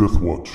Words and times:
Death 0.00 0.18
Watch. 0.20 0.50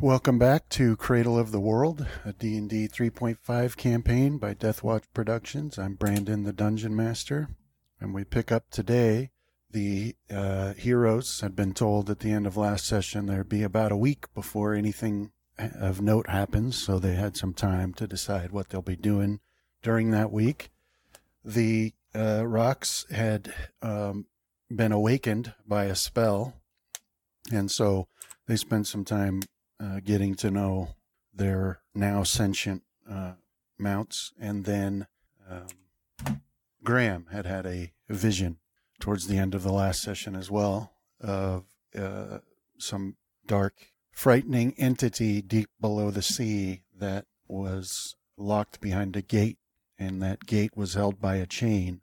Welcome 0.00 0.40
back 0.40 0.68
to 0.70 0.96
Cradle 0.96 1.38
of 1.38 1.52
the 1.52 1.60
World, 1.60 2.04
a 2.24 2.32
D&D 2.32 2.88
3.5 2.88 3.76
campaign 3.76 4.38
by 4.38 4.54
Deathwatch 4.54 5.04
Productions. 5.14 5.78
I'm 5.78 5.94
Brandon, 5.94 6.42
the 6.42 6.52
Dungeon 6.52 6.96
Master, 6.96 7.48
and 8.00 8.12
we 8.12 8.24
pick 8.24 8.50
up 8.50 8.70
today. 8.70 9.30
The 9.70 10.16
uh, 10.28 10.72
heroes 10.72 11.42
had 11.42 11.54
been 11.54 11.74
told 11.74 12.10
at 12.10 12.18
the 12.18 12.32
end 12.32 12.48
of 12.48 12.56
last 12.56 12.86
session 12.86 13.26
there'd 13.26 13.48
be 13.48 13.62
about 13.62 13.92
a 13.92 13.96
week 13.96 14.26
before 14.34 14.74
anything 14.74 15.30
of 15.56 16.00
note 16.00 16.28
happens, 16.28 16.76
so 16.76 16.98
they 16.98 17.14
had 17.14 17.36
some 17.36 17.54
time 17.54 17.94
to 17.94 18.08
decide 18.08 18.50
what 18.50 18.70
they'll 18.70 18.82
be 18.82 18.96
doing 18.96 19.38
during 19.80 20.10
that 20.10 20.32
week. 20.32 20.70
The 21.44 21.92
uh, 22.14 22.44
rocs 22.46 23.06
had 23.10 23.52
um, 23.80 24.26
been 24.74 24.92
awakened 24.92 25.54
by 25.66 25.84
a 25.84 25.94
spell, 25.94 26.54
and 27.52 27.70
so 27.70 28.08
they 28.46 28.56
spent 28.56 28.86
some 28.86 29.04
time 29.04 29.40
uh, 29.80 30.00
getting 30.04 30.34
to 30.36 30.50
know 30.50 30.94
their 31.34 31.80
now 31.94 32.22
sentient 32.22 32.82
uh, 33.10 33.32
mounts. 33.78 34.32
And 34.38 34.64
then 34.64 35.06
um, 35.50 36.40
Graham 36.84 37.26
had 37.32 37.46
had 37.46 37.66
a 37.66 37.92
vision 38.08 38.58
towards 39.00 39.26
the 39.26 39.38
end 39.38 39.54
of 39.54 39.62
the 39.62 39.72
last 39.72 40.02
session 40.02 40.36
as 40.36 40.50
well 40.50 40.92
of 41.20 41.64
uh, 41.98 42.38
some 42.78 43.16
dark, 43.46 43.74
frightening 44.12 44.74
entity 44.78 45.42
deep 45.42 45.70
below 45.80 46.10
the 46.10 46.22
sea 46.22 46.82
that 46.96 47.24
was 47.48 48.14
locked 48.36 48.80
behind 48.80 49.16
a 49.16 49.22
gate. 49.22 49.58
And 49.98 50.20
that 50.22 50.46
gate 50.46 50.76
was 50.76 50.94
held 50.94 51.20
by 51.20 51.36
a 51.36 51.46
chain. 51.46 52.01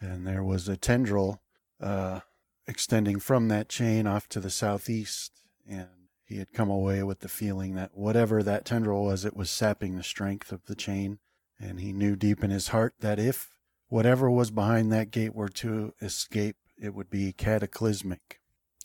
And 0.00 0.26
there 0.26 0.42
was 0.42 0.68
a 0.68 0.76
tendril 0.76 1.42
uh, 1.80 2.20
extending 2.66 3.20
from 3.20 3.48
that 3.48 3.68
chain 3.68 4.06
off 4.06 4.28
to 4.30 4.40
the 4.40 4.50
southeast. 4.50 5.32
And 5.68 5.88
he 6.24 6.38
had 6.38 6.52
come 6.52 6.70
away 6.70 7.02
with 7.02 7.20
the 7.20 7.28
feeling 7.28 7.74
that 7.74 7.90
whatever 7.94 8.42
that 8.42 8.64
tendril 8.64 9.04
was, 9.04 9.24
it 9.24 9.36
was 9.36 9.50
sapping 9.50 9.96
the 9.96 10.02
strength 10.02 10.52
of 10.52 10.64
the 10.66 10.74
chain. 10.74 11.18
And 11.58 11.80
he 11.80 11.92
knew 11.92 12.16
deep 12.16 12.42
in 12.42 12.50
his 12.50 12.68
heart 12.68 12.94
that 13.00 13.18
if 13.18 13.50
whatever 13.88 14.30
was 14.30 14.50
behind 14.50 14.92
that 14.92 15.10
gate 15.10 15.34
were 15.34 15.48
to 15.48 15.92
escape, 16.00 16.56
it 16.80 16.94
would 16.94 17.10
be 17.10 17.32
cataclysmic. 17.32 18.40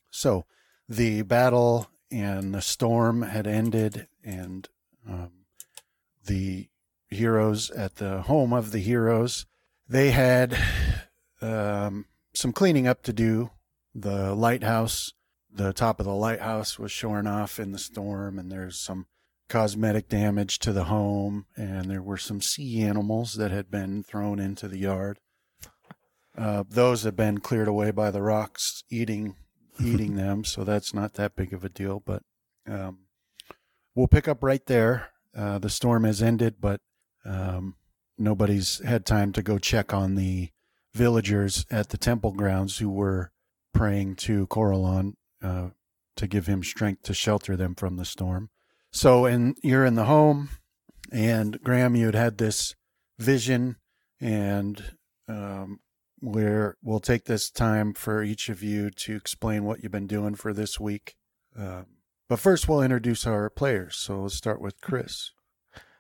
So 0.10 0.46
the 0.90 1.22
battle 1.22 1.88
and 2.12 2.54
the 2.54 2.62
storm 2.62 3.22
had 3.24 3.48
ended, 3.48 4.08
and 4.24 4.68
um, 5.08 5.32
the 6.26 6.70
heroes 7.10 7.72
at 7.72 7.96
the 7.96 8.24
home 8.24 8.54
of 8.54 8.72
the 8.72 8.80
heroes, 8.80 9.46
they 9.88 10.12
had 10.12 10.58
um, 11.42 12.06
some 12.34 12.52
cleaning 12.52 12.88
up 12.88 13.04
to 13.04 13.14
do. 13.14 13.52
The 13.94 14.36
lighthouse 14.36 15.14
the 15.56 15.74
top 15.74 16.00
of 16.00 16.06
the 16.06 16.14
lighthouse 16.14 16.78
was 16.78 16.92
shorn 16.92 17.28
off 17.28 17.60
in 17.60 17.72
the 17.72 17.80
storm, 17.80 18.38
and 18.38 18.52
there's 18.52 18.78
some 18.78 19.08
cosmetic 19.48 20.10
damage 20.10 20.60
to 20.60 20.74
the 20.74 20.86
home, 20.86 21.46
and 21.56 21.90
there 21.90 22.02
were 22.02 22.18
some 22.18 22.42
sea 22.42 22.82
animals 22.82 23.36
that 23.36 23.52
had 23.52 23.72
been 23.72 24.04
thrown 24.04 24.40
into 24.40 24.68
the 24.68 24.80
yard. 24.80 25.20
Uh, 26.38 26.64
those 26.70 27.04
have 27.04 27.16
been 27.16 27.38
cleared 27.38 27.68
away 27.68 27.92
by 27.92 28.12
the 28.12 28.22
rocs 28.22 28.84
eating 28.90 29.36
eating 29.80 30.16
them, 30.16 30.44
so 30.44 30.64
that's 30.64 30.94
not 30.94 31.14
that 31.14 31.36
big 31.36 31.54
of 31.54 31.64
a 31.64 31.70
deal. 31.70 32.02
But 32.06 32.24
um, 32.68 33.00
we'll 33.94 34.08
pick 34.08 34.28
up 34.28 34.44
right 34.44 34.66
there. 34.66 35.10
Uh, 35.36 35.60
the 35.60 35.70
storm 35.70 36.04
has 36.06 36.22
ended, 36.22 36.56
but 36.60 36.82
um, 37.26 37.76
nobody's 38.18 38.84
had 38.86 39.06
time 39.06 39.32
to 39.34 39.42
go 39.42 39.58
check 39.58 39.94
on 39.94 40.16
the 40.16 40.50
villagers 40.96 41.66
at 41.70 41.90
the 41.90 41.98
temple 41.98 42.32
grounds 42.32 42.78
who 42.78 42.90
were 42.90 43.32
praying 43.74 44.16
to 44.16 44.48
Coralon 44.48 45.14
uh, 45.44 45.70
to 46.16 46.28
give 46.28 46.48
him 46.48 46.64
strength 46.64 47.04
to 47.04 47.14
shelter 47.14 47.58
them 47.58 47.76
from 47.76 47.98
the 47.98 48.06
storm. 48.06 48.50
So, 48.92 49.26
and 49.26 49.58
you're 49.62 49.86
in 49.86 49.96
the 49.96 50.06
home, 50.06 50.50
and 51.12 51.62
Graham, 51.62 51.98
you 51.98 52.06
had 52.06 52.16
had 52.16 52.38
this 52.38 52.76
vision, 53.20 53.76
and 54.22 54.96
um, 55.28 55.80
where 56.22 56.78
we'll 56.82 57.02
take 57.02 57.26
this 57.26 57.52
time 57.52 57.94
for 57.94 58.24
each 58.24 58.48
of 58.48 58.64
you 58.64 58.90
to 58.90 59.18
explain 59.18 59.66
what 59.66 59.84
you've 59.84 59.92
been 59.92 60.08
doing 60.08 60.36
for 60.36 60.54
this 60.54 60.80
week. 60.80 61.16
Um, 61.58 61.88
but 62.30 62.40
first, 62.40 62.70
we'll 62.70 62.82
introduce 62.82 63.28
our 63.28 63.50
players. 63.50 63.98
So 63.98 64.22
let's 64.22 64.36
start 64.36 64.62
with 64.62 64.80
Chris. 64.80 65.32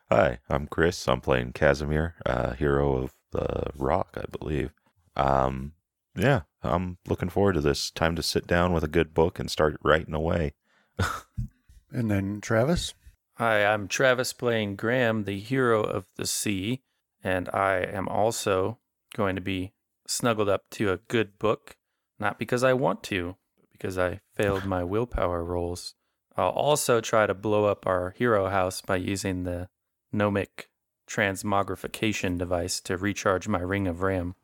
Hi, 0.09 0.39
I'm 0.49 0.67
Chris. 0.67 1.05
I'm 1.09 1.19
playing 1.19 1.51
Casimir, 1.51 2.15
uh, 2.25 2.53
hero 2.53 2.95
of 2.95 3.13
the 3.31 3.71
Rock, 3.75 4.15
I 4.15 4.25
believe. 4.31 4.71
Um, 5.15 5.73
yeah, 6.15 6.41
I'm 6.63 6.97
looking 7.07 7.29
forward 7.29 7.53
to 7.53 7.61
this. 7.61 7.91
Time 7.91 8.15
to 8.15 8.23
sit 8.23 8.47
down 8.47 8.73
with 8.73 8.83
a 8.83 8.89
good 8.89 9.13
book 9.13 9.39
and 9.39 9.49
start 9.49 9.77
writing 9.83 10.13
away. 10.13 10.53
and 11.91 12.09
then 12.09 12.41
Travis. 12.41 12.93
Hi, 13.37 13.65
I'm 13.65 13.87
Travis 13.87 14.31
playing 14.31 14.77
Graham, 14.77 15.25
the 15.25 15.39
hero 15.39 15.83
of 15.83 16.05
the 16.15 16.25
sea, 16.25 16.81
and 17.21 17.49
I 17.49 17.79
am 17.79 18.07
also 18.07 18.79
going 19.13 19.35
to 19.35 19.41
be 19.41 19.73
snuggled 20.07 20.47
up 20.47 20.61
to 20.71 20.91
a 20.91 20.97
good 21.09 21.37
book, 21.37 21.75
not 22.17 22.39
because 22.39 22.63
I 22.63 22.73
want 22.73 23.03
to, 23.03 23.35
but 23.57 23.69
because 23.73 23.97
I 23.97 24.21
failed 24.33 24.65
my 24.65 24.85
willpower 24.85 25.43
rolls. 25.43 25.95
I'll 26.37 26.49
also 26.49 27.01
try 27.01 27.27
to 27.27 27.33
blow 27.33 27.65
up 27.65 27.85
our 27.85 28.13
hero 28.17 28.49
house 28.49 28.81
by 28.81 28.97
using 28.97 29.43
the 29.43 29.67
gnomic 30.11 30.69
transmogrification 31.07 32.37
device 32.37 32.79
to 32.81 32.97
recharge 32.97 33.47
my 33.47 33.59
ring 33.59 33.87
of 33.87 34.01
ram. 34.01 34.35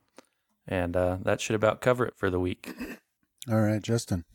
And 0.68 0.96
uh, 0.96 1.18
that 1.24 1.42
should 1.42 1.56
about 1.56 1.82
cover 1.82 2.06
it 2.06 2.16
for 2.16 2.30
the 2.30 2.40
week. 2.40 2.74
All 3.50 3.62
right, 3.62 3.82
Justin. 3.82 4.26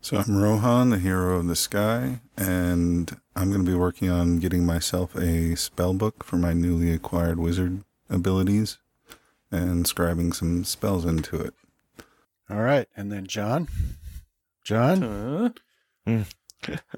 So 0.00 0.16
I'm 0.16 0.36
Rohan, 0.36 0.90
the 0.90 0.98
hero 0.98 1.38
of 1.38 1.46
the 1.46 1.56
sky, 1.56 2.20
and 2.36 3.20
I'm 3.34 3.50
going 3.50 3.64
to 3.64 3.70
be 3.70 3.76
working 3.76 4.10
on 4.10 4.38
getting 4.38 4.64
myself 4.64 5.16
a 5.16 5.56
spell 5.56 5.92
book 5.92 6.22
for 6.22 6.36
my 6.36 6.52
newly 6.52 6.92
acquired 6.92 7.40
wizard 7.40 7.82
abilities 8.08 8.78
and 9.50 9.86
scribing 9.86 10.34
some 10.34 10.62
spells 10.64 11.04
into 11.04 11.40
it. 11.40 11.54
All 12.48 12.60
right, 12.60 12.86
and 12.96 13.10
then 13.10 13.26
John. 13.26 13.68
John. 14.64 15.02
Uh, 16.06 16.24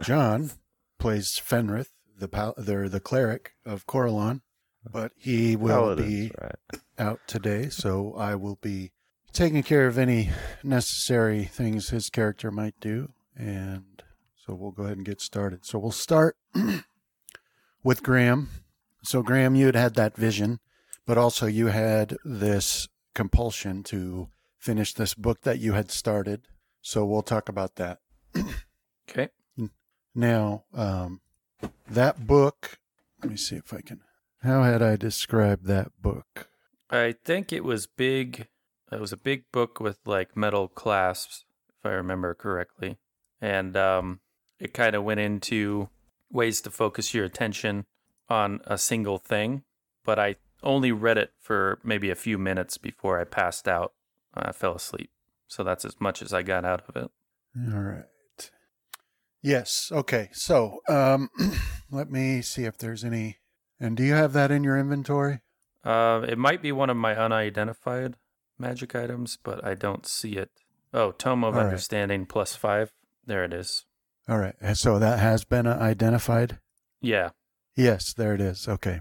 John 0.00 0.50
plays 0.98 1.40
Fenrith, 1.42 1.90
the 2.18 2.28
pal- 2.28 2.54
the, 2.56 2.88
the 2.88 3.00
cleric 3.00 3.52
of 3.64 3.86
Coralon, 3.86 4.42
but 4.90 5.12
he 5.16 5.56
will 5.56 5.96
Paladins, 5.96 6.08
be 6.08 6.32
right. 6.40 6.82
Out 7.00 7.20
today, 7.26 7.68
so 7.70 8.14
I 8.16 8.34
will 8.34 8.58
be 8.60 8.92
taking 9.32 9.62
care 9.62 9.86
of 9.86 9.98
any 9.98 10.30
necessary 10.62 11.44
things 11.44 11.88
his 11.88 12.10
character 12.10 12.50
might 12.50 12.78
do. 12.80 13.12
And 13.36 14.02
so 14.36 14.54
we'll 14.54 14.72
go 14.72 14.84
ahead 14.84 14.98
and 14.98 15.06
get 15.06 15.20
started. 15.20 15.64
So 15.64 15.78
we'll 15.78 15.92
start 15.92 16.36
with 17.82 18.02
Graham. 18.02 18.50
So, 19.02 19.22
Graham, 19.22 19.54
you 19.54 19.66
had 19.66 19.76
had 19.76 19.94
that 19.94 20.16
vision, 20.16 20.60
but 21.06 21.16
also 21.16 21.46
you 21.46 21.68
had 21.68 22.16
this 22.24 22.88
compulsion 23.14 23.82
to 23.84 24.28
finish 24.58 24.92
this 24.92 25.14
book 25.14 25.40
that 25.42 25.58
you 25.58 25.72
had 25.72 25.90
started. 25.90 26.42
So 26.82 27.06
we'll 27.06 27.22
talk 27.22 27.48
about 27.48 27.76
that. 27.76 27.98
okay. 29.08 29.30
Now, 30.14 30.64
um, 30.74 31.20
that 31.88 32.26
book, 32.26 32.78
let 33.22 33.30
me 33.30 33.36
see 33.36 33.56
if 33.56 33.72
I 33.72 33.80
can. 33.80 34.00
How 34.42 34.62
had 34.62 34.82
I 34.82 34.96
described 34.96 35.66
that 35.66 35.92
book? 36.00 36.49
I 36.90 37.14
think 37.24 37.52
it 37.52 37.64
was 37.64 37.86
big. 37.86 38.48
It 38.90 39.00
was 39.00 39.12
a 39.12 39.16
big 39.16 39.44
book 39.52 39.78
with 39.80 39.98
like 40.04 40.36
metal 40.36 40.68
clasps, 40.68 41.44
if 41.68 41.86
I 41.86 41.90
remember 41.90 42.34
correctly. 42.34 42.98
And 43.40 43.76
um, 43.76 44.20
it 44.58 44.74
kind 44.74 44.96
of 44.96 45.04
went 45.04 45.20
into 45.20 45.88
ways 46.30 46.60
to 46.62 46.70
focus 46.70 47.14
your 47.14 47.24
attention 47.24 47.86
on 48.28 48.60
a 48.64 48.76
single 48.76 49.18
thing. 49.18 49.62
But 50.04 50.18
I 50.18 50.36
only 50.62 50.92
read 50.92 51.18
it 51.18 51.32
for 51.38 51.78
maybe 51.84 52.10
a 52.10 52.16
few 52.16 52.38
minutes 52.38 52.76
before 52.76 53.20
I 53.20 53.24
passed 53.24 53.68
out. 53.68 53.92
I 54.34 54.52
fell 54.52 54.74
asleep. 54.74 55.10
So 55.46 55.64
that's 55.64 55.84
as 55.84 56.00
much 56.00 56.22
as 56.22 56.32
I 56.32 56.42
got 56.42 56.64
out 56.64 56.82
of 56.88 56.96
it. 56.96 57.10
All 57.72 57.80
right. 57.80 58.04
Yes. 59.42 59.90
Okay. 59.92 60.28
So, 60.32 60.80
um, 60.88 61.30
let 61.90 62.10
me 62.10 62.42
see 62.42 62.64
if 62.64 62.78
there's 62.78 63.04
any. 63.04 63.38
And 63.78 63.96
do 63.96 64.02
you 64.02 64.12
have 64.12 64.32
that 64.34 64.50
in 64.50 64.62
your 64.62 64.78
inventory? 64.78 65.40
Uh, 65.84 66.24
it 66.28 66.38
might 66.38 66.62
be 66.62 66.72
one 66.72 66.90
of 66.90 66.96
my 66.96 67.16
unidentified 67.16 68.14
magic 68.58 68.94
items, 68.94 69.38
but 69.42 69.64
I 69.64 69.74
don't 69.74 70.06
see 70.06 70.36
it. 70.36 70.50
Oh, 70.92 71.12
Tome 71.12 71.44
of 71.44 71.54
All 71.54 71.60
right. 71.60 71.66
Understanding 71.66 72.26
plus 72.26 72.54
five. 72.54 72.92
There 73.24 73.44
it 73.44 73.52
is. 73.52 73.84
All 74.28 74.38
right. 74.38 74.54
So 74.74 74.98
that 74.98 75.18
has 75.18 75.44
been 75.44 75.66
uh, 75.66 75.78
identified? 75.80 76.58
Yeah. 77.00 77.30
Yes, 77.76 78.12
there 78.12 78.34
it 78.34 78.40
is. 78.40 78.68
Okay. 78.68 79.00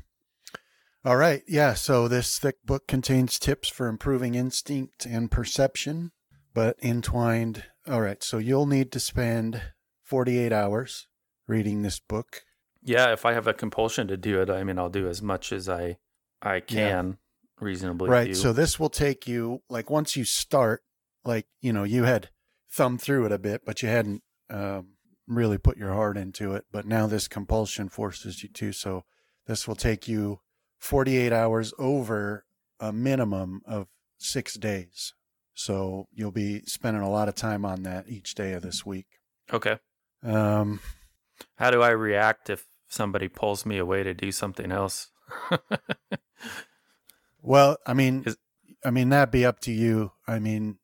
All 1.04 1.18
right. 1.18 1.44
Yeah. 1.48 1.74
So 1.74 2.08
this 2.08 2.40
thick 2.40 2.58
book 2.66 2.88
contains 2.88 3.40
tips 3.40 3.70
for 3.70 3.88
improving 3.88 4.36
instinct 4.36 5.06
and 5.06 5.32
perception, 5.32 6.12
but 6.54 6.78
entwined. 6.82 7.66
All 7.88 8.02
right. 8.02 8.24
So 8.24 8.38
you'll 8.38 8.66
need 8.66 8.92
to 8.94 9.00
spend 9.00 9.62
48 10.04 10.54
hours 10.54 11.08
reading 11.48 11.82
this 11.82 12.00
book. 12.00 12.44
Yeah, 12.82 13.12
if 13.12 13.26
I 13.26 13.34
have 13.34 13.48
a 13.48 13.54
compulsion 13.54 14.08
to 14.08 14.16
do 14.16 14.42
it, 14.42 14.50
I 14.50 14.64
mean, 14.64 14.80
I'll 14.80 14.90
do 14.90 15.08
as 15.08 15.22
much 15.22 15.52
as 15.52 15.68
I 15.68 15.98
I 16.42 16.60
can. 16.60 17.18
reasonably 17.60 18.10
right. 18.10 18.28
few. 18.28 18.36
So 18.36 18.54
this 18.54 18.80
will 18.80 18.90
take 18.90 19.28
you 19.28 19.62
like 19.70 19.90
once 19.90 20.16
you 20.16 20.24
start, 20.24 20.84
like 21.24 21.48
you 21.62 21.74
know, 21.74 21.84
you 21.84 22.04
had 22.04 22.30
thumbed 22.72 23.02
through 23.02 23.26
it 23.26 23.32
a 23.32 23.40
bit, 23.40 23.62
but 23.66 23.82
you 23.82 23.90
hadn't 23.90 24.24
um, 24.50 24.94
really 25.28 25.58
put 25.58 25.78
your 25.78 25.94
heart 25.94 26.18
into 26.18 26.54
it. 26.54 26.66
But 26.72 26.86
now 26.86 27.08
this 27.08 27.28
compulsion 27.28 27.90
forces 27.90 28.44
you 28.44 28.50
to. 28.50 28.72
So 28.72 29.04
this 29.48 29.68
will 29.68 29.76
take 29.76 30.08
you 30.08 30.40
48 30.78 31.34
hours 31.34 31.74
over 31.78 32.46
a 32.80 32.94
minimum 32.94 33.62
of 33.66 33.88
six 34.18 34.56
days. 34.56 35.14
So 35.54 36.08
you'll 36.14 36.32
be 36.32 36.62
spending 36.66 37.04
a 37.04 37.10
lot 37.10 37.28
of 37.28 37.36
time 37.36 37.66
on 37.66 37.84
that 37.84 38.08
each 38.08 38.34
day 38.36 38.54
of 38.54 38.62
this 38.62 38.86
week. 38.86 39.08
okay. 39.52 39.78
Um, 40.24 40.80
How 41.56 41.72
do 41.72 41.82
I 41.82 41.90
react 41.90 42.50
if 42.50 42.66
somebody 42.88 43.28
pulls 43.28 43.66
me 43.66 43.78
away 43.78 44.04
to 44.04 44.14
do 44.14 44.32
something 44.32 44.72
else? 44.72 45.10
Well, 47.42 47.78
I 47.86 47.94
mean, 47.94 48.24
Is- 48.26 48.38
I 48.86 48.92
mean 48.92 49.10
that'd 49.10 49.32
be 49.32 49.46
up 49.46 49.60
to 49.62 49.72
you. 49.72 50.12
I 50.28 50.40
mean, 50.40 50.78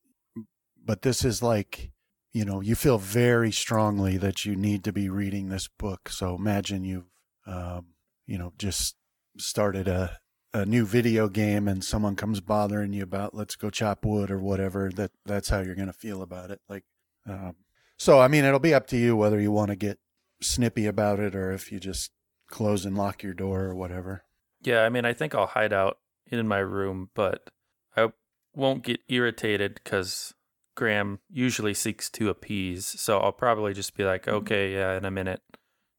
but 0.84 1.02
this 1.02 1.24
is 1.24 1.42
like, 1.42 1.92
you 2.34 2.46
know, 2.46 2.62
you 2.62 2.76
feel 2.76 2.98
very 2.98 3.52
strongly 3.52 4.18
that 4.18 4.46
you 4.46 4.56
need 4.56 4.84
to 4.84 4.94
be 4.94 5.10
reading 5.10 5.50
this 5.50 5.68
book. 5.68 6.10
So 6.10 6.36
imagine 6.36 6.84
you've, 6.84 7.10
um, 7.48 7.88
you 8.26 8.38
know, 8.38 8.54
just 8.58 8.96
started 9.38 9.88
a 9.88 10.20
a 10.54 10.66
new 10.66 10.86
video 10.86 11.28
game 11.28 11.68
and 11.68 11.84
someone 11.84 12.16
comes 12.16 12.40
bothering 12.40 12.94
you 12.94 13.04
about 13.04 13.34
let's 13.36 13.58
go 13.58 13.70
chop 13.70 14.06
wood 14.06 14.32
or 14.32 14.40
whatever. 14.40 14.90
That 14.94 15.12
that's 15.26 15.50
how 15.50 15.60
you're 15.62 15.76
gonna 15.76 15.94
feel 15.94 16.22
about 16.22 16.52
it. 16.52 16.62
Like, 16.70 16.86
um, 17.28 17.56
so 17.98 18.20
I 18.20 18.28
mean, 18.28 18.46
it'll 18.46 18.60
be 18.60 18.74
up 18.74 18.88
to 18.88 18.98
you 18.98 19.16
whether 19.16 19.40
you 19.40 19.52
want 19.52 19.70
to 19.70 19.76
get 19.76 20.00
snippy 20.42 20.86
about 20.86 21.20
it 21.20 21.36
or 21.36 21.52
if 21.52 21.72
you 21.72 21.80
just 21.80 22.12
close 22.50 22.86
and 22.86 22.98
lock 22.98 23.24
your 23.24 23.34
door 23.34 23.64
or 23.64 23.76
whatever. 23.76 24.25
Yeah, 24.66 24.84
I 24.84 24.90
mean, 24.90 25.06
I 25.06 25.14
think 25.14 25.36
I'll 25.36 25.48
hide 25.48 25.74
out 25.74 26.00
in 26.28 26.48
my 26.48 26.60
room, 26.60 27.10
but 27.14 27.50
I 27.96 28.10
won't 28.56 28.84
get 28.84 29.02
irritated 29.08 29.76
because 29.76 30.34
Graham 30.76 31.20
usually 31.30 31.74
seeks 31.74 32.10
to 32.12 32.30
appease. 32.30 32.86
So 33.00 33.20
I'll 33.20 33.32
probably 33.32 33.74
just 33.74 33.96
be 33.96 34.04
like, 34.04 34.28
okay, 34.28 34.74
yeah, 34.74 34.98
in 34.98 35.06
a 35.06 35.12
minute, 35.12 35.42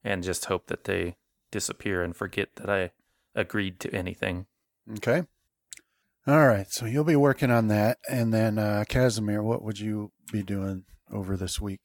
and 0.04 0.22
just 0.22 0.46
hope 0.46 0.66
that 0.66 0.84
they 0.84 1.16
disappear 1.50 2.02
and 2.02 2.16
forget 2.16 2.50
that 2.56 2.68
I 2.68 2.90
agreed 3.34 3.80
to 3.80 3.94
anything. 3.94 4.46
Okay. 4.96 5.22
All 6.26 6.46
right. 6.46 6.70
So 6.70 6.86
you'll 6.86 7.04
be 7.04 7.16
working 7.16 7.50
on 7.50 7.68
that. 7.68 7.98
And 8.08 8.34
then, 8.34 8.58
uh, 8.58 8.84
Casimir, 8.88 9.42
what 9.42 9.62
would 9.62 9.78
you 9.78 10.12
be 10.32 10.42
doing 10.42 10.84
over 11.12 11.36
this 11.36 11.60
week? 11.60 11.80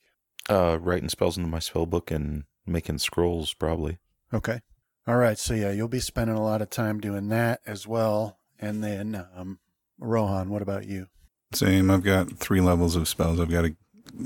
Uh, 0.49 0.77
writing 0.81 1.09
spells 1.09 1.37
into 1.37 1.49
my 1.49 1.59
spell 1.59 1.85
book 1.85 2.09
and 2.09 2.45
making 2.65 2.97
scrolls, 2.97 3.53
probably. 3.53 3.99
Okay. 4.33 4.61
All 5.11 5.17
right. 5.17 5.37
So, 5.37 5.53
yeah, 5.53 5.71
you'll 5.71 5.89
be 5.89 5.99
spending 5.99 6.37
a 6.37 6.41
lot 6.41 6.61
of 6.61 6.69
time 6.69 7.01
doing 7.01 7.27
that 7.27 7.59
as 7.65 7.85
well. 7.85 8.37
And 8.57 8.81
then, 8.81 9.25
um, 9.35 9.59
Rohan, 9.99 10.49
what 10.49 10.61
about 10.61 10.85
you? 10.87 11.07
Same. 11.51 11.91
I've 11.91 12.03
got 12.03 12.37
three 12.37 12.61
levels 12.61 12.95
of 12.95 13.09
spells. 13.09 13.37
I've 13.37 13.51
got 13.51 13.63
to 13.63 13.75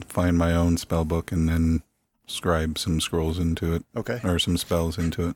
find 0.08 0.38
my 0.38 0.54
own 0.54 0.78
spell 0.78 1.04
book 1.04 1.32
and 1.32 1.50
then 1.50 1.82
scribe 2.28 2.78
some 2.78 3.02
scrolls 3.02 3.40
into 3.40 3.74
it 3.74 3.84
Okay. 3.96 4.20
or 4.24 4.38
some 4.38 4.58
spells 4.58 5.00
into 5.00 5.30
it. 5.30 5.36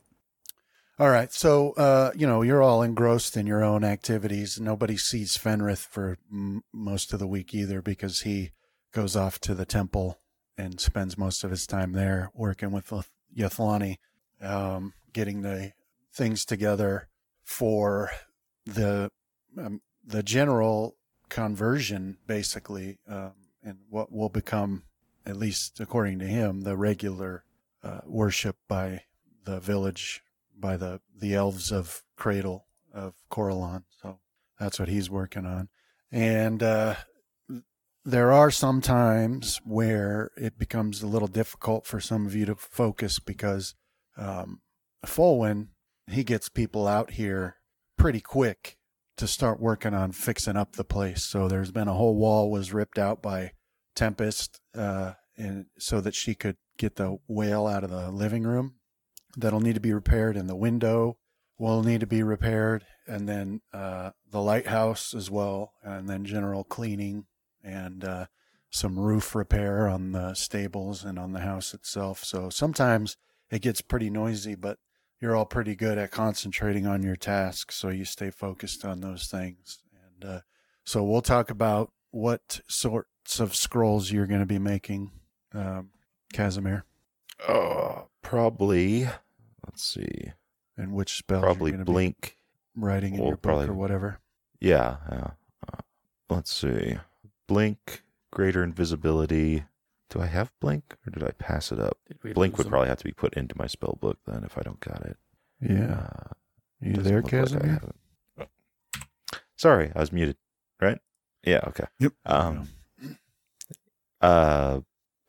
All 1.00 1.10
right. 1.10 1.34
So, 1.34 1.72
uh, 1.72 2.12
you 2.16 2.28
know, 2.28 2.44
you're 2.44 2.62
all 2.62 2.84
engrossed 2.84 3.36
in 3.36 3.48
your 3.48 3.64
own 3.64 3.84
activities. 3.84 4.60
Nobody 4.60 4.98
sees 4.98 5.36
Fenrith 5.36 5.88
for 5.88 6.20
m- 6.32 6.64
most 6.72 7.12
of 7.12 7.18
the 7.18 7.28
week 7.28 7.56
either 7.56 7.82
because 7.82 8.20
he 8.20 8.52
goes 8.94 9.16
off 9.16 9.40
to 9.42 9.56
the 9.56 9.66
temple 9.66 10.20
and 10.60 10.80
spends 10.80 11.18
most 11.18 11.44
of 11.44 11.50
his 11.50 11.66
time 11.66 11.94
there 11.94 12.30
working 12.36 12.70
with 12.70 12.94
Yathlani, 13.36 13.98
um, 14.42 14.94
getting 15.14 15.42
the 15.42 15.74
things 16.14 16.46
together 16.46 17.08
for 17.44 18.12
the 18.66 19.12
um, 19.58 19.82
the 20.06 20.24
general 20.24 20.96
conversion, 21.30 22.18
basically, 22.26 22.98
um, 23.08 23.34
and 23.64 23.78
what 23.90 24.12
will 24.12 24.30
become, 24.30 24.84
at 25.26 25.38
least 25.38 25.80
according 25.80 26.20
to 26.20 26.26
him, 26.26 26.62
the 26.62 26.78
regular 26.78 27.44
uh, 27.84 28.02
worship 28.06 28.58
by 28.68 29.04
the 29.46 29.60
village 29.60 30.22
by 30.58 30.78
the 30.78 31.00
the 31.16 31.34
elves 31.34 31.72
of 31.72 32.04
Cradle 32.16 32.66
of 32.94 33.14
Coralon. 33.32 33.84
So 34.02 34.20
that's 34.60 34.80
what 34.80 34.90
he's 34.90 35.10
working 35.10 35.46
on. 35.46 35.70
And 36.12 36.62
uh, 36.62 36.96
there 38.04 38.32
are 38.32 38.52
some 38.52 38.82
times 38.82 39.62
where 39.64 40.32
it 40.36 40.58
becomes 40.58 41.02
a 41.02 41.08
little 41.08 41.28
difficult 41.28 41.86
for 41.86 42.00
some 42.00 42.26
of 42.26 42.36
you 42.36 42.46
to 42.46 42.56
focus 42.56 43.20
because 43.20 43.76
um, 44.18 44.62
Folwyn 45.06 45.70
he 46.10 46.24
gets 46.24 46.50
people 46.50 46.88
out 46.88 47.12
here 47.12 47.58
pretty 47.98 48.22
quick 48.22 48.78
to 49.18 49.28
start 49.28 49.60
working 49.60 49.94
on 49.94 50.12
fixing 50.12 50.56
up 50.56 50.76
the 50.76 50.84
place. 50.84 51.24
So 51.24 51.48
there's 51.48 51.72
been 51.72 51.88
a 51.88 51.94
whole 51.94 52.16
wall 52.16 52.50
was 52.50 52.74
ripped 52.74 52.98
out 52.98 53.22
by 53.22 53.52
Tempest, 53.96 54.62
uh, 54.76 55.14
and 55.38 55.66
so 55.78 56.00
that 56.02 56.16
she 56.16 56.36
could 56.36 56.58
get 56.78 56.96
the 56.96 57.18
whale 57.28 57.68
out 57.68 57.84
of 57.84 57.90
the 57.90 58.10
living 58.12 58.44
room 58.44 58.76
that'll 59.38 59.60
need 59.60 59.76
to 59.76 59.82
be 59.82 59.94
repaired, 59.94 60.38
and 60.38 60.50
the 60.50 60.56
window 60.56 61.18
will 61.58 61.84
need 61.84 62.00
to 62.00 62.08
be 62.08 62.24
repaired, 62.24 62.86
and 63.08 63.28
then 63.28 63.62
uh, 63.74 64.12
the 64.32 64.42
lighthouse 64.42 65.14
as 65.14 65.30
well, 65.30 65.74
and 65.84 66.08
then 66.08 66.24
general 66.24 66.64
cleaning 66.64 67.26
and 67.62 68.06
uh, 68.06 68.26
some 68.70 68.98
roof 68.98 69.36
repair 69.36 69.90
on 69.90 70.14
the 70.14 70.34
stables 70.34 71.04
and 71.04 71.20
on 71.20 71.34
the 71.34 71.42
house 71.42 71.74
itself. 71.74 72.24
So 72.24 72.50
sometimes 72.50 73.18
it 73.52 73.62
gets 73.62 73.82
pretty 73.82 74.10
noisy, 74.10 74.56
but 74.56 74.78
you're 75.20 75.36
all 75.36 75.46
pretty 75.46 75.76
good 75.76 75.98
at 75.98 76.12
concentrating 76.12 76.88
on 76.88 77.04
your 77.04 77.16
tasks, 77.16 77.76
so 77.76 77.90
you 77.90 78.06
stay 78.06 78.30
focused 78.30 78.86
on 78.86 79.02
those 79.02 79.28
things. 79.28 79.80
And 80.22 80.30
uh, 80.32 80.40
so 80.86 81.04
we'll 81.04 81.22
talk 81.22 81.50
about 81.50 81.92
what 82.12 82.62
sorts 82.68 83.40
of 83.40 83.56
scrolls 83.56 84.12
you're 84.12 84.28
going 84.28 84.40
to 84.40 84.46
be 84.46 84.60
making, 84.60 85.12
um, 85.54 85.90
Casimir, 86.34 86.84
Uh, 87.48 88.04
probably. 88.22 89.04
Let's 89.66 89.84
see. 89.84 90.32
and 90.78 90.94
which 90.94 91.14
spell? 91.18 91.42
Probably 91.42 91.72
you're 91.72 91.78
going 91.78 91.86
be 91.86 91.92
blink. 91.92 92.38
writing 92.76 93.14
in 93.16 93.20
Well, 93.20 93.28
your 93.30 93.36
book 93.38 93.42
probably- 93.44 93.68
or 93.68 93.74
whatever. 93.74 94.20
Yeah. 94.62 94.98
Yeah. 95.12 95.32
Uh, 95.72 95.78
let's 96.30 96.52
see. 96.54 96.98
Blink, 97.48 98.04
greater 98.32 98.64
invisibility. 98.64 99.66
Do 100.10 100.22
I 100.22 100.26
have 100.26 100.52
blink 100.60 100.96
or 101.06 101.12
did 101.12 101.24
I 101.24 101.32
pass 101.32 101.72
it 101.72 101.80
up? 101.80 101.98
Blink 102.34 102.58
would 102.58 102.66
him? 102.68 102.72
probably 102.72 102.90
have 102.90 102.98
to 102.98 103.04
be 103.04 103.12
put 103.12 103.36
into 103.36 103.56
my 103.58 103.68
spell 103.68 103.98
book 104.02 104.18
then 104.26 104.44
if 104.44 104.58
I 104.58 104.62
don't 104.62 104.80
got 104.80 105.06
it. 105.06 105.18
Yeah. 105.62 106.08
Uh, 106.10 106.34
you 106.82 106.94
there, 106.94 107.22
look 107.22 107.32
like 107.32 107.34
I 107.34 107.46
Casimir? 107.46 107.68
have 107.74 107.84
it. 107.84 107.96
Sorry, 109.56 109.92
I 109.96 110.00
was 110.00 110.12
muted. 110.12 110.38
Right? 110.82 111.00
Yeah. 111.44 111.60
Okay. 111.68 111.84
Yep. 112.00 112.14
Um. 112.26 112.70
Uh, 114.22 114.80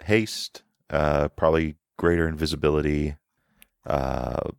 haste. 0.04 0.62
Uh, 0.88 1.28
probably 1.28 1.76
greater 1.98 2.28
invisibility. 2.28 3.16
Uh, 3.86 4.50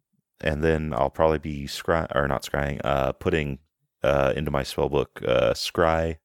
and 0.41 0.63
then 0.63 0.93
I'll 0.93 1.09
probably 1.09 1.37
be 1.39 1.65
scry 1.65 2.07
or 2.15 2.27
not 2.27 2.43
scrying. 2.43 2.81
Uh, 2.83 3.11
putting 3.13 3.59
uh 4.03 4.33
into 4.35 4.49
my 4.51 4.63
spell 4.63 4.89
book 4.89 5.21
uh 5.27 5.53
scry, 5.53 6.17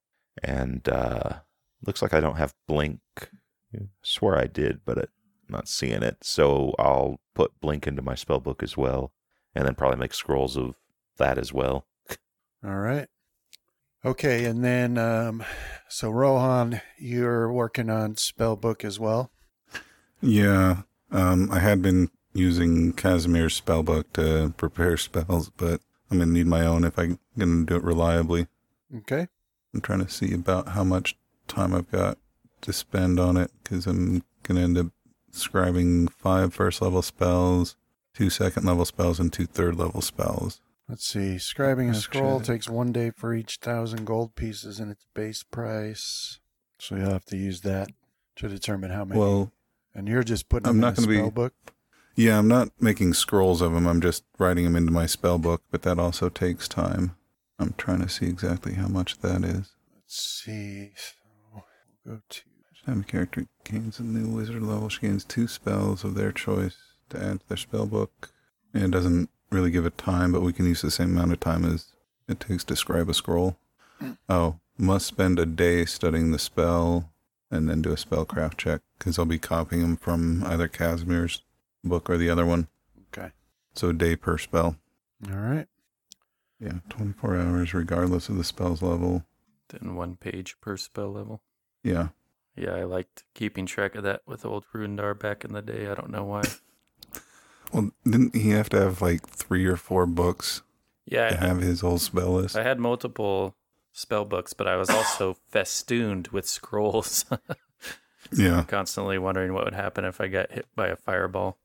and 0.43 0.89
uh, 0.89 1.41
looks 1.87 2.03
like 2.03 2.15
I 2.15 2.21
don't 2.21 2.37
have 2.37 2.55
blink. 2.67 3.01
Swear 4.03 4.39
I 4.39 4.47
did, 4.47 4.81
but 4.85 4.99
I'm 4.99 5.07
not 5.49 5.69
seeing 5.69 6.03
it. 6.03 6.19
So 6.23 6.75
I'll 6.79 7.21
put 7.35 7.61
blink 7.61 7.87
into 7.87 8.03
my 8.03 8.15
spell 8.15 8.41
book 8.41 8.63
as 8.63 8.77
well, 8.77 9.13
and 9.55 9.67
then 9.67 9.75
probably 9.75 9.99
make 9.99 10.15
scrolls 10.15 10.57
of 10.57 10.75
that 11.19 11.39
as 11.39 11.53
well. 11.53 11.87
All 12.65 12.77
right. 12.77 13.09
Okay, 14.05 14.45
and 14.45 14.65
then 14.65 14.99
um, 14.99 15.43
so 15.89 16.11
Rohan, 16.11 16.81
you're 16.99 17.53
working 17.53 17.91
on 17.91 18.17
spell 18.17 18.57
book 18.57 18.85
as 18.85 19.01
well. 19.01 19.31
Yeah. 20.21 20.83
Um, 21.11 21.51
I 21.51 21.59
had 21.59 21.83
been 21.83 22.11
using 22.33 22.93
Casimir's 22.93 23.55
spell 23.55 23.83
book 23.83 24.13
to 24.15 24.55
prepare 24.57 24.97
spells, 24.97 25.51
but 25.51 25.81
I'm 26.11 26.19
going 26.19 26.29
to 26.29 26.35
need 26.35 26.47
my 26.47 26.65
own 26.65 26.85
if 26.85 26.99
I'm 26.99 27.19
going 27.37 27.67
to 27.67 27.73
do 27.73 27.77
it 27.77 27.85
reliably. 27.85 28.47
Okay. 28.95 29.27
I'm 29.75 29.81
trying 29.81 30.05
to 30.05 30.11
see 30.11 30.33
about 30.33 30.69
how 30.69 30.85
much 30.85 31.17
time 31.49 31.75
I've 31.75 31.91
got 31.91 32.19
to 32.67 32.73
spend 32.73 33.19
on 33.19 33.37
it 33.37 33.51
because 33.63 33.87
I'm 33.87 34.23
going 34.43 34.57
to 34.57 34.61
end 34.63 34.79
up 34.79 34.87
scribing 35.33 36.11
five 36.11 36.53
first 36.55 36.81
level 36.83 37.03
spells, 37.03 37.77
two 38.15 38.31
second 38.31 38.65
level 38.65 38.85
spells, 38.85 39.19
and 39.19 39.33
two 39.33 39.47
third 39.47 39.77
level 39.77 40.01
spells. 40.03 40.61
Let's 40.89 41.07
see. 41.07 41.37
Scribing 41.37 41.87
a 41.89 41.91
Okay. 41.91 41.99
scroll 41.99 42.41
takes 42.41 42.69
one 42.69 42.93
day 42.93 43.11
for 43.11 43.35
each 43.35 43.57
thousand 43.57 44.05
gold 44.05 44.35
pieces 44.37 44.79
in 44.79 44.91
its 44.91 45.05
base 45.15 45.43
price. 45.43 46.39
So 46.79 46.95
you'll 46.97 47.11
have 47.11 47.25
to 47.27 47.37
use 47.37 47.63
that 47.63 47.89
to 48.37 48.49
determine 48.49 48.91
how 48.91 49.05
many. 49.05 49.19
Well, 49.19 49.51
and 49.95 50.07
you're 50.07 50.23
just 50.23 50.49
putting 50.49 50.69
I'm 50.69 50.77
them 50.77 50.81
not 50.83 50.99
in 50.99 51.05
a 51.05 51.07
gonna 51.07 51.09
be- 51.09 51.17
spell 51.23 51.31
book. 51.31 51.55
yeah, 52.15 52.39
I'm 52.39 52.49
not 52.49 52.69
making 52.81 53.15
scrolls 53.15 53.63
of 53.63 53.73
them. 53.73 53.87
I'm 53.87 54.01
just 54.01 54.25
writing 54.39 54.65
them 54.65 54.77
into 54.77 54.93
my 54.93 55.07
spell 55.07 55.39
book, 55.39 55.63
but 55.71 55.83
that 55.83 55.99
also 55.99 56.29
takes 56.29 56.69
time. 56.69 57.17
I'm 57.59 57.75
trying 57.79 58.03
to 58.03 58.09
see 58.09 58.27
exactly 58.27 58.75
how 58.75 58.87
much 58.89 59.19
that 59.21 59.43
is. 59.43 59.73
Let's 59.95 60.21
see. 60.45 60.93
So 60.95 61.15
we'll 61.53 61.65
go 62.17 62.21
to. 62.29 62.41
Time 62.87 63.03
character 63.03 63.47
gains 63.65 63.99
a 63.99 64.05
new 64.05 64.29
wizard 64.29 64.63
level. 64.63 64.89
She 64.89 65.01
gains 65.01 65.25
two 65.25 65.49
spells 65.49 66.05
of 66.05 66.15
their 66.15 66.31
choice 66.31 66.77
to 67.09 67.19
add 67.21 67.41
to 67.41 67.49
their 67.49 67.57
spell 67.57 67.87
book. 67.87 68.31
And 68.73 68.85
it 68.85 68.91
doesn't 68.93 69.29
really 69.51 69.73
give 69.73 69.85
a 69.85 69.91
time, 69.91 70.31
but 70.31 70.43
we 70.43 70.53
can 70.53 70.67
use 70.67 70.83
the 70.83 70.91
same 70.93 71.17
amount 71.17 71.33
of 71.33 71.41
time 71.41 71.65
as 71.65 71.87
it 72.29 72.39
takes 72.39 72.63
to 72.65 72.77
scribe 72.77 73.09
a 73.09 73.15
scroll. 73.15 73.59
Hmm. 73.99 74.13
Oh, 74.29 74.61
must 74.79 75.07
spend 75.07 75.41
a 75.41 75.47
day 75.47 75.85
studying 75.85 76.31
the 76.31 76.39
spell 76.39 77.11
and 77.51 77.69
then 77.69 77.83
do 77.83 77.91
a 77.91 77.97
spellcraft 77.97 78.57
check 78.57 78.83
because 78.99 79.19
I'll 79.19 79.25
be 79.25 79.39
copying 79.39 79.83
them 79.83 79.97
from 79.97 80.45
either 80.45 80.69
Casimir's 80.69 81.43
book 81.83 82.09
or 82.09 82.17
the 82.17 82.31
other 82.31 82.47
one. 82.47 82.69
Okay. 83.13 83.33
So 83.75 83.89
a 83.89 83.93
day 83.93 84.15
per 84.15 84.39
spell. 84.39 84.77
All 85.29 85.37
right. 85.37 85.67
Yeah, 86.61 86.79
24 86.89 87.37
hours 87.37 87.75
regardless 87.75 88.29
of 88.29 88.37
the 88.37 88.45
spell's 88.45 88.81
level. 88.81 89.25
Then 89.71 89.97
one 89.97 90.17
page 90.17 90.57
per 90.61 90.77
spell 90.77 91.13
level. 91.13 91.43
Yeah. 91.83 92.09
Yeah, 92.57 92.75
I 92.75 92.85
liked 92.85 93.25
keeping 93.35 93.67
track 93.67 93.95
of 93.95 94.03
that 94.05 94.23
with 94.27 94.45
old 94.47 94.65
Rundar 94.75 95.19
back 95.19 95.45
in 95.45 95.53
the 95.53 95.63
day. 95.63 95.89
I 95.89 95.95
don't 95.95 96.11
know 96.11 96.25
why. 96.25 96.43
Well, 97.73 97.91
didn't 98.05 98.37
he 98.37 98.51
have 98.51 98.69
to 98.71 98.79
have 98.81 99.03
like 99.03 99.27
three 99.29 99.67
or 99.67 99.77
four 99.77 100.07
books 100.07 100.63
Yeah, 101.05 101.31
to 101.31 101.37
have 101.37 101.61
his 101.61 101.81
whole 101.81 101.99
spell 101.99 102.35
list? 102.35 102.57
I 102.57 102.63
had 102.63 102.79
multiple 102.79 103.57
spell 103.93 104.25
books, 104.25 104.53
but 104.53 104.69
I 104.69 104.77
was 104.77 104.89
also 104.89 105.37
festooned 105.53 106.29
with 106.29 106.49
scrolls. 106.49 107.25
Yeah. 108.33 108.65
Constantly 108.67 109.19
wondering 109.19 109.53
what 109.53 109.65
would 109.65 109.75
happen 109.75 110.05
if 110.05 110.21
I 110.21 110.27
got 110.29 110.51
hit 110.53 110.67
by 110.75 110.89
a 110.89 110.97
fireball. 110.97 111.59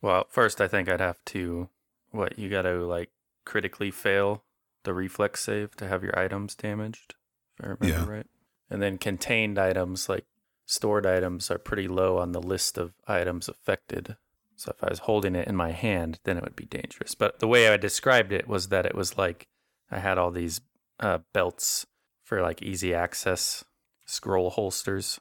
Well, 0.00 0.26
first 0.30 0.60
I 0.60 0.68
think 0.68 0.88
I'd 0.88 1.00
have 1.00 1.24
to 1.26 1.68
what 2.10 2.38
you 2.38 2.48
got 2.48 2.62
to 2.62 2.84
like 2.86 3.10
critically 3.44 3.90
fail 3.90 4.42
the 4.84 4.92
reflex 4.94 5.42
save 5.42 5.74
to 5.76 5.88
have 5.88 6.02
your 6.04 6.16
items 6.18 6.54
damaged, 6.54 7.14
if 7.58 7.64
I 7.64 7.68
remember 7.70 7.86
Yeah. 7.86 8.16
right. 8.16 8.26
And 8.72 8.80
then 8.80 8.96
contained 8.96 9.58
items 9.58 10.08
like 10.08 10.24
stored 10.64 11.04
items 11.04 11.50
are 11.50 11.58
pretty 11.58 11.86
low 11.86 12.16
on 12.16 12.32
the 12.32 12.40
list 12.40 12.78
of 12.78 12.94
items 13.06 13.46
affected. 13.46 14.16
So 14.56 14.72
if 14.74 14.82
I 14.82 14.88
was 14.88 15.00
holding 15.00 15.36
it 15.36 15.46
in 15.46 15.54
my 15.54 15.72
hand, 15.72 16.20
then 16.24 16.38
it 16.38 16.42
would 16.42 16.56
be 16.56 16.64
dangerous. 16.64 17.14
But 17.14 17.38
the 17.38 17.46
way 17.46 17.68
I 17.68 17.76
described 17.76 18.32
it 18.32 18.48
was 18.48 18.68
that 18.68 18.86
it 18.86 18.94
was 18.94 19.18
like 19.18 19.46
I 19.90 19.98
had 19.98 20.16
all 20.16 20.30
these 20.30 20.62
uh, 20.98 21.18
belts 21.34 21.86
for 22.24 22.40
like 22.40 22.62
easy 22.62 22.94
access 22.94 23.62
scroll 24.06 24.48
holsters. 24.48 25.20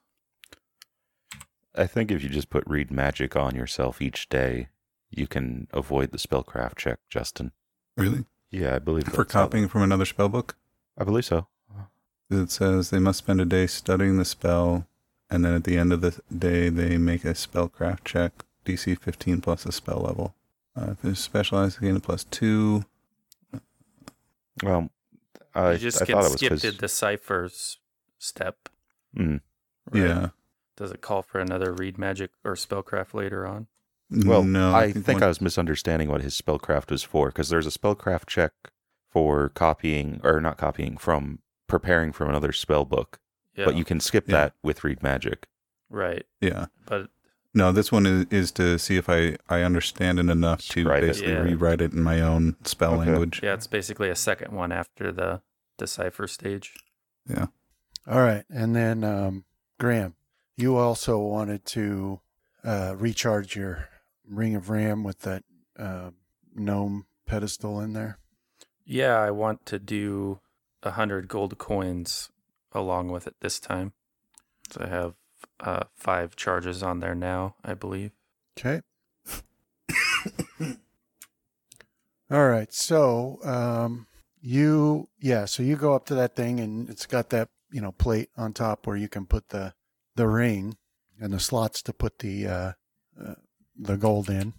I 1.75 1.87
think 1.87 2.09
if 2.09 2.23
you 2.23 2.29
just 2.29 2.49
put 2.49 2.63
read 2.65 2.89
magic 2.89 3.35
on 3.35 3.53
yourself 3.53 4.01
each 4.01 4.29
day, 4.29 4.69
you 5.09 5.27
can 5.27 5.67
avoid 5.73 6.11
the 6.11 6.17
spellcraft 6.17 6.77
check, 6.77 6.99
Justin. 7.09 7.51
Really? 7.97 8.23
Yeah, 8.49 8.75
I 8.75 8.79
believe 8.79 9.09
For 9.09 9.25
copying 9.25 9.67
from 9.67 9.81
another 9.81 10.05
spell 10.05 10.29
book? 10.29 10.55
I 10.97 11.03
believe 11.03 11.25
so. 11.25 11.47
It 12.31 12.49
says 12.49 12.89
they 12.89 12.99
must 12.99 13.19
spend 13.19 13.41
a 13.41 13.45
day 13.45 13.67
studying 13.67 14.17
the 14.17 14.25
spell, 14.25 14.87
and 15.29 15.43
then 15.43 15.53
at 15.53 15.65
the 15.65 15.77
end 15.77 15.91
of 15.91 16.01
the 16.01 16.19
day, 16.35 16.69
they 16.69 16.97
make 16.97 17.25
a 17.25 17.33
spellcraft 17.33 18.05
check, 18.05 18.31
DC 18.65 18.97
15 18.99 19.41
plus 19.41 19.65
a 19.65 19.71
spell 19.71 19.99
level. 19.99 20.33
Uh, 20.75 20.91
if 20.91 21.03
it's 21.03 21.19
specialized, 21.19 21.81
gain 21.81 21.97
a 21.97 21.99
plus 21.99 22.23
two. 22.23 22.85
Well, 24.63 24.89
I, 25.53 25.73
you 25.73 25.77
just 25.77 26.01
I 26.01 26.05
get 26.05 26.13
thought 26.13 26.25
it 26.25 26.31
was 26.31 26.39
skipped 26.39 26.51
'cause- 26.61 26.65
at 26.65 26.77
the 26.79 26.87
ciphers 26.87 27.77
step. 28.17 28.69
Mm. 29.15 29.41
right? 29.91 30.01
Yeah. 30.01 30.29
Does 30.77 30.91
it 30.91 31.01
call 31.01 31.21
for 31.21 31.39
another 31.39 31.73
read 31.73 31.97
magic 31.97 32.31
or 32.45 32.53
spellcraft 32.55 33.13
later 33.13 33.45
on? 33.45 33.67
Well, 34.09 34.43
no, 34.43 34.73
I 34.73 34.91
think, 34.93 35.07
one- 35.19 35.23
I 35.23 35.27
was 35.27 35.41
misunderstanding 35.41 36.09
what 36.09 36.21
his 36.21 36.39
spellcraft 36.39 36.91
was 36.91 37.03
for 37.03 37.27
because 37.27 37.49
there's 37.49 37.67
a 37.67 37.71
spellcraft 37.77 38.27
check 38.27 38.51
for 39.09 39.49
copying 39.49 40.21
or 40.23 40.39
not 40.39 40.57
copying 40.57 40.95
from 40.97 41.39
preparing 41.71 42.11
from 42.11 42.29
another 42.29 42.51
spell 42.51 42.83
book, 42.85 43.19
Yeah. 43.55 43.65
but 43.65 43.75
you 43.75 43.83
can 43.85 43.99
skip 43.99 44.27
Yeah. 44.27 44.35
that 44.37 44.53
with 44.61 44.83
read 44.83 45.01
magic. 45.01 45.47
right. 45.89 46.25
Yeah. 46.39 46.67
But 46.85 47.09
No, 47.53 47.71
this 47.73 47.91
one 47.91 48.05
is, 48.05 48.25
is 48.31 48.51
to 48.53 48.77
see 48.79 48.95
if 48.95 49.09
I, 49.09 49.35
I 49.49 49.61
understand 49.61 50.19
it 50.19 50.29
enough 50.29 50.61
to 50.69 50.81
Scribe 50.83 51.03
it. 51.03 51.07
basically 51.07 51.33
Yeah. 51.33 51.39
rewrite 51.41 51.81
it 51.81 51.91
in 51.91 52.01
my 52.01 52.21
own 52.21 52.55
spell 52.63 52.93
Okay. 52.93 53.09
language. 53.11 53.41
yeah, 53.43 53.53
it's 53.55 53.67
basically 53.67 54.09
a 54.09 54.15
second 54.15 54.53
one 54.53 54.71
after 54.71 55.11
the 55.11 55.41
decipher 55.77 56.27
stage. 56.27 56.73
Yeah. 57.27 57.47
All 58.07 58.21
right. 58.21 58.45
And 58.49 58.73
then, 58.75 59.03
um, 59.03 59.43
Graham, 59.79 60.15
you 60.55 60.77
also 60.77 61.17
wanted 61.19 61.65
to 61.77 62.21
uh, 62.63 62.95
recharge 62.97 63.55
your 63.57 63.89
Ring 64.25 64.55
of 64.55 64.69
Ram 64.69 65.03
with 65.03 65.19
that 65.21 65.43
uh, 65.77 66.11
gnome 66.55 67.05
pedestal 67.25 67.81
in 67.81 67.91
there. 67.93 68.17
Yeah, 68.85 69.17
I 69.19 69.31
want 69.31 69.65
to 69.67 69.77
do 69.79 70.39
a 70.83 70.91
hundred 70.91 71.27
gold 71.27 71.57
coins 71.57 72.29
along 72.71 73.09
with 73.09 73.27
it 73.27 73.35
this 73.41 73.59
time. 73.59 73.93
So 74.71 74.81
I 74.83 74.87
have 74.87 75.15
uh, 75.59 75.83
five 75.95 76.35
charges 76.35 76.81
on 76.81 76.99
there 76.99 77.15
now, 77.15 77.55
I 77.63 77.73
believe. 77.73 78.11
Okay. 78.57 78.81
All 82.31 82.47
right. 82.47 82.71
So, 82.73 83.39
um, 83.43 84.07
you, 84.41 85.09
yeah, 85.19 85.45
so 85.45 85.63
you 85.63 85.75
go 85.75 85.93
up 85.93 86.05
to 86.07 86.15
that 86.15 86.35
thing 86.35 86.59
and 86.59 86.89
it's 86.89 87.05
got 87.05 87.29
that, 87.29 87.49
you 87.71 87.81
know, 87.81 87.91
plate 87.91 88.29
on 88.37 88.53
top 88.53 88.87
where 88.87 88.97
you 88.97 89.09
can 89.09 89.25
put 89.25 89.49
the, 89.49 89.73
the 90.15 90.27
ring 90.27 90.77
and 91.19 91.33
the 91.33 91.39
slots 91.39 91.81
to 91.83 91.93
put 91.93 92.19
the, 92.19 92.47
uh, 92.47 92.71
uh, 93.21 93.35
the 93.77 93.97
gold 93.97 94.29
in. 94.29 94.53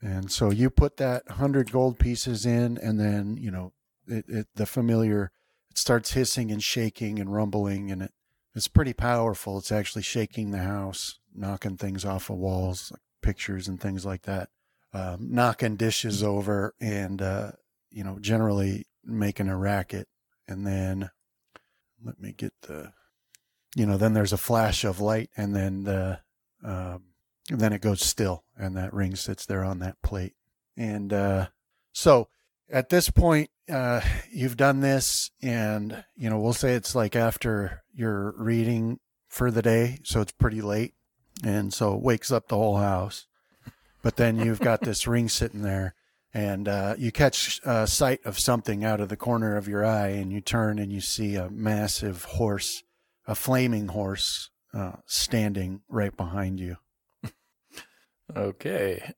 And 0.00 0.30
so 0.30 0.50
you 0.50 0.68
put 0.68 0.98
that 0.98 1.28
hundred 1.30 1.72
gold 1.72 1.98
pieces 1.98 2.44
in 2.44 2.76
and 2.78 3.00
then, 3.00 3.38
you 3.38 3.50
know, 3.50 3.72
it, 4.06 4.24
it, 4.28 4.46
the 4.54 4.66
familiar, 4.66 5.32
it 5.70 5.78
starts 5.78 6.12
hissing 6.12 6.50
and 6.50 6.62
shaking 6.62 7.18
and 7.18 7.32
rumbling 7.32 7.90
and 7.90 8.02
it, 8.02 8.12
it's 8.54 8.68
pretty 8.68 8.92
powerful. 8.92 9.58
It's 9.58 9.72
actually 9.72 10.02
shaking 10.02 10.50
the 10.50 10.58
house, 10.58 11.18
knocking 11.34 11.76
things 11.76 12.04
off 12.04 12.30
of 12.30 12.36
walls, 12.36 12.90
like 12.92 13.00
pictures 13.20 13.66
and 13.66 13.80
things 13.80 14.06
like 14.06 14.22
that, 14.22 14.48
um, 14.92 15.28
knocking 15.30 15.76
dishes 15.76 16.22
over, 16.22 16.74
and 16.80 17.20
uh, 17.20 17.52
you 17.90 18.04
know, 18.04 18.18
generally 18.20 18.86
making 19.04 19.48
a 19.48 19.56
racket. 19.56 20.06
And 20.46 20.66
then 20.66 21.10
let 22.04 22.20
me 22.20 22.32
get 22.32 22.52
the, 22.62 22.92
you 23.74 23.86
know, 23.86 23.96
then 23.96 24.12
there's 24.12 24.32
a 24.32 24.38
flash 24.38 24.84
of 24.84 25.00
light, 25.00 25.30
and 25.36 25.56
then 25.56 25.84
the, 25.84 26.20
um, 26.62 27.02
then 27.48 27.72
it 27.72 27.80
goes 27.80 28.02
still, 28.02 28.44
and 28.56 28.76
that 28.76 28.94
ring 28.94 29.16
sits 29.16 29.46
there 29.46 29.64
on 29.64 29.80
that 29.80 30.00
plate. 30.02 30.34
And 30.76 31.12
uh, 31.12 31.48
so 31.92 32.28
at 32.70 32.88
this 32.88 33.10
point, 33.10 33.50
uh, 33.70 34.00
you've 34.30 34.56
done 34.56 34.80
this, 34.80 35.30
and 35.42 36.04
you 36.16 36.28
know, 36.28 36.38
we'll 36.38 36.52
say 36.52 36.74
it's 36.74 36.94
like 36.94 37.16
after 37.16 37.82
your 37.94 38.34
reading 38.36 38.98
for 39.28 39.50
the 39.50 39.62
day, 39.62 39.98
so 40.04 40.20
it's 40.20 40.32
pretty 40.32 40.60
late, 40.60 40.94
and 41.42 41.72
so 41.72 41.94
it 41.94 42.02
wakes 42.02 42.30
up 42.30 42.48
the 42.48 42.56
whole 42.56 42.76
house. 42.76 43.26
But 44.02 44.16
then 44.16 44.38
you've 44.38 44.60
got 44.60 44.82
this 44.82 45.06
ring 45.06 45.28
sitting 45.28 45.62
there, 45.62 45.94
and 46.32 46.68
uh, 46.68 46.94
you 46.98 47.10
catch 47.10 47.60
uh, 47.64 47.86
sight 47.86 48.20
of 48.24 48.38
something 48.38 48.84
out 48.84 49.00
of 49.00 49.08
the 49.08 49.16
corner 49.16 49.56
of 49.56 49.68
your 49.68 49.84
eye, 49.84 50.08
and 50.08 50.32
you 50.32 50.40
turn 50.40 50.78
and 50.78 50.92
you 50.92 51.00
see 51.00 51.36
a 51.36 51.50
massive 51.50 52.24
horse, 52.24 52.82
a 53.26 53.34
flaming 53.34 53.88
horse, 53.88 54.50
uh, 54.74 54.96
standing 55.06 55.80
right 55.88 56.16
behind 56.16 56.60
you. 56.60 56.76
Okay. 58.34 59.12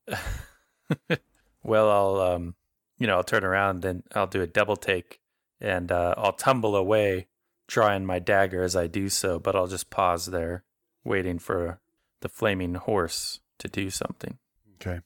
well, 1.62 1.88
I'll 1.88 2.34
um, 2.34 2.56
you 2.98 3.06
know, 3.06 3.16
I'll 3.16 3.24
turn 3.24 3.44
around, 3.44 3.82
then 3.82 4.02
I'll 4.14 4.26
do 4.26 4.42
a 4.42 4.46
double 4.46 4.76
take, 4.76 5.20
and 5.60 5.90
uh, 5.92 6.14
I'll 6.16 6.32
tumble 6.32 6.76
away, 6.76 7.28
drawing 7.66 8.06
my 8.06 8.18
dagger 8.18 8.62
as 8.62 8.76
I 8.76 8.86
do 8.86 9.08
so. 9.08 9.38
But 9.38 9.56
I'll 9.56 9.66
just 9.66 9.90
pause 9.90 10.26
there, 10.26 10.64
waiting 11.04 11.38
for 11.38 11.80
the 12.20 12.28
flaming 12.28 12.74
horse 12.74 13.40
to 13.58 13.68
do 13.68 13.90
something. 13.90 14.38
Okay. 14.74 15.00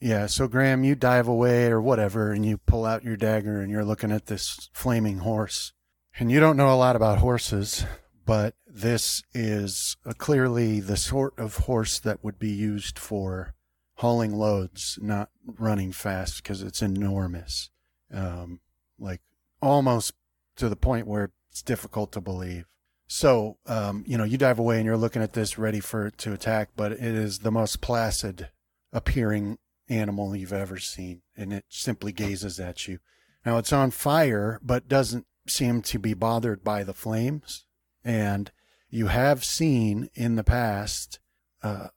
Yeah. 0.00 0.26
So, 0.26 0.48
Graham, 0.48 0.84
you 0.84 0.94
dive 0.94 1.28
away 1.28 1.66
or 1.66 1.80
whatever, 1.80 2.32
and 2.32 2.44
you 2.44 2.58
pull 2.58 2.84
out 2.84 3.04
your 3.04 3.16
dagger 3.16 3.60
and 3.60 3.70
you're 3.70 3.84
looking 3.84 4.12
at 4.12 4.26
this 4.26 4.68
flaming 4.72 5.18
horse. 5.18 5.72
And 6.18 6.30
you 6.30 6.40
don't 6.40 6.56
know 6.56 6.72
a 6.72 6.76
lot 6.76 6.94
about 6.94 7.18
horses, 7.18 7.84
but 8.24 8.54
this 8.66 9.22
is 9.32 9.96
clearly 10.18 10.80
the 10.80 10.96
sort 10.96 11.38
of 11.38 11.56
horse 11.56 11.98
that 12.00 12.22
would 12.22 12.38
be 12.38 12.50
used 12.50 12.98
for 12.98 13.53
hauling 13.96 14.34
loads, 14.34 14.98
not 15.00 15.30
running 15.46 15.92
fast 15.92 16.42
because 16.42 16.62
it's 16.62 16.82
enormous. 16.82 17.70
Um, 18.12 18.60
like 18.98 19.20
almost 19.60 20.12
to 20.56 20.68
the 20.68 20.76
point 20.76 21.06
where 21.06 21.32
it's 21.50 21.62
difficult 21.62 22.12
to 22.12 22.20
believe. 22.20 22.66
So, 23.06 23.58
um, 23.66 24.04
you 24.06 24.16
know, 24.16 24.24
you 24.24 24.38
dive 24.38 24.58
away 24.58 24.76
and 24.76 24.86
you're 24.86 24.96
looking 24.96 25.22
at 25.22 25.34
this 25.34 25.58
ready 25.58 25.80
for 25.80 26.06
it 26.06 26.18
to 26.18 26.32
attack, 26.32 26.70
but 26.74 26.92
it 26.92 27.00
is 27.00 27.40
the 27.40 27.52
most 27.52 27.80
placid 27.80 28.48
appearing 28.92 29.58
animal 29.88 30.34
you've 30.34 30.52
ever 30.52 30.78
seen, 30.78 31.22
and 31.36 31.52
it 31.52 31.64
simply 31.68 32.12
gazes 32.12 32.58
at 32.58 32.88
you. 32.88 32.98
Now 33.44 33.58
it's 33.58 33.72
on 33.72 33.90
fire, 33.90 34.58
but 34.62 34.88
doesn't 34.88 35.26
seem 35.46 35.82
to 35.82 35.98
be 35.98 36.14
bothered 36.14 36.64
by 36.64 36.82
the 36.82 36.94
flames. 36.94 37.66
And 38.02 38.50
you 38.88 39.08
have 39.08 39.44
seen 39.44 40.08
in 40.14 40.36
the 40.36 40.44
past 40.44 41.18
uh, 41.62 41.88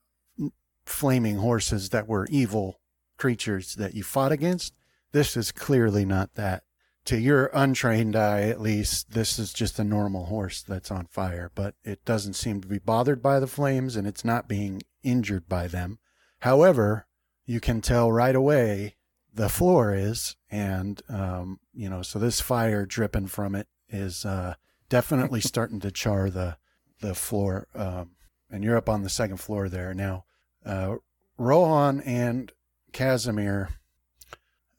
flaming 0.88 1.38
horses 1.38 1.90
that 1.90 2.08
were 2.08 2.28
evil 2.30 2.80
creatures 3.18 3.76
that 3.76 3.94
you 3.94 4.04
fought 4.04 4.32
against. 4.32 4.74
This 5.12 5.36
is 5.36 5.52
clearly 5.52 6.06
not 6.06 6.36
that. 6.36 6.64
To 7.06 7.18
your 7.18 7.50
untrained 7.54 8.16
eye, 8.16 8.44
at 8.44 8.60
least, 8.60 9.12
this 9.12 9.40
is 9.40 9.54
just 9.54 9.80
a 9.80 9.84
normal 9.84 10.26
horse 10.26 10.62
that's 10.62 10.92
on 10.92 11.06
fire, 11.06 11.52
but 11.56 11.76
it 11.84 12.04
doesn't 12.04 12.34
seem 12.34 12.60
to 12.62 12.68
be 12.68 12.80
bothered 12.80 13.22
by 13.22 13.40
the 13.40 13.48
flames 13.48 13.96
and 13.96 14.06
it's 14.06 14.26
not 14.26 14.50
being 14.50 14.82
injured 15.04 15.48
by 15.48 15.68
them. 15.68 16.00
However, 16.40 17.08
you 17.46 17.60
can 17.62 17.80
tell 17.80 18.12
right 18.12 18.36
away 18.36 18.96
the 19.34 19.50
floor 19.50 19.94
is, 19.94 20.36
and 20.50 21.02
um, 21.08 21.60
you 21.74 21.90
know, 21.90 22.02
so 22.02 22.20
this 22.20 22.42
fire 22.42 22.86
dripping 22.86 23.28
from 23.28 23.56
it 23.56 23.68
is 23.88 24.26
uh, 24.26 24.56
definitely 24.90 25.42
starting 25.42 25.80
to 25.80 25.92
char 25.92 26.30
the 26.30 26.58
the 27.00 27.16
floor. 27.16 27.68
Um, 27.76 28.12
and 28.50 28.64
you're 28.64 28.78
up 28.78 28.90
on 28.90 29.04
the 29.04 29.10
second 29.10 29.38
floor 29.38 29.70
there 29.70 29.94
now. 29.94 30.26
Uh, 30.68 30.96
Rohan 31.38 32.02
and 32.02 32.52
Casimir. 32.92 33.70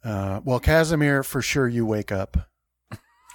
Uh, 0.04 0.40
well, 0.45 0.61
Casimir, 0.61 1.23
for 1.23 1.40
sure, 1.42 1.66
you 1.66 1.87
wake 1.87 2.12
up 2.12 2.49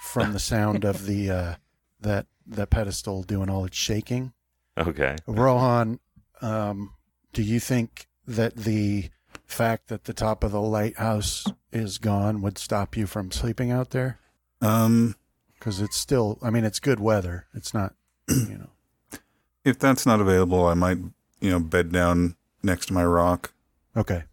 from 0.02 0.32
the 0.32 0.38
sound 0.38 0.84
of 0.84 1.06
the 1.06 1.30
uh, 1.30 1.54
that 2.00 2.26
that 2.46 2.70
pedestal 2.70 3.22
doing 3.22 3.50
all 3.50 3.64
its 3.64 3.76
shaking. 3.76 4.32
Okay. 4.78 5.16
Rohan, 5.26 5.98
um, 6.40 6.94
do 7.32 7.42
you 7.42 7.60
think 7.60 8.06
that 8.26 8.56
the 8.56 9.10
fact 9.46 9.88
that 9.88 10.04
the 10.04 10.14
top 10.14 10.42
of 10.44 10.52
the 10.52 10.60
lighthouse 10.60 11.46
is 11.72 11.98
gone 11.98 12.42
would 12.42 12.58
stop 12.58 12.96
you 12.96 13.06
from 13.06 13.30
sleeping 13.30 13.70
out 13.70 13.90
there? 13.90 14.18
Um, 14.60 15.16
Because 15.54 15.80
it's 15.80 15.96
still, 15.96 16.38
I 16.42 16.50
mean, 16.50 16.64
it's 16.64 16.80
good 16.80 17.00
weather. 17.00 17.46
It's 17.54 17.72
not, 17.72 17.94
you 18.28 18.58
know. 18.58 19.18
if 19.64 19.78
that's 19.78 20.06
not 20.06 20.20
available, 20.20 20.66
I 20.66 20.74
might, 20.74 20.98
you 21.40 21.50
know, 21.50 21.60
bed 21.60 21.92
down 21.92 22.36
next 22.64 22.86
to 22.86 22.92
my 22.92 23.04
roc. 23.04 23.52
Okay. 23.96 24.24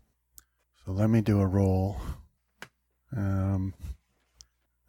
So 0.85 0.91
let 0.91 1.09
me 1.09 1.21
do 1.21 1.39
a 1.39 1.45
roll. 1.47 1.97
Um, 3.15 3.73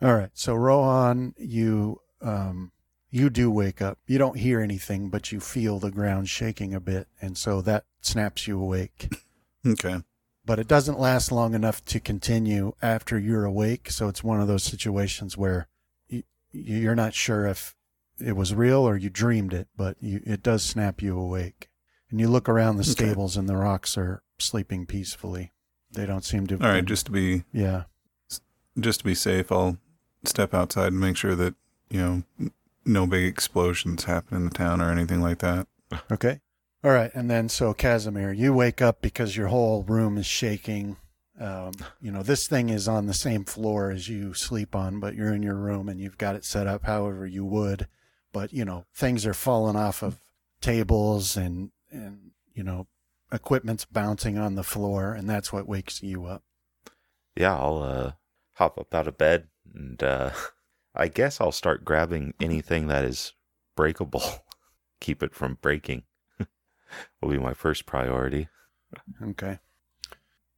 all 0.01 0.15
right. 0.15 0.31
So 0.33 0.55
Rohan, 0.55 1.35
you 1.37 2.01
um, 2.21 2.73
you 3.11 3.29
do 3.29 3.51
wake 3.51 3.83
up. 3.83 3.99
You 4.07 4.17
don't 4.19 4.39
hear 4.39 4.61
anything, 4.61 5.11
but 5.11 5.33
you 5.33 5.41
feel 5.41 5.79
the 5.79 5.91
ground 5.91 6.29
shaking 6.29 6.73
a 6.73 6.81
bit, 6.81 7.09
and 7.21 7.37
so 7.37 7.61
that 7.63 7.85
snaps 8.01 8.47
you 8.47 8.61
awake. 8.61 9.13
Okay. 9.65 10.03
but 10.45 10.59
it 10.59 10.67
doesn't 10.67 10.99
last 10.99 11.31
long 11.31 11.55
enough 11.55 11.85
to 11.85 12.01
continue 12.01 12.73
after 12.83 13.17
you're 13.17 13.45
awake. 13.45 13.93
So 13.93 14.09
it's 14.09 14.25
one 14.25 14.41
of 14.41 14.49
those 14.49 14.65
situations 14.65 15.39
where 15.39 15.69
you, 16.09 16.25
you're 16.51 16.97
not 16.97 17.15
sure 17.15 17.47
if 17.47 17.77
it 18.19 18.35
was 18.35 18.57
real 18.57 18.81
or 18.81 18.97
you 18.97 19.09
dreamed 19.09 19.55
it, 19.55 19.69
but 19.77 19.99
you, 20.01 20.21
it 20.27 20.43
does 20.43 20.65
snap 20.65 21.01
you 21.01 21.17
awake. 21.17 21.69
And 22.13 22.21
you 22.21 22.29
look 22.29 22.49
around 22.49 22.77
the 22.77 22.83
Okay. 22.83 22.91
stables 22.93 23.37
and 23.37 23.49
the 23.49 23.57
rocs 23.57 23.97
are 23.99 24.23
sleeping 24.39 24.87
peacefully. 24.87 25.51
They 25.91 26.07
don't 26.07 26.25
seem 26.25 26.47
to. 26.47 26.55
All 26.55 26.69
right. 26.71 26.85
Just 26.85 27.07
to 27.07 27.13
be 27.13 27.43
yeah. 27.53 27.85
just 28.79 29.01
to 29.01 29.05
be 29.05 29.15
safe, 29.15 29.51
I'll 29.51 29.79
step 30.25 30.55
outside 30.55 30.89
and 30.93 31.01
make 31.01 31.17
sure 31.17 31.35
that 31.35 31.55
you 31.91 32.01
know 32.39 32.51
no 32.85 33.07
big 33.07 33.25
explosions 33.25 34.05
happen 34.05 34.37
in 34.37 34.45
the 34.45 34.51
town 34.51 34.81
or 34.81 34.91
anything 34.93 35.21
like 35.21 35.39
that. 35.39 35.67
Okay. 36.11 36.41
All 36.85 36.91
right. 36.91 37.11
And 37.15 37.31
then 37.31 37.49
so 37.49 37.75
Casimir, 37.75 38.33
you 38.33 38.53
wake 38.55 38.81
up 38.81 39.03
because 39.03 39.37
your 39.37 39.49
whole 39.49 39.83
room 39.83 40.17
is 40.17 40.27
shaking. 40.27 40.97
Um, 41.39 41.73
you 42.01 42.11
know, 42.13 42.23
this 42.23 42.47
thing 42.49 42.69
is 42.71 42.89
on 42.89 43.07
the 43.07 43.15
same 43.15 43.45
floor 43.45 43.91
as 43.91 44.09
you 44.09 44.33
sleep 44.35 44.75
on, 44.75 45.01
but 45.01 45.15
you're 45.15 45.35
in 45.35 45.43
your 45.43 45.55
room 45.57 45.89
and 45.89 46.01
you've 46.01 46.19
got 46.19 46.35
it 46.37 46.45
set 46.45 46.67
up 46.67 46.85
however 46.85 47.27
you 47.27 47.45
would. 47.45 47.89
But, 48.33 48.53
you 48.53 48.65
know, 48.65 48.87
things 48.95 49.27
are 49.27 49.35
falling 49.35 49.77
off 49.77 50.03
of 50.03 50.19
tables 50.61 51.37
and, 51.37 51.71
and, 51.93 52.33
you 52.55 52.63
know, 52.63 52.87
equipment's 53.33 53.85
bouncing 53.85 54.39
on 54.39 54.55
the 54.55 54.63
floor 54.63 55.15
and 55.15 55.29
that's 55.29 55.53
what 55.53 55.69
wakes 55.69 56.03
you 56.03 56.27
up. 56.27 56.43
Yeah, 57.37 57.57
I'll 57.57 57.83
uh, 57.83 58.13
hop 58.55 58.79
up 58.79 58.95
out 58.95 59.09
of 59.09 59.19
bed 59.19 59.49
and 59.75 60.03
uh, 60.03 60.31
I 60.95 61.09
guess 61.09 61.41
I'll 61.41 61.53
start 61.53 61.85
grabbing 61.85 62.35
anything 62.41 62.89
that 62.89 63.05
is 63.05 63.33
breakable. 63.77 64.23
Keep 65.01 65.23
it 65.23 65.35
from 65.35 65.59
breaking. 65.61 66.05
Will 67.21 67.31
be 67.31 67.39
my 67.39 67.55
first 67.55 67.87
priority. 67.87 68.49
Okay. 69.23 69.59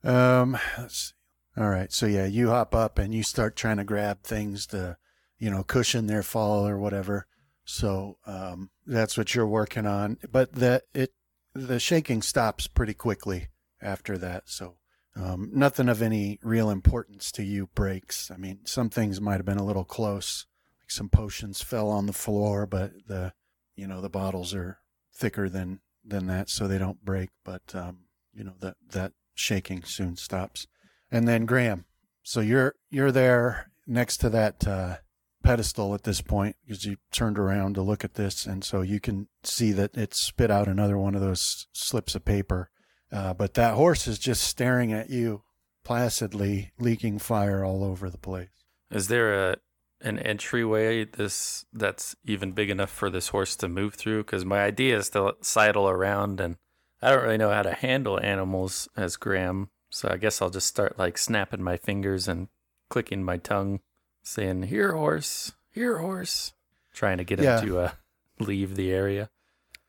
Um, 0.02 0.58
let's 0.76 0.96
see. 0.96 1.14
All 1.56 1.70
right. 1.70 1.92
So 1.92 2.06
yeah, 2.06 2.26
you 2.26 2.48
hop 2.48 2.74
up 2.74 2.98
and 2.98 3.14
you 3.14 3.22
start 3.22 3.54
trying 3.54 3.76
to 3.76 3.84
grab 3.84 4.22
things 4.22 4.66
to, 4.68 4.96
you 5.38 5.50
know, 5.50 5.62
cushion 5.62 6.08
their 6.08 6.24
fall 6.24 6.66
or 6.66 6.78
whatever. 6.78 7.26
So 7.64 8.18
um, 8.26 8.70
that's 8.86 9.16
what 9.16 9.34
you're 9.34 9.46
working 9.46 9.86
on. 9.86 10.18
But 10.30 10.52
the 10.52 10.82
it 10.92 11.12
the 11.54 11.78
shaking 11.78 12.22
stops 12.22 12.66
pretty 12.66 12.94
quickly 12.94 13.48
after 13.80 14.18
that. 14.18 14.44
So 14.46 14.76
um, 15.16 15.50
nothing 15.52 15.88
of 15.88 16.02
any 16.02 16.38
real 16.42 16.70
importance 16.70 17.30
to 17.32 17.44
you 17.44 17.68
breaks. 17.74 18.30
I 18.30 18.36
mean, 18.36 18.60
some 18.64 18.90
things 18.90 19.20
might 19.20 19.36
have 19.36 19.46
been 19.46 19.58
a 19.58 19.64
little 19.64 19.84
close. 19.84 20.46
Like 20.80 20.90
some 20.90 21.08
potions 21.08 21.62
fell 21.62 21.88
on 21.88 22.06
the 22.06 22.12
floor, 22.12 22.66
but 22.66 22.92
the 23.06 23.32
you 23.76 23.86
know 23.86 24.00
the 24.00 24.10
bottles 24.10 24.54
are 24.54 24.78
thicker 25.14 25.48
than 25.48 25.80
than 26.04 26.26
that, 26.26 26.50
so 26.50 26.66
they 26.66 26.78
don't 26.78 27.04
break. 27.04 27.30
But 27.44 27.74
um, 27.74 28.00
you 28.34 28.44
know 28.44 28.54
that 28.60 28.76
that 28.90 29.12
shaking 29.34 29.84
soon 29.84 30.16
stops. 30.16 30.66
And 31.10 31.28
then 31.28 31.46
Graham, 31.46 31.84
so 32.22 32.40
you're 32.40 32.74
you're 32.90 33.12
there 33.12 33.70
next 33.86 34.18
to 34.18 34.30
that 34.30 34.66
uh, 34.66 34.96
pedestal 35.44 35.94
at 35.94 36.02
this 36.02 36.20
point 36.20 36.56
because 36.66 36.84
you 36.84 36.96
turned 37.12 37.38
around 37.38 37.74
to 37.74 37.82
look 37.82 38.02
at 38.02 38.14
this, 38.14 38.46
and 38.46 38.64
so 38.64 38.80
you 38.80 38.98
can 38.98 39.28
see 39.44 39.70
that 39.72 39.96
it 39.96 40.14
spit 40.14 40.50
out 40.50 40.66
another 40.66 40.98
one 40.98 41.14
of 41.14 41.20
those 41.20 41.68
slips 41.72 42.14
of 42.14 42.24
paper. 42.24 42.70
Uh, 43.12 43.32
but 43.34 43.54
that 43.54 43.74
horse 43.74 44.08
is 44.08 44.18
just 44.18 44.42
staring 44.42 44.92
at 44.92 45.10
you 45.10 45.42
placidly, 45.84 46.72
leaking 46.80 47.18
fire 47.18 47.64
all 47.64 47.84
over 47.84 48.10
the 48.10 48.18
place. 48.18 48.64
Is 48.90 49.08
there 49.08 49.50
a 49.50 49.56
an 50.00 50.18
entryway 50.18 51.04
this 51.04 51.64
that's 51.72 52.14
even 52.24 52.52
big 52.52 52.68
enough 52.68 52.90
for 52.90 53.08
this 53.08 53.28
horse 53.28 53.54
to 53.56 53.68
move 53.68 53.94
through? 53.94 54.24
Because 54.24 54.44
my 54.44 54.64
idea 54.64 54.96
is 54.98 55.10
to 55.10 55.34
sidle 55.42 55.88
around, 55.88 56.40
and 56.40 56.56
I 57.00 57.10
don't 57.10 57.22
really 57.22 57.38
know 57.38 57.50
how 57.50 57.62
to 57.62 57.74
handle 57.74 58.20
animals 58.20 58.88
as 58.96 59.16
Graham. 59.16 59.70
So 59.90 60.08
I 60.10 60.16
guess 60.16 60.42
I'll 60.42 60.50
just 60.50 60.66
start 60.66 60.98
like 60.98 61.16
snapping 61.18 61.62
my 61.62 61.76
fingers 61.76 62.26
and 62.26 62.48
clicking 62.90 63.22
my 63.22 63.36
tongue, 63.36 63.80
saying 64.24 64.64
"Here, 64.64 64.92
horse! 64.92 65.52
Here, 65.70 65.98
horse!" 65.98 66.52
Trying 66.92 67.18
to 67.18 67.24
get 67.24 67.38
Yeah. 67.38 67.60
him 67.60 67.66
to 67.68 67.78
uh, 67.78 67.90
leave 68.40 68.74
the 68.74 68.92
area. 68.92 69.30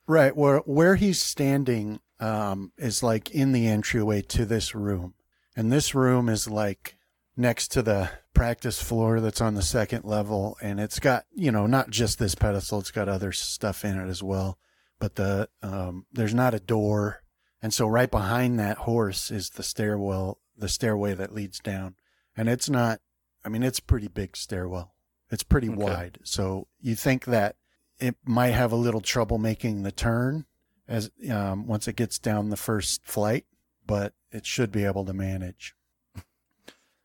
Right 0.07 0.35
where 0.35 0.59
where 0.59 0.95
he's 0.95 1.19
standing 1.21 1.99
um, 2.19 2.71
is 2.77 3.01
like 3.01 3.31
in 3.31 3.51
the 3.51 3.67
entryway 3.67 4.21
to 4.21 4.45
this 4.45 4.75
room, 4.75 5.15
and 5.55 5.71
this 5.71 5.95
room 5.95 6.29
is 6.29 6.47
like 6.47 6.95
next 7.35 7.69
to 7.69 7.81
the 7.81 8.09
practice 8.33 8.81
floor 8.81 9.19
that's 9.19 9.41
on 9.41 9.55
the 9.55 9.61
second 9.63 10.03
level, 10.05 10.57
and 10.61 10.79
it's 10.79 10.99
got 10.99 11.25
you 11.33 11.51
know 11.51 11.65
not 11.65 11.89
just 11.89 12.19
this 12.19 12.35
pedestal, 12.35 12.79
it's 12.79 12.91
got 12.91 13.09
other 13.09 13.31
stuff 13.31 13.83
in 13.83 13.99
it 13.99 14.07
as 14.07 14.21
well. 14.21 14.59
But 14.99 15.15
the 15.15 15.49
um, 15.63 16.05
there's 16.13 16.33
not 16.35 16.53
a 16.53 16.59
door, 16.59 17.23
and 17.61 17.73
so 17.73 17.87
right 17.87 18.09
behind 18.11 18.59
that 18.59 18.77
horse 18.79 19.31
is 19.31 19.49
the 19.49 19.63
stairwell, 19.63 20.39
the 20.55 20.69
stairway 20.69 21.15
that 21.15 21.33
leads 21.33 21.59
down, 21.59 21.95
and 22.37 22.47
it's 22.47 22.69
not. 22.69 22.99
I 23.45 23.49
mean, 23.49 23.63
it's 23.63 23.79
a 23.79 23.83
pretty 23.83 24.07
big 24.07 24.35
stairwell. 24.35 24.95
It's 25.29 25.43
pretty 25.43 25.69
Okay. 25.69 25.77
wide, 25.83 26.19
so 26.23 26.67
you 26.79 26.95
think 26.95 27.25
that 27.25 27.55
it 27.99 28.15
might 28.25 28.51
have 28.51 28.71
a 28.71 28.75
little 28.75 29.01
trouble 29.01 29.37
making 29.37 29.83
the 29.83 29.91
turn 29.91 30.45
as 30.87 31.09
um, 31.31 31.65
once 31.67 31.87
it 31.87 31.95
gets 31.95 32.19
down 32.19 32.49
the 32.49 32.57
first 32.57 33.05
flight, 33.05 33.45
but 33.85 34.13
it 34.31 34.45
should 34.45 34.71
be 34.71 34.83
able 34.85 35.05
to 35.05 35.13
manage. 35.13 35.75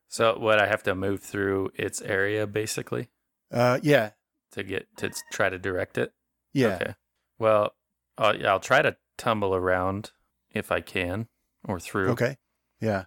So 0.08 0.38
what 0.38 0.58
I 0.60 0.66
have 0.66 0.82
to 0.84 0.94
move 0.94 1.22
through 1.22 1.70
its 1.74 2.00
area 2.02 2.46
basically 2.46 3.08
Uh, 3.50 3.78
yeah, 3.82 4.10
to 4.52 4.62
get 4.64 4.88
to 4.96 5.10
try 5.32 5.48
to 5.48 5.58
direct 5.58 5.96
it. 5.98 6.12
yeah, 6.52 6.76
Okay. 6.76 6.94
Well, 7.38 7.74
uh, 8.18 8.34
yeah, 8.38 8.50
I'll 8.50 8.60
try 8.60 8.82
to 8.82 8.96
tumble 9.16 9.54
around 9.54 10.10
if 10.50 10.70
I 10.72 10.80
can 10.80 11.28
or 11.64 11.78
through. 11.80 12.10
okay, 12.10 12.38
yeah. 12.80 13.04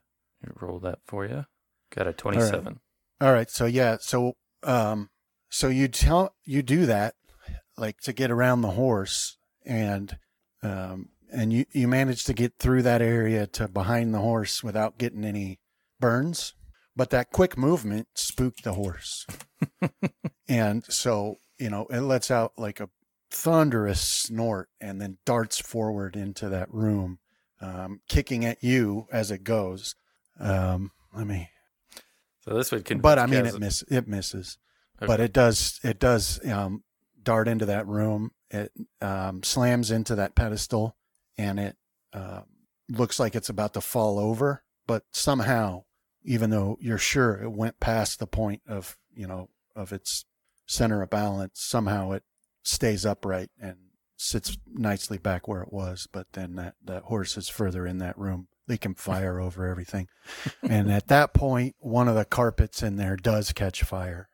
Roll 0.59 0.79
that 0.79 0.99
for 1.05 1.25
you. 1.25 1.45
Got 1.91 2.07
a 2.07 2.13
27. 2.13 2.79
All 3.21 3.31
right, 3.31 3.49
so 3.49 3.65
yeah, 3.65 3.97
so 3.99 4.33
um, 4.63 5.09
so 5.49 5.67
you 5.67 5.87
tell 5.87 6.35
you 6.45 6.61
do 6.61 6.85
that 6.85 7.15
like 7.77 7.99
to 8.01 8.13
get 8.13 8.31
around 8.31 8.61
the 8.61 8.71
horse, 8.71 9.37
and 9.65 10.17
um, 10.61 11.09
and 11.31 11.51
you 11.53 11.65
you 11.71 11.87
manage 11.87 12.23
to 12.25 12.33
get 12.33 12.57
through 12.59 12.81
that 12.83 13.01
area 13.01 13.47
to 13.47 13.67
behind 13.67 14.13
the 14.13 14.19
horse 14.19 14.63
without 14.63 14.97
getting 14.97 15.23
any 15.23 15.59
burns, 15.99 16.53
but 16.95 17.09
that 17.11 17.31
quick 17.31 17.57
movement 17.57 18.07
spooked 18.15 18.63
the 18.63 18.73
horse, 18.73 19.25
and 20.47 20.83
so 20.85 21.37
you 21.57 21.69
know 21.69 21.85
it 21.89 22.01
lets 22.01 22.29
out 22.29 22.53
like 22.57 22.79
a 22.79 22.89
thunderous 23.31 24.01
snort 24.01 24.69
and 24.79 25.01
then 25.01 25.17
darts 25.25 25.59
forward 25.59 26.15
into 26.15 26.49
that 26.49 26.71
room, 26.71 27.19
um, 27.61 28.01
kicking 28.07 28.45
at 28.45 28.63
you 28.63 29.07
as 29.11 29.31
it 29.31 29.43
goes. 29.43 29.95
Um, 30.39 30.91
let 31.15 31.27
me 31.27 31.49
So 32.43 32.53
this 32.53 32.71
would 32.71 33.01
but 33.01 33.19
I 33.19 33.25
mean, 33.25 33.45
Kaz- 33.45 33.55
it 33.55 33.59
miss 33.59 33.81
it 33.83 34.07
misses, 34.07 34.57
Okay. 35.01 35.07
but 35.07 35.19
it 35.19 35.31
does 35.31 35.79
it 35.83 35.99
does 35.99 36.45
um, 36.45 36.83
dart 37.21 37.47
into 37.47 37.65
that 37.67 37.87
room. 37.87 38.31
It 38.49 38.71
um, 39.01 39.43
slams 39.43 39.91
into 39.91 40.15
that 40.15 40.35
pedestal, 40.35 40.97
and 41.37 41.59
it 41.59 41.77
um 42.11 42.43
looks 42.89 43.19
like 43.19 43.33
it's 43.35 43.49
about 43.49 43.73
to 43.75 43.81
fall 43.81 44.19
over. 44.19 44.63
But 44.85 45.03
somehow, 45.13 45.85
even 46.23 46.49
though 46.49 46.77
you're 46.81 46.97
sure 46.97 47.41
it 47.41 47.49
went 47.51 47.79
past 47.79 48.19
the 48.19 48.27
point 48.27 48.61
of 48.67 48.97
you 49.15 49.25
know 49.27 49.49
of 49.75 49.93
its 49.93 50.25
center 50.65 51.01
of 51.01 51.09
balance, 51.09 51.61
somehow 51.61 52.11
it 52.11 52.23
stays 52.63 53.05
upright 53.05 53.49
and 53.59 53.77
sits 54.17 54.57
nicely 54.67 55.17
back 55.17 55.47
where 55.47 55.61
it 55.61 55.71
was. 55.71 56.07
But 56.11 56.27
then 56.33 56.55
that 56.55 56.75
that 56.83 57.03
horse 57.03 57.37
is 57.37 57.47
further 57.47 57.87
in 57.87 57.99
that 57.99 58.17
room 58.17 58.47
they 58.67 58.77
can 58.77 58.95
fire 58.95 59.39
over 59.39 59.67
everything. 59.67 60.07
And 60.61 60.91
at 60.91 61.07
that 61.07 61.33
point, 61.33 61.75
one 61.79 62.07
of 62.07 62.15
the 62.15 62.25
carpets 62.25 62.81
in 62.81 62.95
there 62.95 63.15
does 63.15 63.51
catch 63.51 63.83
fire. 63.83 64.29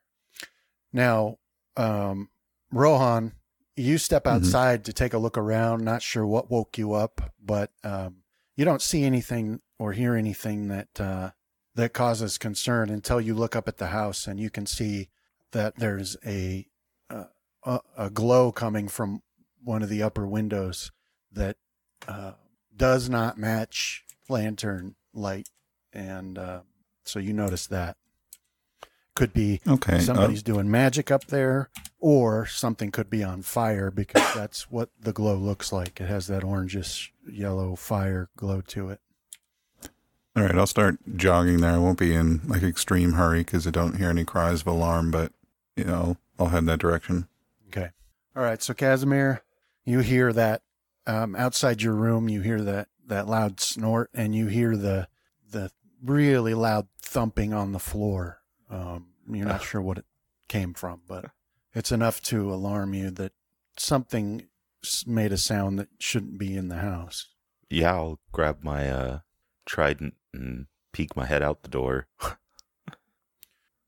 Now, 0.93 1.37
um, 1.77 2.29
Rohan, 2.71 3.33
you 3.75 3.97
step 3.97 4.25
Mhm. 4.25 4.31
outside 4.31 4.85
to 4.85 4.93
take 4.93 5.13
a 5.13 5.17
look 5.17 5.37
around. 5.37 5.83
Not 5.83 6.01
sure 6.01 6.25
what 6.25 6.49
woke 6.51 6.77
you 6.77 6.93
up, 6.93 7.33
but 7.41 7.71
um, 7.83 8.23
you 8.55 8.65
don't 8.65 8.81
see 8.81 9.03
anything 9.03 9.61
or 9.77 9.93
hear 9.93 10.15
anything 10.15 10.67
that 10.67 10.99
uh, 10.99 11.31
that 11.75 11.93
causes 11.93 12.37
concern 12.37 12.89
until 12.89 13.21
you 13.21 13.33
look 13.33 13.55
up 13.55 13.67
at 13.67 13.77
the 13.77 13.87
house 13.87 14.27
and 14.27 14.39
you 14.39 14.49
can 14.49 14.65
see 14.65 15.09
that 15.51 15.75
there's 15.77 16.17
a 16.25 16.67
uh, 17.09 17.25
a, 17.63 17.79
a 17.97 18.09
glow 18.09 18.51
coming 18.51 18.87
from 18.89 19.21
one 19.63 19.81
of 19.81 19.89
the 19.89 20.03
upper 20.03 20.27
windows 20.27 20.91
that 21.31 21.55
uh, 22.07 22.33
does 22.75 23.09
not 23.09 23.37
match 23.37 24.03
lantern 24.29 24.95
light, 25.13 25.49
and 25.93 26.37
uh, 26.37 26.59
so 27.03 27.19
you 27.19 27.33
notice 27.33 27.67
that 27.67 27.97
could 29.15 29.33
be 29.33 29.59
Okay. 29.67 29.97
uh, 29.97 29.99
somebody's 29.99 30.43
doing 30.43 30.71
magic 30.71 31.11
up 31.11 31.25
there, 31.25 31.69
or 31.99 32.45
something 32.45 32.89
could 32.91 33.09
be 33.09 33.23
on 33.23 33.41
fire 33.41 33.91
because 33.91 34.33
that's 34.35 34.71
what 34.71 34.89
the 34.99 35.11
glow 35.11 35.35
looks 35.35 35.71
like. 35.73 35.99
It 35.99 36.07
has 36.07 36.27
that 36.27 36.43
orangish 36.43 37.09
yellow 37.29 37.75
fire 37.75 38.29
glow 38.37 38.61
to 38.61 38.89
it. 38.89 39.01
all 40.35 40.43
right, 40.43 40.55
I'll 40.55 40.67
start 40.67 40.97
jogging 41.17 41.59
there. 41.61 41.73
I 41.73 41.77
won't 41.79 41.99
be 41.99 42.13
in 42.13 42.41
like 42.47 42.63
extreme 42.63 43.13
hurry 43.13 43.39
because 43.39 43.67
I 43.67 43.71
don't 43.71 43.97
hear 43.97 44.09
any 44.09 44.23
cries 44.23 44.61
of 44.61 44.67
alarm, 44.67 45.11
but 45.11 45.33
you 45.75 45.83
know, 45.85 46.17
I'll 46.37 46.47
head 46.47 46.59
in 46.59 46.65
that 46.65 46.79
direction. 46.79 47.27
Okay. 47.67 47.89
All 48.35 48.43
right. 48.43 48.61
So 48.61 48.73
Casimir, 48.73 49.41
you 49.85 49.99
hear 49.99 50.31
that 50.33 50.61
um, 51.07 51.35
outside 51.35 51.81
your 51.81 51.93
room. 51.93 52.29
You 52.29 52.41
hear 52.41 52.61
that 52.61 52.87
that 53.09 53.27
loud 53.27 53.59
snort, 53.59 54.09
and 54.13 54.33
you 54.33 54.47
hear 54.47 54.77
the 54.77 55.07
the 55.51 55.71
really 56.03 56.53
loud 56.53 56.87
thumping 57.01 57.53
on 57.53 57.71
the 57.71 57.79
floor. 57.79 58.41
Um, 58.69 59.07
you're 59.29 59.45
not 59.45 59.63
sure 59.63 59.81
what 59.81 59.97
it 59.97 60.05
came 60.47 60.73
from, 60.73 61.01
but 61.07 61.25
it's 61.73 61.91
enough 61.91 62.21
to 62.23 62.53
alarm 62.53 62.93
you 62.93 63.11
that 63.11 63.33
something 63.77 64.47
made 65.05 65.31
a 65.31 65.37
sound 65.37 65.77
that 65.79 65.89
shouldn't 65.99 66.37
be 66.37 66.55
in 66.55 66.69
the 66.69 66.77
house. 66.77 67.27
Yeah, 67.69 67.93
I'll 67.93 68.19
grab 68.31 68.63
my 68.63 68.89
uh, 68.89 69.19
trident 69.65 70.15
and 70.33 70.67
peek 70.91 71.15
my 71.15 71.25
head 71.25 71.43
out 71.43 71.63
the 71.63 71.69
door. 71.69 72.07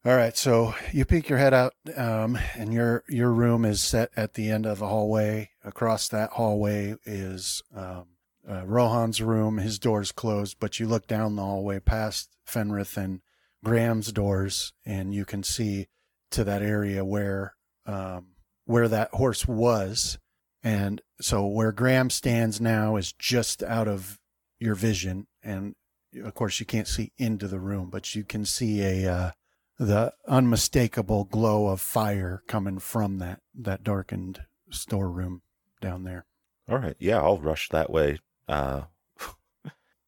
All 0.03 0.15
right, 0.15 0.35
so 0.35 0.73
you 0.91 1.05
peek 1.05 1.29
your 1.29 1.37
head 1.37 1.53
out, 1.53 1.73
um, 1.95 2.35
and 2.55 2.73
your 2.73 3.03
your 3.07 3.31
room 3.31 3.65
is 3.65 3.83
set 3.83 4.09
at 4.17 4.33
the 4.33 4.49
end 4.49 4.65
of 4.65 4.81
a 4.81 4.87
hallway. 4.87 5.51
Across 5.63 6.09
that 6.09 6.31
hallway 6.31 6.95
is 7.05 7.61
um, 7.75 8.05
uh, 8.49 8.65
Rohan's 8.65 9.21
room. 9.21 9.57
His 9.57 9.79
door's 9.79 10.11
closed, 10.11 10.57
but 10.59 10.79
you 10.79 10.87
look 10.87 11.07
down 11.07 11.35
the 11.35 11.43
hallway 11.43 11.79
past 11.79 12.29
Fenrith 12.47 12.97
and 12.97 13.21
Graham's 13.63 14.11
doors, 14.11 14.73
and 14.85 15.13
you 15.13 15.25
can 15.25 15.43
see 15.43 15.87
to 16.31 16.43
that 16.43 16.61
area 16.61 17.05
where 17.05 17.55
um, 17.85 18.27
where 18.65 18.87
that 18.87 19.09
horse 19.13 19.47
was. 19.47 20.17
And 20.63 21.01
so 21.19 21.45
where 21.45 21.71
Graham 21.71 22.09
stands 22.09 22.61
now 22.61 22.95
is 22.95 23.13
just 23.13 23.63
out 23.63 23.87
of 23.87 24.19
your 24.59 24.75
vision, 24.75 25.27
and 25.43 25.75
of 26.23 26.33
course 26.35 26.59
you 26.59 26.65
can't 26.65 26.87
see 26.87 27.11
into 27.17 27.47
the 27.47 27.59
room, 27.59 27.89
but 27.89 28.13
you 28.15 28.23
can 28.23 28.45
see 28.45 28.81
a 28.81 29.11
uh, 29.11 29.31
the 29.79 30.13
unmistakable 30.27 31.23
glow 31.23 31.67
of 31.67 31.81
fire 31.81 32.43
coming 32.47 32.77
from 32.77 33.17
that 33.17 33.39
that 33.55 33.83
darkened 33.83 34.43
storeroom 34.69 35.41
down 35.81 36.03
there. 36.03 36.25
All 36.69 36.77
right, 36.77 36.95
yeah, 36.99 37.19
I'll 37.19 37.39
rush 37.39 37.69
that 37.69 37.89
way. 37.89 38.19
Uh, 38.51 38.81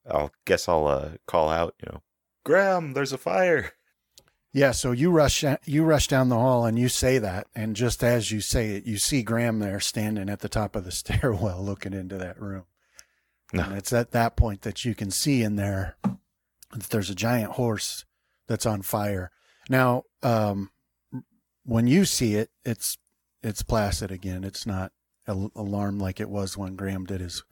I'll 0.09 0.31
guess 0.45 0.67
I'll 0.67 0.87
uh, 0.87 1.09
call 1.25 1.49
out. 1.49 1.75
You 1.81 1.93
know, 1.93 2.01
Graham, 2.43 2.93
there's 2.93 3.13
a 3.13 3.17
fire. 3.17 3.71
Yeah, 4.51 4.71
so 4.71 4.91
you 4.91 5.09
rush 5.09 5.43
you 5.65 5.83
rush 5.83 6.07
down 6.07 6.29
the 6.29 6.35
hall 6.35 6.65
and 6.65 6.77
you 6.77 6.89
say 6.89 7.17
that, 7.17 7.47
and 7.55 7.75
just 7.75 8.03
as 8.03 8.31
you 8.31 8.39
say 8.41 8.75
it, 8.75 8.85
you 8.85 8.97
see 8.97 9.23
Graham 9.23 9.59
there 9.59 9.79
standing 9.79 10.29
at 10.29 10.41
the 10.41 10.49
top 10.49 10.75
of 10.75 10.85
the 10.85 10.91
stairwell, 10.91 11.63
looking 11.63 11.93
into 11.93 12.17
that 12.17 12.39
room. 12.39 12.65
No. 13.51 13.63
And 13.63 13.77
it's 13.77 13.93
at 13.93 14.11
that 14.11 14.35
point 14.35 14.61
that 14.61 14.83
you 14.83 14.93
can 14.93 15.09
see 15.09 15.41
in 15.41 15.55
there 15.55 15.95
that 16.71 16.89
there's 16.89 17.09
a 17.09 17.15
giant 17.15 17.53
horse 17.53 18.05
that's 18.47 18.65
on 18.65 18.81
fire. 18.81 19.31
Now, 19.69 20.03
um, 20.21 20.71
when 21.63 21.87
you 21.87 22.05
see 22.05 22.35
it, 22.35 22.49
it's 22.65 22.97
it's 23.41 23.63
placid 23.63 24.11
again. 24.11 24.43
It's 24.43 24.65
not 24.65 24.91
al- 25.27 25.51
alarmed 25.55 26.01
like 26.01 26.19
it 26.19 26.29
was 26.29 26.57
when 26.57 26.75
Graham 26.75 27.05
did 27.05 27.21
his 27.21 27.43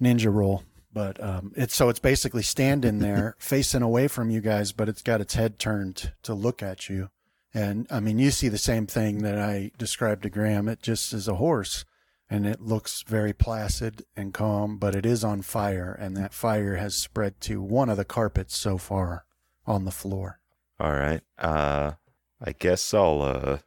ninja 0.00 0.32
roll. 0.32 0.64
But 0.92 1.22
um, 1.22 1.52
it's 1.56 1.76
so 1.76 1.88
it's 1.88 1.98
basically 1.98 2.42
standing 2.42 2.98
there, 2.98 3.36
facing 3.38 3.82
away 3.82 4.08
from 4.08 4.30
you 4.30 4.40
guys, 4.40 4.72
but 4.72 4.88
it's 4.88 5.02
got 5.02 5.20
its 5.20 5.34
head 5.34 5.58
turned 5.58 6.12
to 6.22 6.34
look 6.34 6.62
at 6.62 6.88
you. 6.88 7.10
And 7.54 7.86
I 7.90 8.00
mean, 8.00 8.18
you 8.18 8.30
see 8.30 8.48
the 8.48 8.58
same 8.58 8.86
thing 8.86 9.18
that 9.18 9.38
I 9.38 9.70
described 9.78 10.22
to 10.22 10.30
Graham. 10.30 10.68
It 10.68 10.82
just 10.82 11.12
is 11.12 11.28
a 11.28 11.36
horse, 11.36 11.84
and 12.28 12.46
it 12.46 12.60
looks 12.60 13.02
very 13.06 13.32
placid 13.32 14.04
and 14.16 14.34
calm, 14.34 14.78
but 14.78 14.94
it 14.94 15.06
is 15.06 15.24
on 15.24 15.42
fire, 15.42 15.96
and 15.98 16.16
that 16.16 16.34
fire 16.34 16.76
has 16.76 16.96
spread 16.96 17.40
to 17.42 17.62
one 17.62 17.88
of 17.88 17.96
the 17.96 18.04
carpets 18.04 18.56
so 18.56 18.78
far 18.78 19.24
on 19.66 19.84
the 19.84 19.90
floor. 19.90 20.40
All 20.80 20.92
right. 20.92 21.22
Uh, 21.38 21.92
I 22.40 22.52
guess 22.52 22.94
I'll. 22.94 23.22
Uh, 23.22 23.58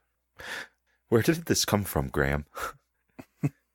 where 1.09 1.21
did 1.21 1.45
this 1.45 1.65
come 1.65 1.83
from, 1.83 2.07
Graham? 2.07 2.45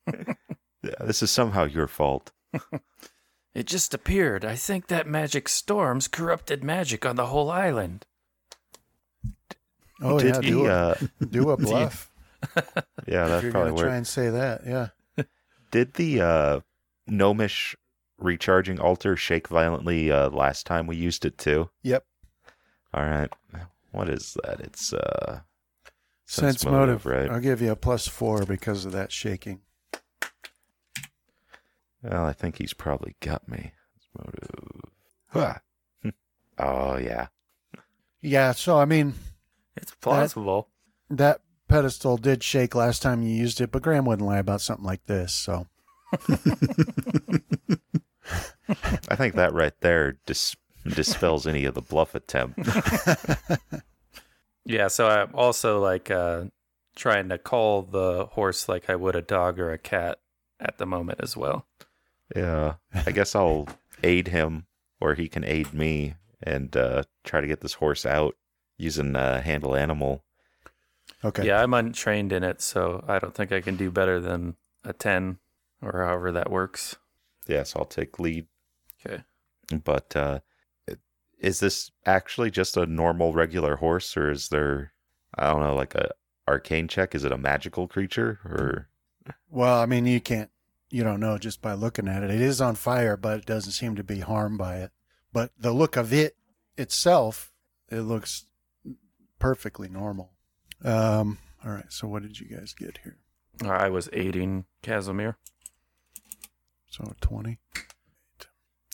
This 0.99 1.21
is 1.21 1.31
somehow 1.31 1.65
your 1.65 1.87
fault. 1.87 2.31
It 3.53 3.65
just 3.65 3.91
appeared. 3.95 4.45
I 4.45 4.55
think 4.55 4.85
that 4.85 5.07
magic 5.07 5.49
storms 5.49 6.07
corrupted 6.07 6.63
magic 6.63 7.07
on 7.07 7.15
the 7.15 7.25
whole 7.25 7.49
island. 7.49 8.05
Oh 9.99 10.19
did 10.19 10.35
yeah, 10.35 10.41
he? 10.41 10.47
do 10.49 10.65
a, 10.67 10.69
Uh, 10.69 10.95
do 11.31 11.49
a 11.49 11.57
bluff. 11.65 12.11
yeah, 12.55 12.61
if 12.61 12.73
that's 13.07 13.43
you're 13.43 13.51
probably 13.51 13.71
gonna 13.71 13.73
where. 13.73 13.85
try 13.85 13.95
and 13.95 14.05
say 14.07 14.29
that, 14.29 14.61
yeah. 14.67 14.89
Did 15.71 15.95
the 15.95 16.21
uh, 16.21 16.59
gnomish 17.07 17.75
recharging 18.19 18.79
altar 18.79 19.15
shake 19.15 19.47
violently 19.47 20.11
uh, 20.11 20.29
last 20.29 20.67
time 20.67 20.85
we 20.85 20.95
used 20.95 21.25
it 21.25 21.39
too? 21.39 21.71
Yep. 21.81 22.05
All 22.93 23.03
right. 23.05 23.31
What 23.91 24.07
is 24.07 24.37
that? 24.43 24.59
It's 24.59 24.93
uh, 24.93 25.41
Sense, 26.27 26.59
Sense 26.61 26.65
motive, 26.65 27.05
motive, 27.05 27.05
right. 27.07 27.29
I'll 27.31 27.39
give 27.41 27.61
you 27.61 27.71
a 27.71 27.75
plus 27.75 28.07
four 28.07 28.45
because 28.45 28.85
of 28.85 28.91
that 28.91 29.11
shaking. 29.11 29.61
Well, 32.03 32.25
I 32.25 32.33
think 32.33 32.57
he's 32.57 32.73
probably 32.73 33.15
got 33.19 33.47
me. 33.47 33.71
Motive. 34.17 34.49
Huh. 35.27 35.53
oh 36.59 36.97
yeah. 36.97 37.27
Yeah, 38.21 38.51
so 38.53 38.77
I 38.79 38.85
mean 38.85 39.13
It's 39.75 39.93
plausible. 39.95 40.69
that 41.09 41.41
pedestal 41.67 42.17
did 42.17 42.43
shake 42.43 42.73
last 42.75 43.01
time 43.01 43.21
you 43.21 43.29
used 43.29 43.61
it, 43.61 43.71
but 43.71 43.81
Graham 43.83 44.05
wouldn't 44.05 44.27
lie 44.27 44.39
about 44.39 44.61
something 44.61 44.85
like 44.85 45.05
this. 45.05 45.33
So 45.33 45.67
I 49.09 49.15
think 49.15 49.35
that 49.35 49.53
right 49.53 49.73
there 49.81 50.17
dis- 50.25 50.55
dispels 50.85 51.45
any 51.47 51.65
of 51.65 51.75
the 51.75 51.81
bluff 51.81 52.15
attempt. 52.15 52.59
Yeah, 54.69 54.89
so 54.89 55.07
I'm 55.07 55.33
also 55.33 55.79
like 55.79 56.11
uh, 56.11 56.47
trying 56.93 57.29
to 57.29 57.37
call 57.37 57.83
the 57.83 58.25
horse 58.25 58.67
like 58.67 58.89
I 58.89 58.97
would 58.97 59.15
a 59.15 59.21
dog 59.21 59.59
or 59.59 59.71
a 59.71 59.77
cat 59.77 60.19
at 60.59 60.77
the 60.77 60.85
moment 60.85 61.21
as 61.23 61.37
well. 61.37 61.65
Yeah. 62.35 62.75
I 62.93 63.11
guess 63.11 63.35
I'll 63.35 63.67
aid 64.03 64.27
him 64.27 64.65
or 64.99 65.13
he 65.13 65.27
can 65.27 65.43
aid 65.43 65.73
me 65.73 66.15
and 66.41 66.75
uh, 66.75 67.03
try 67.23 67.41
to 67.41 67.47
get 67.47 67.61
this 67.61 67.75
horse 67.75 68.05
out 68.05 68.35
using 68.77 69.15
uh, 69.15 69.41
handle 69.41 69.75
animal. 69.75 70.23
okay, 71.23 71.45
Yeah, 71.47 71.61
I'm 71.61 71.73
untrained 71.73 72.31
in 72.31 72.43
it, 72.43 72.61
so 72.61 73.03
I 73.07 73.19
don't 73.19 73.33
think 73.33 73.51
I 73.51 73.61
can 73.61 73.75
do 73.75 73.89
better 73.89 74.19
than 74.19 74.55
a 74.83 74.93
10 74.93 75.37
or 75.81 76.03
however 76.03 76.31
that 76.31 76.51
works. 76.51 76.95
Yes, 77.47 77.75
I'll 77.75 77.85
take 77.85 78.19
lead. 78.19 78.47
Okay. 79.05 79.23
But 79.83 80.15
uh, 80.15 80.39
is 81.39 81.59
this 81.59 81.91
actually 82.05 82.51
just 82.51 82.77
a 82.77 82.85
normal 82.85 83.33
regular 83.33 83.77
horse 83.77 84.15
or 84.17 84.31
is 84.31 84.49
there, 84.49 84.93
I 85.35 85.51
don't 85.51 85.61
know, 85.61 85.75
like 85.75 85.95
a 85.95 86.11
arcane 86.47 86.87
check? 86.87 87.15
Is 87.15 87.23
it 87.23 87.31
a 87.31 87.37
magical 87.37 87.87
creature 87.87 88.39
or? 88.45 88.89
Well, 89.49 89.79
I 89.79 89.85
mean, 89.85 90.05
you 90.05 90.19
can't, 90.21 90.49
you 90.89 91.03
don't 91.03 91.19
know 91.19 91.37
just 91.37 91.61
by 91.61 91.73
looking 91.73 92.07
at 92.07 92.23
it. 92.23 92.29
It 92.29 92.41
is 92.41 92.61
on 92.61 92.75
fire, 92.75 93.17
but 93.17 93.39
it 93.39 93.45
doesn't 93.45 93.73
seem 93.73 93.95
to 93.95 94.03
be 94.03 94.19
harmed 94.19 94.57
by 94.57 94.77
it. 94.77 94.91
But 95.33 95.51
the 95.59 95.71
look 95.71 95.97
of 95.97 96.13
it 96.13 96.37
itself, 96.77 97.51
it 97.89 98.01
looks 98.01 98.45
perfectly 99.39 99.89
normal. 99.89 100.31
Um, 100.83 101.39
all 101.65 101.71
right. 101.71 101.91
So 101.91 102.07
what 102.07 102.23
did 102.23 102.39
you 102.39 102.47
guys 102.47 102.73
get 102.73 102.99
here? 103.03 103.17
I 103.65 103.89
was 103.89 104.09
aiding 104.13 104.65
Casimir. 104.81 105.37
So 106.89 107.13
20. 107.21 107.59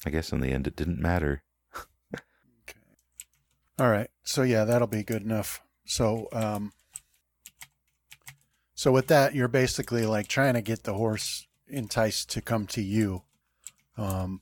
I 0.06 0.10
guess 0.10 0.32
in 0.32 0.42
the 0.42 0.52
end 0.52 0.68
it 0.68 0.76
didn't 0.76 1.00
matter. 1.00 1.44
Okay. 2.14 2.80
All 3.80 3.90
right. 3.90 4.10
So 4.24 4.44
yeah, 4.44 4.66
that'll 4.66 4.88
be 4.88 5.04
good 5.04 5.22
enough. 5.22 5.62
So 5.86 6.28
um 6.34 6.74
so 8.76 8.92
with 8.92 9.08
that, 9.08 9.34
you're 9.34 9.48
basically 9.48 10.06
like 10.06 10.28
trying 10.28 10.56
to 10.56 10.62
get 10.62 10.84
the 10.84 10.94
horse 10.94 11.48
enticed 11.68 12.30
to 12.32 12.42
come 12.42 12.68
to 12.68 12.82
you. 12.82 13.24
Um 13.98 14.42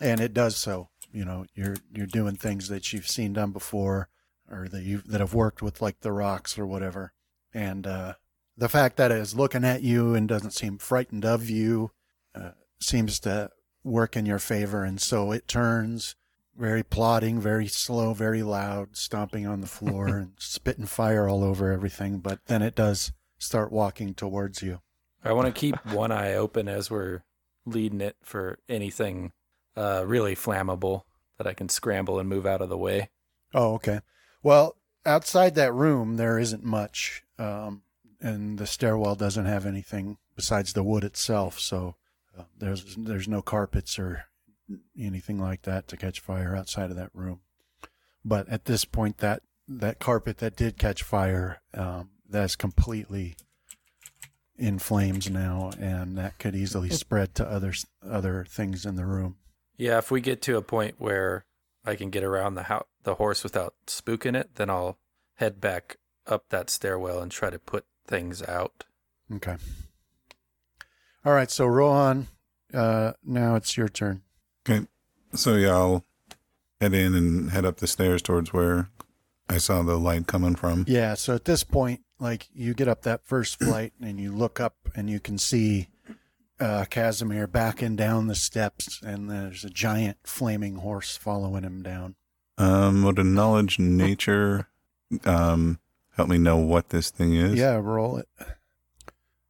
and 0.00 0.20
it 0.20 0.34
does 0.34 0.56
so. 0.56 0.88
You 1.12 1.24
know, 1.24 1.46
you're 1.54 1.76
you're 1.92 2.06
doing 2.06 2.36
things 2.36 2.68
that 2.68 2.92
you've 2.92 3.08
seen 3.08 3.34
done 3.34 3.52
before, 3.52 4.08
or 4.50 4.68
that 4.68 4.82
you 4.82 5.02
that 5.06 5.20
have 5.20 5.34
worked 5.34 5.62
with 5.62 5.80
like 5.80 6.00
the 6.00 6.12
rocs 6.12 6.58
or 6.58 6.66
whatever. 6.66 7.12
And 7.52 7.86
uh, 7.86 8.14
the 8.56 8.68
fact 8.68 8.96
that 8.96 9.12
it 9.12 9.18
is 9.18 9.34
looking 9.36 9.64
at 9.64 9.82
you 9.82 10.14
and 10.14 10.28
doesn't 10.28 10.50
seem 10.50 10.78
frightened 10.78 11.24
of 11.24 11.48
you 11.48 11.92
uh, 12.34 12.50
seems 12.80 13.20
to 13.20 13.50
work 13.84 14.16
in 14.16 14.26
your 14.26 14.38
favor. 14.38 14.82
And 14.82 15.00
so 15.00 15.30
it 15.30 15.46
turns 15.46 16.16
very 16.56 16.82
plodding, 16.82 17.40
very 17.40 17.68
slow, 17.68 18.12
very 18.12 18.42
loud, 18.42 18.96
stomping 18.96 19.46
on 19.46 19.60
the 19.60 19.66
floor 19.66 20.08
and 20.18 20.32
spitting 20.38 20.86
fire 20.86 21.28
all 21.28 21.44
over 21.44 21.70
everything. 21.70 22.18
But 22.18 22.40
then 22.46 22.62
it 22.62 22.74
does 22.74 23.12
start 23.38 23.70
walking 23.70 24.14
towards 24.14 24.62
you. 24.62 24.80
I 25.24 25.32
want 25.32 25.46
to 25.46 25.58
keep 25.58 25.74
one 25.92 26.12
eye 26.12 26.34
open 26.34 26.68
as 26.68 26.90
we're 26.90 27.22
leading 27.66 28.00
it 28.00 28.16
for 28.22 28.58
anything 28.68 29.32
uh, 29.76 30.04
really 30.06 30.36
flammable 30.36 31.02
that 31.38 31.46
I 31.46 31.54
can 31.54 31.68
scramble 31.68 32.18
and 32.18 32.28
move 32.28 32.46
out 32.46 32.60
of 32.60 32.68
the 32.68 32.78
way. 32.78 33.10
Oh, 33.52 33.74
okay. 33.74 34.00
Well, 34.42 34.76
outside 35.06 35.54
that 35.54 35.72
room, 35.72 36.16
there 36.16 36.38
isn't 36.38 36.64
much. 36.64 37.22
Um, 37.38 37.82
and 38.20 38.58
the 38.58 38.66
stairwell 38.66 39.16
doesn't 39.16 39.46
have 39.46 39.66
anything 39.66 40.18
besides 40.36 40.72
the 40.72 40.82
wood 40.82 41.04
itself. 41.04 41.58
So 41.58 41.96
uh, 42.38 42.44
there's 42.58 42.96
there's 42.96 43.28
no 43.28 43.42
carpets 43.42 43.98
or 43.98 44.24
anything 44.98 45.38
like 45.38 45.62
that 45.62 45.88
to 45.88 45.96
catch 45.96 46.20
fire 46.20 46.56
outside 46.56 46.90
of 46.90 46.96
that 46.96 47.10
room. 47.14 47.40
But 48.24 48.48
at 48.48 48.64
this 48.64 48.84
point, 48.84 49.18
that 49.18 49.42
that 49.68 49.98
carpet 49.98 50.38
that 50.38 50.56
did 50.56 50.78
catch 50.78 51.02
fire, 51.02 51.60
um, 51.74 52.10
that's 52.28 52.56
completely 52.56 53.36
in 54.56 54.78
flames 54.78 55.28
now, 55.28 55.70
and 55.78 56.16
that 56.16 56.38
could 56.38 56.54
easily 56.54 56.90
spread 56.90 57.34
to 57.36 57.46
other 57.46 57.72
other 58.08 58.44
things 58.48 58.86
in 58.86 58.96
the 58.96 59.06
room. 59.06 59.36
Yeah, 59.76 59.98
if 59.98 60.10
we 60.10 60.20
get 60.20 60.40
to 60.42 60.56
a 60.56 60.62
point 60.62 60.96
where 60.98 61.44
I 61.84 61.96
can 61.96 62.10
get 62.10 62.24
around 62.24 62.54
the 62.54 62.64
ho- 62.64 62.86
the 63.02 63.16
horse 63.16 63.42
without 63.42 63.74
spooking 63.86 64.36
it, 64.36 64.54
then 64.54 64.70
I'll 64.70 64.98
head 65.34 65.60
back 65.60 65.98
up 66.26 66.48
that 66.50 66.70
stairwell 66.70 67.20
and 67.20 67.30
try 67.30 67.50
to 67.50 67.58
put 67.58 67.84
things 68.06 68.42
out. 68.42 68.84
Okay. 69.32 69.56
All 71.24 71.32
right, 71.32 71.50
so 71.50 71.66
Rohan, 71.66 72.28
uh, 72.72 73.14
now 73.24 73.56
it's 73.56 73.76
your 73.76 73.88
turn. 73.88 74.22
Okay. 74.68 74.86
So 75.34 75.56
yeah, 75.56 75.72
I'll 75.72 76.04
head 76.80 76.94
in 76.94 77.14
and 77.14 77.50
head 77.50 77.64
up 77.64 77.78
the 77.78 77.86
stairs 77.86 78.22
towards 78.22 78.52
where 78.52 78.88
I 79.48 79.58
saw 79.58 79.82
the 79.82 79.98
light 79.98 80.26
coming 80.26 80.54
from. 80.54 80.84
Yeah, 80.86 81.14
so 81.14 81.34
at 81.34 81.44
this 81.44 81.64
point, 81.64 82.02
like 82.18 82.48
you 82.54 82.74
get 82.74 82.88
up 82.88 83.02
that 83.02 83.24
first 83.24 83.58
flight 83.58 83.92
and 84.00 84.18
you 84.20 84.32
look 84.32 84.60
up 84.60 84.76
and 84.94 85.08
you 85.10 85.20
can 85.20 85.38
see 85.38 85.88
uh, 86.60 86.84
Casimir 86.88 87.46
backing 87.46 87.96
down 87.96 88.28
the 88.28 88.34
steps, 88.34 89.00
and 89.02 89.28
there's 89.28 89.64
a 89.64 89.70
giant 89.70 90.18
flaming 90.24 90.76
horse 90.76 91.16
following 91.16 91.64
him 91.64 91.82
down. 91.82 92.14
Um, 92.58 93.02
would 93.02 93.18
a 93.18 93.24
knowledge 93.24 93.78
nature 93.78 94.68
um 95.24 95.78
help 96.16 96.28
me 96.28 96.38
know 96.38 96.56
what 96.56 96.90
this 96.90 97.10
thing 97.10 97.34
is? 97.34 97.54
Yeah, 97.54 97.74
roll 97.82 98.16
it. 98.18 98.28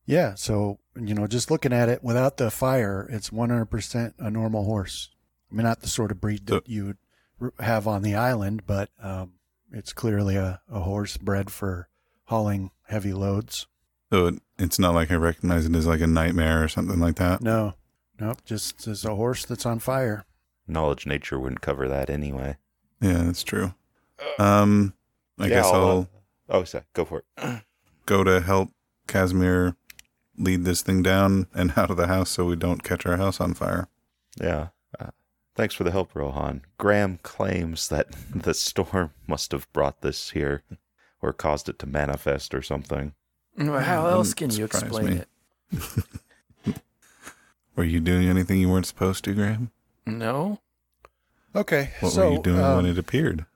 Yeah, 0.07 0.35
so 0.35 0.79
you 1.01 1.15
know, 1.15 1.27
just 1.27 1.51
looking 1.51 1.73
at 1.73 1.89
it 1.89 2.03
without 2.05 2.37
the 2.37 2.51
fire, 2.51 3.07
it's 3.11 3.31
100% 3.31 4.15
a 4.19 4.31
normal 4.31 4.65
horse. 4.65 5.11
I 5.51 5.55
mean, 5.55 5.65
not 5.65 5.81
the 5.81 5.89
sort 5.89 6.11
of 6.13 6.21
breed 6.21 6.47
that 6.47 6.53
So- 6.67 6.73
you 6.73 6.97
would 7.41 7.53
have 7.59 7.87
on 7.89 8.03
the 8.03 8.15
island, 8.15 8.63
but 8.67 8.91
um, 9.03 9.33
it's 9.73 9.93
clearly 9.93 10.37
a, 10.37 10.61
a 10.71 10.81
horse 10.81 11.17
bred 11.17 11.51
for 11.51 11.89
hauling 12.27 12.71
heavy 12.89 13.13
loads. 13.13 13.67
So 14.13 14.27
it, 14.29 14.35
it's 14.59 14.79
not 14.79 14.95
like 14.95 15.11
I 15.11 15.17
recognize 15.17 15.67
it 15.67 15.75
as 15.75 15.87
like 15.87 16.01
a 16.01 16.07
nightmare 16.07 16.63
or 16.63 16.69
something 16.69 17.01
like 17.01 17.17
that. 17.17 17.41
No, 17.41 17.75
nope, 18.21 18.39
just 18.45 18.87
as 18.87 19.05
a 19.05 19.15
horse 19.15 19.45
that's 19.45 19.67
on 19.67 19.79
fire. 19.79 20.25
Knowledge 20.67 21.07
nature 21.07 21.39
wouldn't 21.39 21.61
cover 21.61 21.89
that 21.89 22.09
anyway. 22.09 22.57
Yeah, 23.01 23.23
that's 23.25 23.43
true. 23.43 23.75
Um, 24.39 24.95
I 25.39 25.45
Yeah, 25.45 25.57
guess 25.57 25.67
I'll, 25.67 25.75
I'll 25.75 25.99
uh, 26.49 26.59
oh, 26.59 26.65
sorry. 26.65 26.85
Go 26.95 27.05
for 27.05 27.25
it. 27.37 27.63
go 28.07 28.25
to 28.25 28.41
help 28.41 28.71
Casimir 29.07 29.77
lead 30.39 30.65
this 30.65 30.83
thing 30.83 31.03
down 31.03 31.47
and 31.55 31.73
out 31.77 31.91
of 31.91 31.97
the 31.97 32.07
house 32.07 32.31
so 32.31 32.45
we 32.45 32.57
don't 32.57 32.83
catch 32.83 33.05
our 33.07 33.17
house 33.17 33.41
on 33.41 33.55
fire. 33.55 33.89
Yeah. 34.41 34.69
Uh, 34.99 35.11
thanks 35.55 35.75
for 35.75 35.85
the 35.85 35.91
help, 35.91 36.15
Rohan. 36.15 36.63
Graham 36.79 37.19
claims 37.23 37.89
that 37.89 38.09
the 38.35 38.55
storm 38.55 39.11
must 39.27 39.53
have 39.53 39.71
brought 39.73 40.01
this 40.01 40.31
here 40.31 40.63
or 41.25 41.33
caused 41.33 41.69
it 41.69 41.79
to 41.81 41.87
manifest 41.87 42.55
or 42.55 42.63
something. 42.63 43.15
Well, 43.57 43.81
How 43.81 44.07
else 44.09 44.35
can 44.35 44.51
you 44.51 44.65
explain 44.65 45.07
me. 45.07 45.23
it? 45.73 46.77
Were 47.77 47.85
you 47.85 48.01
doing 48.01 48.29
anything 48.29 48.61
you 48.61 48.69
weren't 48.69 48.87
supposed 48.87 49.25
to, 49.25 49.35
Graham? 49.35 49.71
No. 50.07 50.61
Okay, 51.57 51.91
What 52.01 52.13
so 52.13 52.29
were 52.29 52.37
you 52.37 52.43
doing 52.43 52.61
um, 52.61 52.77
when 52.77 52.87
it 52.87 52.99
appeared? 52.99 53.47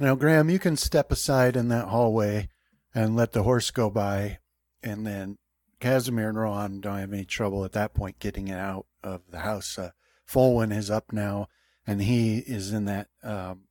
Now, 0.00 0.14
Graham, 0.14 0.48
you 0.48 0.58
can 0.58 0.76
step 0.76 1.10
aside 1.12 1.56
in 1.56 1.68
that 1.68 1.88
hallway 1.88 2.48
and 2.94 3.14
let 3.16 3.32
the 3.32 3.42
horse 3.42 3.70
go 3.70 3.90
by, 3.90 4.38
and 4.82 5.06
then 5.06 5.38
Casimir 5.80 6.28
and 6.28 6.38
Rohan 6.38 6.80
don't 6.80 6.98
have 6.98 7.12
any 7.12 7.24
trouble 7.24 7.64
at 7.64 7.72
that 7.72 7.94
point 7.94 8.18
getting 8.20 8.48
it 8.48 8.58
out 8.58 8.86
of 9.02 9.22
the 9.30 9.40
house. 9.40 9.76
Uh, 9.78 9.90
Folwyn 10.28 10.72
is 10.76 10.90
up 10.90 11.12
now, 11.12 11.48
and 11.86 12.02
he 12.02 12.38
is 12.38 12.72
in 12.72 12.84
that 12.86 13.08
um, 13.22 13.62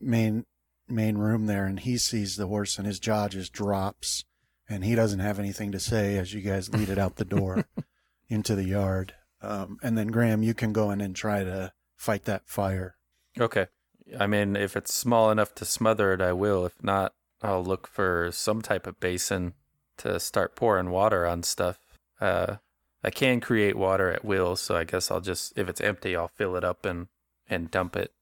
main 0.00 0.46
main 0.92 1.18
room 1.18 1.46
there, 1.46 1.66
and 1.66 1.80
he 1.80 1.98
sees 1.98 2.36
the 2.36 2.46
horse, 2.46 2.78
and 2.78 2.86
his 2.86 3.00
jaw 3.00 3.28
just 3.28 3.52
drops, 3.52 4.24
and 4.68 4.84
he 4.84 4.94
doesn't 4.94 5.20
have 5.20 5.38
anything 5.38 5.72
to 5.72 5.80
say 5.80 6.18
as 6.18 6.32
you 6.32 6.40
guys 6.40 6.72
lead 6.72 6.88
it 6.88 6.98
out 6.98 7.16
the 7.16 7.24
door 7.24 7.64
into 8.28 8.54
the 8.54 8.64
yard. 8.64 9.14
Um, 9.40 9.78
and 9.82 9.98
then 9.98 10.08
Graham, 10.08 10.42
you 10.42 10.54
can 10.54 10.72
go 10.72 10.90
in 10.90 11.00
and 11.00 11.16
try 11.16 11.42
to 11.44 11.72
fight 11.96 12.24
that 12.24 12.48
fire. 12.48 12.96
Okay. 13.38 13.66
I 14.18 14.26
mean, 14.26 14.56
if 14.56 14.76
it's 14.76 14.94
small 14.94 15.30
enough 15.30 15.54
to 15.56 15.64
smother 15.64 16.12
it, 16.12 16.20
I 16.20 16.32
will. 16.32 16.64
If 16.66 16.82
not, 16.82 17.14
I'll 17.42 17.64
look 17.64 17.86
for 17.86 18.30
some 18.32 18.62
type 18.62 18.86
of 18.86 19.00
basin 19.00 19.54
to 19.98 20.20
start 20.20 20.54
pouring 20.54 20.90
water 20.90 21.26
on 21.26 21.42
stuff. 21.42 21.78
Uh, 22.20 22.56
I 23.02 23.10
can 23.10 23.40
create 23.40 23.76
water 23.76 24.10
at 24.10 24.24
will, 24.24 24.54
so 24.54 24.76
I 24.76 24.84
guess 24.84 25.10
I'll 25.10 25.20
just, 25.20 25.52
if 25.56 25.68
it's 25.68 25.80
empty, 25.80 26.14
I'll 26.14 26.28
fill 26.28 26.56
it 26.56 26.64
up 26.64 26.84
and 26.84 27.08
and 27.48 27.70
dump 27.70 27.96
it, 27.96 28.12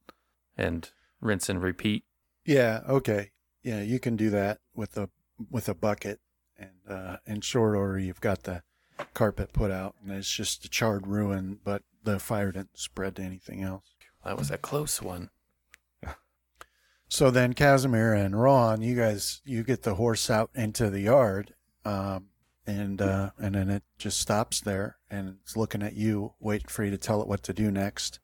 and 0.57 0.91
rinse 1.21 1.49
and 1.49 1.63
repeat. 1.63 2.05
Yeah, 2.51 2.81
okay. 2.89 3.31
Yeah, 3.63 3.81
you 3.81 4.01
can 4.01 4.17
do 4.17 4.29
that 4.31 4.59
with 4.75 4.97
a 4.97 5.09
with 5.53 5.69
a 5.69 5.75
bucket 5.75 6.19
and 6.59 6.71
uh 6.89 7.19
in 7.25 7.43
short 7.43 7.77
order 7.77 7.99
you've 7.99 8.21
got 8.21 8.43
the 8.43 8.65
carpet 9.15 9.53
put 9.53 9.71
out 9.71 9.95
and 10.03 10.11
it's 10.11 10.29
just 10.29 10.65
a 10.65 10.69
charred 10.69 11.07
ruin, 11.07 11.61
but 11.63 11.83
the 12.03 12.19
fire 12.19 12.51
didn't 12.51 12.77
spread 12.77 13.15
to 13.17 13.23
anything 13.23 13.63
else. 13.63 13.95
That 14.25 14.37
was 14.37 14.51
a 14.51 14.59
close 14.59 15.01
one. 15.01 15.31
So 17.07 17.31
then 17.31 17.55
Casimir 17.55 18.15
and 18.15 18.41
Ron, 18.41 18.83
you 18.83 18.97
guys 18.97 19.43
you 19.45 19.63
get 19.63 19.85
the 19.85 19.95
horse 19.95 20.29
out 20.29 20.51
into 20.53 20.91
the 20.91 21.03
yard, 21.03 21.55
um 21.85 22.31
and 22.67 23.01
uh 23.01 23.31
and 23.39 23.55
then 23.55 23.71
it 23.71 23.85
just 23.97 24.19
stops 24.19 24.61
there 24.61 24.97
and 25.09 25.37
it's 25.41 25.57
looking 25.57 25.85
at 25.85 25.95
you, 25.95 26.35
waiting 26.41 26.67
for 26.67 26.83
you 26.83 26.91
to 26.91 26.99
tell 26.99 27.23
it 27.23 27.29
what 27.29 27.45
to 27.45 27.53
do 27.53 27.71
next. 27.71 28.19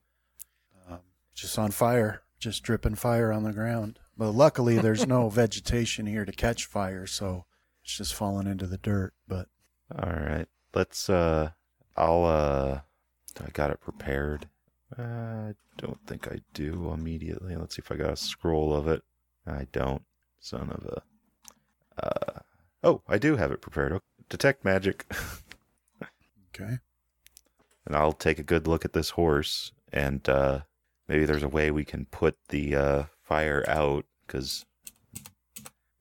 Um, 0.91 1.03
just 1.33 1.57
on 1.61 1.71
fire, 1.71 2.23
just 2.41 2.65
dripping 2.65 2.97
fire 2.97 3.31
on 3.31 3.45
the 3.45 3.53
ground. 3.53 4.01
But 4.17 4.31
luckily 4.33 4.79
there's 4.79 5.07
no 5.07 5.29
vegetation 5.31 6.07
here 6.07 6.25
to 6.25 6.33
catch 6.33 6.65
fire, 6.65 7.07
so 7.07 7.45
it's 7.83 7.97
just 7.97 8.15
falling 8.15 8.47
into 8.47 8.67
the 8.67 8.79
dirt. 8.79 9.13
But 9.29 9.49
All 9.95 10.11
right. 10.11 10.47
Let's, 10.75 11.09
uh, 11.09 11.51
I'll, 11.97 12.25
uh, 12.25 12.81
I 13.45 13.51
got 13.53 13.71
it 13.71 13.81
prepared. 13.81 14.49
Uh, 14.99 15.03
I 15.03 15.55
don't 15.79 16.01
think 16.07 16.29
I 16.29 16.41
do 16.55 16.91
immediately. 16.93 17.57
Let's 17.57 17.77
see 17.77 17.83
if 17.85 17.91
I 17.91 17.97
got 17.97 18.13
a 18.13 18.17
scroll 18.17 18.75
of 18.75 18.87
it. 18.89 19.03
I 19.47 19.67
don't. 19.73 20.03
Son 20.41 20.71
of 20.71 20.85
a. 20.85 21.03
Uh, 22.07 22.41
oh, 22.83 23.03
I 23.09 23.19
do 23.19 23.37
have 23.37 23.51
it 23.51 23.61
prepared. 23.61 23.93
Oh, 23.93 24.01
Detect 24.29 24.65
magic. 24.65 25.07
okay. 26.55 26.79
and 27.85 27.95
I'll 27.95 28.13
take 28.13 28.39
a 28.39 28.45
good 28.45 28.67
look 28.67 28.85
at 28.85 28.93
this 28.93 29.11
horse, 29.11 29.73
and 29.93 30.29
uh, 30.29 30.61
maybe 31.07 31.25
there's 31.25 31.45
a 31.45 31.49
way 31.49 31.71
we 31.71 31.85
can 31.85 32.07
put 32.07 32.37
the 32.49 32.75
uh, 32.75 33.03
fire 33.27 33.65
out 33.69 34.05
because 34.27 34.65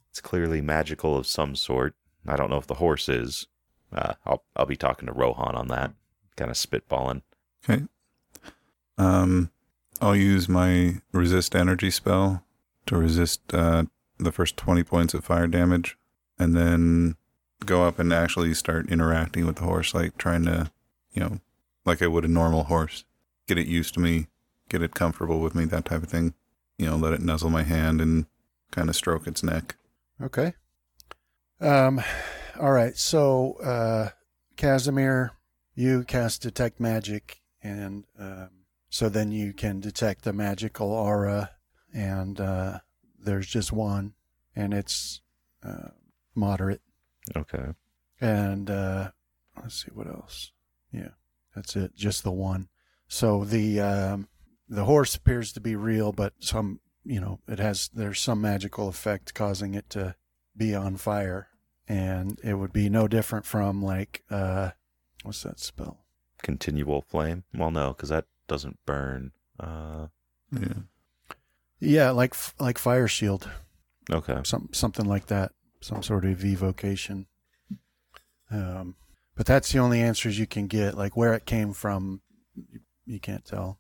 it's 0.10 0.22
clearly 0.22 0.62
magical 0.62 1.18
of 1.18 1.28
some 1.28 1.56
sort. 1.56 1.96
I 2.28 2.36
don't 2.36 2.50
know 2.50 2.58
if 2.58 2.68
the 2.68 2.76
horse 2.76 3.10
is. 3.10 3.48
Uh, 3.92 4.14
I'll 4.26 4.44
I'll 4.56 4.66
be 4.66 4.76
talking 4.76 5.08
to 5.08 5.14
Rohan 5.14 5.56
on 5.56 5.68
that, 5.68 5.94
kind 6.36 6.50
of 6.50 6.58
spitballing. 6.58 7.22
Okay. 7.68 7.84
Um, 8.98 9.52
I'll 10.02 10.16
use 10.16 10.48
my 10.48 11.02
resist 11.12 11.56
energy 11.56 11.92
spell 11.92 12.44
to 12.86 12.98
resist 12.98 13.42
uh, 13.54 13.86
the 14.18 14.32
first 14.32 14.58
20 14.58 14.84
points 14.84 15.14
of 15.14 15.26
fire 15.26 15.48
damage 15.48 15.98
and 16.38 16.56
then 16.56 17.16
go 17.66 17.86
up 17.86 18.00
and 18.00 18.14
actually 18.14 18.54
start 18.54 18.90
interacting 18.90 19.46
with 19.46 19.58
the 19.58 19.64
horse, 19.64 19.94
like 19.94 20.18
trying 20.18 20.46
to, 20.46 20.72
you 21.14 21.22
know, 21.22 21.40
like 21.86 22.02
I 22.02 22.08
would 22.08 22.26
a 22.26 22.30
normal 22.30 22.66
horse, 22.66 23.06
get 23.48 23.58
it 23.58 23.68
used 23.68 23.94
to 23.96 24.00
me, 24.00 24.28
get 24.70 24.82
it 24.82 24.94
comfortable 24.94 25.40
with 25.40 25.56
me, 25.56 25.66
that 25.66 25.86
type 25.86 26.04
of 26.04 26.10
thing. 26.10 26.34
You 26.78 26.88
know, 26.88 26.96
let 26.96 27.14
it 27.14 27.22
nuzzle 27.22 27.50
my 27.50 27.64
hand 27.64 28.02
and 28.02 28.26
kind 28.72 28.90
of 28.90 28.96
stroke 28.96 29.28
its 29.28 29.44
neck. 29.44 29.76
Okay. 30.22 30.54
Um 31.60 32.02
all 32.60 32.72
right. 32.72 32.98
So 32.98 33.54
uh 33.64 34.10
Casimir, 34.58 35.32
you 35.74 36.04
cast 36.04 36.42
detect 36.42 36.80
magic 36.80 37.42
and 37.62 38.06
um 38.20 38.50
So 38.90 39.10
then 39.10 39.32
you 39.32 39.52
can 39.54 39.82
detect 39.82 40.24
the 40.24 40.32
magical 40.32 40.92
aura, 40.92 41.52
and 41.94 42.40
uh, 42.40 42.80
there's 43.20 43.48
just 43.48 43.74
one, 43.74 44.14
and 44.56 44.74
it's 44.74 45.22
uh, 45.64 45.90
moderate. 46.34 46.82
Okay. 47.36 47.74
And 48.22 48.70
uh, 48.70 49.12
let's 49.62 49.84
see 49.84 49.92
what 49.94 50.08
else. 50.08 50.54
Yeah, 50.94 51.14
that's 51.54 51.76
it. 51.76 51.94
Just 51.96 52.24
the 52.24 52.32
one. 52.32 52.70
So 53.10 53.44
the 53.44 53.82
um, 53.82 54.28
the 54.67 54.86
horse 54.86 55.15
appears 55.15 55.51
to 55.54 55.62
be 55.62 55.75
real, 55.75 56.12
but 56.12 56.34
some 56.39 56.80
you 57.04 57.19
know 57.19 57.39
it 57.47 57.60
has 57.60 57.89
there's 57.93 58.19
some 58.19 58.41
magical 58.41 58.88
effect 58.88 59.34
causing 59.34 59.73
it 59.73 59.89
to 59.91 60.15
be 60.58 60.73
on 60.73 60.97
fire, 60.97 61.49
and 61.88 62.39
it 62.43 62.56
would 62.56 62.73
be 62.73 62.89
no 62.89 63.08
different 63.08 63.45
from 63.45 63.82
like 63.84 64.23
uh, 64.30 64.71
what's 65.23 65.43
that 65.43 65.60
spell? 65.60 66.06
Continual 66.41 67.01
flame. 67.01 67.43
Well, 67.54 67.71
no, 67.71 67.89
because 67.89 68.10
that 68.10 68.25
doesn't 68.47 68.78
burn. 68.86 69.32
Uh, 69.60 70.08
Yeah. 70.51 70.82
Yeah, 71.80 72.12
like 72.12 72.34
like 72.60 72.78
fire 72.78 73.08
shield, 73.08 73.49
okay. 74.10 74.39
some 74.43 74.69
something 74.71 75.06
like 75.06 75.28
that, 75.28 75.51
some 75.82 76.01
sort 76.01 76.23
of 76.25 76.43
evocation. 76.43 77.28
Um, 78.49 78.95
but 79.36 79.45
that's 79.45 79.71
the 79.71 79.80
only 79.80 80.01
answers 80.01 80.39
you 80.39 80.47
can 80.47 80.67
get. 80.67 80.95
Like 80.95 81.17
where 81.17 81.34
it 81.34 81.45
came 81.45 81.73
from, 81.73 82.21
you, 82.56 82.80
you 83.06 83.19
can't 83.19 83.43
tell. 83.45 83.80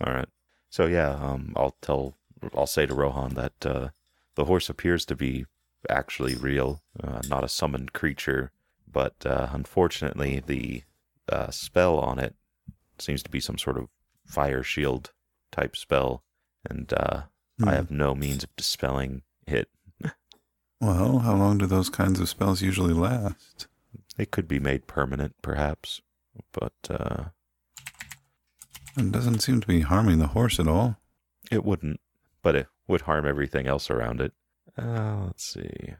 All 0.00 0.12
right. 0.12 0.28
So 0.70 0.86
yeah, 0.86 1.10
um, 1.10 1.52
I'll 1.56 1.76
tell, 1.80 2.16
I'll 2.56 2.66
say 2.66 2.86
to 2.86 2.94
Rohan 2.94 3.34
that 3.34 3.66
uh, 3.66 3.88
the 4.34 4.44
horse 4.44 4.68
appears 4.68 5.04
to 5.06 5.16
be 5.16 5.46
actually 5.88 6.34
real, 6.34 6.82
uh, 7.02 7.20
not 7.28 7.44
a 7.44 7.48
summoned 7.48 7.92
creature, 7.92 8.50
but 8.90 9.14
uh, 9.24 9.48
unfortunately 9.52 10.42
the 10.44 10.82
uh, 11.28 11.50
spell 11.50 11.98
on 11.98 12.18
it 12.18 12.34
seems 12.98 13.22
to 13.22 13.30
be 13.30 13.40
some 13.40 13.58
sort 13.58 13.78
of 13.78 13.88
fire 14.24 14.62
shield 14.62 15.12
type 15.52 15.76
spell, 15.76 16.22
and 16.68 16.92
uh, 16.92 17.22
Hmm. 17.58 17.68
I 17.68 17.74
have 17.74 17.90
no 17.90 18.14
means 18.14 18.42
of 18.42 18.54
dispelling 18.56 19.22
it. 19.46 19.68
Well, 20.80 21.20
how 21.20 21.34
long 21.34 21.58
do 21.58 21.66
those 21.66 21.88
kinds 21.88 22.20
of 22.20 22.28
spells 22.28 22.60
usually 22.60 22.92
last? 22.92 23.68
It 24.18 24.30
could 24.30 24.46
be 24.46 24.58
made 24.58 24.86
permanent, 24.86 25.34
perhaps, 25.40 26.02
but 26.52 26.74
uh, 26.90 27.24
It 28.96 29.10
doesn't 29.12 29.40
seem 29.40 29.60
to 29.60 29.66
be 29.66 29.80
harming 29.80 30.18
the 30.18 30.28
horse 30.28 30.58
at 30.60 30.68
all. 30.68 30.96
it 31.50 31.64
wouldn't. 31.64 32.00
But 32.42 32.54
it 32.56 32.66
would 32.86 33.02
harm 33.02 33.26
everything 33.26 33.66
else 33.66 33.90
around 33.90 34.20
it. 34.20 34.32
Uh, 34.78 35.24
let's 35.26 35.44
see. 35.44 35.94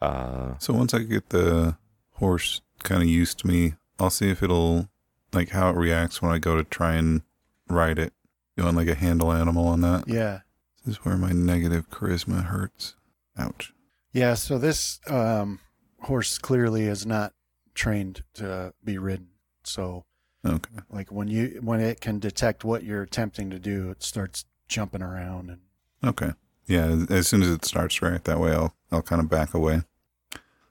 Uh, 0.00 0.54
So 0.58 0.72
once 0.74 0.92
I 0.94 1.00
get 1.00 1.30
the 1.30 1.76
horse 2.12 2.60
kind 2.82 3.02
of 3.02 3.08
used 3.08 3.38
to 3.40 3.46
me, 3.46 3.74
I'll 3.98 4.10
see 4.10 4.30
if 4.30 4.42
it'll 4.42 4.88
like 5.32 5.50
how 5.50 5.70
it 5.70 5.76
reacts 5.76 6.20
when 6.20 6.32
I 6.32 6.38
go 6.38 6.56
to 6.56 6.64
try 6.64 6.94
and 6.94 7.22
ride 7.68 7.98
it. 7.98 8.12
You 8.56 8.64
want 8.64 8.76
like 8.76 8.88
a 8.88 8.94
handle 8.94 9.32
animal 9.32 9.66
on 9.68 9.80
that? 9.82 10.04
Yeah, 10.08 10.40
This 10.84 10.96
is 10.96 11.04
where 11.04 11.16
my 11.16 11.32
negative 11.32 11.90
charisma 11.90 12.44
hurts. 12.44 12.94
Ouch. 13.36 13.72
yeah. 14.12 14.34
So 14.34 14.58
this 14.58 15.00
um, 15.08 15.58
horse 16.02 16.38
clearly 16.38 16.84
is 16.84 17.04
not 17.06 17.32
trained 17.74 18.22
to 18.34 18.72
be 18.84 18.96
ridden. 18.98 19.28
So 19.64 20.04
Okay. 20.44 20.74
like 20.90 21.10
when 21.10 21.28
you 21.28 21.58
when 21.62 21.80
it 21.80 22.00
can 22.00 22.18
detect 22.18 22.64
what 22.64 22.84
you're 22.84 23.02
attempting 23.02 23.50
to 23.50 23.58
do, 23.58 23.90
it 23.90 24.02
starts 24.02 24.44
jumping 24.68 25.02
around 25.02 25.50
and 25.50 25.60
Okay. 26.04 26.32
Yeah, 26.66 27.04
as 27.10 27.28
soon 27.28 27.42
as 27.42 27.48
it 27.50 27.64
starts 27.64 28.00
right 28.02 28.22
that 28.24 28.38
way, 28.40 28.52
I'll 28.52 28.74
I'll 28.92 29.02
kind 29.02 29.20
of 29.22 29.28
back 29.30 29.54
away. 29.54 29.82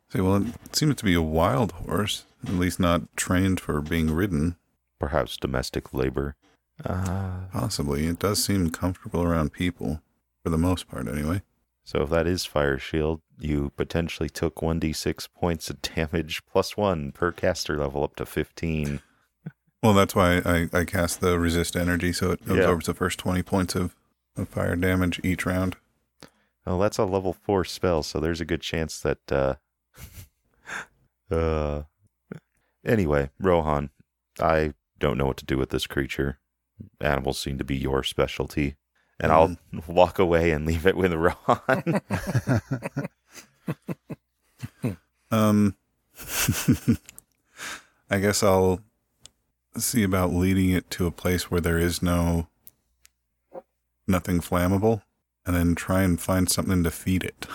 Say, 0.10 0.22
well, 0.22 0.36
it 0.66 0.76
seems 0.76 0.96
to 0.96 1.04
be 1.06 1.16
a 1.16 1.22
wild 1.22 1.72
horse, 1.72 2.26
at 2.46 2.54
least 2.54 2.80
not 2.80 3.16
trained 3.16 3.60
for 3.60 3.82
being 3.82 4.12
ridden. 4.12 4.58
perhaps 5.00 5.38
domestic 5.38 5.94
labor. 5.94 6.36
Uh, 6.86 7.46
Possibly, 7.52 8.06
it 8.08 8.20
does 8.20 8.44
seem 8.44 8.70
comfortable 8.70 9.22
around 9.24 9.54
people, 9.54 10.02
for 10.44 10.50
the 10.50 10.58
most 10.58 10.88
part, 10.88 11.08
anyway. 11.08 11.42
so 11.84 12.04
if 12.04 12.10
that 12.10 12.26
is 12.28 12.46
fire 12.46 12.78
shield, 12.80 13.22
you 13.40 13.72
potentially 13.76 14.30
took 14.30 14.56
1d6 14.56 15.28
points 15.34 15.70
of 15.70 15.82
damage 15.82 16.44
plus 16.46 16.78
one 16.78 17.12
per 17.12 17.32
caster 17.32 17.78
level 17.78 18.04
up 18.04 18.16
to 18.16 18.26
15. 18.26 19.02
Well, 19.84 19.94
that's 19.94 20.16
why 20.16 20.38
I, 20.46 20.70
I 20.72 20.86
cast 20.86 21.20
the 21.20 21.38
resist 21.38 21.76
energy, 21.76 22.14
so 22.14 22.32
it 22.32 22.40
Yeah. 22.48 22.54
absorbs 22.54 22.86
the 22.86 22.94
first 22.94 23.20
twenty 23.20 23.44
points 23.44 23.76
of, 23.76 23.96
of 24.38 24.48
fire 24.48 24.78
damage 24.78 25.20
each 25.24 25.46
round. 25.46 25.76
Oh, 26.66 26.80
that's 26.80 26.98
a 26.98 27.04
level 27.04 27.34
four 27.34 27.66
spell, 27.66 28.02
so 28.02 28.20
there's 28.22 28.40
a 28.42 28.46
good 28.46 28.62
chance 28.62 29.00
that. 29.02 29.30
Uh, 29.32 29.56
uh, 31.32 31.84
anyway, 32.86 33.30
Rohan, 33.40 33.90
I 34.40 34.74
don't 35.00 35.18
know 35.18 35.26
what 35.26 35.38
to 35.38 35.46
do 35.46 35.58
with 35.58 35.70
this 35.70 35.86
creature. 35.86 36.40
Animals 37.02 37.38
seem 37.38 37.58
to 37.58 37.66
be 37.66 37.76
your 37.76 38.04
specialty, 38.04 38.78
and 39.20 39.34
I'll 39.34 39.58
walk 39.88 40.18
away 40.18 40.52
and 40.52 40.66
leave 40.66 40.88
it 40.88 40.96
with 40.96 41.14
Rohan. 41.14 42.02
Um, 45.32 45.76
I 48.12 48.20
guess 48.20 48.44
I'll 48.44 48.82
see 49.78 50.04
about 50.04 50.34
leading 50.34 50.70
it 50.70 50.90
to 50.92 51.06
a 51.08 51.12
place 51.12 51.50
where 51.50 51.62
there 51.62 51.80
is 51.80 52.02
no 52.02 52.48
nothing 54.08 54.40
flammable, 54.42 55.02
and 55.46 55.56
then 55.56 55.76
try 55.76 56.04
and 56.04 56.20
find 56.20 56.50
something 56.50 56.84
to 56.84 56.92
feed 56.92 57.24
it. 57.24 57.48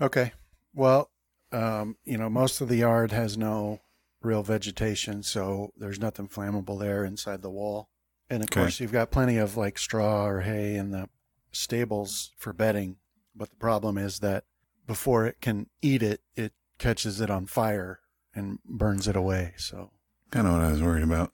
Okay. 0.00 0.32
Well, 0.74 1.10
um, 1.52 1.96
you 2.04 2.18
know, 2.18 2.28
most 2.28 2.60
of 2.60 2.68
the 2.68 2.76
yard 2.76 3.12
has 3.12 3.36
no 3.36 3.80
real 4.22 4.42
vegetation, 4.42 5.22
so 5.22 5.72
there's 5.76 6.00
nothing 6.00 6.28
flammable 6.28 6.78
there 6.78 7.04
inside 7.04 7.42
the 7.42 7.50
wall. 7.50 7.88
And 8.30 8.42
of 8.42 8.50
Okay. 8.50 8.60
course, 8.60 8.80
you've 8.80 8.92
got 8.92 9.10
plenty 9.10 9.38
of 9.38 9.56
like 9.56 9.78
straw 9.78 10.26
or 10.26 10.40
hay 10.40 10.76
in 10.76 10.90
the 10.90 11.08
stables 11.52 12.32
for 12.36 12.52
bedding. 12.52 12.96
But 13.34 13.50
the 13.50 13.56
problem 13.56 13.96
is 13.96 14.18
that 14.20 14.44
before 14.86 15.26
it 15.26 15.40
can 15.40 15.68
eat 15.82 16.02
it, 16.02 16.20
it 16.36 16.52
catches 16.78 17.20
it 17.20 17.30
on 17.30 17.46
fire 17.46 18.00
and 18.34 18.58
burns 18.64 19.08
it 19.08 19.16
away. 19.16 19.54
So, 19.56 19.90
Kind 20.30 20.46
of 20.46 20.52
what 20.54 20.62
I 20.62 20.70
was 20.70 20.82
worried 20.82 21.04
about. 21.04 21.32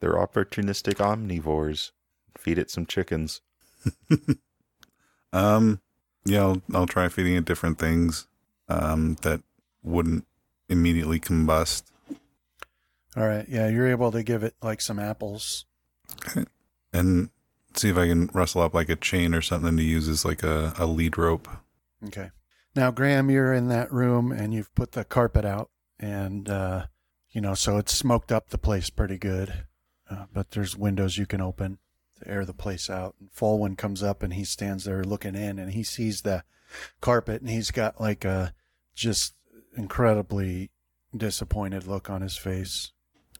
They're 0.00 0.14
opportunistic 0.14 0.94
omnivores. 0.94 1.90
Feed 2.38 2.58
it 2.58 2.70
some 2.70 2.86
chickens. 2.86 3.40
Um, 5.34 5.80
yeah, 6.24 6.42
I'll, 6.42 6.62
I'll 6.72 6.86
try 6.86 7.08
feeding 7.08 7.34
it 7.34 7.44
different 7.44 7.78
things 7.78 8.28
um, 8.68 9.16
that 9.22 9.42
wouldn't 9.82 10.26
immediately 10.68 11.18
combust. 11.18 11.82
all 13.16 13.26
right. 13.26 13.44
Yeah, 13.48 13.68
you're 13.68 13.88
able 13.88 14.12
to 14.12 14.22
give 14.22 14.44
it 14.44 14.54
like 14.62 14.80
some 14.80 14.98
apples. 15.00 15.66
and 16.92 17.30
see 17.74 17.88
if 17.90 17.98
I 17.98 18.06
can 18.06 18.28
rustle 18.32 18.62
up 18.62 18.74
like 18.74 18.88
a 18.88 18.96
chain 18.96 19.34
or 19.34 19.42
something 19.42 19.76
to 19.76 19.82
use 19.82 20.08
as 20.08 20.24
like 20.24 20.44
a, 20.44 20.72
a 20.78 20.86
lead 20.86 21.18
rope. 21.18 21.48
Okay. 22.06 22.30
Now, 22.76 22.92
Graham, 22.92 23.28
you're 23.28 23.52
in 23.52 23.68
that 23.68 23.92
room 23.92 24.30
and 24.30 24.54
you've 24.54 24.72
put 24.76 24.92
the 24.92 25.04
carpet 25.04 25.44
out, 25.44 25.70
and 25.98 26.48
uh, 26.48 26.86
you 27.34 27.40
know, 27.40 27.54
so 27.54 27.76
it's 27.76 27.92
smoked 27.92 28.32
up 28.32 28.48
the 28.48 28.58
place 28.58 28.88
pretty 28.88 29.18
good. 29.18 29.64
Uh, 30.08 30.26
but 30.32 30.52
there's 30.52 30.76
windows 30.76 31.18
you 31.18 31.26
can 31.26 31.40
open 31.40 31.78
to 32.18 32.30
air 32.30 32.44
the 32.44 32.54
place 32.54 32.88
out. 32.88 33.16
And 33.18 33.30
Folwin 33.32 33.76
comes 33.76 34.02
up 34.02 34.22
and 34.22 34.34
he 34.34 34.44
stands 34.44 34.84
there 34.84 35.02
looking 35.02 35.34
in, 35.34 35.58
and 35.58 35.72
he 35.72 35.82
sees 35.82 36.22
the 36.22 36.44
carpet, 37.00 37.40
and 37.40 37.50
he's 37.50 37.70
got 37.70 38.00
like 38.00 38.24
a 38.24 38.54
just 38.94 39.34
incredibly 39.76 40.70
disappointed 41.16 41.86
look 41.86 42.08
on 42.08 42.22
his 42.22 42.36
face, 42.36 42.92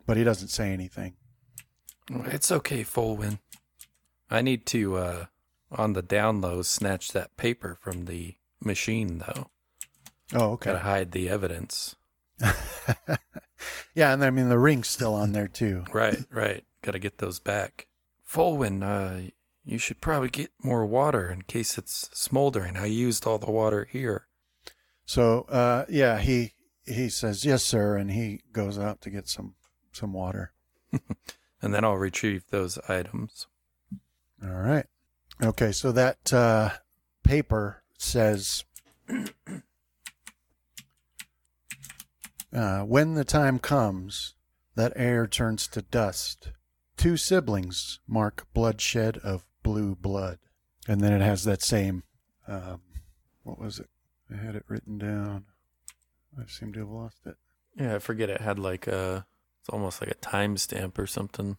but 0.07 0.16
he 0.16 0.24
doesn't 0.24 0.48
say 0.48 0.72
anything. 0.72 1.14
It's 2.11 2.50
okay, 2.50 2.83
Folwin. 2.83 3.38
I 4.30 4.42
need 4.42 4.66
to, 4.66 4.96
uh, 4.96 5.26
on 5.70 5.92
the 5.92 6.02
down 6.02 6.40
low, 6.40 6.62
snatch 6.62 7.12
that 7.12 7.37
paper 7.37 7.78
from 7.80 8.07
the 8.07 8.37
machine, 8.61 9.18
though. 9.18 9.50
Oh, 10.33 10.52
okay. 10.52 10.72
Gotta 10.72 10.85
hide 10.85 11.12
the 11.12 11.28
evidence. 11.28 11.96
yeah, 13.94 14.12
and 14.12 14.25
I 14.25 14.31
mean 14.31 14.49
the 14.49 14.59
ring's 14.59 14.88
still 14.88 15.14
on 15.14 15.33
there 15.33 15.49
too. 15.49 15.85
Right, 15.92 16.18
right. 16.31 16.64
Gotta 16.83 16.99
get 16.99 17.18
those 17.18 17.38
back. 17.38 17.87
Folwin, 18.28 18.82
uh, 18.82 19.30
you 19.64 19.78
should 19.78 20.01
probably 20.01 20.28
get 20.28 20.51
more 20.62 20.85
water 20.85 21.30
in 21.30 21.43
case 21.43 21.78
it's 21.78 22.11
smoldering. 22.12 22.76
I 22.76 22.87
used 22.87 23.26
all 23.26 23.39
the 23.39 23.51
water 23.51 23.89
here. 23.91 24.26
So, 25.07 25.43
uh, 25.43 25.85
yeah, 25.89 26.18
he 26.18 26.53
he 26.85 27.09
says 27.09 27.45
yes, 27.45 27.62
sir, 27.62 27.97
and 27.97 28.11
he 28.11 28.41
goes 28.53 28.78
out 28.78 29.01
to 29.03 29.11
get 29.11 29.28
some 29.28 29.55
some 29.93 30.12
water. 30.12 30.53
And 31.64 31.72
then 31.72 31.82
I'll 31.82 31.97
retrieve 31.97 32.45
those 32.51 32.78
items. 32.91 33.47
All 34.43 34.51
right. 34.51 34.85
Okay, 35.43 35.72
so 35.72 35.93
that 35.93 36.30
uh, 36.30 36.72
paper 37.22 37.82
says, 37.97 38.64
uh, 42.55 42.80
"When 42.82 43.14
the 43.14 43.24
time 43.24 43.59
comes, 43.59 44.34
that 44.74 44.92
air 44.96 45.26
turns 45.26 45.68
to 45.68 45.82
dust. 45.82 46.52
Two 46.96 47.16
siblings 47.16 48.00
mark 48.07 48.46
bloodshed 48.55 49.18
of 49.18 49.44
blue 49.62 49.94
blood." 49.94 50.38
And 50.86 51.00
then 51.00 51.12
it 51.12 51.22
has 51.22 51.44
that 51.44 51.62
same, 51.62 52.02
um, 52.46 52.80
what 53.42 53.59
was 53.59 53.78
it? 53.78 53.88
I 54.30 54.36
had 54.36 54.55
it 54.55 54.64
written 54.68 54.98
down. 54.98 55.46
I 56.38 56.46
seem 56.46 56.72
to 56.74 56.80
have 56.80 56.90
lost 56.90 57.20
it. 57.26 57.36
Yeah, 57.76 57.96
I 57.96 57.98
forget 57.98 58.30
it 58.30 58.40
had 58.40 58.59
like 58.59 58.86
a, 58.86 59.26
it's 59.61 59.68
almost 59.68 60.00
like 60.00 60.11
a 60.11 60.14
timestamp 60.14 60.98
or 60.98 61.07
something. 61.07 61.57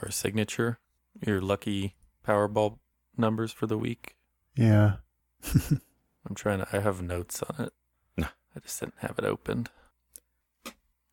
or 0.00 0.08
a 0.08 0.12
signature? 0.12 0.78
Your 1.26 1.40
lucky 1.40 1.96
Powerball 2.26 2.78
numbers 3.16 3.52
for 3.52 3.66
the 3.66 3.78
week? 3.78 4.14
Yeah. 4.56 4.96
I'm 5.54 6.34
trying 6.34 6.60
to. 6.60 6.68
I 6.72 6.80
have 6.80 7.02
notes 7.02 7.42
on 7.42 7.66
it. 7.66 7.72
I 8.56 8.60
just 8.60 8.80
didn't 8.80 8.94
have 8.98 9.14
it 9.18 9.24
opened. 9.24 9.70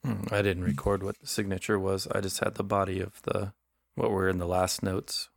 Hmm, 0.06 0.32
I 0.32 0.44
didn't 0.44 0.64
record 0.64 1.02
what 1.02 1.20
the 1.20 1.26
signature 1.26 1.80
was. 1.80 2.08
I 2.12 2.22
just 2.22 2.38
had 2.38 2.56
the 2.56 2.64
body 2.64 3.00
of 3.02 3.20
the 3.24 3.54
what 3.96 4.12
were 4.12 4.30
in 4.30 4.38
the 4.38 4.46
last 4.46 4.84
notes. 4.84 5.30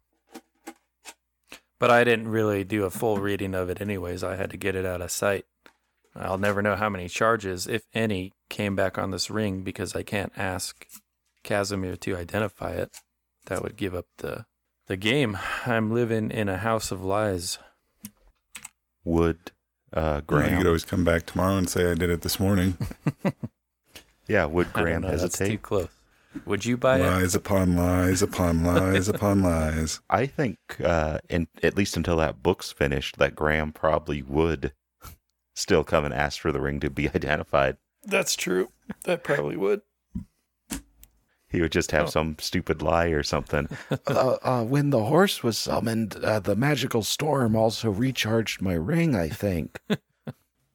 But 1.78 1.90
I 1.90 2.04
didn't 2.04 2.28
really 2.28 2.64
do 2.64 2.84
a 2.84 2.90
full 2.90 3.16
reading 3.16 3.54
of 3.54 3.70
it, 3.70 3.80
anyways. 3.80 4.22
I 4.22 4.36
had 4.36 4.50
to 4.50 4.58
get 4.58 4.74
it 4.74 4.84
out 4.84 5.00
of 5.00 5.10
sight. 5.10 5.46
I'll 6.14 6.36
never 6.36 6.60
know 6.60 6.76
how 6.76 6.90
many 6.90 7.08
charges, 7.08 7.66
if 7.66 7.84
any, 7.94 8.32
came 8.50 8.76
back 8.76 8.98
on 8.98 9.10
this 9.10 9.30
ring 9.30 9.62
because 9.62 9.96
I 9.96 10.02
can't 10.02 10.32
ask 10.36 10.86
Casimir 11.44 11.96
to 11.96 12.16
identify 12.16 12.72
it. 12.72 12.90
That 13.46 13.62
would 13.62 13.76
give 13.76 13.94
up 13.94 14.06
the 14.18 14.44
the 14.86 14.98
game. 14.98 15.38
I'm 15.64 15.94
living 15.94 16.30
in 16.30 16.50
a 16.50 16.58
house 16.58 16.90
of 16.90 17.02
lies. 17.02 17.58
Would 19.04 19.52
uh, 19.94 20.20
Well, 20.28 20.50
you 20.50 20.56
could 20.58 20.66
always 20.66 20.84
come 20.84 21.04
back 21.04 21.24
tomorrow 21.24 21.56
and 21.56 21.70
say 21.70 21.90
I 21.90 21.94
did 21.94 22.10
it 22.10 22.20
this 22.20 22.38
morning. 22.38 22.76
yeah, 24.28 24.44
would 24.44 24.72
Graham 24.72 25.02
know, 25.02 25.16
that's 25.16 25.38
too 25.38 25.58
close. 25.58 25.88
Would 26.44 26.64
you 26.64 26.76
buy 26.76 26.98
it? 26.98 27.02
lies 27.02 27.34
upon 27.34 27.74
lies 27.74 28.22
upon 28.22 28.62
lies 28.62 29.08
upon 29.14 29.42
lies. 29.42 30.00
I 30.10 30.26
think, 30.26 30.58
uh, 30.84 31.18
in, 31.28 31.48
at 31.62 31.76
least 31.76 31.96
until 31.96 32.16
that 32.18 32.42
book's 32.42 32.70
finished, 32.70 33.16
that 33.18 33.34
Graham 33.34 33.72
probably 33.72 34.22
would 34.22 34.72
still 35.56 35.82
come 35.84 36.04
and 36.04 36.14
ask 36.14 36.38
for 36.40 36.52
the 36.52 36.60
ring 36.60 36.78
to 36.80 36.90
be 36.90 37.08
identified. 37.14 37.76
That's 38.04 38.36
true. 38.36 38.68
That 39.04 39.24
probably 39.24 39.56
would. 39.56 39.80
He 41.50 41.62
would 41.62 41.72
just 41.72 41.92
have 41.92 42.08
Oh. 42.08 42.10
some 42.10 42.36
stupid 42.38 42.82
lie 42.82 43.06
or 43.06 43.22
something. 43.22 43.68
uh, 44.06 44.36
uh, 44.42 44.64
when 44.64 44.90
the 44.90 45.04
horse 45.04 45.42
was 45.42 45.56
summoned, 45.56 46.16
uh, 46.22 46.40
the 46.40 46.54
magical 46.54 47.02
storm 47.02 47.56
also 47.56 47.90
recharged 47.90 48.60
my 48.60 48.74
ring, 48.74 49.14
I 49.16 49.30
think. 49.30 49.80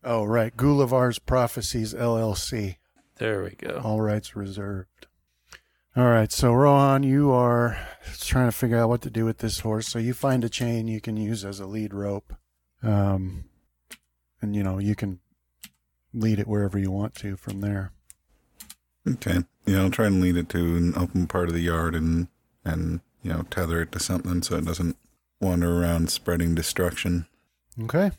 Oh, 0.03 0.23
right. 0.25 0.55
Gulavar's 0.57 1.19
Prophecies 1.19 1.93
LLC. 1.93 2.77
There 3.23 3.41
we 3.41 3.51
go. 3.51 3.79
All 3.81 4.01
rights 4.01 4.35
reserved. 4.35 5.07
All 5.95 6.03
right. 6.09 6.29
So, 6.29 6.51
Rohan, 6.51 7.03
you 7.03 7.31
are 7.31 7.77
trying 8.19 8.49
to 8.49 8.51
figure 8.51 8.77
out 8.77 8.89
what 8.89 9.01
to 9.03 9.09
do 9.09 9.23
with 9.23 9.37
this 9.37 9.61
horse. 9.61 9.87
So, 9.87 9.97
you 9.97 10.13
find 10.13 10.43
a 10.43 10.49
chain 10.49 10.89
you 10.89 10.99
can 10.99 11.15
use 11.15 11.45
as 11.45 11.61
a 11.61 11.65
lead 11.65 11.93
rope. 11.93 12.33
Um, 12.81 13.45
and, 14.41 14.53
you 14.53 14.61
know, 14.61 14.77
you 14.77 14.93
can 14.93 15.21
lead 16.13 16.37
it 16.37 16.49
wherever 16.49 16.77
you 16.77 16.91
want 16.91 17.15
to 17.15 17.37
from 17.37 17.61
there. 17.61 17.93
Okay. 19.09 19.45
Yeah, 19.65 19.83
I'll 19.83 19.89
try 19.89 20.07
and 20.07 20.19
lead 20.19 20.35
it 20.35 20.49
to 20.49 20.57
an 20.57 20.93
open 20.97 21.25
part 21.25 21.47
of 21.47 21.53
the 21.53 21.61
yard 21.61 21.95
and 21.95 22.27
and 22.65 22.99
you 23.21 23.31
know 23.31 23.43
tether 23.43 23.83
it 23.83 23.93
to 23.93 24.01
something 24.01 24.41
so 24.41 24.57
it 24.57 24.65
doesn't 24.65 24.97
wander 25.39 25.81
around 25.81 26.11
spreading 26.11 26.55
destruction. 26.55 27.27
Okay. 27.83 28.11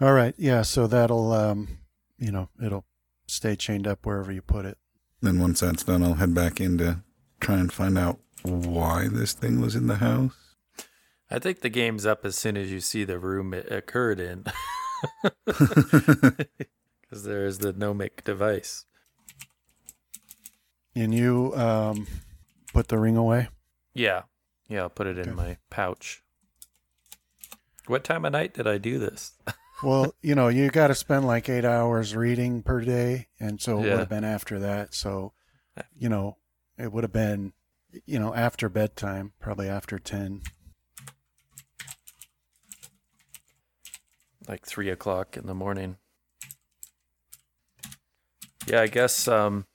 All 0.00 0.14
right. 0.14 0.34
Yeah. 0.38 0.62
So, 0.62 0.86
that'll, 0.86 1.30
um, 1.32 1.68
you 2.18 2.32
know, 2.32 2.48
it'll 2.64 2.86
stay 3.30 3.56
chained 3.56 3.86
up 3.86 4.04
wherever 4.04 4.32
you 4.32 4.42
put 4.42 4.64
it. 4.64 4.78
Then 5.22 5.38
once 5.38 5.60
that's 5.60 5.84
done, 5.84 6.02
I'll 6.02 6.14
head 6.14 6.34
back 6.34 6.60
in 6.60 6.78
to 6.78 7.02
try 7.40 7.56
and 7.56 7.72
find 7.72 7.98
out 7.98 8.20
why 8.42 9.08
this 9.08 9.32
thing 9.32 9.60
was 9.60 9.74
in 9.74 9.86
the 9.86 9.96
house. 9.96 10.34
I 11.30 11.38
think 11.38 11.60
the 11.60 11.68
game's 11.68 12.06
up 12.06 12.24
as 12.24 12.36
soon 12.36 12.56
as 12.56 12.72
you 12.72 12.80
see 12.80 13.04
the 13.04 13.18
room 13.18 13.54
it 13.54 13.70
occurred 13.70 14.20
in. 14.20 14.44
Because 17.10 17.24
there 17.24 17.44
is 17.44 17.58
the 17.58 17.72
Nomic 17.72 18.22
device. 18.22 18.84
And 20.94 21.12
you 21.12 21.52
um, 21.56 22.06
put 22.72 22.86
the 22.86 22.98
ring 22.98 23.16
away. 23.16 23.48
Yeah. 23.94 24.22
Yeah, 24.68 24.82
I'll 24.82 24.90
put 24.90 25.08
it 25.08 25.18
in 25.18 25.34
my 25.34 25.56
pouch. 25.70 26.22
What 27.88 28.04
time 28.04 28.24
of 28.24 28.30
night 28.30 28.54
did 28.54 28.68
I 28.68 28.78
do 28.78 29.00
this? 29.00 29.32
Well, 29.82 30.14
you 30.20 30.34
know, 30.34 30.48
you 30.48 30.70
got 30.70 30.88
to 30.88 30.94
spend 30.94 31.26
like 31.26 31.48
eight 31.48 31.64
hours 31.64 32.14
reading 32.14 32.62
per 32.62 32.80
day, 32.82 33.28
and 33.38 33.60
so 33.60 33.78
it 33.78 33.86
Yeah. 33.86 33.92
would 33.92 34.00
have 34.00 34.08
been 34.08 34.24
after 34.24 34.58
that. 34.58 34.94
So, 34.94 35.32
you 35.96 36.08
know, 36.08 36.36
it 36.78 36.92
would 36.92 37.04
have 37.04 37.12
been, 37.12 37.54
you 38.04 38.18
know, 38.18 38.34
after 38.34 38.68
bedtime, 38.68 39.32
probably 39.40 39.68
after 39.68 39.98
ten. 39.98 40.42
like 44.48 44.66
three 44.66 44.88
o'clock 44.90 45.36
in 45.36 45.46
the 45.46 45.54
morning. 45.54 45.96
Yeah, 48.66 48.80
I 48.80 48.86
guess 48.88 49.28
um, 49.28 49.66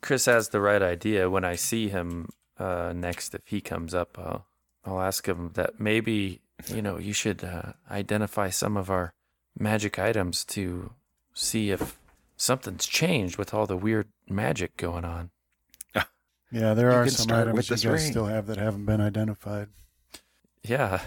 Chris 0.00 0.26
has 0.26 0.48
the 0.48 0.60
right 0.60 0.82
idea. 0.82 1.28
When 1.28 1.44
I 1.44 1.56
see 1.56 1.88
him 1.88 2.28
uh, 2.58 2.92
next, 2.94 3.34
if 3.34 3.42
he 3.46 3.60
comes 3.60 3.92
up, 3.94 4.18
I'll, 4.18 4.46
I'll 4.84 5.00
ask 5.00 5.26
him 5.26 5.50
that 5.54 5.78
maybe 5.80 6.41
you 6.68 6.82
know 6.82 6.98
you 6.98 7.12
should 7.12 7.42
uh, 7.44 7.72
identify 7.90 8.50
some 8.50 8.76
of 8.76 8.90
our 8.90 9.12
magic 9.58 9.98
items 9.98 10.44
to 10.46 10.92
see 11.34 11.70
if 11.70 11.98
something's 12.36 12.86
changed 12.86 13.36
with 13.38 13.52
all 13.54 13.66
the 13.66 13.76
weird 13.76 14.08
magic 14.28 14.76
going 14.76 15.04
on. 15.04 15.30
Yeah, 16.54 16.74
there 16.74 16.90
You 16.90 16.96
are 16.98 17.08
some 17.08 17.32
items 17.32 17.70
with 17.70 17.82
you 17.82 17.90
guys 17.90 18.02
ring. 18.02 18.10
still 18.10 18.26
have 18.26 18.46
that 18.48 18.58
haven't 18.58 18.84
been 18.84 19.00
identified. 19.00 19.68
Yeah, 20.62 21.00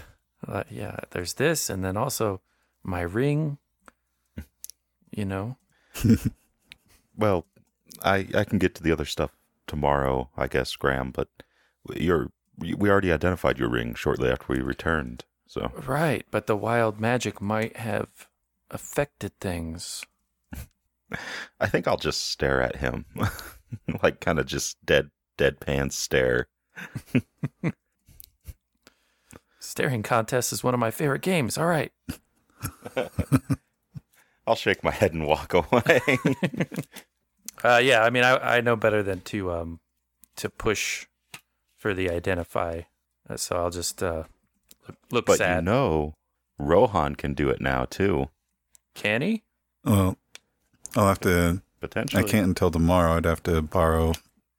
uh, 0.46 0.64
yeah. 0.68 0.96
There's 1.12 1.34
this, 1.34 1.70
and 1.70 1.84
then 1.84 1.96
also 1.96 2.40
my 2.82 3.02
ring. 3.02 3.58
You 5.12 5.24
know, 5.24 5.56
Well, 7.16 7.46
I 8.02 8.26
I 8.34 8.44
can 8.44 8.58
get 8.58 8.74
to 8.74 8.82
the 8.82 8.90
other 8.92 9.04
stuff 9.04 9.30
tomorrow, 9.68 10.28
I 10.36 10.48
guess, 10.48 10.74
Graham. 10.76 11.12
But 11.12 11.28
you're 11.94 12.30
we 12.58 12.90
already 12.90 13.12
identified 13.12 13.58
your 13.58 13.70
ring 13.70 13.94
shortly 13.94 14.28
after 14.28 14.46
we 14.52 14.60
returned. 14.60 15.24
So 15.46 15.70
Right, 15.86 16.26
but 16.30 16.46
the 16.46 16.56
wild 16.56 17.00
magic 17.00 17.40
might 17.40 17.76
have 17.76 18.28
affected 18.70 19.38
things. 19.40 20.04
I 21.60 21.66
think 21.68 21.86
I'll 21.86 21.96
just 21.96 22.30
stare 22.30 22.60
at 22.60 22.76
him, 22.76 23.04
like 24.02 24.20
kind 24.20 24.38
of 24.38 24.46
just 24.46 24.84
dead 24.84 25.10
deadpan 25.38 25.92
stare. 25.92 26.48
Staring 29.60 30.02
contest 30.02 30.52
is 30.52 30.64
one 30.64 30.74
of 30.74 30.80
my 30.80 30.90
favorite 30.90 31.22
games. 31.22 31.58
All 31.58 31.66
right. 31.66 31.92
I'll 34.46 34.54
shake 34.54 34.84
my 34.84 34.92
head 34.92 35.12
and 35.12 35.26
walk 35.26 35.54
away. 35.54 36.00
Uh, 37.64 37.80
yeah, 37.82 38.02
I 38.02 38.10
mean, 38.10 38.22
I, 38.22 38.56
I 38.56 38.60
know 38.60 38.76
better 38.76 39.02
than 39.02 39.20
to 39.22 39.52
um 39.52 39.80
to 40.36 40.50
push 40.50 41.06
for 41.76 41.94
the 41.94 42.10
identify, 42.10 42.82
uh, 43.28 43.36
so 43.36 43.56
I'll 43.56 43.70
just 43.70 44.02
uh 44.02 44.24
look, 44.86 44.96
look 45.10 45.26
but 45.26 45.38
sad. 45.38 45.56
you 45.56 45.62
know, 45.62 46.14
Rohan 46.58 47.16
can 47.16 47.34
do 47.34 47.48
it 47.48 47.60
now 47.60 47.84
too. 47.84 48.28
Can 48.94 49.22
he? 49.22 49.42
Well, 49.84 50.16
I'll 50.94 51.08
have 51.08 51.20
to. 51.20 51.62
Potentially, 51.80 52.22
I 52.22 52.26
can't 52.26 52.46
until 52.46 52.70
tomorrow. 52.70 53.16
I'd 53.16 53.26
have 53.26 53.42
to 53.44 53.60
borrow 53.62 54.12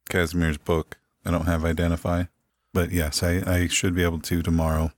Casimir's 0.08 0.58
book. 0.58 0.98
I 1.24 1.30
don't 1.30 1.46
have 1.46 1.64
Identify, 1.64 2.24
but 2.72 2.92
yes, 2.92 3.22
I, 3.22 3.42
I 3.44 3.66
should 3.66 3.94
be 3.94 4.04
able 4.04 4.20
to 4.20 4.40
tomorrow. 4.40 4.92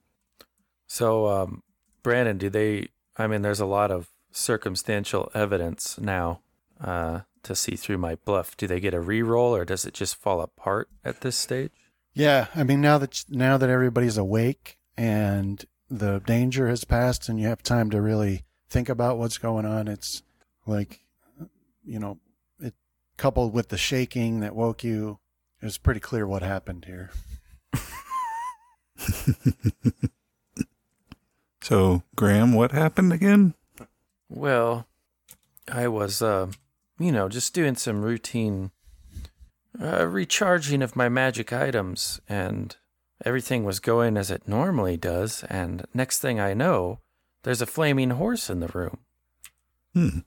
So, 0.86 1.26
um, 1.28 1.62
Brandon, 2.02 2.36
do 2.36 2.50
they? 2.50 2.88
I 3.16 3.26
mean, 3.26 3.42
there's 3.42 3.60
a 3.60 3.66
lot 3.66 3.90
of 3.90 4.10
circumstantial 4.32 5.30
evidence 5.34 5.98
now 5.98 6.40
uh, 6.80 7.20
to 7.42 7.54
see 7.54 7.76
through 7.76 7.98
my 7.98 8.16
bluff. 8.16 8.56
Do 8.56 8.66
they 8.66 8.80
get 8.80 8.94
a 8.94 9.00
re-roll, 9.00 9.54
or 9.54 9.64
does 9.64 9.84
it 9.84 9.94
just 9.94 10.16
fall 10.16 10.40
apart 10.40 10.88
at 11.04 11.22
this 11.22 11.36
stage? 11.36 11.72
Yeah, 12.12 12.46
I 12.54 12.64
mean 12.64 12.80
now 12.80 12.98
that 12.98 13.24
now 13.28 13.56
that 13.56 13.70
everybody's 13.70 14.18
awake 14.18 14.76
and 15.00 15.64
the 15.88 16.20
danger 16.20 16.68
has 16.68 16.84
passed 16.84 17.28
and 17.28 17.40
you 17.40 17.48
have 17.48 17.62
time 17.62 17.90
to 17.90 18.00
really 18.00 18.44
think 18.68 18.88
about 18.88 19.18
what's 19.18 19.38
going 19.38 19.64
on, 19.64 19.88
it's 19.88 20.22
like 20.66 21.00
you 21.84 21.98
know, 21.98 22.18
it 22.60 22.74
coupled 23.16 23.52
with 23.52 23.68
the 23.68 23.78
shaking 23.78 24.40
that 24.40 24.54
woke 24.54 24.84
you, 24.84 25.18
it 25.60 25.64
was 25.64 25.78
pretty 25.78 26.00
clear 26.00 26.26
what 26.26 26.42
happened 26.42 26.84
here. 26.84 27.10
So, 31.62 32.02
Graham, 32.16 32.54
what 32.54 32.72
happened 32.72 33.12
again? 33.12 33.54
Well, 34.28 34.86
I 35.70 35.88
was, 35.88 36.20
uh, 36.20 36.48
you 36.98 37.12
know, 37.12 37.28
just 37.28 37.54
doing 37.54 37.76
some 37.76 38.02
routine 38.02 38.72
uh, 39.80 40.06
recharging 40.06 40.82
of 40.82 40.96
my 40.96 41.08
magic 41.08 41.52
items, 41.52 42.20
and 42.28 42.76
everything 43.24 43.64
was 43.64 43.80
going 43.80 44.16
as 44.16 44.30
it 44.30 44.48
normally 44.48 44.96
does. 44.96 45.44
And 45.44 45.84
next 45.92 46.20
thing 46.20 46.40
I 46.40 46.54
know, 46.54 47.00
there's 47.42 47.62
a 47.62 47.66
flaming 47.66 48.10
horse 48.10 48.50
in 48.50 48.60
the 48.60 48.68
room. 48.68 48.98
Hmm. 49.94 50.20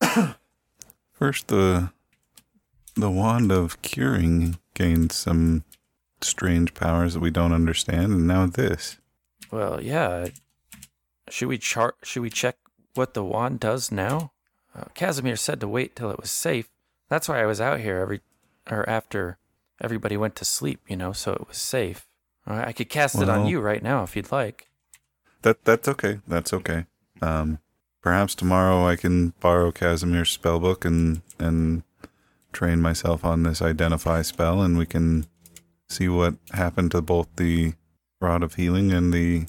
First, 1.12 1.48
the 1.48 1.90
the 2.96 3.10
wand 3.10 3.50
of 3.50 3.82
curing 3.82 4.58
gained 4.74 5.12
some 5.12 5.64
strange 6.20 6.74
powers 6.74 7.14
that 7.14 7.20
we 7.20 7.30
don't 7.30 7.52
understand, 7.52 8.12
and 8.12 8.26
now 8.26 8.46
this. 8.46 8.98
Well, 9.50 9.82
yeah. 9.82 10.28
Should 11.28 11.48
we 11.48 11.58
chart? 11.58 11.96
Should 12.02 12.22
we 12.22 12.30
check 12.30 12.56
what 12.94 13.14
the 13.14 13.24
wand 13.24 13.60
does 13.60 13.90
now? 13.90 14.32
Uh, 14.74 14.84
Casimir 14.94 15.36
said 15.36 15.60
to 15.60 15.68
wait 15.68 15.94
till 15.94 16.10
it 16.10 16.20
was 16.20 16.30
safe. 16.30 16.68
That's 17.08 17.28
why 17.28 17.42
I 17.42 17.46
was 17.46 17.60
out 17.60 17.80
here 17.80 17.98
every 17.98 18.20
or 18.70 18.88
after 18.88 19.38
everybody 19.80 20.16
went 20.16 20.36
to 20.36 20.44
sleep, 20.44 20.80
you 20.88 20.96
know, 20.96 21.12
so 21.12 21.32
it 21.32 21.48
was 21.48 21.56
safe. 21.56 22.06
Right, 22.46 22.68
I 22.68 22.72
could 22.72 22.90
cast 22.90 23.20
it 23.22 23.28
on 23.30 23.46
you 23.46 23.60
right 23.60 23.82
now 23.82 24.02
if 24.02 24.16
you'd 24.16 24.30
like. 24.30 24.68
That 25.42 25.64
that's 25.64 25.88
okay. 25.88 26.20
That's 26.28 26.52
okay. 26.52 26.84
Um, 27.22 27.58
perhaps 28.02 28.34
tomorrow 28.34 28.86
I 28.86 28.96
can 28.96 29.30
borrow 29.40 29.72
Casimir's 29.72 30.36
spellbook 30.36 30.84
and 30.84 31.22
and 31.38 31.84
train 32.52 32.82
myself 32.82 33.24
on 33.24 33.42
this 33.42 33.62
identify 33.62 34.20
spell, 34.22 34.60
and 34.60 34.76
we 34.76 34.84
can 34.84 35.26
see 35.88 36.08
what 36.08 36.34
happened 36.52 36.90
to 36.90 37.00
both 37.00 37.28
the 37.36 37.72
rod 38.20 38.42
of 38.42 38.54
healing 38.54 38.92
and 38.92 39.12
the 39.12 39.46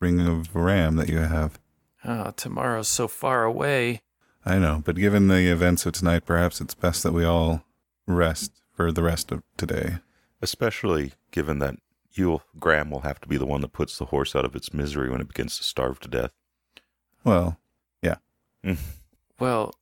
ring 0.00 0.20
of 0.20 0.54
ram 0.54 0.96
that 0.96 1.08
you 1.08 1.18
have. 1.18 1.60
Oh, 2.04 2.32
tomorrow's 2.36 2.88
so 2.88 3.06
far 3.06 3.44
away. 3.44 4.00
I 4.44 4.58
know, 4.58 4.82
but 4.84 4.96
given 4.96 5.28
the 5.28 5.50
events 5.50 5.86
of 5.86 5.92
tonight, 5.94 6.24
perhaps 6.24 6.60
it's 6.60 6.74
best 6.74 7.02
that 7.02 7.12
we 7.12 7.24
all 7.24 7.64
rest 8.06 8.52
for 8.76 8.92
the 8.92 9.02
rest 9.02 9.32
of 9.32 9.42
today. 9.56 9.96
Especially 10.42 11.14
given 11.30 11.58
that 11.60 11.76
you, 12.12 12.28
will 12.28 12.42
Graham, 12.60 12.90
will 12.90 13.00
have 13.00 13.20
to 13.22 13.28
be 13.28 13.38
the 13.38 13.46
one 13.46 13.62
that 13.62 13.72
puts 13.72 13.98
the 13.98 14.06
horse 14.06 14.36
out 14.36 14.44
of 14.44 14.54
its 14.54 14.72
misery 14.72 15.10
when 15.10 15.20
it 15.20 15.28
begins 15.28 15.56
to 15.56 15.64
starve 15.64 15.98
to 16.00 16.08
death. 16.08 16.30
Well, 17.24 17.58
yeah. 18.02 18.16
Well, 19.38 19.74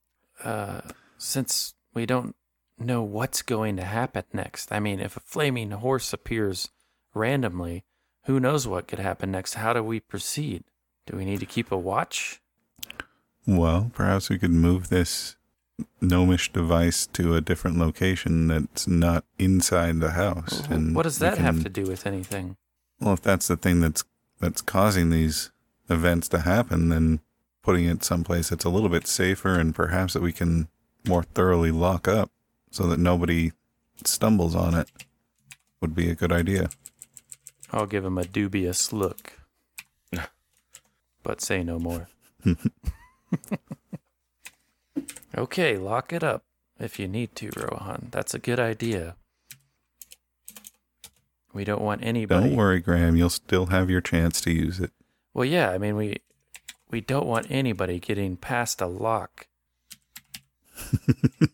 uh, 0.43 0.81
since 1.19 1.75
we 1.93 2.07
don't 2.07 2.35
know 2.79 3.03
what's 3.03 3.43
going 3.43 3.77
to 3.77 3.85
happen 3.85 4.25
next, 4.33 4.73
I 4.73 4.81
mean, 4.81 5.01
if 5.01 5.17
a 5.17 5.21
flaming 5.21 5.71
horse 5.71 6.13
appears 6.13 6.71
randomly, 7.15 7.85
who 8.25 8.41
knows 8.41 8.67
what 8.67 8.89
could 8.89 8.99
happen 8.99 9.31
next? 9.31 9.55
How 9.55 9.73
do 9.73 9.83
we 9.83 10.01
proceed? 10.01 10.65
Do 11.07 11.17
we 11.17 11.25
need 11.25 11.41
to 11.41 11.47
keep 11.47 11.71
a 11.71 11.77
watch? 11.77 12.41
well, 13.47 13.91
perhaps 13.95 14.31
we 14.31 14.39
could 14.39 14.51
move 14.51 14.89
this 14.89 15.37
gnomish 16.01 16.53
device 16.53 17.07
to 17.09 17.35
a 17.35 17.41
different 17.41 17.79
location 17.79 18.47
that's 18.49 18.87
not 18.87 19.25
inside 19.39 20.01
the 20.01 20.13
house. 20.13 20.61
Wh- 20.67 20.71
And 20.71 20.95
what 20.95 21.03
does 21.03 21.19
we 21.21 21.27
that 21.27 21.39
have 21.39 21.63
to 21.63 21.69
do 21.69 21.83
with 21.85 22.07
anything? 22.07 22.57
Well, 23.01 23.15
if 23.15 23.23
that's 23.23 23.49
the 23.49 23.57
thing 23.57 23.81
that's 23.81 24.05
that's 24.41 24.63
causing 24.63 25.11
these 25.11 25.51
events 25.89 26.29
to 26.29 26.41
happen, 26.41 26.89
then 26.91 27.21
putting 27.63 27.87
it 27.87 28.05
someplace 28.05 28.51
that's 28.51 28.65
a 28.65 28.69
little 28.71 28.89
bit 28.89 29.07
safer 29.07 29.59
and 29.59 29.75
perhaps 29.75 30.13
that 30.13 30.23
we 30.23 30.33
can 30.33 30.69
more 31.07 31.23
thoroughly 31.23 31.71
lock 31.71 32.07
up 32.09 32.31
so 32.71 32.87
that 32.87 32.99
nobody 32.99 33.53
stumbles 34.05 34.55
on 34.55 34.75
it 34.75 34.91
would 35.81 35.95
be 35.95 36.11
a 36.11 36.15
good 36.15 36.33
idea. 36.33 36.69
I'll 37.73 37.87
give 37.87 38.05
him 38.05 38.19
a 38.19 38.25
dubious 38.25 38.93
look, 38.93 39.33
but 41.23 41.41
say 41.41 41.63
no 41.65 41.79
more. 41.79 42.09
okay, 45.37 45.77
lock 45.77 46.13
it 46.13 46.23
up 46.23 46.45
if 46.79 46.99
you 46.99 47.07
need 47.09 47.35
to, 47.37 47.51
Rohan. 47.57 48.09
That's 48.11 48.35
a 48.35 48.39
good 48.39 48.61
idea. 48.61 49.17
We 51.53 51.65
don't 51.65 51.83
want 51.83 52.03
anybody. 52.05 52.49
Don't 52.49 52.57
worry, 52.57 52.81
Graham. 52.81 53.17
You'll 53.17 53.31
still 53.31 53.67
have 53.67 53.89
your 53.89 54.01
chance 54.01 54.41
to 54.43 54.51
use 54.53 54.81
it. 54.81 54.91
Well, 55.33 55.45
yeah, 55.45 55.71
I 55.71 55.79
mean 55.79 55.97
we 55.97 56.17
we 56.91 57.01
don't 57.01 57.27
want 57.27 57.47
anybody 57.51 57.99
getting 58.01 58.37
past 58.37 58.81
a 58.81 58.87
lock. 58.87 59.47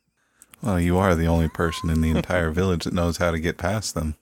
Well, 0.62 0.78
you 0.78 0.98
are 0.98 1.14
the 1.14 1.24
only 1.26 1.48
person 1.48 1.88
in 1.88 2.02
the 2.02 2.10
entire 2.10 2.50
village 2.60 2.84
that 2.84 2.92
knows 2.92 3.16
how 3.16 3.30
to 3.30 3.40
get 3.40 3.56
past 3.56 3.94
them. 3.94 4.16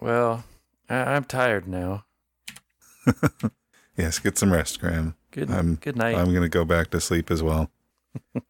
Well, 0.00 0.42
I- 0.90 1.14
I'm 1.14 1.22
tired 1.24 1.68
now. 1.68 2.04
Yes, 3.96 4.18
get 4.18 4.36
some 4.38 4.52
rest, 4.52 4.80
Graham. 4.80 5.14
Good 5.32 5.48
I'm- 5.50 5.76
good 5.76 5.94
night. 5.96 6.16
I'm 6.16 6.30
going 6.30 6.42
to 6.42 6.48
go 6.48 6.64
back 6.64 6.90
to 6.90 7.00
sleep 7.00 7.30
as 7.30 7.40
well. 7.42 7.70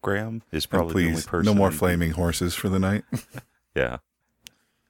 Graham 0.01 0.41
is 0.51 0.65
And 0.71 0.71
probably 0.71 1.03
the 1.03 1.09
only 1.11 1.21
person. 1.21 1.45
no 1.45 1.53
more 1.57 1.71
flaming 1.71 2.11
horses 2.11 2.53
for 2.55 2.69
the 2.69 2.79
night. 2.79 3.03
Yeah. 3.75 3.97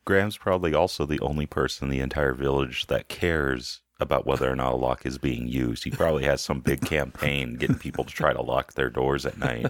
Graham's 0.04 0.36
probably 0.38 0.74
also 0.74 1.06
the 1.06 1.22
only 1.22 1.46
person 1.46 1.86
in 1.86 1.92
the 1.92 2.02
entire 2.02 2.34
village 2.34 2.88
that 2.88 3.08
cares 3.08 3.82
about 3.98 4.26
whether 4.28 4.52
or 4.52 4.56
not 4.58 4.74
a 4.74 4.76
lock 4.76 5.06
is 5.06 5.18
being 5.18 5.48
used. 5.48 5.86
He 5.86 5.92
probably 5.92 6.26
has 6.26 6.42
some 6.42 6.60
big 6.60 6.82
campaign 6.82 7.56
getting 7.56 7.78
people 7.78 8.04
to 8.04 8.14
try 8.14 8.34
to 8.34 8.42
lock 8.42 8.74
their 8.74 8.90
doors 8.90 9.26
at 9.26 9.38
night. 9.38 9.68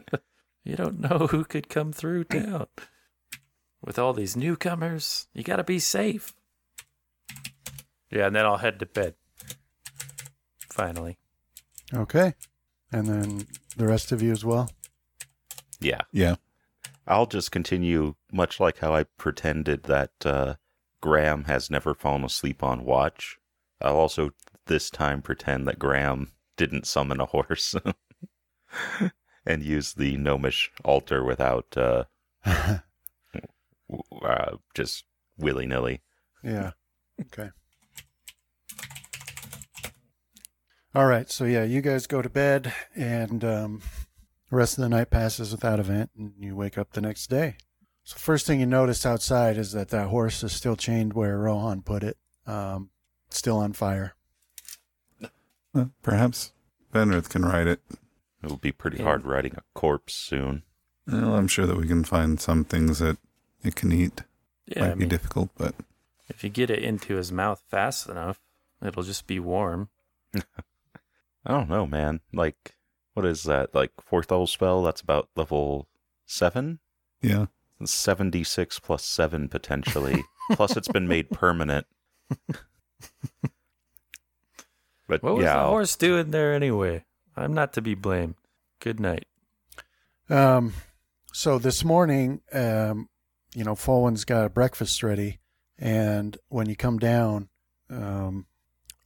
You 0.63 0.75
don't 0.77 0.99
know 0.99 1.27
who 1.27 1.43
could 1.43 1.69
come 1.69 1.93
through 1.93 2.23
town. 2.23 2.65
With 3.85 3.99
all 3.99 4.13
these 4.13 4.35
newcomers, 4.35 5.27
you 5.33 5.43
got 5.43 5.57
to 5.57 5.63
be 5.63 5.77
safe. 5.77 6.33
Yeah, 8.09 8.25
and 8.27 8.35
then 8.35 8.45
I'll 8.45 8.57
head 8.57 8.79
to 8.79 8.87
bed. 8.87 9.13
Finally. 10.71 11.17
Okay. 11.93 12.33
And 12.91 13.05
then 13.07 13.47
the 13.77 13.85
rest 13.87 14.11
of 14.11 14.23
you 14.23 14.31
as 14.31 14.43
well. 14.43 14.69
Yeah. 15.83 16.01
Yeah. 16.11 16.35
I'll 17.05 17.25
just 17.25 17.51
continue, 17.51 18.15
much 18.31 18.59
like 18.59 18.79
how 18.79 18.95
I 18.95 19.03
pretended 19.17 19.83
that 19.83 20.11
uh, 20.25 20.55
Graham 21.01 21.43
has 21.45 21.69
never 21.69 21.93
fallen 21.93 22.23
asleep 22.23 22.63
on 22.63 22.85
watch. 22.85 23.37
I'll 23.81 23.97
also 23.97 24.31
this 24.67 24.89
time 24.89 25.21
pretend 25.21 25.67
that 25.67 25.79
Graham 25.79 26.31
didn't 26.55 26.87
summon 26.87 27.19
a 27.19 27.25
horse 27.25 27.75
and 29.45 29.63
use 29.63 29.93
the 29.93 30.15
gnomish 30.15 30.71
altar 30.85 31.23
without 31.23 31.75
uh, 31.75 32.05
uh, 32.45 32.79
just 34.73 35.03
willy 35.37 35.65
nilly. 35.65 36.01
Yeah. 36.41 36.71
Okay. 37.19 37.49
All 40.95 41.05
right. 41.05 41.29
So 41.29 41.43
yeah, 41.45 41.63
you 41.63 41.81
guys 41.81 42.07
go 42.07 42.21
to 42.21 42.29
bed, 42.29 42.73
and 42.95 43.43
um, 43.43 43.81
the 44.53 44.57
rest 44.57 44.77
of 44.77 44.83
the 44.83 44.89
night 44.89 45.09
passes 45.09 45.51
without 45.51 45.79
event, 45.79 46.11
and 46.15 46.31
you 46.37 46.55
wake 46.55 46.77
up 46.77 46.93
the 46.93 47.01
next 47.01 47.27
day. 47.27 47.55
So 48.03 48.17
first 48.19 48.45
thing 48.45 48.59
you 48.59 48.67
notice 48.67 49.03
outside 49.03 49.57
is 49.57 49.71
that 49.71 49.89
that 49.89 50.09
horse 50.09 50.43
is 50.43 50.51
still 50.51 50.75
chained 50.75 51.13
where 51.13 51.39
Rohan 51.39 51.81
put 51.81 52.03
it, 52.03 52.17
um, 52.45 52.91
still 53.31 53.57
on 53.57 53.73
fire. 53.73 54.13
Perhaps 56.03 56.51
Fenrith 56.93 57.29
can 57.29 57.43
ride 57.43 57.65
it. 57.65 57.81
It'll 58.43 58.57
be 58.57 58.71
pretty 58.71 58.97
Yeah. 58.97 59.05
hard 59.05 59.25
riding 59.25 59.55
a 59.55 59.63
corpse 59.73 60.13
soon. 60.13 60.61
Well, 61.07 61.33
I'm 61.33 61.47
sure 61.47 61.65
that 61.65 61.77
we 61.77 61.87
can 61.87 62.03
find 62.03 62.39
some 62.39 62.63
things 62.63 62.99
that 62.99 63.17
it 63.63 63.73
can 63.75 63.91
eat. 63.91 64.21
Yeah, 64.67 64.81
Might 64.81 64.91
I 64.91 64.93
be 64.93 64.99
mean, 64.99 65.09
difficult, 65.09 65.49
but 65.57 65.73
if 66.29 66.43
you 66.43 66.51
get 66.51 66.69
it 66.69 66.83
into 66.83 67.15
his 67.15 67.31
mouth 67.31 67.63
fast 67.67 68.07
enough, 68.07 68.39
it'll 68.85 69.01
just 69.01 69.25
be 69.25 69.39
warm. 69.39 69.89
I 70.35 70.41
don't 71.47 71.69
know, 71.69 71.87
man. 71.87 72.19
Like, 72.31 72.75
what 73.13 73.25
is 73.25 73.43
that? 73.43 73.73
Like, 73.75 73.91
fourth 74.01 74.31
level 74.31 74.47
spell? 74.47 74.83
That's 74.83 75.01
about 75.01 75.29
level 75.35 75.87
seven? 76.25 76.79
yeah. 77.21 77.45
76 77.85 78.79
plus 78.79 79.03
7 79.03 79.49
potentially. 79.49 80.23
plus 80.53 80.77
it's 80.77 80.87
been 80.87 81.05
made 81.07 81.29
permanent. 81.31 81.85
but 85.07 85.21
What 85.21 85.35
was 85.35 85.43
yeah, 85.43 85.53
the 85.55 85.59
I'll- 85.59 85.69
horse 85.69 85.95
doing 85.95 86.31
there 86.31 86.53
anyway? 86.53 87.03
I'm 87.35 87.53
not 87.53 87.73
to 87.73 87.81
be 87.81 87.95
blamed. 87.95 88.35
Good 88.79 88.99
night. 88.99 89.25
Um, 90.29 90.73
so 91.33 91.57
this 91.59 91.83
morning, 91.83 92.41
um, 92.53 93.09
you 93.55 93.63
know, 93.63 93.73
Folwin's 93.75 94.23
got 94.23 94.45
a 94.45 94.49
breakfast 94.49 95.03
ready, 95.03 95.39
and 95.77 96.37
when 96.49 96.69
you 96.69 96.75
come 96.75 96.99
down, 96.99 97.49
um, 97.89 98.45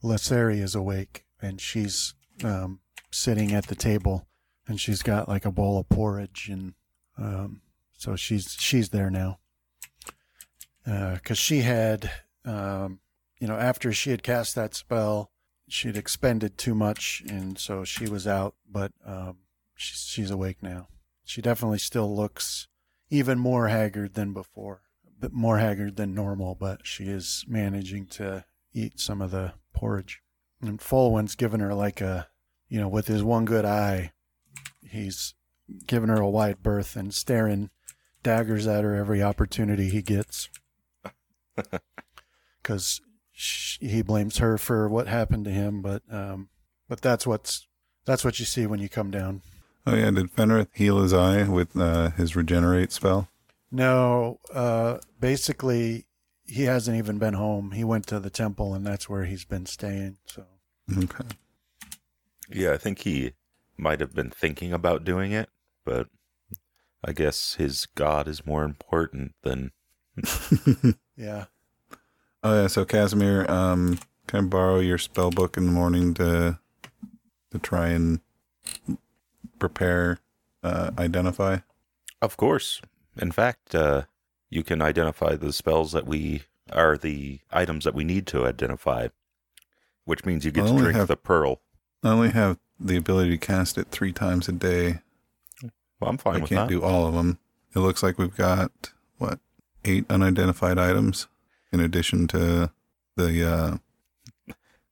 Lisseri 0.04 0.62
is 0.62 0.76
awake, 0.76 1.26
and 1.42 1.60
she's 1.60 2.14
um, 2.44 2.80
sitting 3.12 3.54
at 3.54 3.68
the 3.68 3.76
table, 3.76 4.28
and 4.68 4.80
she's 4.80 5.02
got 5.02 5.28
like 5.28 5.46
a 5.46 5.52
bowl 5.52 5.80
of 5.80 5.90
porridge, 5.90 6.50
and 6.52 6.74
um, 7.18 7.62
so 7.98 8.16
she's 8.16 8.56
she's 8.60 8.90
there 8.90 9.10
now, 9.10 9.40
because 10.84 11.38
she 11.38 11.62
had, 11.62 12.12
um, 12.46 13.00
you 13.40 13.48
know, 13.48 13.58
after 13.58 13.92
she 13.92 14.12
had 14.12 14.24
cast 14.24 14.56
that 14.56 14.76
spell, 14.76 15.32
she'd 15.68 15.98
expended 15.98 16.58
too 16.58 16.76
much, 16.76 17.24
and 17.28 17.58
so 17.58 17.84
she 17.84 18.08
was 18.08 18.28
out, 18.28 18.56
but 18.70 18.92
um, 19.06 19.38
she's 19.76 20.06
she's 20.06 20.32
awake 20.32 20.62
now. 20.62 20.88
She 21.24 21.42
definitely 21.42 21.80
still 21.80 22.16
looks 22.16 22.68
even 23.10 23.40
more 23.40 23.68
haggard 23.68 24.14
than 24.14 24.34
before, 24.34 24.82
but 25.20 25.34
more 25.34 25.58
haggard 25.58 25.96
than 25.96 26.14
normal, 26.14 26.56
but 26.56 26.86
she 26.86 27.06
is 27.06 27.46
managing 27.48 28.06
to 28.08 28.46
eat 28.74 29.00
some 29.00 29.22
of 29.22 29.32
the 29.32 29.54
porridge. 29.74 30.22
And 30.62 30.80
Folwin's 30.80 31.36
given 31.36 31.60
her 31.60 31.74
like 31.74 32.02
a, 32.02 32.28
you 32.70 32.80
know, 32.80 32.88
with 32.88 33.08
his 33.08 33.24
one 33.24 33.46
good 33.46 33.66
eye, 33.66 34.12
he's 34.82 35.34
giving 35.86 36.10
her 36.10 36.22
a 36.22 36.30
wide 36.30 36.64
berth 36.64 36.96
and 36.96 37.14
staring 37.14 37.70
daggers 38.24 38.68
at 38.68 38.84
her 38.84 38.96
every 38.96 39.22
opportunity 39.22 39.90
he 39.90 40.02
gets. 40.02 40.50
Because 42.62 43.00
he 43.32 44.02
blames 44.02 44.40
her 44.40 44.58
for 44.58 44.90
what 44.90 45.08
happened 45.08 45.46
to 45.46 45.52
him, 45.52 45.82
but 45.82 46.02
um, 46.12 46.50
but 46.90 47.00
that's 47.00 47.26
what's 47.26 47.66
that's 48.06 48.26
what 48.26 48.40
you 48.40 48.46
see 48.46 48.66
when 48.68 48.80
you 48.82 48.90
come 48.90 49.10
down. 49.10 49.42
Oh 49.86 49.96
yeah, 49.96 50.12
did 50.12 50.36
Fenrith 50.36 50.68
heal 50.74 51.02
his 51.02 51.14
eye 51.14 51.48
with 51.48 51.78
uh, 51.78 52.10
his 52.12 52.36
regenerate 52.36 52.92
spell? 52.92 53.30
No, 53.72 54.40
uh, 54.54 54.98
basically, 55.20 56.08
he 56.46 56.64
hasn't 56.64 56.98
even 56.98 57.20
been 57.20 57.36
home. 57.36 57.72
He 57.72 57.86
went 57.86 58.06
to 58.08 58.20
the 58.20 58.30
temple, 58.30 58.74
and 58.74 58.86
that's 58.86 59.08
where 59.08 59.24
he's 59.24 59.46
been 59.46 59.66
staying. 59.66 60.18
So, 60.26 60.44
Okay. 60.98 61.24
Yeah, 62.50 62.72
I 62.74 62.78
think 62.78 63.00
he 63.00 63.34
might 63.78 64.00
have 64.00 64.14
been 64.14 64.30
thinking 64.30 64.74
about 64.74 65.04
doing 65.04 65.32
it, 65.32 65.50
but 65.86 66.08
I 67.04 67.12
guess 67.14 67.56
his 67.56 67.86
god 67.96 68.28
is 68.28 68.46
more 68.46 68.64
important 68.64 69.36
than 69.44 69.72
Yeah. 71.16 71.46
Oh 72.44 72.62
yeah, 72.62 72.68
so 72.68 72.86
Casimir, 72.86 73.50
um, 73.50 74.00
can 74.28 74.46
I 74.46 74.48
borrow 74.48 74.80
your 74.80 74.98
spell 74.98 75.32
book 75.32 75.58
in 75.58 75.66
the 75.66 75.72
morning 75.72 76.14
to 76.16 76.60
to 77.52 77.60
try 77.60 77.88
and 77.90 78.20
prepare, 79.60 80.20
uh, 80.64 80.92
identify? 80.98 81.60
Of 82.22 82.38
course. 82.38 82.82
In 83.20 83.32
fact, 83.32 83.74
uh, 83.76 84.04
you 84.50 84.64
can 84.64 84.82
identify 84.82 85.36
the 85.36 85.52
spells 85.54 85.92
that 85.92 86.06
we 86.06 86.44
are 86.72 86.98
the 86.98 87.40
items 87.52 87.86
that 87.86 87.96
we 87.96 88.04
need 88.04 88.28
to 88.28 88.46
identify, 88.46 89.08
which 90.06 90.26
means 90.26 90.46
you 90.46 90.52
get 90.52 90.66
I 90.66 90.72
to 90.72 90.78
drink 90.78 90.96
have- 90.96 91.08
the 91.08 91.18
pearl. 91.18 91.62
I 92.04 92.10
only 92.10 92.30
have 92.30 92.58
the 92.80 92.96
ability 92.98 93.32
to 93.32 93.38
cast 93.38 93.78
it 93.78 93.88
three 93.90 94.12
times 94.14 94.48
a 94.48 94.52
day. 94.52 95.00
Well, 96.00 96.10
I'm 96.12 96.18
fine 96.18 96.36
I 96.36 96.40
with 96.40 96.50
can't 96.50 96.70
that. 96.70 96.74
do 96.74 96.84
all 96.84 97.08
of 97.08 97.14
them. 97.16 97.40
It 97.76 97.80
looks 97.80 98.04
like 98.04 98.18
we've 98.18 98.36
got 98.36 98.72
what 99.18 99.40
eight 99.84 100.06
unidentified 100.10 100.78
items 100.78 101.28
in 101.72 101.80
addition 101.80 102.28
to 102.28 102.72
the 103.16 103.44
uh, 103.50 103.78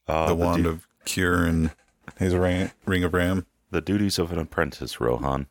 Uh, 0.08 0.28
the 0.28 0.36
the, 0.36 0.36
wand 0.36 0.64
du- 0.64 0.70
of 0.70 0.88
cure 1.06 1.46
and 1.46 1.72
his 2.18 2.34
ring, 2.36 2.72
ring 2.86 3.04
of 3.04 3.14
ram. 3.14 3.46
the 3.72 3.82
duties 3.82 4.18
of 4.20 4.32
an 4.32 4.40
apprentice, 4.40 5.00
Rohan. 5.00 5.48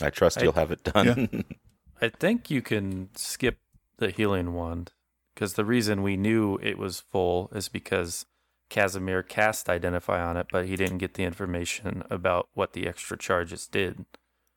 I 0.00 0.10
trust 0.10 0.38
I- 0.38 0.42
you'll 0.44 0.52
have 0.54 0.70
it 0.70 0.84
done. 0.84 1.44
I 2.00 2.08
think 2.08 2.50
you 2.50 2.62
can 2.62 3.10
skip 3.14 3.58
the 3.98 4.10
healing 4.10 4.54
wand 4.54 4.92
because 5.34 5.54
the 5.54 5.64
reason 5.64 6.02
we 6.02 6.16
knew 6.16 6.58
it 6.62 6.76
was 6.78 6.98
full 7.00 7.48
is 7.54 7.68
because 7.68 8.26
Casimir 8.76 9.22
cast 9.22 9.68
identify 9.68 10.22
on 10.22 10.38
it, 10.38 10.46
but 10.50 10.64
he 10.64 10.76
didn't 10.76 10.96
get 10.96 11.12
the 11.12 11.24
information 11.24 12.02
about 12.08 12.48
what 12.54 12.72
the 12.72 12.86
extra 12.88 13.18
charges 13.18 13.66
did. 13.66 14.06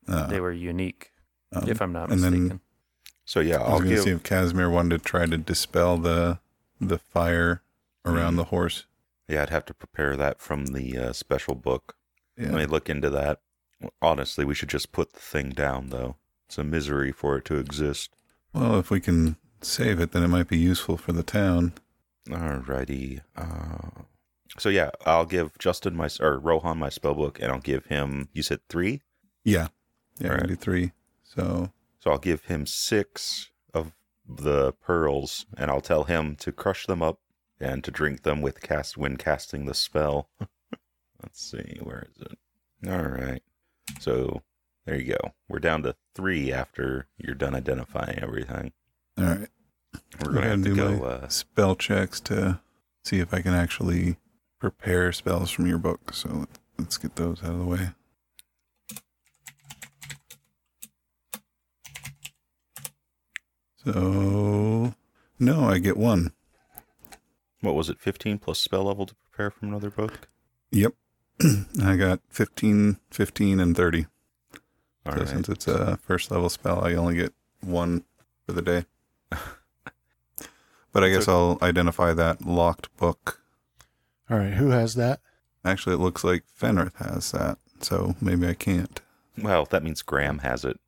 Uh, 0.08 0.26
they 0.26 0.40
were 0.40 0.52
unique, 0.52 1.12
um, 1.52 1.68
if 1.68 1.82
I'm 1.82 1.92
not 1.92 2.10
and 2.10 2.22
then- 2.22 2.32
mistaken. 2.32 2.60
so 3.26 3.40
yeah, 3.40 3.56
I 3.56 3.58
was 3.58 3.68
I'll 3.68 3.78
going 3.80 3.88
to 3.90 3.94
give. 3.96 4.04
see 4.04 4.10
if 4.12 4.22
Casimir 4.22 4.70
wanted 4.70 4.98
to 4.98 5.04
try 5.04 5.26
to 5.26 5.36
dispel 5.36 5.98
the 5.98 6.38
the 6.80 6.98
fire 6.98 7.62
around 8.06 8.34
Mhm. 8.34 8.36
the 8.36 8.44
horse. 8.44 8.86
Yeah, 9.28 9.42
I'd 9.42 9.50
have 9.50 9.64
to 9.66 9.74
prepare 9.74 10.16
that 10.16 10.40
from 10.40 10.66
the 10.68 10.96
uh, 10.96 11.12
special 11.12 11.54
book. 11.54 11.96
Yeah. 12.38 12.46
Let 12.52 12.54
me 12.54 12.66
look 12.66 12.88
into 12.88 13.10
that. 13.10 13.40
Honestly, 14.00 14.44
we 14.46 14.54
should 14.54 14.68
just 14.70 14.92
put 14.92 15.12
the 15.12 15.20
thing 15.20 15.50
down, 15.50 15.88
though. 15.90 16.16
It's 16.46 16.56
a 16.58 16.64
misery 16.64 17.12
for 17.12 17.36
it 17.36 17.44
to 17.46 17.56
exist. 17.56 18.14
Well, 18.54 18.78
if 18.78 18.90
we 18.90 19.00
can 19.00 19.36
save 19.60 20.00
it, 20.00 20.12
then 20.12 20.22
it 20.22 20.28
might 20.28 20.48
be 20.48 20.56
useful 20.58 20.96
for 20.96 21.12
the 21.12 21.22
town. 21.22 21.72
Alrighty. 22.28 23.20
Uh, 23.36 24.02
so 24.58 24.68
yeah, 24.68 24.90
I'll 25.04 25.26
give 25.26 25.56
Justin 25.58 25.96
my 25.96 26.08
or 26.20 26.38
Rohan 26.38 26.78
my 26.78 26.88
spell 26.88 27.14
book, 27.14 27.38
and 27.40 27.50
I'll 27.52 27.60
give 27.60 27.86
him. 27.86 28.28
You 28.32 28.42
said 28.42 28.60
three, 28.68 29.02
Yeah. 29.44 29.68
Yeah, 30.18 30.28
Alright. 30.30 30.42
we 30.42 30.48
do 30.48 30.56
three. 30.56 30.92
So 31.22 31.70
so 32.00 32.10
I'll 32.10 32.18
give 32.18 32.44
him 32.44 32.66
six 32.66 33.50
of 33.74 33.92
the 34.28 34.72
pearls, 34.72 35.46
and 35.56 35.70
I'll 35.70 35.80
tell 35.80 36.04
him 36.04 36.36
to 36.36 36.52
crush 36.52 36.86
them 36.86 37.02
up 37.02 37.20
and 37.60 37.82
to 37.84 37.90
drink 37.90 38.22
them 38.22 38.40
with 38.42 38.60
cast 38.60 38.96
when 38.96 39.16
casting 39.16 39.66
the 39.66 39.74
spell. 39.74 40.28
Let's 41.22 41.40
see, 41.50 41.78
where 41.82 42.06
is 42.14 42.22
it? 42.22 42.38
All 42.90 43.08
right. 43.08 43.42
So 44.00 44.42
there 44.84 44.96
you 45.00 45.12
go. 45.14 45.32
We're 45.48 45.58
down 45.58 45.82
to 45.84 45.96
three 46.14 46.52
after 46.52 47.08
you're 47.18 47.34
done 47.34 47.54
identifying 47.54 48.18
everything. 48.20 48.72
all 49.18 49.24
right. 49.24 49.48
We're 50.24 50.32
gonna 50.32 50.48
have 50.48 50.62
to 50.62 50.64
do 50.64 50.76
go. 50.76 50.90
my 50.96 51.04
Uh, 51.06 51.28
spell 51.28 51.76
checks 51.76 52.20
to 52.22 52.60
see 53.04 53.20
if 53.20 53.32
I 53.34 53.40
can 53.42 53.54
actually 53.54 54.16
prepare 54.58 55.12
spells 55.12 55.50
from 55.50 55.66
your 55.66 55.78
book. 55.78 56.12
So 56.12 56.46
let's 56.78 56.98
get 56.98 57.16
those 57.16 57.42
out 57.42 57.50
of 57.50 57.58
the 57.58 57.64
way. 57.64 57.90
So 63.84 64.94
no, 65.38 65.64
I 65.68 65.78
get 65.78 65.96
one. 65.96 66.32
what 67.60 67.74
was 67.74 67.88
it? 67.88 68.00
Fifteen 68.00 68.38
plus 68.38 68.58
spell 68.58 68.84
level 68.84 69.06
to 69.06 69.14
prepare 69.14 69.50
from 69.50 69.68
another 69.68 69.90
book. 69.90 70.28
Yep. 70.70 70.94
I 71.82 71.96
got 71.96 72.20
15, 72.30 72.98
15, 73.10 73.60
and 73.60 73.76
30. 73.76 74.06
All 75.04 75.12
so 75.12 75.18
right. 75.18 75.28
since 75.28 75.48
it's 75.50 75.68
a 75.68 75.98
first 75.98 76.30
level 76.30 76.48
spell, 76.48 76.82
I 76.82 76.94
only 76.94 77.14
get 77.14 77.34
one 77.60 78.04
for 78.46 78.52
the 78.52 78.62
day. 78.62 78.84
but 80.96 81.04
I 81.04 81.10
guess 81.10 81.28
I'll 81.28 81.58
identify 81.60 82.14
that 82.14 82.46
locked 82.46 82.88
book. 82.96 83.42
All 84.30 84.38
right. 84.38 84.54
Who 84.54 84.70
has 84.70 84.94
that? 84.94 85.20
Actually, 85.62 85.96
it 85.96 85.98
looks 86.00 86.24
like 86.24 86.44
Fenrith 86.58 86.94
has 86.96 87.32
that, 87.32 87.58
so 87.82 88.16
maybe 88.20 88.46
I 88.48 88.54
can't. 88.54 88.98
Well, 89.36 89.66
that 89.66 89.82
means 89.82 90.00
Graham 90.00 90.38
has 90.38 90.64
it. 90.64 90.80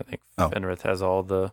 I 0.00 0.04
think 0.04 0.22
Oh. 0.38 0.48
Fenrith 0.48 0.82
has 0.82 1.02
all 1.02 1.22
the. 1.22 1.52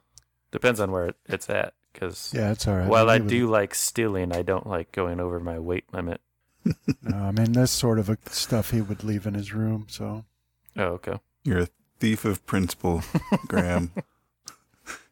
Depends 0.51 0.79
on 0.79 0.91
where 0.91 1.13
it's 1.27 1.49
at, 1.49 1.73
because 1.91 2.31
Yeah, 2.33 2.51
it's 2.51 2.67
all 2.67 2.77
right. 2.77 2.87
while 2.87 3.09
I 3.09 3.15
He 3.15 3.21
would- 3.21 3.29
do 3.29 3.47
like 3.49 3.75
stealing, 3.75 4.31
I 4.31 4.43
don't 4.43 4.65
like 4.67 4.91
going 4.93 5.19
over 5.19 5.39
my 5.41 5.59
weight 5.59 5.91
limit. 5.93 6.21
No, 7.01 7.17
I 7.17 7.31
mean, 7.31 7.51
that's 7.51 7.73
sort 7.73 7.99
of 7.99 8.07
a 8.07 8.17
stuff 8.29 8.69
he 8.71 8.79
would 8.79 9.03
leave 9.03 9.27
in 9.27 9.33
his 9.33 9.53
room. 9.53 9.87
So 9.89 10.23
Oh, 10.77 10.83
okay. 10.99 11.19
You're 11.43 11.59
a 11.59 11.67
thief 11.99 12.23
of 12.23 12.45
principle, 12.45 13.03
Graham. 13.47 13.91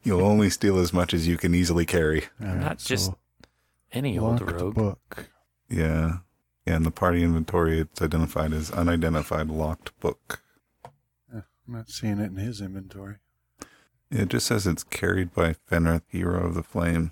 You'll 0.03 0.23
only 0.25 0.49
steal 0.49 0.79
as 0.79 0.91
much 0.93 1.13
as 1.13 1.27
you 1.27 1.37
can 1.37 1.53
easily 1.53 1.85
carry. 1.85 2.23
all 2.41 2.47
right, 2.47 2.57
Not 2.57 2.77
just 2.79 3.07
so 3.07 3.17
Any 3.91 4.17
old 4.17 4.41
locked 4.41 4.51
rogue. 4.51 4.75
book. 4.75 5.29
Yeah. 5.69 6.19
Yeah, 6.65 6.75
in 6.77 6.83
the 6.83 6.91
party 6.91 7.23
inventory, 7.23 7.79
it's 7.79 8.01
identified 8.01 8.53
as 8.53 8.71
unidentified 8.71 9.49
locked 9.49 9.97
book. 9.99 10.41
Eh, 11.33 11.41
I'm 11.67 11.73
not 11.73 11.89
seeing 11.89 12.19
it 12.19 12.25
in 12.31 12.35
his 12.37 12.61
inventory. 12.61 13.15
It 14.11 14.29
just 14.29 14.45
says 14.47 14.67
it's 14.67 14.83
carried 14.83 15.33
by 15.33 15.53
Fenrith, 15.69 16.03
hero 16.07 16.45
of 16.45 16.53
the 16.53 16.63
flame. 16.63 17.11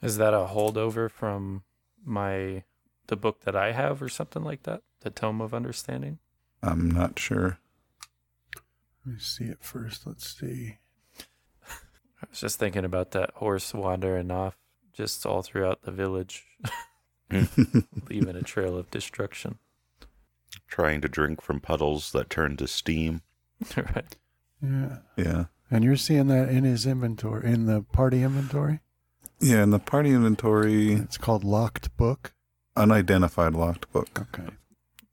Is 0.00 0.16
that 0.18 0.32
a 0.34 0.46
holdover 0.46 1.10
from 1.10 1.64
my 2.04 2.62
the 3.08 3.16
book 3.16 3.40
that 3.42 3.56
I 3.56 3.72
have 3.72 4.00
or 4.02 4.08
something 4.08 4.44
like 4.44 4.62
that? 4.64 4.82
The 5.00 5.10
Tome 5.10 5.40
of 5.40 5.52
Understanding? 5.54 6.18
I'm 6.62 6.90
not 6.90 7.18
sure. 7.18 7.58
Let 9.08 9.14
me 9.14 9.20
see 9.20 9.44
it 9.44 9.58
first. 9.62 10.06
Let's 10.06 10.38
see. 10.38 10.76
I 11.18 12.26
was 12.28 12.40
just 12.40 12.58
thinking 12.58 12.84
about 12.84 13.12
that 13.12 13.30
horse 13.36 13.72
wandering 13.72 14.30
off 14.30 14.54
just 14.92 15.24
all 15.24 15.40
throughout 15.40 15.80
the 15.82 15.90
village, 15.90 16.44
leaving 17.30 18.36
a 18.36 18.42
trail 18.42 18.76
of 18.76 18.90
destruction. 18.90 19.58
Trying 20.66 21.00
to 21.00 21.08
drink 21.08 21.40
from 21.40 21.58
puddles 21.60 22.12
that 22.12 22.28
turn 22.28 22.58
to 22.58 22.66
steam. 22.68 23.22
right. 23.76 24.14
Yeah. 24.62 24.98
yeah. 25.16 25.44
And 25.70 25.84
you're 25.84 25.96
seeing 25.96 26.26
that 26.28 26.50
in 26.50 26.64
his 26.64 26.84
inventory, 26.84 27.50
in 27.50 27.64
the 27.64 27.80
party 27.80 28.22
inventory? 28.22 28.80
Yeah, 29.40 29.62
in 29.62 29.70
the 29.70 29.78
party 29.78 30.10
inventory, 30.10 30.92
It's 30.92 31.16
called 31.16 31.44
locked 31.44 31.96
book. 31.96 32.34
unidentified 32.76 33.54
locked 33.54 33.90
book. 33.90 34.08
Okay. 34.34 34.48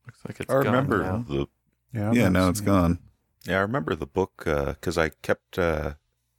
Looks 0.05 0.19
like 0.27 0.39
it's 0.41 0.49
I 0.49 0.55
gone 0.55 0.65
remember 0.65 1.01
now. 1.01 1.25
the 1.27 1.47
Yeah. 1.93 2.09
I'm 2.09 2.13
yeah, 2.15 2.23
not 2.23 2.31
now 2.33 2.49
it's 2.49 2.59
seeing 2.59 2.67
it. 2.69 2.71
gone. 2.73 2.99
Yeah, 3.47 3.57
I 3.57 3.61
remember 3.61 3.95
the 3.95 4.05
book 4.07 4.43
because 4.45 4.97
I 4.97 5.09
kept 5.09 5.57
uh, 5.59 5.93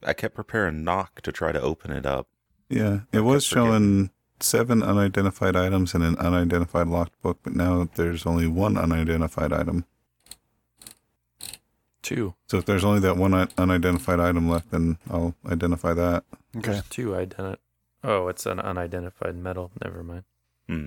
I 0.04 0.12
kept 0.12 0.34
preparing 0.34 0.84
knock 0.84 1.20
to 1.22 1.32
try 1.32 1.52
to 1.52 1.60
open 1.60 1.90
it 1.90 2.06
up. 2.06 2.28
Yeah, 2.68 3.00
it 3.12 3.18
I 3.18 3.20
was 3.20 3.44
showing 3.44 4.10
seven 4.40 4.82
unidentified 4.82 5.56
items 5.56 5.94
in 5.94 6.02
an 6.02 6.16
unidentified 6.18 6.88
locked 6.88 7.20
book, 7.22 7.38
but 7.42 7.54
now 7.54 7.88
there's 7.94 8.26
only 8.26 8.46
one 8.46 8.76
unidentified 8.76 9.52
item. 9.52 9.84
Two. 12.02 12.34
So 12.46 12.58
if 12.58 12.64
there's 12.66 12.84
only 12.84 13.00
that 13.00 13.16
one 13.16 13.34
un- 13.34 13.48
unidentified 13.58 14.20
item 14.20 14.48
left, 14.48 14.70
then 14.70 14.98
I'll 15.10 15.34
identify 15.44 15.92
that. 15.94 16.24
Okay. 16.56 16.72
There's 16.72 16.88
two 16.88 17.08
identi- 17.10 17.56
Oh, 18.04 18.28
it's 18.28 18.46
an 18.46 18.60
unidentified 18.60 19.34
metal. 19.36 19.72
Never 19.82 20.04
mind. 20.04 20.22
Hmm. 20.68 20.86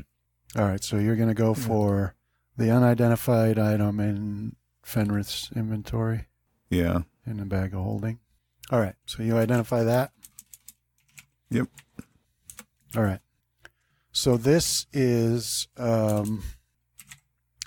All 0.56 0.66
right. 0.66 0.82
So 0.82 0.98
you're 0.98 1.18
going 1.18 1.28
to 1.28 1.34
go 1.36 1.54
for 1.54 2.16
the 2.56 2.72
unidentified 2.72 3.60
item 3.60 4.00
in 4.00 4.56
Fenrith's 4.84 5.52
inventory 5.56 6.28
Yeah. 6.70 7.02
in 7.26 7.38
the 7.38 7.46
bag 7.46 7.74
of 7.74 7.82
holding. 7.82 8.20
All 8.72 8.80
right. 8.80 8.96
So 9.06 9.24
you 9.24 9.38
identify 9.38 9.84
that? 9.84 10.12
Yep. 11.50 11.68
All 12.96 13.04
right. 13.04 13.20
So 14.12 14.38
this 14.38 14.86
is, 14.92 15.68
um, 15.78 16.44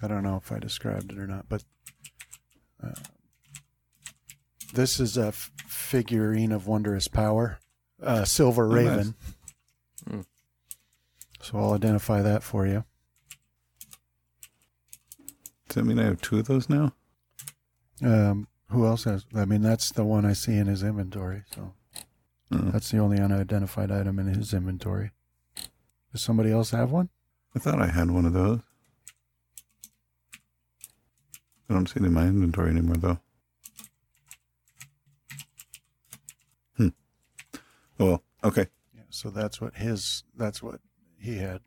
I 0.03 0.09
don't 0.09 0.23
know 0.23 0.37
if 0.37 0.51
I 0.53 0.59
described 0.59 1.13
it 1.13 1.19
or 1.19 1.27
not, 1.27 1.49
but 1.49 1.65
uh, 2.83 2.95
this 4.75 4.99
is 5.01 5.17
a 5.17 5.29
f- 5.29 5.51
figurine 5.67 6.51
of 6.53 6.67
wondrous 6.67 7.07
power, 7.09 7.59
uh, 8.03 8.25
silver 8.25 8.67
Oh, 8.67 8.75
nice. 8.75 8.87
raven. 8.87 9.15
Hmm. 10.09 10.21
So 11.41 11.59
I'll 11.59 11.75
identify 11.75 12.23
that 12.23 12.43
for 12.43 12.67
you. 12.67 12.85
Does 15.69 15.77
that 15.77 15.85
mean 15.85 15.99
I 15.99 16.05
have 16.05 16.21
two 16.21 16.39
of 16.39 16.47
those 16.47 16.69
now? 16.69 16.95
Um, 18.03 18.49
who 18.69 18.87
else 18.87 19.05
has? 19.05 19.25
I 19.35 19.45
mean, 19.45 19.63
that's 19.63 19.91
the 19.93 20.05
one 20.05 20.25
I 20.25 20.33
see 20.33 20.57
in 20.57 20.67
his 20.67 20.83
inventory. 20.83 21.43
So 21.55 21.75
Oh, 22.55 22.71
that's 22.71 22.91
the 22.91 22.99
only 22.99 23.19
unidentified 23.19 23.91
item 23.91 24.19
in 24.19 24.27
his 24.27 24.53
inventory. 24.53 25.13
Does 26.13 26.21
somebody 26.21 26.53
else 26.53 26.71
have 26.73 26.91
one? 26.91 27.09
I 27.57 27.59
thought 27.59 27.81
I 27.81 27.87
had 27.87 28.11
one 28.11 28.27
of 28.27 28.35
those. 28.35 28.61
I 31.71 31.75
don't 31.75 31.89
see 31.89 32.01
it 32.01 32.05
in 32.05 32.13
my 32.13 32.27
inventory 32.27 32.71
anymore, 32.71 32.97
though. 32.97 33.19
Hmm. 36.77 36.89
Oh 37.99 38.07
well. 38.07 38.23
Okay. 38.45 38.67
Yeah, 38.95 39.03
so 39.09 39.31
that's 39.31 39.61
what 39.61 39.77
his 39.77 40.25
that's 40.37 40.63
what 40.63 40.81
he 41.19 41.39
had. 41.39 41.61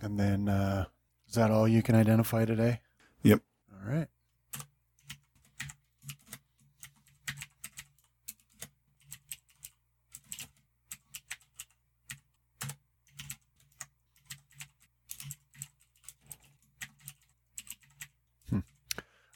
And 0.00 0.18
then 0.18 0.48
uh 0.48 0.86
is 1.28 1.34
that 1.34 1.52
all 1.52 1.68
you 1.68 1.82
can 1.82 1.94
identify 1.94 2.44
today? 2.44 2.80
Yep. 3.22 3.40
All 3.72 3.92
right. 3.92 4.08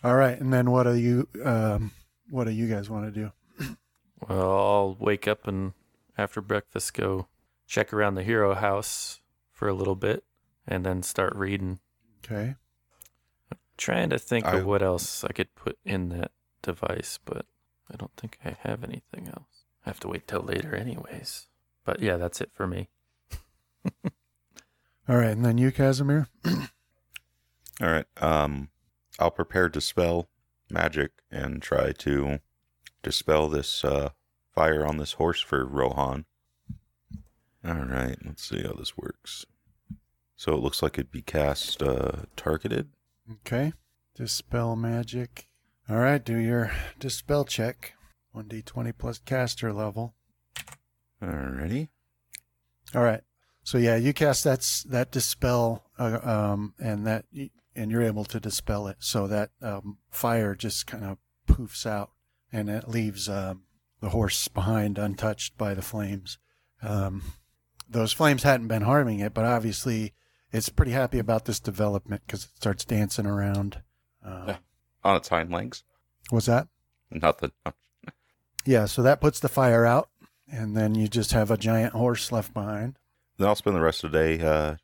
All 0.06 0.14
right, 0.14 0.38
and 0.40 0.52
then 0.52 0.70
what 0.70 0.84
do 0.84 0.94
you 0.94 1.26
um 1.44 1.90
what 2.30 2.44
do 2.44 2.52
you 2.52 2.68
guys 2.68 2.88
want 2.88 3.12
to 3.12 3.20
do? 3.20 3.32
Well, 4.28 4.40
I'll 4.52 4.96
wake 5.00 5.26
up 5.26 5.48
and 5.48 5.72
after 6.16 6.40
breakfast 6.40 6.94
go 6.94 7.26
check 7.66 7.92
around 7.92 8.14
the 8.14 8.22
hero 8.22 8.54
house 8.54 9.20
for 9.50 9.66
a 9.66 9.74
little 9.74 9.96
bit 9.96 10.22
and 10.64 10.86
then 10.86 11.02
start 11.02 11.34
reading. 11.34 11.80
Okay. 12.24 12.54
Trying 13.76 14.10
to 14.10 14.18
think 14.20 14.46
I- 14.46 14.58
of 14.58 14.64
what 14.66 14.80
else 14.80 15.24
I 15.24 15.32
could 15.32 15.52
put 15.56 15.76
in 15.84 16.10
that 16.10 16.30
device, 16.62 17.18
but 17.24 17.46
I 17.92 17.96
don't 17.96 18.12
think 18.16 18.38
I 18.44 18.56
have 18.60 18.84
anything 18.84 19.26
else. 19.26 19.64
I 19.84 19.90
have 19.90 19.98
to 20.00 20.08
wait 20.08 20.28
till 20.28 20.40
later, 20.40 20.76
anyways. 20.76 21.48
But 21.84 21.98
yeah, 22.00 22.16
that's 22.16 22.40
it 22.40 22.50
for 22.54 22.68
me. 22.68 22.90
All 25.08 25.16
right, 25.16 25.30
and 25.30 25.44
then 25.44 25.58
you, 25.58 25.72
Casimir. 25.72 26.28
All 26.44 27.88
right. 27.88 28.06
Um, 28.18 28.70
I'll 29.18 29.30
prepare 29.30 29.68
dispel 29.68 30.28
magic 30.70 31.12
and 31.30 31.62
try 31.62 31.92
to 31.92 32.40
dispel 33.02 33.48
this 33.48 33.84
uh, 33.84 34.10
fire 34.54 34.86
on 34.86 34.96
this 34.98 35.12
horse 35.12 35.40
for 35.40 35.64
Rohan. 35.64 36.24
All 37.64 37.84
right. 37.84 38.16
Let's 38.24 38.48
see 38.48 38.62
how 38.62 38.72
this 38.72 38.96
works. 38.96 39.44
So 40.36 40.52
it 40.52 40.60
looks 40.60 40.82
like 40.82 40.98
it'd 40.98 41.10
be 41.10 41.22
cast 41.22 41.82
uh, 41.82 42.12
targeted. 42.36 42.90
Okay. 43.30 43.72
Dispel 44.14 44.76
magic. 44.76 45.48
All 45.88 45.98
right, 45.98 46.22
do 46.24 46.36
your 46.36 46.72
dispel 46.98 47.44
check. 47.44 47.94
1d20 48.34 48.92
plus 48.98 49.18
caster 49.18 49.72
level. 49.72 50.14
Alrighty. 51.22 51.88
All 52.94 53.02
right. 53.02 53.22
So 53.62 53.78
yeah, 53.78 53.96
you 53.96 54.12
cast 54.12 54.44
that's 54.44 54.82
that 54.84 55.10
dispel, 55.10 55.84
uh, 55.98 56.18
um, 56.22 56.74
and 56.78 57.06
that 57.06 57.24
and 57.76 57.90
you're 57.90 58.02
able 58.02 58.24
to 58.24 58.40
dispel 58.40 58.88
it. 58.88 58.96
So 59.00 59.26
that 59.28 59.50
um, 59.62 59.98
fire 60.10 60.54
just 60.54 60.86
kind 60.86 61.04
of 61.04 61.18
poofs 61.46 61.86
out, 61.86 62.10
and 62.52 62.68
it 62.68 62.88
leaves 62.88 63.28
um, 63.28 63.62
the 64.00 64.10
horse 64.10 64.48
behind, 64.48 64.98
untouched 64.98 65.56
by 65.56 65.74
the 65.74 65.82
flames. 65.82 66.38
Um, 66.82 67.22
those 67.88 68.12
flames 68.12 68.42
hadn't 68.42 68.68
been 68.68 68.82
harming 68.82 69.20
it, 69.20 69.32
but 69.34 69.44
obviously 69.44 70.12
it's 70.52 70.68
pretty 70.68 70.92
happy 70.92 71.18
about 71.18 71.44
this 71.44 71.60
development 71.60 72.22
because 72.26 72.44
it 72.44 72.50
starts 72.56 72.84
dancing 72.84 73.26
around. 73.26 73.82
Uh, 74.24 74.44
Yeah. 74.48 74.56
On 75.04 75.14
its 75.16 75.28
hind 75.28 75.52
legs. 75.52 75.84
What's 76.30 76.46
that? 76.46 76.68
Nothing. 77.10 77.52
Yeah, 78.68 78.86
so 78.86 79.00
that 79.04 79.20
puts 79.20 79.38
the 79.38 79.48
fire 79.48 79.86
out, 79.86 80.08
and 80.50 80.76
then 80.76 80.96
you 80.96 81.06
just 81.06 81.30
have 81.30 81.52
a 81.52 81.56
giant 81.56 81.92
horse 81.92 82.32
left 82.32 82.52
behind. 82.52 82.98
Then 83.38 83.46
I'll 83.46 83.54
spend 83.54 83.76
the 83.76 83.80
rest 83.80 84.02
of 84.02 84.10
the 84.10 84.18
day 84.18 84.40
uh, 84.44 84.74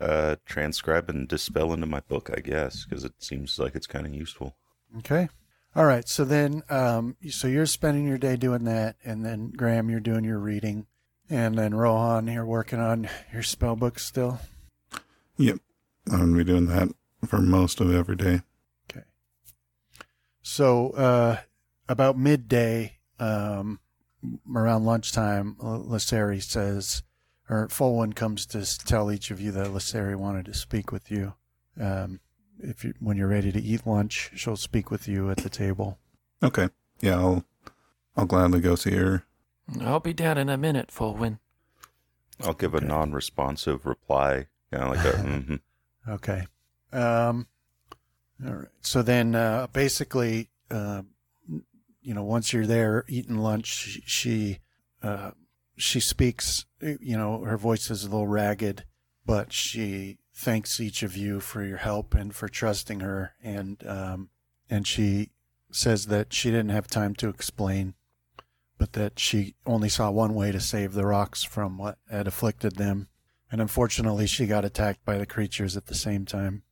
uh, 0.00 0.36
transcribe 0.46 1.08
and 1.10 1.28
dispel 1.28 1.72
into 1.72 1.86
my 1.86 2.00
book, 2.00 2.30
I 2.34 2.40
guess, 2.40 2.84
because 2.84 3.04
it 3.04 3.14
seems 3.18 3.58
like 3.58 3.74
it's 3.74 3.86
kind 3.86 4.06
of 4.06 4.14
useful. 4.14 4.56
Okay. 4.98 5.28
All 5.76 5.84
right. 5.84 6.08
So 6.08 6.24
then, 6.24 6.62
um, 6.68 7.16
so 7.30 7.46
you're 7.46 7.66
spending 7.66 8.06
your 8.06 8.18
day 8.18 8.36
doing 8.36 8.64
that, 8.64 8.96
and 9.04 9.24
then 9.24 9.50
Graham, 9.50 9.90
you're 9.90 10.00
doing 10.00 10.24
your 10.24 10.38
reading, 10.38 10.86
and 11.28 11.56
then 11.56 11.74
Rohan, 11.74 12.26
you're 12.26 12.46
working 12.46 12.80
on 12.80 13.08
your 13.32 13.42
spell 13.42 13.76
book 13.76 13.98
still. 13.98 14.40
Yep. 15.36 15.58
I'm 16.10 16.18
going 16.18 16.32
to 16.32 16.38
be 16.38 16.44
doing 16.44 16.66
that 16.66 16.88
for 17.26 17.38
most 17.38 17.80
of 17.80 17.94
every 17.94 18.16
day. 18.16 18.40
Okay. 18.90 19.04
So 20.42 20.90
uh, 20.90 21.36
about 21.88 22.18
midday, 22.18 22.98
um, 23.18 23.78
around 24.52 24.84
lunchtime, 24.84 25.56
L- 25.62 25.86
Lisseri 25.88 26.42
says, 26.42 27.02
or 27.50 27.66
Folwin 27.68 28.14
comes 28.14 28.46
to 28.46 28.64
tell 28.78 29.10
each 29.10 29.30
of 29.30 29.40
you 29.40 29.50
that 29.52 29.66
Lisseri 29.66 30.14
wanted 30.16 30.46
to 30.46 30.54
speak 30.54 30.92
with 30.92 31.10
you. 31.10 31.34
Um, 31.78 32.20
if 32.60 32.84
you, 32.84 32.94
when 33.00 33.16
you're 33.16 33.28
ready 33.28 33.50
to 33.52 33.60
eat 33.60 33.86
lunch, 33.86 34.30
she'll 34.36 34.56
speak 34.56 34.90
with 34.90 35.08
you 35.08 35.30
at 35.30 35.38
the 35.38 35.50
table. 35.50 35.98
Okay. 36.42 36.68
Yeah, 37.00 37.16
I'll 37.18 37.44
I'll 38.16 38.26
gladly 38.26 38.60
go 38.60 38.74
see 38.76 38.94
her. 38.94 39.24
I'll 39.80 40.00
be 40.00 40.12
down 40.12 40.38
in 40.38 40.48
a 40.48 40.56
minute, 40.56 40.88
Folwin. 40.88 41.38
I'll 42.42 42.54
give 42.54 42.74
Okay. 42.74 42.84
a 42.84 42.88
non 42.88 43.12
responsive 43.12 43.84
reply, 43.86 44.46
kind 44.72 44.84
of 44.84 44.90
like 44.90 45.04
a, 45.04 45.18
mm-hmm. 45.18 46.10
Okay. 46.10 46.46
Um, 46.92 47.46
all 48.46 48.54
right. 48.54 48.68
So 48.80 49.02
then, 49.02 49.34
uh, 49.34 49.66
basically, 49.72 50.48
uh, 50.70 51.02
you 52.02 52.14
know, 52.14 52.24
once 52.24 52.52
you're 52.52 52.66
there 52.66 53.04
eating 53.08 53.36
lunch, 53.38 53.66
she, 53.66 54.02
she, 54.06 54.58
uh, 55.02 55.32
she 55.80 56.00
speaks, 56.00 56.66
you 56.80 57.16
know, 57.16 57.40
her 57.40 57.56
voice 57.56 57.90
is 57.90 58.04
a 58.04 58.10
little 58.10 58.26
ragged, 58.26 58.84
but 59.24 59.52
she 59.52 60.18
thanks 60.34 60.80
each 60.80 61.02
of 61.02 61.16
you 61.16 61.40
for 61.40 61.64
your 61.64 61.78
help 61.78 62.14
and 62.14 62.34
for 62.34 62.48
trusting 62.48 63.00
her. 63.00 63.34
And, 63.42 63.86
um, 63.86 64.30
and 64.68 64.86
she 64.86 65.30
says 65.70 66.06
that 66.06 66.32
she 66.32 66.50
didn't 66.50 66.70
have 66.70 66.88
time 66.88 67.14
to 67.16 67.28
explain, 67.28 67.94
but 68.78 68.94
that 68.94 69.18
she 69.18 69.54
only 69.66 69.88
saw 69.88 70.10
one 70.10 70.34
way 70.34 70.52
to 70.52 70.60
save 70.60 70.92
the 70.92 71.06
rocs 71.06 71.42
from 71.42 71.78
what 71.78 71.98
had 72.10 72.26
afflicted 72.26 72.76
them 72.76 73.08
and 73.50 73.60
unfortunately 73.60 74.26
she 74.26 74.46
got 74.46 74.64
attacked 74.64 75.04
by 75.04 75.18
the 75.18 75.26
creatures 75.26 75.76
at 75.76 75.86
the 75.86 75.94
same 75.94 76.24
time. 76.24 76.62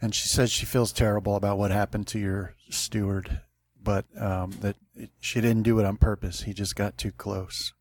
And 0.00 0.14
she 0.14 0.28
says 0.28 0.52
she 0.52 0.66
feels 0.66 0.92
terrible 0.92 1.36
about 1.36 1.56
what 1.56 1.70
happened 1.70 2.06
to 2.08 2.18
your 2.18 2.54
steward, 2.68 3.40
but 3.82 4.04
um, 4.20 4.52
that 4.60 4.76
she 5.20 5.40
didn't 5.40 5.62
do 5.62 5.78
it 5.80 5.86
on 5.86 5.96
purpose. 5.96 6.42
He 6.42 6.52
just 6.52 6.76
got 6.76 6.98
too 6.98 7.12
close. 7.12 7.72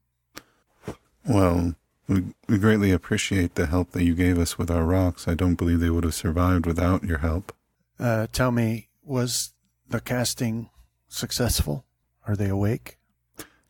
Well, 1.27 1.75
we, 2.07 2.23
we 2.47 2.57
greatly 2.57 2.91
appreciate 2.91 3.55
the 3.55 3.65
help 3.65 3.91
that 3.91 4.03
you 4.03 4.13
gave 4.13 4.37
us 4.37 4.57
with 4.57 4.69
our 4.69 4.83
rocs. 4.83 5.27
I 5.27 5.33
don't 5.33 5.55
believe 5.55 5.79
they 5.79 5.89
would 5.89 6.03
have 6.03 6.13
survived 6.13 6.65
without 6.65 7.03
your 7.03 7.19
help. 7.19 7.53
Uh, 7.99 8.27
tell 8.31 8.51
me, 8.51 8.89
was 9.03 9.53
the 9.89 9.99
casting 9.99 10.69
successful? 11.07 11.85
Are 12.27 12.35
they 12.35 12.49
awake? 12.49 12.97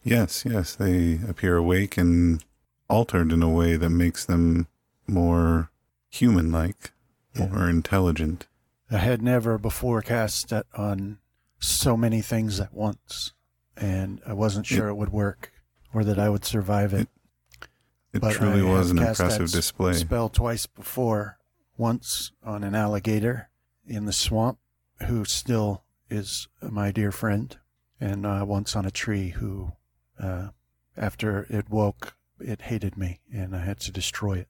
Yes, 0.03 0.45
yes, 0.45 0.76
they 0.76 1.20
appear 1.28 1.58
awake 1.58 1.97
and 1.97 2.43
altered 2.89 3.32
in 3.32 3.41
a 3.41 3.49
way 3.49 3.76
that 3.76 3.89
makes 3.89 4.26
them 4.26 4.68
more 5.08 5.72
human 6.10 6.51
like, 6.51 6.91
more 7.36 7.70
intelligent. 7.70 8.47
I 8.91 8.97
had 8.97 9.22
never 9.22 9.58
before 9.58 10.01
cast 10.01 10.53
on 10.76 11.18
so 11.60 11.97
many 11.97 12.22
things 12.22 12.60
at 12.60 12.74
once, 12.74 13.34
and 13.76 14.22
I 14.26 14.34
wasn't 14.34 14.68
sure 14.68 14.88
it, 14.88 14.95
would 14.95 15.12
work 15.12 15.51
or 15.93 16.03
that 16.03 16.20
I 16.20 16.30
would 16.30 16.45
survive 16.45 16.93
it. 16.93 17.01
It 17.01 17.10
But 18.20 18.34
truly 18.34 18.61
I 18.61 18.72
was 18.72 18.91
an 18.91 18.99
impressive 18.99 19.51
display. 19.51 19.93
Spell 19.93 20.30
twice 20.30 20.66
before, 20.66 21.38
once 21.78 22.32
on 22.43 22.63
an 22.63 22.76
alligator 22.76 23.49
in 23.86 24.05
the 24.05 24.13
swamp, 24.13 24.59
who 25.07 25.26
still 25.26 25.84
is 26.09 26.47
my 26.61 26.91
dear 26.91 27.11
friend, 27.11 27.57
and 27.99 28.26
uh, 28.26 28.45
once 28.47 28.76
on 28.76 28.86
a 28.86 28.91
tree 28.91 29.30
who, 29.30 29.74
uh, 30.20 30.49
after 30.95 31.45
it 31.49 31.70
woke, 31.70 32.16
it 32.39 32.61
hated 32.63 32.97
me, 32.97 33.20
and 33.34 33.55
I 33.55 33.59
had 33.59 33.80
to 33.82 33.91
destroy 33.91 34.39
it. 34.39 34.47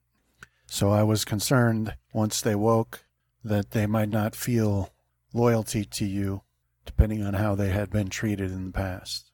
So 0.66 0.90
I 0.90 1.02
was 1.02 1.24
concerned 1.24 1.96
once 2.12 2.40
they 2.40 2.54
woke 2.54 3.04
that 3.44 3.70
they 3.70 3.86
might 3.86 4.08
not 4.08 4.34
feel 4.34 4.92
loyalty 5.32 5.84
to 5.84 6.04
you, 6.04 6.42
depending 6.84 7.22
on 7.24 7.34
how 7.34 7.54
they 7.54 7.70
had 7.70 7.90
been 7.90 8.08
treated 8.08 8.50
in 8.50 8.66
the 8.66 8.72
past. 8.72 9.30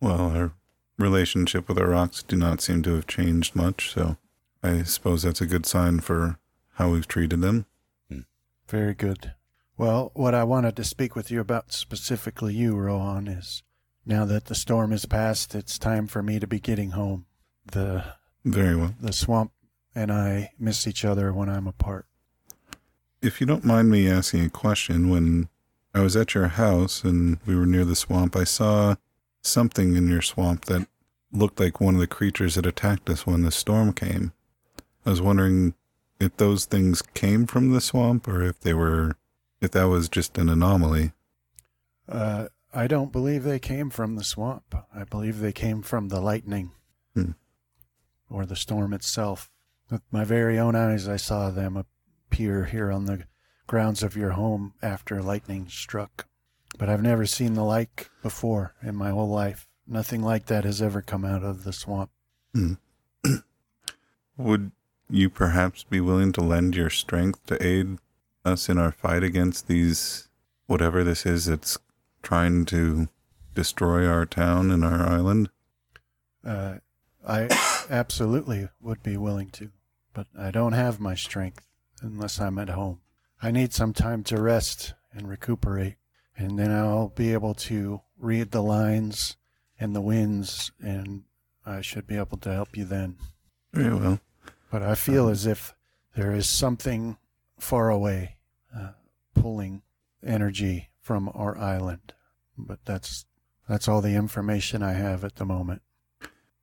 Well, 0.00 0.30
our 0.30 0.52
relationship 1.00 1.68
with 1.68 1.78
our 1.78 1.88
rocs 1.88 2.22
do 2.22 2.36
not 2.36 2.60
seem 2.60 2.82
to 2.82 2.94
have 2.94 3.06
changed 3.06 3.54
much, 3.56 3.92
so 3.92 4.16
I 4.62 4.82
suppose 4.82 5.22
that's 5.22 5.40
a 5.40 5.46
good 5.46 5.66
sign 5.66 6.00
for 6.00 6.38
how 6.74 6.90
we've 6.90 7.08
treated 7.08 7.40
them. 7.40 7.66
Hmm. 8.10 8.20
Very 8.68 8.94
good. 8.94 9.34
Well, 9.76 10.10
what 10.14 10.34
I 10.34 10.44
wanted 10.44 10.76
to 10.76 10.84
speak 10.84 11.16
with 11.16 11.30
you 11.30 11.40
about 11.40 11.72
specifically 11.72 12.54
you, 12.54 12.76
Rohan, 12.76 13.28
is 13.28 13.62
now 14.04 14.24
that 14.26 14.46
the 14.46 14.54
storm 14.54 14.92
is 14.92 15.06
past, 15.06 15.54
it's 15.54 15.78
time 15.78 16.06
for 16.06 16.22
me 16.22 16.38
to 16.38 16.46
be 16.46 16.60
getting 16.60 16.90
home. 16.90 17.26
The 17.72 18.04
Very 18.44 18.76
well. 18.76 18.94
the 19.00 19.12
swamp 19.12 19.52
and 19.94 20.12
I 20.12 20.50
miss 20.58 20.86
each 20.86 21.04
other 21.04 21.32
when 21.32 21.48
I'm 21.48 21.66
apart. 21.66 22.06
If 23.22 23.40
you 23.40 23.46
don't 23.46 23.64
mind 23.64 23.90
me 23.90 24.08
asking 24.08 24.44
a 24.44 24.50
question, 24.50 25.10
when 25.10 25.48
I 25.94 26.00
was 26.00 26.16
at 26.16 26.34
your 26.34 26.48
house 26.48 27.04
and 27.04 27.38
we 27.46 27.56
were 27.56 27.66
near 27.66 27.84
the 27.84 27.96
swamp, 27.96 28.36
I 28.36 28.44
saw 28.44 28.96
something 29.42 29.96
in 29.96 30.08
your 30.08 30.22
swamp 30.22 30.66
that 30.66 30.86
looked 31.32 31.60
like 31.60 31.80
one 31.80 31.94
of 31.94 32.00
the 32.00 32.06
creatures 32.06 32.54
that 32.56 32.66
attacked 32.66 33.08
us 33.08 33.26
when 33.26 33.42
the 33.42 33.50
storm 33.50 33.92
came. 33.92 34.32
I 35.06 35.10
was 35.10 35.22
wondering 35.22 35.74
if 36.18 36.36
those 36.36 36.66
things 36.66 37.02
came 37.14 37.46
from 37.46 37.70
the 37.70 37.80
swamp 37.80 38.28
or 38.28 38.42
if 38.42 38.60
they 38.60 38.74
were, 38.74 39.16
if 39.60 39.70
that 39.72 39.84
was 39.84 40.08
just 40.08 40.36
an 40.36 40.48
anomaly. 40.48 41.12
Uh, 42.08 42.48
I 42.72 42.86
don't 42.86 43.12
believe 43.12 43.44
they 43.44 43.58
came 43.58 43.90
from 43.90 44.16
the 44.16 44.24
swamp. 44.24 44.74
I 44.94 45.04
believe 45.04 45.40
they 45.40 45.52
came 45.52 45.82
from 45.82 46.08
the 46.08 46.20
lightning. 46.20 46.72
Hmm. 47.14 47.32
or 48.28 48.46
the 48.46 48.54
storm 48.54 48.92
itself. 48.92 49.50
With 49.90 50.02
my 50.12 50.22
very 50.22 50.56
own 50.56 50.76
eyes, 50.76 51.08
I 51.08 51.16
saw 51.16 51.50
them 51.50 51.76
appear 51.76 52.66
here 52.66 52.92
on 52.92 53.06
the 53.06 53.24
grounds 53.66 54.04
of 54.04 54.16
your 54.16 54.30
home 54.30 54.74
after 54.80 55.20
lightning 55.20 55.66
struck. 55.68 56.28
But 56.80 56.88
I've 56.88 57.02
never 57.02 57.26
seen 57.26 57.52
the 57.52 57.62
like 57.62 58.10
before 58.22 58.74
in 58.82 58.96
my 58.96 59.10
whole 59.10 59.28
life. 59.28 59.68
Nothing 59.86 60.22
like 60.22 60.46
that 60.46 60.64
has 60.64 60.80
ever 60.80 61.02
come 61.02 61.26
out 61.26 61.44
of 61.44 61.64
the 61.64 61.74
swamp. 61.74 62.10
Would 64.38 64.72
you 65.10 65.28
perhaps 65.28 65.84
be 65.84 66.00
willing 66.00 66.32
to 66.32 66.40
lend 66.40 66.74
your 66.74 66.88
strength 66.88 67.44
to 67.48 67.62
aid 67.62 67.98
us 68.46 68.70
in 68.70 68.78
our 68.78 68.92
fight 68.92 69.22
against 69.22 69.68
these, 69.68 70.30
whatever 70.68 71.04
this 71.04 71.26
is 71.26 71.44
that's 71.44 71.76
trying 72.22 72.64
to 72.64 73.08
destroy 73.54 74.06
our 74.06 74.24
town 74.24 74.70
and 74.70 74.82
our 74.82 75.06
island? 75.06 75.50
Uh, 76.42 76.76
I 77.28 77.48
absolutely 77.90 78.70
would 78.80 79.02
be 79.02 79.18
willing 79.18 79.50
to, 79.50 79.70
but 80.14 80.28
I 80.38 80.50
don't 80.50 80.72
have 80.72 80.98
my 80.98 81.14
strength 81.14 81.66
unless 82.00 82.40
I'm 82.40 82.58
at 82.58 82.70
home. 82.70 83.00
I 83.42 83.50
need 83.50 83.74
some 83.74 83.92
time 83.92 84.24
to 84.24 84.40
rest 84.40 84.94
and 85.12 85.28
recuperate, 85.28 85.96
and 86.40 86.58
then 86.58 86.70
I'll 86.70 87.10
be 87.10 87.34
able 87.34 87.52
to 87.54 88.00
read 88.18 88.50
the 88.50 88.62
lines 88.62 89.36
and 89.78 89.94
the 89.94 90.00
winds, 90.00 90.72
and 90.80 91.24
I 91.66 91.82
should 91.82 92.06
be 92.06 92.16
able 92.16 92.38
to 92.38 92.52
help 92.52 92.76
you 92.76 92.84
then. 92.84 93.16
Very 93.74 93.94
well. 93.94 94.20
But 94.70 94.82
I 94.82 94.94
feel 94.94 95.26
Um, 95.26 95.32
as 95.32 95.46
if 95.46 95.74
there 96.16 96.34
is 96.34 96.48
something 96.48 97.18
far 97.58 97.90
away 97.90 98.36
uh, 98.74 98.92
pulling 99.34 99.82
energy 100.24 100.88
from 101.00 101.30
our 101.34 101.58
island, 101.58 102.14
but 102.56 102.78
that's 102.84 103.26
that's 103.68 103.86
all 103.86 104.00
the 104.00 104.14
information 104.14 104.82
I 104.82 104.92
have 104.94 105.24
at 105.24 105.36
the 105.36 105.44
moment. 105.44 105.82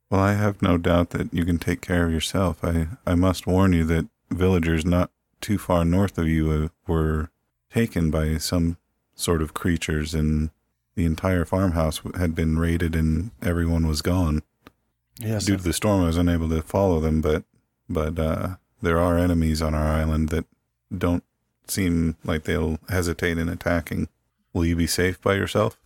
Well, 0.09 0.21
I 0.21 0.33
have 0.33 0.61
no 0.61 0.77
doubt 0.77 1.11
that 1.11 1.33
you 1.33 1.45
can 1.45 1.59
take 1.59 1.81
care 1.81 2.05
of 2.05 2.11
yourself. 2.11 2.63
I, 2.63 2.87
I 3.05 3.15
must 3.15 3.45
warn 3.45 3.73
you 3.73 3.83
that 3.85 4.07
villagers 4.29 4.85
not 4.85 5.11
too 5.39 5.57
far 5.57 5.85
north 5.85 6.17
of 6.17 6.27
you 6.27 6.51
uh, 6.51 6.67
were 6.87 7.29
taken 7.71 8.09
by 8.09 8.37
some 8.37 8.77
sort 9.17 9.41
of 9.41 9.53
creatures, 9.53 10.13
and 10.13 10.51
the 10.95 11.05
entire 11.05 11.43
farmhouse 11.43 12.01
had 12.17 12.33
been 12.33 12.57
raided 12.57 12.95
and 12.95 13.31
everyone 13.41 13.85
was 13.85 14.01
gone. 14.01 14.41
Yes, 15.19 15.45
Due 15.45 15.57
to 15.57 15.63
the 15.63 15.73
storm, 15.73 16.03
I 16.03 16.07
was 16.07 16.17
unable 16.17 16.47
to 16.49 16.61
follow 16.61 16.99
them, 16.99 17.21
but 17.21 17.43
but 17.89 18.17
uh, 18.17 18.55
there 18.81 18.99
are 18.99 19.17
enemies 19.17 19.61
on 19.61 19.73
our 19.73 19.87
island 19.87 20.29
that 20.29 20.45
don't 20.95 21.23
seem 21.67 22.15
like 22.23 22.43
they'll 22.43 22.79
hesitate 22.89 23.37
in 23.37 23.49
attacking. 23.49 24.07
Will 24.53 24.65
you 24.65 24.75
be 24.75 24.87
safe 24.87 25.19
by 25.21 25.35
yourself? 25.35 25.77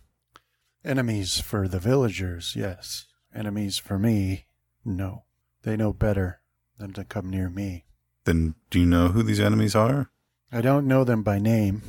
Enemies 0.84 1.40
for 1.40 1.68
the 1.68 1.78
villagers, 1.78 2.54
yes. 2.56 3.06
Enemies 3.34 3.78
for 3.78 3.98
me, 3.98 4.46
no. 4.84 5.24
They 5.62 5.76
know 5.76 5.92
better 5.92 6.40
than 6.78 6.92
to 6.94 7.04
come 7.04 7.30
near 7.30 7.48
me. 7.48 7.84
Then 8.24 8.54
do 8.70 8.80
you 8.80 8.86
know 8.86 9.08
who 9.08 9.22
these 9.22 9.40
enemies 9.40 9.74
are? 9.74 10.10
I 10.50 10.60
don't 10.60 10.86
know 10.86 11.04
them 11.04 11.22
by 11.22 11.38
name. 11.38 11.82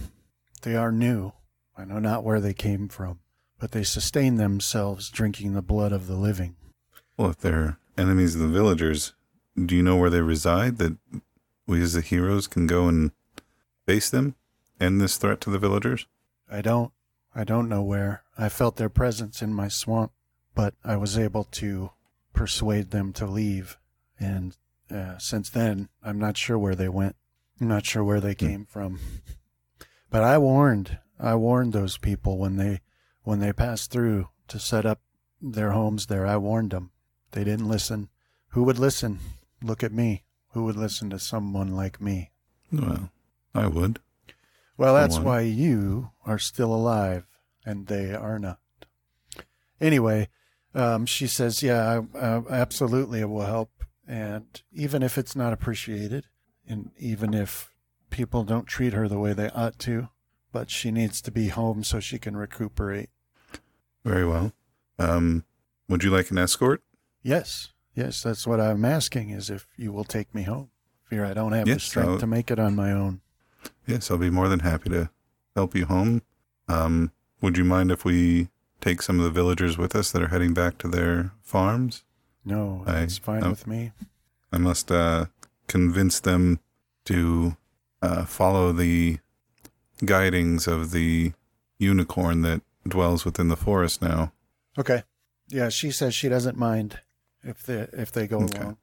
They 0.64 0.78
are 0.78 0.93
new. 0.93 1.34
I 1.78 1.84
know 1.84 1.99
not 1.99 2.24
where 2.24 2.39
they 2.39 2.53
came 2.53 2.88
from, 2.88 3.20
but 3.59 3.72
they 3.72 3.84
sustain 3.84 4.36
themselves 4.36 5.09
drinking 5.09 5.53
the 5.53 5.61
blood 5.61 5.91
of 5.91 6.07
the 6.07 6.16
living. 6.16 6.55
Well, 7.18 7.32
if 7.32 7.39
they're 7.39 7.78
enemies 7.97 8.36
of 8.36 8.41
the 8.41 8.47
villagers, 8.47 9.14
do 9.57 9.76
you 9.76 9.84
know 9.84 9.97
where 9.97 10.09
they 10.09 10.22
reside? 10.22 10.78
That 10.78 10.95
we 11.68 11.82
as 11.82 11.93
the 11.93 12.01
heroes 12.01 12.47
can 12.47 12.66
go 12.66 12.88
and 12.88 13.11
face 13.86 14.09
them, 14.09 14.36
end 14.80 15.01
this 15.01 15.18
threat 15.18 15.41
to 15.41 15.49
the 15.49 15.59
villagers? 15.59 16.07
I 16.49 16.61
don't. 16.61 16.93
I 17.36 17.43
don't 17.43 17.68
know 17.68 17.84
where. 17.84 18.24
I 18.38 18.47
felt 18.47 18.78
their 18.78 18.89
presence 18.89 19.41
in 19.41 19.53
my 19.53 19.68
swamp, 19.68 20.14
but 20.55 20.76
I 20.84 20.95
was 20.95 21.18
able 21.18 21.43
to 21.45 21.91
persuade 22.32 22.91
them 22.91 23.11
to 23.14 23.26
leave. 23.26 23.78
And 24.18 24.55
uh, 24.89 25.18
since 25.18 25.49
then, 25.49 25.89
I'm 26.01 26.20
not 26.20 26.38
sure 26.38 26.57
where 26.57 26.76
they 26.76 26.89
went. 26.89 27.18
I'm 27.59 27.68
not 27.68 27.86
sure 27.86 28.03
where 28.03 28.22
they 28.22 28.36
came 28.36 28.66
from. 28.66 28.99
But 30.14 30.24
I 30.24 30.38
warned. 30.38 30.99
I 31.20 31.34
warned 31.34 31.74
those 31.74 31.97
people 31.97 32.38
when 32.38 32.57
they 32.57 32.82
when 33.24 33.39
they 33.39 33.51
passed 33.51 33.89
through 33.89 34.30
to 34.47 34.59
set 34.59 34.86
up 34.86 35.01
their 35.41 35.72
homes 35.72 36.05
there. 36.05 36.28
I 36.28 36.38
warned 36.38 36.70
them. 36.70 36.91
They 37.32 37.43
didn't 37.43 37.68
listen. 37.68 38.09
Who 38.49 38.61
would 38.61 38.78
listen? 38.78 39.20
Look 39.64 39.82
at 39.82 39.91
me. 39.91 40.24
Who 40.51 40.66
would 40.66 40.76
listen 40.76 41.09
to 41.09 41.18
someone 41.18 41.70
like 41.76 41.99
me? 41.99 42.30
Well, 42.72 43.09
I 43.55 43.66
would. 43.66 44.01
Well, 44.78 44.93
that's 44.93 45.18
why 45.18 45.41
you 45.41 46.11
are 46.28 46.38
still 46.38 46.76
alive 46.76 47.26
and 47.66 47.88
they 47.88 48.14
are 48.14 48.38
not. 48.38 48.59
Anyway, 49.82 50.30
um, 50.76 51.07
she 51.07 51.26
says, 51.26 51.64
"Yeah, 51.64 52.03
I, 52.14 52.18
uh, 52.20 52.41
absolutely, 52.51 53.22
it 53.22 53.30
will 53.30 53.47
help, 53.47 53.84
and 54.07 54.61
even 54.72 55.01
if 55.01 55.18
it's 55.18 55.36
not 55.36 55.53
appreciated, 55.53 56.28
and 56.68 56.91
even 56.99 57.34
if 57.34 57.72
people 58.14 58.43
don't 58.43 58.66
treat 58.68 58.93
her 58.93 59.07
the 59.09 59.20
way 59.20 59.34
they 59.34 59.49
ought 59.49 59.78
to, 59.80 60.07
but 60.53 60.70
she 60.70 60.91
needs 60.91 61.20
to 61.22 61.32
be 61.32 61.49
home 61.49 61.84
so 61.84 61.99
she 61.99 62.18
can 62.20 62.38
recuperate." 62.38 63.09
Very 64.05 64.26
well. 64.26 64.53
Um, 64.99 65.43
would 65.89 66.03
you 66.03 66.09
like 66.11 66.32
an 66.32 66.38
escort? 66.38 66.82
Yes, 67.22 67.74
yes, 67.95 68.24
that's 68.24 68.45
what 68.47 68.61
I'm 68.61 68.86
asking: 68.86 69.32
is 69.32 69.49
if 69.49 69.68
you 69.76 69.91
will 69.91 70.03
take 70.05 70.34
me 70.34 70.43
home. 70.43 70.70
Fear 71.09 71.26
I 71.26 71.34
don't 71.34 71.51
have 71.51 71.66
the 71.68 71.80
strength 71.80 72.09
I'll- 72.09 72.20
to 72.20 72.28
make 72.28 72.49
it 72.51 72.59
on 72.59 72.76
my 72.76 72.91
own. 72.91 73.22
Yes, 73.88 74.09
I'll 74.09 74.18
be 74.18 74.30
more 74.30 74.47
than 74.47 74.59
happy 74.59 74.89
to 74.89 75.09
help 75.55 75.76
you 75.76 75.86
home. 75.86 76.22
Um, 76.68 77.11
would 77.41 77.57
you 77.57 77.66
mind 77.66 77.91
if 77.91 78.05
we 78.05 78.49
take 78.82 79.01
some 79.01 79.20
of 79.20 79.24
the 79.26 79.30
villagers 79.32 79.78
with 79.78 79.95
us 79.95 80.11
that 80.11 80.22
are 80.22 80.28
heading 80.30 80.53
back 80.53 80.78
to 80.80 80.88
their 80.88 81.32
farms? 81.41 82.03
No, 82.45 82.84
I- 82.86 83.01
it's 83.01 83.18
fine 83.18 83.41
no. 83.41 83.49
with 83.49 83.66
me. 83.68 83.91
I 84.51 84.57
must 84.57 84.91
uh, 84.91 85.26
convince 85.68 86.20
them 86.20 86.59
to 87.05 87.57
uh, 88.04 88.26
follow 88.26 88.72
the 88.72 89.18
guidings 90.06 90.68
of 90.68 90.91
the 90.91 91.34
unicorn 91.80 92.41
that 92.43 92.62
dwells 92.88 93.26
within 93.26 93.47
the 93.47 93.56
forest 93.56 94.01
now. 94.01 94.32
Okay. 94.78 95.04
Yeah, 95.47 95.70
she 95.70 95.89
says 95.91 96.14
she 96.14 96.30
doesn't 96.30 96.58
mind 96.58 96.99
if 97.43 97.64
they 97.64 97.88
if 97.93 98.12
they 98.12 98.28
go 98.28 98.41
Okay. 98.41 98.60
along. 98.60 98.78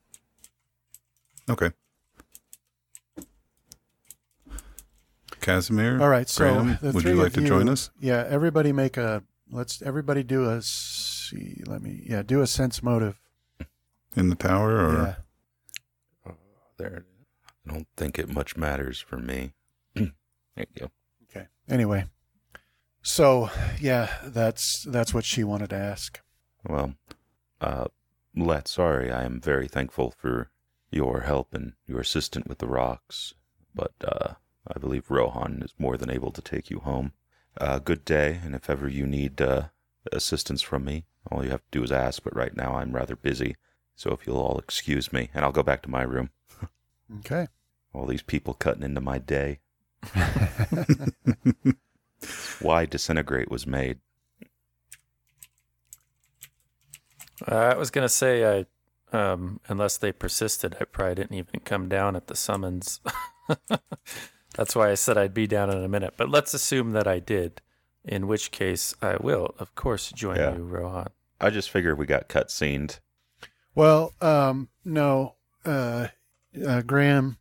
Okay. 1.48 1.70
Casimir, 5.40 6.00
All 6.02 6.08
right, 6.08 6.28
so 6.28 6.44
Graham, 6.44 6.78
the 6.82 6.92
would 6.92 7.04
you 7.04 7.14
like 7.14 7.28
of 7.28 7.32
to 7.34 7.40
join 7.42 7.68
us? 7.68 7.90
Yeah, 7.98 8.26
everybody 8.28 8.72
make 8.72 8.96
a 8.98 9.22
let's 9.50 9.80
everybody 9.80 10.22
do 10.22 10.48
a 10.50 10.60
see. 10.60 11.62
Let 11.66 11.80
me 11.82 12.02
yeah 12.06 12.22
do 12.22 12.42
a 12.42 12.46
sense 12.46 12.82
motive. 12.82 13.18
in 14.14 14.28
the 14.28 14.34
tower, 14.34 14.76
or 14.76 14.92
Yeah. 14.92 15.14
Oh, 16.28 16.34
there. 16.76 17.04
I 17.70 17.72
don't 17.72 17.86
think 17.96 18.18
it 18.18 18.28
much 18.28 18.56
matters 18.56 19.00
for 19.00 19.16
me. 19.16 19.52
there 19.94 20.10
you 20.56 20.66
go. 20.76 20.90
Okay. 21.30 21.46
Anyway, 21.68 22.06
so 23.00 23.48
yeah, 23.80 24.10
that's 24.24 24.82
that's 24.82 25.14
what 25.14 25.24
she 25.24 25.44
wanted 25.44 25.70
to 25.70 25.76
ask. 25.76 26.20
Well, 26.68 26.94
uh, 27.60 27.86
Lat, 28.34 28.66
sorry, 28.66 29.12
I 29.12 29.22
am 29.22 29.40
very 29.40 29.68
thankful 29.68 30.12
for 30.18 30.50
your 30.90 31.20
help 31.20 31.54
and 31.54 31.74
your 31.86 32.00
assistant 32.00 32.48
with 32.48 32.58
the 32.58 32.66
rocs, 32.66 33.34
but 33.72 33.92
uh, 34.04 34.34
I 34.66 34.78
believe 34.80 35.08
Rohan 35.08 35.62
is 35.62 35.72
more 35.78 35.96
than 35.96 36.10
able 36.10 36.32
to 36.32 36.42
take 36.42 36.70
you 36.70 36.80
home. 36.80 37.12
Uh, 37.56 37.78
good 37.78 38.04
day, 38.04 38.40
and 38.44 38.56
if 38.56 38.68
ever 38.68 38.88
you 38.88 39.06
need 39.06 39.40
uh, 39.40 39.68
assistance 40.10 40.60
from 40.60 40.84
me, 40.84 41.04
all 41.30 41.44
you 41.44 41.50
have 41.50 41.62
to 41.70 41.78
do 41.78 41.84
is 41.84 41.92
ask, 41.92 42.24
but 42.24 42.34
right 42.34 42.56
now 42.56 42.74
I'm 42.74 42.96
rather 42.96 43.14
busy, 43.14 43.54
so 43.94 44.10
if 44.10 44.26
you'll 44.26 44.38
all 44.38 44.58
excuse 44.58 45.12
me, 45.12 45.30
and 45.32 45.44
I'll 45.44 45.52
go 45.52 45.62
back 45.62 45.82
to 45.82 45.90
my 45.90 46.02
room. 46.02 46.30
Okay. 47.18 47.48
All 47.92 48.06
these 48.06 48.22
people 48.22 48.54
cutting 48.54 48.82
into 48.82 49.00
my 49.00 49.18
day. 49.18 49.58
Why 52.60 52.86
Disintegrate 52.86 53.50
was 53.50 53.66
made. 53.66 53.98
Uh, 57.46 57.54
I 57.54 57.76
was 57.76 57.90
gonna 57.90 58.08
say, 58.08 58.44
I 58.60 58.66
um, 59.16 59.60
unless 59.68 59.96
they 59.96 60.12
persisted, 60.12 60.76
I 60.80 60.84
probably 60.84 61.16
didn't 61.16 61.36
even 61.36 61.60
come 61.64 61.88
down 61.88 62.14
at 62.16 62.26
the 62.28 62.36
summons. 62.36 63.00
That's 64.56 64.76
why 64.76 64.90
I 64.90 64.94
said 64.94 65.16
I'd 65.18 65.34
be 65.34 65.46
down 65.46 65.70
in 65.70 65.82
a 65.82 65.88
minute. 65.88 66.14
But 66.16 66.28
let's 66.28 66.54
assume 66.54 66.92
that 66.92 67.08
I 67.08 67.18
did, 67.18 67.60
in 68.04 68.26
which 68.28 68.50
case 68.50 68.94
I 69.02 69.16
will, 69.20 69.54
of 69.58 69.74
course, 69.74 70.12
join 70.12 70.36
Yeah. 70.36 70.54
you, 70.56 70.62
Rohan. 70.62 71.08
I 71.40 71.50
just 71.50 71.70
figured 71.70 71.98
we 71.98 72.06
got 72.06 72.28
cutscened. 72.28 73.00
Well, 73.74 74.12
um, 74.20 74.68
no, 74.84 75.36
uh, 75.64 76.08
uh, 76.66 76.82
Graham, 76.82 77.38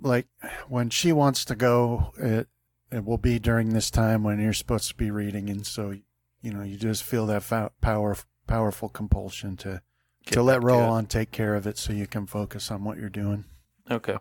like 0.00 0.26
when 0.68 0.90
she 0.90 1.12
wants 1.12 1.44
to 1.46 1.54
go, 1.54 2.12
it 2.18 2.48
it 2.90 3.04
will 3.04 3.18
be 3.18 3.38
during 3.38 3.70
this 3.70 3.90
time 3.90 4.22
when 4.22 4.40
you're 4.40 4.52
supposed 4.52 4.88
to 4.88 4.94
be 4.94 5.10
reading, 5.10 5.50
and 5.50 5.66
so 5.66 5.94
you 6.40 6.52
know 6.52 6.62
you 6.62 6.76
just 6.76 7.02
feel 7.02 7.26
that 7.26 7.42
fa- 7.42 7.72
power 7.80 8.16
powerful 8.46 8.88
compulsion 8.88 9.56
to 9.58 9.82
Get 10.26 10.34
to 10.34 10.42
let. 10.42 10.62
Roland 10.62 11.10
take 11.10 11.30
care 11.30 11.54
of 11.54 11.66
it, 11.66 11.76
so 11.76 11.92
you 11.92 12.06
can 12.06 12.26
focus 12.26 12.70
on 12.70 12.84
what 12.84 12.98
you're 12.98 13.10
doing. 13.10 13.44
Okay. 13.90 14.16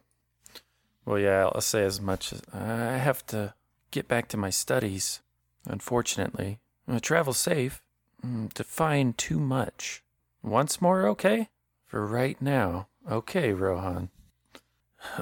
Well, 1.05 1.20
yeah, 1.20 1.49
I'll 1.53 1.61
say 1.61 1.84
as 1.84 1.99
much 1.99 2.34
as 2.34 2.41
I 2.53 2.97
have 2.97 3.26
to 3.28 3.53
get 3.91 4.07
back 4.07 4.28
to 4.30 4.38
my 4.38 4.49
studies. 4.49 5.22
Unfortunately, 5.66 6.59
uh, 6.88 6.99
travel 6.99 7.34
safe. 7.34 7.82
Mm, 8.26 8.53
to 8.53 8.64
find 8.64 9.18
too 9.18 9.39
much. 9.39 10.01
Once 10.41 10.82
more, 10.82 11.05
okay. 11.07 11.49
For 11.86 12.05
right 12.05 12.41
now. 12.41 12.88
Okay, 13.09 13.53
Rohan. 13.53 14.09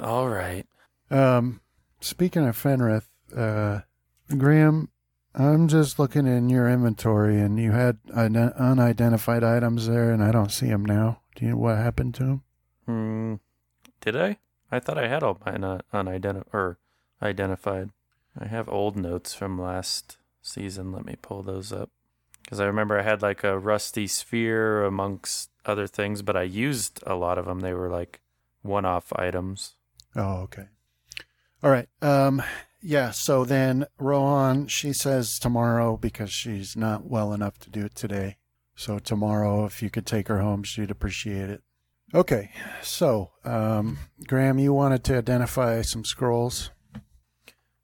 All 0.02 0.30
right. 0.30 0.66
Um, 1.10 1.62
speaking 2.00 2.48
of 2.48 2.56
Fenrith, 2.56 3.08
uh, 3.36 3.82
Graham, 4.38 4.90
I'm 5.34 5.68
just 5.68 5.98
looking 6.00 6.28
in 6.28 6.50
your 6.50 6.70
inventory, 6.70 7.40
and 7.40 7.60
you 7.60 7.72
had 7.72 8.00
ide- 8.16 8.36
unidentified 8.36 9.44
items 9.44 9.88
there, 9.88 10.12
and 10.12 10.24
I 10.24 10.32
don't 10.32 10.52
see 10.52 10.68
them 10.68 10.86
now. 10.86 11.22
Do 11.36 11.46
you 11.46 11.52
know 11.52 11.58
what 11.58 11.78
happened 11.78 12.16
to 12.16 12.24
them? 12.24 12.44
Hmm. 12.86 13.36
Did 14.02 14.16
I? 14.16 14.38
I 14.72 14.80
thought 14.80 14.98
I 14.98 15.08
had 15.08 15.24
all 15.24 15.40
mine 15.46 15.64
uh, 15.64 15.80
unidentified 15.94 16.50
or 16.54 16.80
identified. 17.22 17.92
I 18.40 18.48
have 18.48 18.70
old 18.70 18.96
notes 18.96 19.34
from 19.34 19.62
last 19.62 20.18
season. 20.42 20.92
Let 20.92 21.06
me 21.06 21.16
pull 21.22 21.44
those 21.44 21.72
up. 21.72 21.90
Because 22.44 22.60
I 22.60 22.66
remember 22.66 22.98
I 23.00 23.04
had 23.04 23.22
like 23.22 23.44
a 23.44 23.60
rusty 23.60 24.08
sphere 24.08 24.84
amongst 24.84 25.50
other 25.66 25.88
things, 25.88 26.22
but 26.22 26.36
I 26.36 26.44
used 26.44 27.02
a 27.06 27.16
lot 27.16 27.38
of 27.38 27.46
them. 27.46 27.60
They 27.60 27.74
were 27.74 27.90
like 27.90 28.22
one 28.62 28.86
off 28.86 29.12
items. 29.16 29.76
Oh, 30.16 30.42
okay. 30.42 30.66
All 31.64 31.72
right. 31.72 31.88
Um, 32.02 32.42
yeah. 32.82 33.12
So 33.12 33.46
then 33.46 33.86
Rohan, 34.00 34.68
she 34.68 34.94
says 34.94 35.40
tomorrow 35.40 35.98
because 35.98 36.32
she's 36.32 36.76
not 36.76 37.06
well 37.06 37.34
enough 37.34 37.60
to 37.60 37.70
do 37.70 37.86
it 37.86 37.96
today. 37.96 38.38
So 38.76 39.00
tomorrow, 39.00 39.66
if 39.66 39.84
you 39.84 39.90
could 39.90 40.06
take 40.06 40.28
her 40.28 40.40
home, 40.40 40.64
she'd 40.64 40.92
appreciate 40.92 41.50
it. 41.50 41.62
Okay. 42.14 42.52
So, 42.82 43.32
um, 43.46 44.00
Graham, 44.28 44.60
you 44.60 44.74
wanted 44.74 45.04
to 45.06 45.18
identify 45.18 45.82
some 45.82 46.04
scrolls. 46.04 46.72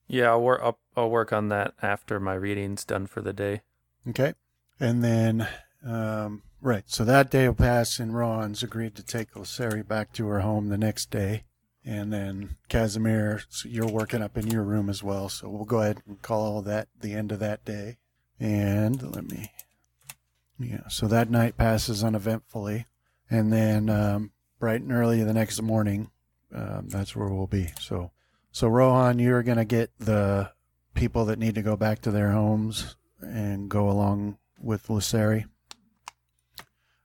Yeah, 0.07 0.31
I'll, 0.31 0.41
wor- 0.41 0.63
I'll, 0.63 0.79
I'll 0.95 1.09
work 1.09 1.31
on 1.31 1.49
that 1.49 1.73
after 1.81 2.19
my 2.19 2.33
reading's 2.33 2.83
done 2.83 3.07
for 3.07 3.21
the 3.21 3.33
day. 3.33 3.61
Okay. 4.09 4.33
And 4.79 5.03
then, 5.03 5.47
um, 5.85 6.43
right. 6.67 6.83
So 6.87 7.05
that 7.05 7.31
day 7.31 7.47
will 7.47 7.55
pass, 7.55 7.97
and 7.97 8.15
Rohan's 8.15 8.61
agreed 8.61 8.95
to 8.95 9.03
take 9.03 9.33
Lisseri 9.33 9.87
back 9.87 10.11
to 10.13 10.27
her 10.27 10.41
home 10.41 10.67
the 10.67 10.77
next 10.77 11.09
day. 11.09 11.45
And 11.85 12.11
then 12.11 12.57
Casimir, 12.67 13.41
so 13.49 13.69
you're 13.69 13.87
working 13.87 14.21
up 14.21 14.37
in 14.37 14.47
your 14.47 14.63
room 14.63 14.89
as 14.89 15.01
well. 15.01 15.29
So 15.29 15.49
we'll 15.49 15.63
go 15.63 15.81
ahead 15.81 16.01
and 16.05 16.21
call 16.21 16.61
that 16.63 16.89
the 16.99 17.13
end 17.13 17.31
of 17.31 17.39
that 17.39 17.63
day. 17.63 17.97
And 18.39 19.15
let 19.15 19.31
me, 19.31 19.51
yeah. 20.59 20.89
So 20.89 21.07
that 21.07 21.31
night 21.31 21.57
passes 21.57 22.03
uneventfully. 22.03 22.85
And 23.29 23.53
then, 23.53 23.89
um, 23.89 24.31
bright 24.59 24.81
and 24.81 24.91
early 24.91 25.23
the 25.23 25.33
next 25.33 25.61
morning, 25.61 26.11
um, 26.53 26.89
that's 26.89 27.15
where 27.15 27.29
we'll 27.29 27.47
be. 27.47 27.69
So, 27.79 28.11
so 28.51 28.67
Rohan, 28.67 29.19
you're 29.19 29.43
going 29.43 29.57
to 29.57 29.65
get 29.65 29.91
the 29.97 30.51
people 30.93 31.25
that 31.25 31.39
need 31.39 31.55
to 31.55 31.61
go 31.61 31.77
back 31.77 32.01
to 32.01 32.11
their 32.11 32.31
homes 32.31 32.97
and 33.21 33.69
go 33.69 33.89
along 33.89 34.37
with 34.59 34.87
Lisseri. 34.87 35.45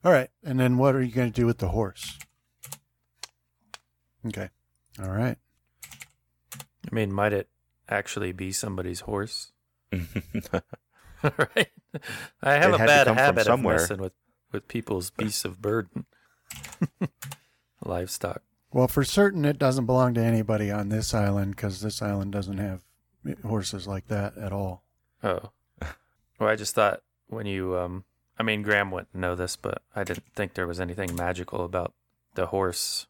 All 0.05 0.13
right. 0.13 0.31
And 0.43 0.59
then 0.59 0.79
what 0.79 0.95
are 0.95 1.03
you 1.03 1.13
going 1.13 1.31
to 1.31 1.41
do 1.41 1.47
with 1.47 1.59
the 1.59 1.69
horse? 1.69 2.19
Okay. 4.27 4.51
All 5.03 5.11
right. 5.11 5.37
I 5.85 6.95
mean, 6.95 7.13
might 7.13 7.33
it 7.33 7.49
actually 7.89 8.33
be 8.33 8.53
somebody's 8.53 9.01
horse? 9.01 9.53
right? 9.93 11.71
I 12.43 12.55
have 12.55 12.73
It 12.73 12.81
a 12.81 12.87
bad 12.87 13.07
habit 13.07 13.47
of 13.47 13.61
messing 13.61 14.01
with, 14.01 14.13
with 14.51 14.69
people's 14.69 15.11
beasts 15.11 15.45
of 15.45 15.63
burden. 15.63 16.07
Livestock. 17.85 18.43
Well, 18.73 18.89
for 18.89 19.05
certain, 19.05 19.45
it 19.45 19.59
doesn't 19.59 19.87
belong 19.87 20.15
to 20.15 20.23
anybody 20.23 20.71
on 20.71 20.89
this 20.89 21.15
island 21.15 21.57
because 21.57 21.81
this 21.81 22.01
island 22.01 22.33
doesn't 22.33 22.59
have 22.59 22.83
horses 23.45 23.87
like 23.87 24.09
that 24.09 24.37
at 24.39 24.53
all. 24.53 24.83
Oh. 25.23 25.51
Well, 26.39 26.49
I 26.49 26.57
just 26.57 26.75
thought 26.75 27.03
when 27.29 27.47
you, 27.47 27.77
um, 27.77 28.05
I 28.39 28.43
mean, 28.43 28.63
Graham 28.63 28.91
wouldn't 28.91 29.15
know 29.15 29.35
this, 29.35 29.57
but 29.57 29.83
I 29.95 30.05
didn't 30.05 30.25
think 30.35 30.55
there 30.55 30.67
was 30.67 30.81
anything 30.81 31.15
magical 31.15 31.65
about 31.65 31.93
the 32.35 32.47
horse. 32.47 33.07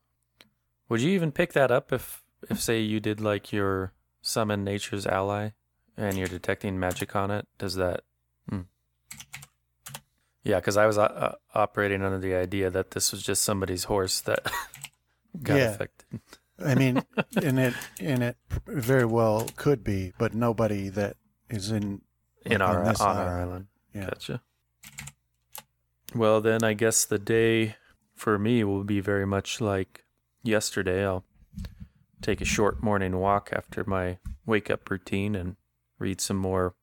Would 0.89 1.01
you 1.01 1.11
even 1.13 1.33
pick 1.33 1.53
that 1.53 1.71
up 1.71 1.93
if, 1.93 2.23
if 2.51 2.61
say, 2.61 2.81
you 2.81 3.01
did 3.01 3.21
like 3.21 3.53
your 3.53 3.93
summon 4.21 4.65
nature's 4.65 5.07
ally 5.07 5.51
and 5.97 6.19
you're 6.19 6.27
detecting 6.29 6.79
magic 6.79 7.15
on 7.17 7.31
it? 7.31 7.47
Does 7.59 7.77
that. 7.77 8.03
Hmm. 8.49 8.63
Yeah, 10.45 10.57
because 10.57 10.77
I 10.77 10.87
was 10.87 10.99
uh, 10.99 11.03
uh, 11.03 11.35
operating 11.55 12.03
under 12.03 12.19
the 12.19 12.35
idea 12.35 12.69
that 12.71 12.91
this 12.91 13.13
was 13.13 13.23
just 13.23 13.43
somebody's 13.43 13.85
horse 13.85 14.21
that 14.23 14.41
got 15.43 15.57
Yeah. 15.57 15.71
affected. 15.71 16.21
I 16.65 16.75
mean, 16.75 17.03
and 17.43 17.59
it 17.61 17.75
and 18.01 18.23
it 18.23 18.37
very 18.67 19.05
well 19.05 19.49
could 19.57 19.85
be, 19.85 20.13
but 20.19 20.35
nobody 20.35 20.89
that 20.91 21.17
is 21.49 21.71
in 21.71 22.03
in 22.45 22.61
our 22.61 22.81
on 22.85 22.97
our 23.01 23.39
island. 23.39 23.41
island. 23.41 23.67
Yeah. 23.95 24.05
Gotcha. 24.07 24.43
Well, 26.15 26.41
then 26.41 26.63
I 26.63 26.75
guess 26.75 27.05
the 27.05 27.19
day 27.19 27.77
for 28.15 28.39
me 28.39 28.65
will 28.65 28.85
be 28.85 29.01
very 29.01 29.27
much 29.27 29.61
like 29.61 30.05
yesterday. 30.43 31.05
I'll 31.05 31.25
take 32.21 32.41
a 32.41 32.47
short 32.47 32.83
morning 32.83 33.19
walk 33.19 33.51
after 33.53 33.85
my 33.85 34.19
wake 34.45 34.71
up 34.71 34.91
routine 34.91 35.35
and 35.35 35.57
read 35.99 36.21
some 36.21 36.37
more 36.37 36.75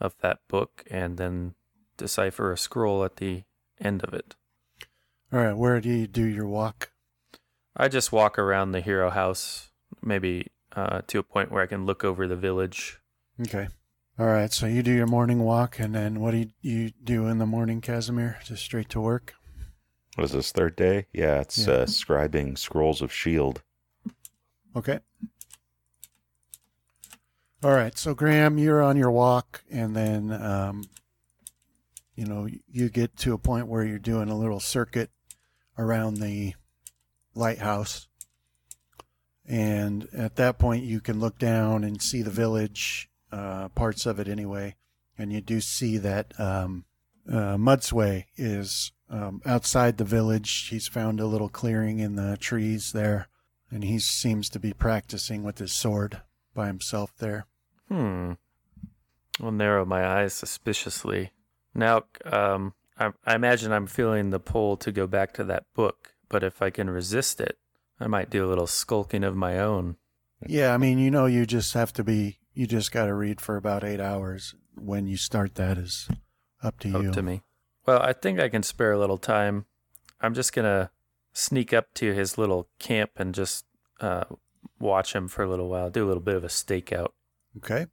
of 0.00 0.14
that 0.20 0.40
book 0.48 0.84
and 0.90 1.16
then 1.16 1.54
decipher 1.96 2.52
a 2.52 2.58
scroll 2.58 3.04
at 3.04 3.16
the 3.16 3.44
end 3.80 4.02
of 4.04 4.12
it. 4.14 4.36
All 5.32 5.40
right, 5.40 5.56
where 5.56 5.80
do 5.80 5.88
you 5.88 6.06
do 6.06 6.24
your 6.24 6.46
walk? 6.46 6.90
I 7.76 7.88
just 7.88 8.12
walk 8.12 8.38
around 8.38 8.72
the 8.72 8.80
hero 8.80 9.10
house, 9.10 9.70
maybe 10.02 10.48
uh, 10.74 11.02
to 11.06 11.18
a 11.18 11.22
point 11.22 11.50
where 11.50 11.62
I 11.62 11.66
can 11.66 11.86
look 11.86 12.04
over 12.04 12.26
the 12.26 12.36
village. 12.36 13.00
Okay. 13.40 13.68
All 14.18 14.26
right, 14.26 14.52
so 14.52 14.66
you 14.66 14.82
do 14.82 14.92
your 14.92 15.06
morning 15.06 15.40
walk, 15.40 15.78
and 15.78 15.94
then 15.94 16.20
what 16.20 16.32
do 16.32 16.38
you, 16.38 16.50
you 16.60 16.90
do 17.02 17.26
in 17.26 17.38
the 17.38 17.46
morning, 17.46 17.80
Casimir? 17.80 18.38
Just 18.44 18.62
straight 18.62 18.90
to 18.90 19.00
work? 19.00 19.34
What 20.16 20.24
is 20.24 20.32
this 20.32 20.52
third 20.52 20.76
day? 20.76 21.06
Yeah, 21.12 21.40
it's 21.40 21.66
Yeah. 21.66 21.74
Uh, 21.74 21.86
scribing 21.86 22.58
scrolls 22.58 23.00
of 23.00 23.12
shield. 23.12 23.62
Okay. 24.76 25.00
All 27.62 27.72
right, 27.72 27.96
so 27.96 28.14
Graham, 28.14 28.58
you're 28.58 28.82
on 28.82 28.96
your 28.96 29.10
walk, 29.10 29.64
and 29.70 29.94
then, 29.94 30.32
um, 30.32 30.84
you 32.14 32.24
know, 32.26 32.48
you 32.70 32.88
get 32.88 33.16
to 33.18 33.34
a 33.34 33.38
point 33.38 33.66
where 33.68 33.84
you're 33.84 33.98
doing 33.98 34.28
a 34.28 34.36
little 34.38 34.60
circuit 34.60 35.10
around 35.78 36.16
the 36.16 36.54
lighthouse. 37.34 38.06
And 39.46 40.08
at 40.12 40.36
that 40.36 40.58
point, 40.58 40.84
you 40.84 41.00
can 41.00 41.20
look 41.20 41.38
down 41.38 41.84
and 41.84 42.00
see 42.00 42.22
the 42.22 42.30
village, 42.30 43.09
uh, 43.32 43.68
parts 43.70 44.06
of 44.06 44.18
it 44.18 44.28
anyway. 44.28 44.76
And 45.18 45.32
you 45.32 45.40
do 45.40 45.60
see 45.60 45.98
that 45.98 46.32
um, 46.38 46.84
uh, 47.28 47.56
Mudsway 47.56 48.24
is 48.36 48.92
um, 49.10 49.42
outside 49.44 49.98
the 49.98 50.04
village. 50.04 50.68
He's 50.68 50.88
found 50.88 51.20
a 51.20 51.26
little 51.26 51.48
clearing 51.48 51.98
in 51.98 52.16
the 52.16 52.36
trees 52.36 52.92
there 52.92 53.28
and 53.70 53.84
he 53.84 53.98
seems 53.98 54.50
to 54.50 54.58
be 54.58 54.72
practicing 54.72 55.42
with 55.42 55.58
his 55.58 55.72
sword 55.72 56.20
by 56.54 56.66
himself 56.66 57.12
there. 57.18 57.46
Hmm. 57.88 58.32
I'll 59.42 59.52
narrow 59.52 59.84
my 59.84 60.06
eyes 60.06 60.34
suspiciously. 60.34 61.30
Now, 61.74 62.02
um, 62.24 62.74
I, 62.98 63.12
I 63.24 63.34
imagine 63.34 63.72
I'm 63.72 63.86
feeling 63.86 64.30
the 64.30 64.40
pull 64.40 64.76
to 64.78 64.92
go 64.92 65.06
back 65.06 65.32
to 65.34 65.44
that 65.44 65.64
book, 65.74 66.14
but 66.28 66.42
if 66.42 66.60
I 66.60 66.70
can 66.70 66.90
resist 66.90 67.40
it, 67.40 67.58
I 67.98 68.06
might 68.06 68.30
do 68.30 68.44
a 68.44 68.48
little 68.48 68.66
skulking 68.66 69.24
of 69.24 69.36
my 69.36 69.58
own. 69.58 69.96
Yeah, 70.46 70.74
I 70.74 70.78
mean, 70.78 70.98
you 70.98 71.10
know, 71.10 71.26
you 71.26 71.46
just 71.46 71.74
have 71.74 71.92
to 71.94 72.04
be, 72.04 72.38
you 72.60 72.66
just 72.66 72.92
got 72.92 73.06
to 73.06 73.14
read 73.14 73.40
for 73.40 73.56
about 73.56 73.82
eight 73.82 74.00
hours. 74.00 74.54
When 74.74 75.06
you 75.06 75.16
start 75.16 75.54
that 75.54 75.78
is 75.78 76.10
up 76.62 76.78
to 76.80 76.90
you. 76.90 77.08
Up 77.08 77.14
to 77.14 77.22
me. 77.22 77.40
Well, 77.86 78.02
I 78.02 78.12
think 78.12 78.38
I 78.38 78.50
can 78.50 78.62
spare 78.62 78.92
a 78.92 78.98
little 78.98 79.16
time. 79.16 79.64
I'm 80.20 80.34
just 80.34 80.52
gonna 80.52 80.90
sneak 81.32 81.72
up 81.72 81.94
to 81.94 82.12
his 82.12 82.36
little 82.36 82.68
camp 82.78 83.12
and 83.16 83.34
just 83.34 83.64
uh, 84.00 84.24
watch 84.78 85.14
him 85.14 85.26
for 85.26 85.42
a 85.42 85.48
little 85.48 85.70
while. 85.70 85.88
Do 85.88 86.04
a 86.04 86.08
little 86.08 86.22
bit 86.22 86.36
of 86.36 86.44
a 86.44 86.48
stakeout. 86.48 87.12
Okay. 87.56 87.86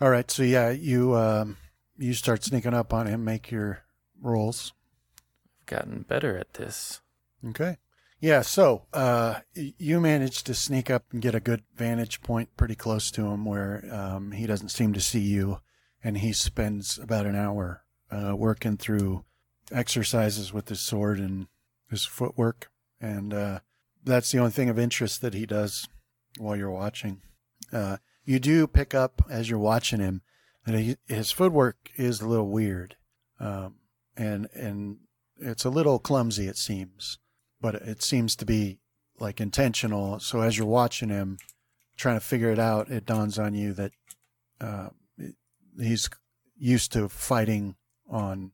All 0.00 0.08
right. 0.08 0.30
So 0.30 0.42
yeah, 0.42 0.70
you 0.70 1.14
um, 1.14 1.58
you 1.98 2.14
start 2.14 2.42
sneaking 2.42 2.72
up 2.72 2.94
on 2.94 3.06
him. 3.06 3.22
Make 3.22 3.50
your 3.50 3.80
rolls. 4.18 4.72
I've 5.60 5.66
gotten 5.66 6.06
better 6.08 6.38
at 6.38 6.54
this. 6.54 7.02
Okay. 7.46 7.76
Yeah. 8.24 8.40
So 8.40 8.86
uh, 8.94 9.40
you 9.52 10.00
managed 10.00 10.46
to 10.46 10.54
sneak 10.54 10.88
up 10.88 11.04
and 11.12 11.20
get 11.20 11.34
a 11.34 11.40
good 11.40 11.62
vantage 11.76 12.22
point, 12.22 12.56
pretty 12.56 12.74
close 12.74 13.10
to 13.10 13.26
him, 13.26 13.44
where 13.44 13.84
um, 13.92 14.32
he 14.32 14.46
doesn't 14.46 14.70
seem 14.70 14.94
to 14.94 15.00
see 15.02 15.20
you, 15.20 15.60
and 16.02 16.16
he 16.16 16.32
spends 16.32 16.96
about 16.98 17.26
an 17.26 17.36
hour 17.36 17.84
uh, 18.10 18.34
working 18.34 18.78
through 18.78 19.26
exercises 19.70 20.54
with 20.54 20.70
his 20.70 20.80
sword 20.80 21.18
and 21.18 21.48
his 21.90 22.06
footwork, 22.06 22.70
and 22.98 23.34
uh, 23.34 23.58
that's 24.02 24.32
the 24.32 24.38
only 24.38 24.52
thing 24.52 24.70
of 24.70 24.78
interest 24.78 25.20
that 25.20 25.34
he 25.34 25.44
does 25.44 25.86
while 26.38 26.56
you're 26.56 26.70
watching. 26.70 27.20
Uh, 27.74 27.98
you 28.24 28.40
do 28.40 28.66
pick 28.66 28.94
up 28.94 29.20
as 29.28 29.50
you're 29.50 29.58
watching 29.58 30.00
him 30.00 30.22
that 30.64 30.78
he, 30.78 30.96
his 31.06 31.30
footwork 31.30 31.90
is 31.96 32.22
a 32.22 32.26
little 32.26 32.48
weird, 32.48 32.96
um, 33.38 33.74
and 34.16 34.48
and 34.54 34.96
it's 35.36 35.66
a 35.66 35.70
little 35.70 35.98
clumsy. 35.98 36.48
It 36.48 36.56
seems, 36.56 37.18
but 37.64 37.76
it 37.76 38.02
seems 38.02 38.36
to 38.36 38.44
be 38.44 38.78
like 39.18 39.40
intentional. 39.40 40.20
So 40.20 40.42
as 40.42 40.58
you're 40.58 40.66
watching 40.66 41.08
him, 41.08 41.38
trying 41.96 42.16
to 42.16 42.20
figure 42.20 42.50
it 42.50 42.58
out, 42.58 42.90
it 42.90 43.06
dawns 43.06 43.38
on 43.38 43.54
you 43.54 43.72
that 43.72 43.92
uh, 44.60 44.88
he's 45.80 46.10
used 46.58 46.92
to 46.92 47.08
fighting 47.08 47.76
on 48.06 48.52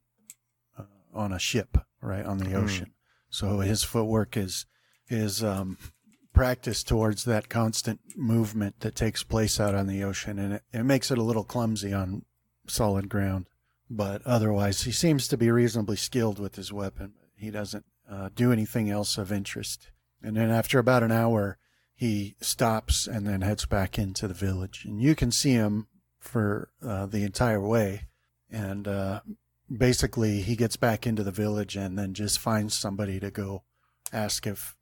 uh, 0.79 0.85
on 1.13 1.33
a 1.33 1.41
ship, 1.41 1.77
right 2.01 2.25
on 2.25 2.39
the 2.39 2.51
Hmm. 2.51 2.63
ocean. 2.63 2.93
So 3.31 3.59
his 3.59 3.83
footwork 3.83 4.37
is 4.37 4.67
is 5.09 5.43
um, 5.43 5.77
practiced 6.33 6.87
towards 6.87 7.25
that 7.25 7.49
constant 7.49 7.99
movement 8.15 8.79
that 8.79 8.95
takes 8.95 9.25
place 9.25 9.59
out 9.59 9.75
on 9.75 9.89
the 9.89 10.05
ocean, 10.05 10.39
and 10.39 10.53
it, 10.55 10.63
it 10.73 10.85
makes 10.85 11.11
it 11.11 11.19
a 11.19 11.25
little 11.25 11.43
clumsy 11.43 11.93
on 11.93 12.25
solid 12.69 13.09
ground. 13.09 13.49
But 13.91 14.23
otherwise, 14.25 14.83
he 14.83 14.93
seems 14.93 15.27
to 15.27 15.37
be 15.37 15.51
reasonably 15.51 15.97
skilled 15.97 16.39
with 16.39 16.55
his 16.55 16.73
weapon. 16.73 17.15
He 17.35 17.51
doesn't 17.51 17.87
uh, 18.11 18.29
do 18.35 18.53
anything 18.53 18.91
else 18.91 19.17
of 19.17 19.31
interest. 19.33 19.91
And 20.23 20.37
then 20.37 20.51
after 20.51 20.79
about 20.79 21.03
an 21.03 21.13
hour, 21.13 21.59
he 21.95 22.35
stops 22.41 23.07
and 23.07 23.27
then 23.27 23.43
heads 23.43 23.67
back 23.67 23.99
into 23.99 24.27
the 24.27 24.35
village. 24.35 24.85
And 24.85 25.01
you 25.01 25.15
can 25.15 25.31
see 25.31 25.53
him 25.53 25.87
for 26.19 26.71
uh, 26.83 27.07
the 27.07 27.23
entire 27.25 27.61
way. 27.61 28.09
And 28.51 28.89
uh, 28.89 29.21
basically, 29.71 30.43
he 30.43 30.57
gets 30.57 30.77
back 30.77 31.07
into 31.07 31.23
the 31.23 31.31
village 31.31 31.77
and 31.77 31.99
then 31.99 32.15
just 32.15 32.39
finds 32.39 32.77
somebody 32.77 33.21
to 33.21 33.31
go 33.31 33.65
ask 34.13 34.47
if 34.47 34.77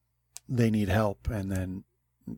they 0.49 0.71
need 0.71 0.89
help. 0.89 1.29
And 1.29 1.51
then 1.53 1.85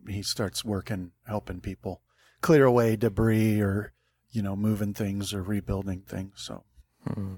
he 0.07 0.21
starts 0.21 0.65
working, 0.65 1.11
helping 1.25 1.61
people 1.61 2.01
clear 2.41 2.65
away 2.65 2.95
debris 2.95 3.61
or, 3.61 3.93
you 4.31 4.41
know, 4.41 4.55
moving 4.55 4.93
things 4.93 5.33
or 5.33 5.41
rebuilding 5.41 6.01
things. 6.01 6.33
So. 6.35 6.63
Hmm. 7.07 7.35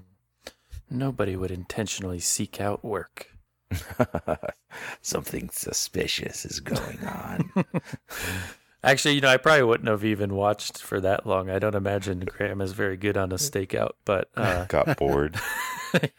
Nobody 0.90 1.34
would 1.36 1.50
intentionally 1.50 2.20
seek 2.20 2.60
out 2.60 2.84
work. 2.84 3.33
Something 5.02 5.48
suspicious 5.50 6.44
is 6.44 6.60
going 6.60 6.98
on. 7.06 7.64
Actually, 8.84 9.14
you 9.14 9.22
know, 9.22 9.28
I 9.28 9.38
probably 9.38 9.62
wouldn't 9.62 9.88
have 9.88 10.04
even 10.04 10.34
watched 10.34 10.82
for 10.82 11.00
that 11.00 11.26
long. 11.26 11.48
I 11.48 11.58
don't 11.58 11.74
imagine 11.74 12.20
Graham 12.20 12.60
is 12.60 12.72
very 12.72 12.98
good 12.98 13.16
on 13.16 13.32
a 13.32 13.36
stakeout, 13.36 13.92
but 14.04 14.28
uh, 14.36 14.64
Got 14.68 14.98
bored. 14.98 15.36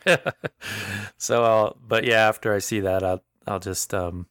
yeah. 0.06 0.32
So 1.18 1.44
I'll, 1.44 1.78
but 1.80 2.06
yeah, 2.06 2.28
after 2.28 2.54
I 2.54 2.60
see 2.60 2.80
that, 2.80 3.04
I'll, 3.04 3.22
I'll 3.46 3.60
just 3.60 3.94
um, 3.94 4.26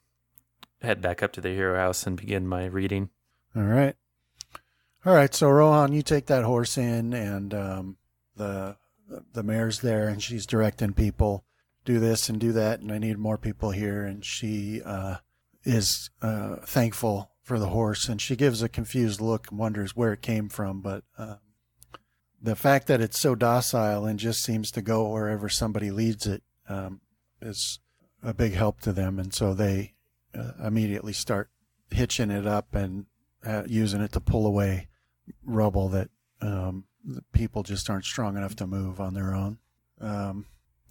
head 0.83 1.01
back 1.01 1.23
up 1.23 1.33
to 1.35 1.41
the 1.41 1.51
hero 1.51 1.79
house 1.79 2.07
and 2.09 2.17
begin 2.17 2.47
my 2.47 2.65
reading. 2.67 3.11
All 3.55 3.63
right. 3.63 3.95
All 5.07 5.15
right. 5.15 5.33
So 5.33 5.49
Rohan, 5.49 5.93
you 5.93 6.03
take 6.03 6.27
that 6.27 6.43
horse 6.43 6.77
in, 6.77 7.13
and 7.13 7.55
um, 7.55 7.97
the 8.35 8.77
the 9.33 9.43
mayor's 9.45 9.81
there, 9.81 10.09
and 10.09 10.21
she's 10.21 10.47
directing 10.47 10.93
people 10.93 11.45
do 11.85 12.01
this 12.01 12.29
and 12.29 12.41
do 12.41 12.53
that, 12.53 12.81
and 12.81 12.91
I 12.91 12.99
need 12.99 13.19
more 13.19 13.39
people 13.39 13.71
here. 13.71 14.05
And 14.05 14.25
she 14.25 14.81
uh, 14.85 15.17
is 15.65 16.11
uh, 16.23 16.57
thankful 16.65 17.31
for 17.43 17.59
the 17.59 17.69
horse, 17.69 18.09
and 18.09 18.21
she 18.21 18.37
gives 18.37 18.63
a 18.63 18.69
confused 18.69 19.21
look 19.21 19.51
and 19.51 19.59
wonders 19.59 19.95
where 19.95 20.13
it 20.13 20.23
came 20.23 20.49
from. 20.49 20.81
But 20.81 21.05
uh, 21.19 21.37
the 22.41 22.57
fact 22.57 22.87
that 22.87 23.01
it's 23.01 23.21
so 23.21 23.35
docile 23.35 24.07
and 24.07 24.19
just 24.19 24.43
seems 24.43 24.71
to 24.73 24.83
go 24.83 25.09
wherever 25.09 25.49
somebody 25.49 25.91
leads 25.91 26.27
it 26.27 26.43
um, 26.69 27.01
is 27.41 27.81
a 28.23 28.33
big 28.33 28.55
help 28.55 28.81
to 28.81 28.93
them, 28.93 29.19
and 29.19 29.35
so 29.35 29.53
they 29.53 29.95
uh, 30.35 30.53
immediately 30.67 31.13
start 31.13 31.51
hitching 31.91 32.31
it 32.31 32.47
up 32.47 32.75
and 32.75 33.07
uh, 33.45 33.63
using 33.67 34.01
it 34.01 34.13
to 34.13 34.21
pull 34.21 34.47
away 34.47 34.89
rubble 35.45 35.89
that 35.89 36.09
um, 36.41 36.85
people 37.33 37.63
just 37.63 37.89
aren't 37.91 38.05
strong 38.05 38.37
enough 38.37 38.57
to 38.57 38.67
move 38.67 39.01
on 39.01 39.15
their 39.15 39.35
own. 39.35 39.59
Um, 40.01 40.47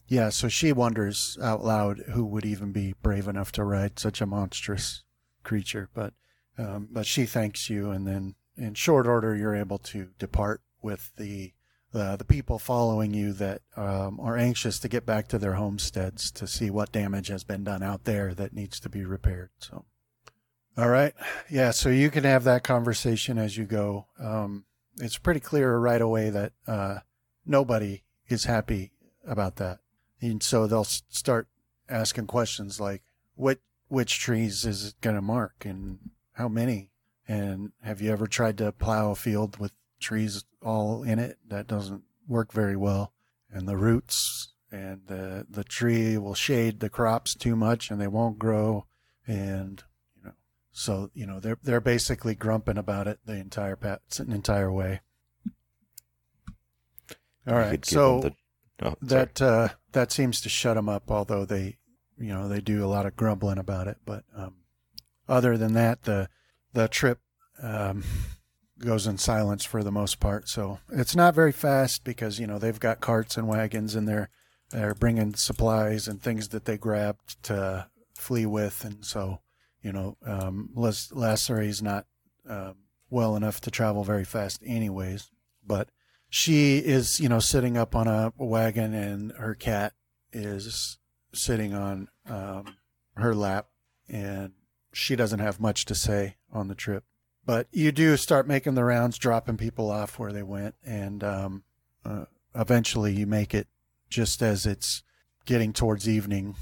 yeah, 0.08 0.30
so 0.30 0.48
she 0.48 0.72
wonders 0.74 1.38
out 1.42 1.64
loud 1.64 2.00
who 2.12 2.26
would 2.26 2.46
even 2.46 2.72
be 2.72 2.94
brave 3.02 3.28
enough 3.28 3.52
to 3.54 3.64
ride 3.64 4.00
such 4.00 4.22
a 4.22 4.26
monstrous 4.26 5.04
creature. 5.44 5.90
But 5.94 6.14
um, 6.58 6.88
but 6.92 7.06
she 7.06 7.26
thanks 7.26 7.70
you, 7.70 7.92
and 7.92 8.06
then 8.06 8.36
in 8.56 8.76
short 8.76 9.08
order, 9.08 9.36
you're 9.36 9.56
able 9.56 9.80
to 9.80 10.10
depart 10.20 10.62
with 10.82 11.12
the 11.18 11.54
uh, 11.94 12.16
the 12.16 12.26
people 12.26 12.58
following 12.58 13.14
you 13.14 13.34
that 13.34 13.62
um, 13.78 14.20
are 14.20 14.38
anxious 14.38 14.80
to 14.80 14.88
get 14.88 15.06
back 15.06 15.28
to 15.28 15.38
their 15.38 15.54
homesteads 15.54 16.32
to 16.32 16.48
see 16.48 16.70
what 16.72 16.92
damage 16.92 17.28
has 17.28 17.44
been 17.44 17.64
done 17.64 17.84
out 17.84 18.06
there 18.06 18.34
that 18.34 18.54
needs 18.54 18.80
to 18.80 18.90
be 18.90 19.06
repaired. 19.06 19.52
So, 19.60 19.86
all 20.76 20.90
right, 20.90 21.14
yeah. 21.50 21.72
So 21.72 21.90
you 21.90 22.10
can 22.10 22.24
have 22.24 22.44
that 22.46 22.64
conversation 22.64 23.38
as 23.38 23.58
you 23.58 23.66
go. 23.66 24.08
Um, 24.20 24.66
it's 25.00 25.18
pretty 25.18 25.40
clear 25.40 25.78
right 25.78 26.02
away 26.02 26.30
that 26.32 26.54
uh, 26.68 27.00
nobody 27.46 28.04
is 28.28 28.46
happy 28.46 28.92
about 29.26 29.58
that, 29.58 29.80
and 30.24 30.42
so 30.42 30.68
they'll 30.68 30.84
start 30.84 31.48
asking 31.90 32.28
questions 32.28 32.80
like, 32.80 33.04
"What 33.36 33.60
which 33.90 34.20
trees 34.20 34.66
is 34.66 34.88
it 34.88 35.02
going 35.02 35.16
to 35.16 35.22
mark, 35.22 35.66
and 35.66 36.00
how 36.34 36.48
many? 36.48 36.90
And 37.28 37.72
have 37.82 38.02
you 38.02 38.12
ever 38.12 38.28
tried 38.28 38.58
to 38.58 38.72
plow 38.72 39.12
a 39.12 39.16
field 39.16 39.58
with 39.58 39.74
trees 40.00 40.44
all 40.62 41.04
in 41.04 41.20
it? 41.20 41.38
That 41.48 41.68
doesn't 41.68 42.04
work 42.28 42.52
very 42.52 42.76
well. 42.76 43.14
And 43.52 43.68
the 43.68 43.78
roots 43.78 44.54
and 44.72 45.02
the 45.08 45.46
the 45.50 45.64
tree 45.64 46.18
will 46.18 46.34
shade 46.34 46.80
the 46.80 46.90
crops 46.90 47.36
too 47.36 47.56
much, 47.56 47.92
and 47.92 48.02
they 48.02 48.08
won't 48.08 48.40
grow. 48.40 48.86
And 49.28 49.84
you 50.18 50.24
know, 50.26 50.34
so 50.72 51.12
you 51.14 51.26
know 51.28 51.40
they're 51.40 51.60
they're 51.62 51.82
basically 51.82 52.34
grumping 52.36 52.78
about 52.78 53.08
it 53.08 53.20
the 53.26 53.36
entire 53.36 53.76
pat 53.76 54.02
an 54.20 54.32
entire 54.32 54.72
way. 54.72 55.02
All 57.46 57.56
right, 57.56 57.86
so 57.86 58.22
the- 58.22 58.36
oh, 58.84 58.96
that 59.02 59.42
uh, 59.42 59.70
that 59.92 60.12
seems 60.12 60.42
to 60.42 60.50
shut 60.50 60.76
them 60.76 60.90
up. 60.90 61.10
Although 61.10 61.46
they, 61.46 61.78
you 62.18 62.34
know, 62.34 62.48
they 62.48 62.62
do 62.62 62.84
a 62.84 62.88
lot 62.88 63.06
of 63.06 63.16
grumbling 63.16 63.58
about 63.58 63.88
it. 63.88 63.98
But 64.06 64.24
um, 64.36 64.56
other 65.28 65.58
than 65.58 65.74
that, 65.74 66.04
the 66.04 66.30
the 66.74 66.88
trip 66.88 67.20
um, 67.62 68.04
goes 68.80 69.08
in 69.08 69.18
silence 69.18 69.64
for 69.66 69.84
the 69.84 69.92
most 69.92 70.20
part. 70.20 70.50
So 70.50 70.80
it's 70.92 71.16
not 71.16 71.36
very 71.36 71.52
fast 71.52 72.04
because 72.04 72.40
you 72.40 72.48
know 72.48 72.60
they've 72.60 72.80
got 72.80 73.02
carts 73.02 73.38
and 73.38 73.48
wagons 73.48 73.96
and 73.96 74.08
they're 74.08 74.30
they're 74.72 74.96
bringing 74.96 75.36
supplies 75.36 76.08
and 76.08 76.22
things 76.22 76.50
that 76.50 76.66
they 76.66 76.78
grabbed 76.78 77.42
to 77.44 77.88
flee 78.16 78.46
with, 78.46 78.84
and 78.84 79.06
so 79.06 79.40
you 79.82 79.92
know 79.92 80.18
um, 80.26 80.70
Lisseri's 80.76 81.82
not 81.82 82.06
um, 82.50 82.76
well 83.10 83.36
enough 83.36 83.62
to 83.62 83.72
travel 83.72 84.04
very 84.04 84.26
fast, 84.26 84.62
anyways. 84.66 85.30
But 85.66 85.90
she 86.34 86.80
is, 86.80 87.20
you 87.20 87.30
know, 87.30 87.38
sitting 87.38 87.78
up 87.78 87.96
on 87.96 88.08
a 88.08 88.34
wagon, 88.40 88.96
and 88.96 89.34
her 89.34 89.54
cat 89.54 89.94
is 90.32 90.98
sitting 91.32 91.76
on 91.76 92.08
um, 92.28 92.76
her 93.16 93.36
lap, 93.36 93.68
and 94.10 94.54
she 94.92 95.16
doesn't 95.16 95.42
have 95.42 95.60
much 95.60 95.86
to 95.86 95.94
say 95.94 96.38
on 96.52 96.70
the 96.70 96.76
trip. 96.76 97.04
But 97.46 97.68
you 97.72 97.92
do 97.92 98.18
start 98.18 98.48
making 98.48 98.74
the 98.74 98.84
rounds, 98.84 99.20
dropping 99.20 99.58
people 99.58 99.92
off 99.92 100.18
where 100.18 100.34
they 100.34 100.42
went, 100.42 100.74
and 100.84 101.24
um, 101.24 101.64
uh, 102.04 102.26
eventually 102.56 103.14
you 103.14 103.28
make 103.28 103.54
it 103.54 103.68
just 104.10 104.42
as 104.42 104.66
it's 104.66 105.04
getting 105.46 105.72
towards 105.72 106.10
evening, 106.10 106.56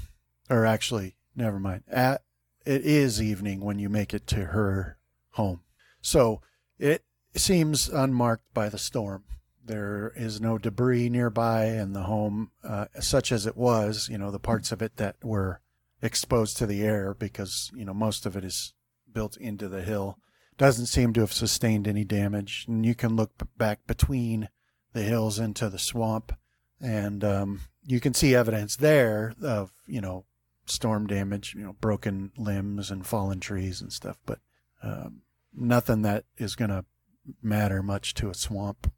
or 0.50 0.66
actually, 0.66 1.16
never 1.34 1.58
mind. 1.58 1.84
At 1.88 2.24
it 2.66 2.82
is 2.82 3.22
evening 3.22 3.62
when 3.62 3.78
you 3.78 3.88
make 3.88 4.12
it 4.12 4.26
to 4.26 4.44
her 4.44 4.98
home, 5.30 5.62
so 6.02 6.42
it 6.78 7.04
seems 7.34 7.88
unmarked 7.88 8.52
by 8.52 8.68
the 8.68 8.76
storm. 8.76 9.24
There 9.64 10.12
is 10.16 10.40
no 10.40 10.58
debris 10.58 11.08
nearby, 11.08 11.66
and 11.66 11.94
the 11.94 12.02
home, 12.02 12.50
uh, 12.64 12.86
such 13.00 13.30
as 13.30 13.46
it 13.46 13.56
was, 13.56 14.08
you 14.10 14.18
know, 14.18 14.30
the 14.30 14.40
parts 14.40 14.72
of 14.72 14.82
it 14.82 14.96
that 14.96 15.16
were 15.22 15.60
exposed 16.00 16.56
to 16.56 16.66
the 16.66 16.82
air 16.82 17.14
because, 17.14 17.70
you 17.74 17.84
know, 17.84 17.94
most 17.94 18.26
of 18.26 18.36
it 18.36 18.44
is 18.44 18.74
built 19.12 19.36
into 19.36 19.68
the 19.68 19.82
hill, 19.82 20.18
doesn't 20.58 20.86
seem 20.86 21.12
to 21.12 21.20
have 21.20 21.32
sustained 21.32 21.86
any 21.86 22.04
damage. 22.04 22.64
And 22.66 22.84
you 22.84 22.94
can 22.94 23.14
look 23.14 23.30
back 23.56 23.86
between 23.86 24.48
the 24.92 25.02
hills 25.02 25.38
into 25.38 25.68
the 25.68 25.78
swamp, 25.78 26.36
and 26.80 27.22
um, 27.22 27.60
you 27.86 28.00
can 28.00 28.14
see 28.14 28.34
evidence 28.34 28.76
there 28.76 29.34
of, 29.42 29.72
you 29.86 30.00
know, 30.00 30.24
storm 30.66 31.06
damage, 31.06 31.54
you 31.54 31.62
know, 31.64 31.74
broken 31.80 32.32
limbs 32.36 32.90
and 32.90 33.06
fallen 33.06 33.40
trees 33.40 33.80
and 33.80 33.92
stuff, 33.92 34.18
but 34.26 34.38
um, 34.82 35.22
nothing 35.54 36.02
that 36.02 36.24
is 36.36 36.56
going 36.56 36.70
to 36.70 36.84
matter 37.42 37.82
much 37.82 38.14
to 38.14 38.30
a 38.30 38.34
swamp. 38.34 38.90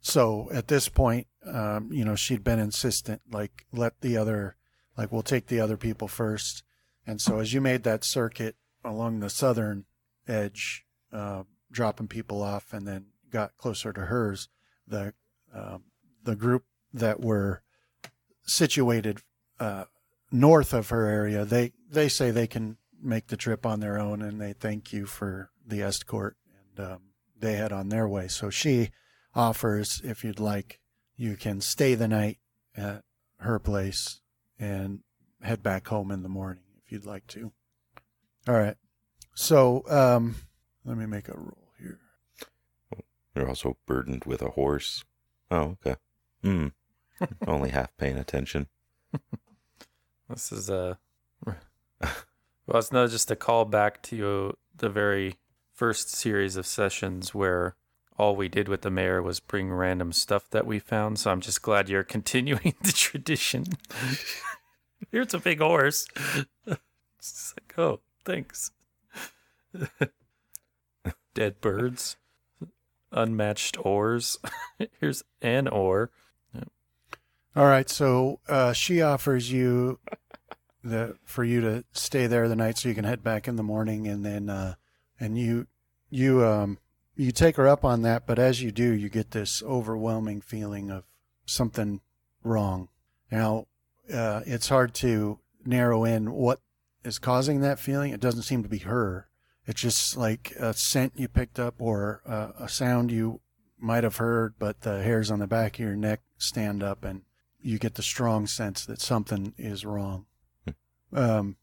So 0.00 0.48
at 0.52 0.68
this 0.68 0.88
point, 0.88 1.26
um, 1.46 1.92
you 1.92 2.04
know, 2.04 2.14
she'd 2.14 2.44
been 2.44 2.58
insistent, 2.58 3.22
like, 3.30 3.66
let 3.72 4.00
the 4.00 4.16
other, 4.16 4.56
like, 4.96 5.10
we'll 5.10 5.22
take 5.22 5.46
the 5.46 5.60
other 5.60 5.76
people 5.76 6.08
first. 6.08 6.62
And 7.06 7.20
so 7.20 7.38
as 7.38 7.52
you 7.52 7.60
made 7.60 7.82
that 7.84 8.04
circuit 8.04 8.56
along 8.84 9.20
the 9.20 9.30
southern 9.30 9.86
edge, 10.26 10.84
uh, 11.12 11.44
dropping 11.70 12.08
people 12.08 12.42
off 12.42 12.72
and 12.72 12.86
then 12.86 13.06
got 13.30 13.56
closer 13.56 13.92
to 13.92 14.02
hers, 14.02 14.48
the, 14.86 15.14
um, 15.54 15.84
the 16.22 16.36
group 16.36 16.64
that 16.92 17.20
were 17.20 17.62
situated, 18.44 19.20
uh, 19.58 19.84
north 20.30 20.72
of 20.72 20.90
her 20.90 21.06
area, 21.06 21.44
they, 21.44 21.72
they 21.90 22.08
say 22.08 22.30
they 22.30 22.46
can 22.46 22.76
make 23.02 23.28
the 23.28 23.36
trip 23.36 23.64
on 23.64 23.80
their 23.80 23.98
own 23.98 24.22
and 24.22 24.40
they 24.40 24.52
thank 24.52 24.92
you 24.92 25.06
for 25.06 25.50
the 25.66 25.82
escort 25.82 26.36
and, 26.76 26.86
um, 26.86 26.98
they 27.40 27.54
head 27.54 27.72
on 27.72 27.88
their 27.88 28.08
way. 28.08 28.28
So 28.28 28.50
she, 28.50 28.90
offers 29.34 30.00
if 30.04 30.24
you'd 30.24 30.40
like 30.40 30.80
you 31.16 31.36
can 31.36 31.60
stay 31.60 31.94
the 31.94 32.08
night 32.08 32.38
at 32.76 33.02
her 33.38 33.58
place 33.58 34.20
and 34.58 35.00
head 35.42 35.62
back 35.62 35.86
home 35.88 36.10
in 36.10 36.22
the 36.22 36.28
morning 36.28 36.62
if 36.84 36.90
you'd 36.90 37.06
like 37.06 37.26
to 37.26 37.52
all 38.48 38.54
right 38.54 38.76
so 39.34 39.84
um 39.88 40.34
let 40.84 40.96
me 40.96 41.06
make 41.06 41.28
a 41.28 41.36
roll 41.36 41.68
here 41.78 41.98
You're 43.34 43.48
also 43.48 43.76
burdened 43.86 44.24
with 44.24 44.42
a 44.42 44.50
horse. 44.50 45.04
Oh, 45.50 45.76
okay. 45.86 45.96
Hmm. 46.42 46.68
Only 47.46 47.70
half 47.70 47.96
paying 47.96 48.18
attention. 48.18 48.66
This 50.28 50.52
is 50.52 50.68
a 50.68 50.98
well, 51.46 51.56
it's 52.74 52.92
not 52.92 53.08
just 53.08 53.30
a 53.30 53.36
call 53.36 53.64
back 53.64 54.02
to 54.04 54.54
the 54.76 54.90
very 54.90 55.36
first 55.72 56.10
series 56.10 56.56
of 56.56 56.66
sessions 56.66 57.34
where 57.34 57.76
all 58.18 58.36
we 58.36 58.48
did 58.48 58.68
with 58.68 58.82
the 58.82 58.90
mayor 58.90 59.22
was 59.22 59.40
bring 59.40 59.72
random 59.72 60.12
stuff 60.12 60.50
that 60.50 60.66
we 60.66 60.78
found. 60.78 61.18
So 61.18 61.30
I'm 61.30 61.40
just 61.40 61.62
glad 61.62 61.88
you're 61.88 62.04
continuing 62.18 62.74
the 62.82 62.92
tradition. 62.92 63.64
Here's 65.12 65.32
a 65.34 65.38
big 65.38 65.60
horse. 65.60 66.06
It's 67.20 67.52
like, 67.58 67.76
oh, 67.76 67.98
thanks. 68.24 68.70
Dead 71.34 71.60
birds, 71.60 72.16
unmatched 73.10 73.76
oars. 73.84 74.38
Here's 75.00 75.24
an 75.42 75.66
oar. 75.66 76.12
All 77.56 77.66
right, 77.66 77.90
so 77.90 78.38
uh, 78.48 78.72
she 78.72 79.02
offers 79.02 79.50
you 79.50 79.98
the 80.84 81.16
for 81.24 81.42
you 81.42 81.60
to 81.60 81.84
stay 81.90 82.28
there 82.28 82.48
the 82.48 82.54
night 82.54 82.78
so 82.78 82.88
you 82.88 82.94
can 82.94 83.04
head 83.04 83.24
back 83.24 83.48
in 83.48 83.56
the 83.56 83.64
morning, 83.64 84.06
and 84.06 84.24
then 84.24 84.48
uh, 84.48 84.74
and 85.18 85.36
you 85.36 85.66
you 86.08 86.44
um 86.44 86.78
you 87.18 87.32
take 87.32 87.56
her 87.56 87.66
up 87.66 87.84
on 87.84 88.02
that, 88.02 88.26
but 88.26 88.38
as 88.38 88.62
you 88.62 88.70
do, 88.70 88.92
you 88.92 89.08
get 89.08 89.32
this 89.32 89.60
overwhelming 89.64 90.40
feeling 90.40 90.88
of 90.88 91.02
something 91.44 92.00
wrong. 92.44 92.88
Now, 93.30 93.66
uh, 94.12 94.42
it's 94.46 94.68
hard 94.68 94.94
to 94.94 95.40
narrow 95.64 96.04
in 96.04 96.32
what 96.32 96.60
is 97.04 97.18
causing 97.18 97.60
that 97.60 97.80
feeling. 97.80 98.12
It 98.12 98.20
doesn't 98.20 98.42
seem 98.42 98.62
to 98.62 98.68
be 98.68 98.78
her. 98.78 99.28
It's 99.66 99.80
just 99.80 100.16
like 100.16 100.52
a 100.52 100.72
scent 100.72 101.14
you 101.16 101.26
picked 101.26 101.58
up 101.58 101.74
or 101.80 102.22
uh, 102.24 102.52
a 102.58 102.68
sound 102.68 103.10
you 103.10 103.40
might 103.78 104.04
have 104.04 104.16
heard, 104.16 104.54
but 104.58 104.82
the 104.82 105.02
hairs 105.02 105.30
on 105.30 105.40
the 105.40 105.48
back 105.48 105.74
of 105.74 105.80
your 105.80 105.96
neck 105.96 106.20
stand 106.38 106.84
up 106.84 107.04
and 107.04 107.22
you 107.60 107.78
get 107.78 107.96
the 107.96 108.02
strong 108.02 108.46
sense 108.46 108.86
that 108.86 109.00
something 109.00 109.54
is 109.58 109.84
wrong. 109.84 110.26
um, 111.12 111.56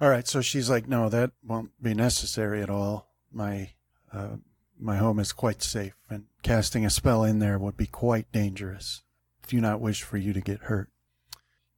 all 0.00 0.08
right, 0.08 0.26
so 0.26 0.40
she's 0.40 0.70
like, 0.70 0.88
no, 0.88 1.10
that 1.10 1.32
won't 1.44 1.70
be 1.82 1.92
necessary 1.92 2.62
at 2.62 2.70
all. 2.70 3.10
My 3.30 3.72
uh, 4.12 4.36
my 4.80 4.96
home 4.96 5.18
is 5.18 5.32
quite 5.32 5.62
safe, 5.62 5.94
and 6.08 6.24
casting 6.42 6.84
a 6.84 6.90
spell 6.90 7.24
in 7.24 7.38
there 7.38 7.58
would 7.58 7.76
be 7.76 7.86
quite 7.86 8.30
dangerous. 8.32 9.02
Do 9.46 9.60
not 9.60 9.80
wish 9.80 10.02
for 10.02 10.16
you 10.16 10.32
to 10.32 10.40
get 10.40 10.62
hurt. 10.62 10.90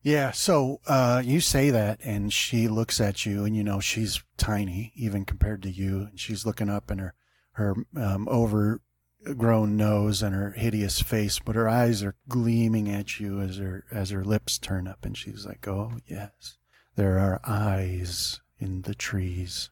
Yeah, 0.02 0.32
so 0.32 0.80
uh, 0.88 1.22
you 1.24 1.40
say 1.40 1.70
that, 1.70 2.00
and 2.02 2.32
she 2.32 2.66
looks 2.66 3.00
at 3.00 3.24
you, 3.24 3.44
and 3.44 3.56
you 3.56 3.62
know 3.62 3.78
she's 3.78 4.22
tiny, 4.36 4.92
even 4.96 5.24
compared 5.24 5.62
to 5.62 5.70
you, 5.70 6.08
and 6.10 6.18
she's 6.18 6.44
looking 6.44 6.68
up, 6.68 6.90
and 6.90 7.00
her 7.00 7.14
her 7.52 7.74
um, 7.96 8.26
overgrown 8.28 9.76
nose 9.76 10.22
and 10.22 10.34
her 10.34 10.52
hideous 10.52 11.00
face, 11.00 11.38
but 11.38 11.54
her 11.54 11.68
eyes 11.68 12.02
are 12.02 12.16
gleaming 12.28 12.88
at 12.90 13.20
you 13.20 13.40
as 13.40 13.58
her 13.58 13.84
as 13.92 14.10
her 14.10 14.24
lips 14.24 14.58
turn 14.58 14.88
up, 14.88 15.04
and 15.04 15.16
she's 15.16 15.46
like, 15.46 15.68
"Oh 15.68 15.92
yes, 16.06 16.56
there 16.96 17.18
are 17.20 17.40
eyes 17.44 18.40
in 18.58 18.82
the 18.82 18.94
trees," 18.94 19.70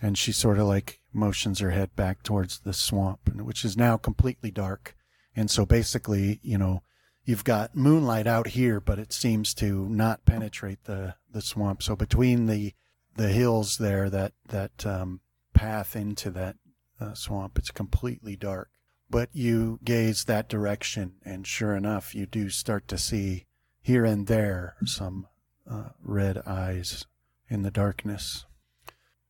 and 0.00 0.16
she 0.16 0.30
sort 0.30 0.58
of 0.58 0.66
like 0.66 1.00
motions 1.12 1.60
her 1.60 1.70
head 1.70 1.94
back 1.96 2.22
towards 2.22 2.60
the 2.60 2.72
swamp, 2.72 3.34
which 3.34 3.64
is 3.64 3.76
now 3.76 3.96
completely 3.96 4.50
dark, 4.50 4.96
and 5.34 5.50
so 5.50 5.66
basically, 5.66 6.40
you 6.42 6.58
know 6.58 6.82
you've 7.24 7.44
got 7.44 7.76
moonlight 7.76 8.26
out 8.26 8.48
here, 8.48 8.80
but 8.80 8.98
it 8.98 9.12
seems 9.12 9.54
to 9.54 9.88
not 9.88 10.24
penetrate 10.24 10.84
the, 10.84 11.14
the 11.30 11.42
swamp. 11.42 11.82
So 11.82 11.96
between 11.96 12.46
the 12.46 12.74
the 13.14 13.28
hills 13.28 13.76
there, 13.76 14.08
that 14.08 14.32
that 14.48 14.86
um, 14.86 15.20
path 15.52 15.94
into 15.94 16.30
that 16.30 16.56
uh, 17.00 17.14
swamp, 17.14 17.58
it's 17.58 17.70
completely 17.70 18.36
dark. 18.36 18.70
But 19.10 19.28
you 19.32 19.78
gaze 19.84 20.24
that 20.24 20.48
direction, 20.48 21.16
and 21.22 21.46
sure 21.46 21.76
enough, 21.76 22.14
you 22.14 22.24
do 22.24 22.48
start 22.48 22.88
to 22.88 22.96
see 22.96 23.44
here 23.82 24.06
and 24.06 24.26
there 24.26 24.76
some 24.86 25.26
uh, 25.70 25.90
red 26.02 26.38
eyes 26.46 27.06
in 27.48 27.62
the 27.62 27.70
darkness. 27.70 28.46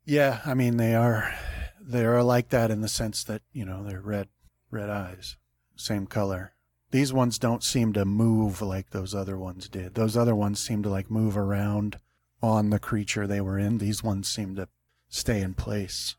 Yeah, 0.05 0.41
I 0.45 0.55
mean 0.55 0.77
they 0.77 0.95
are 0.95 1.35
they 1.85 2.05
are 2.05 2.23
like 2.23 2.51
that 2.51 2.71
in 2.71 2.81
the 2.81 2.89
sense 2.89 3.25
that 3.25 3.43
you 3.53 3.65
know 3.65 3.83
they're 3.83 4.01
red 4.01 4.29
red 4.71 4.91
eyes, 4.91 5.37
same 5.77 6.07
color 6.07 6.55
these 6.93 7.13
ones 7.13 7.39
don't 7.39 7.65
seem 7.65 7.95
to 7.95 8.05
move 8.05 8.61
like 8.61 8.91
those 8.91 9.15
other 9.15 9.39
ones 9.39 9.67
did. 9.67 9.95
Those 9.95 10.15
other 10.15 10.37
ones 10.37 10.61
seem 10.61 10.83
to 10.83 10.91
like 10.91 11.11
move 11.11 11.39
around 11.39 11.99
on 12.43 12.69
the 12.69 12.79
creature 12.79 13.27
they 13.27 13.41
were 13.41 13.59
in. 13.59 13.79
These 13.79 14.05
ones 14.05 14.29
seem 14.29 14.55
to 14.57 14.69
stay 15.09 15.41
in 15.41 15.55
place. 15.55 16.17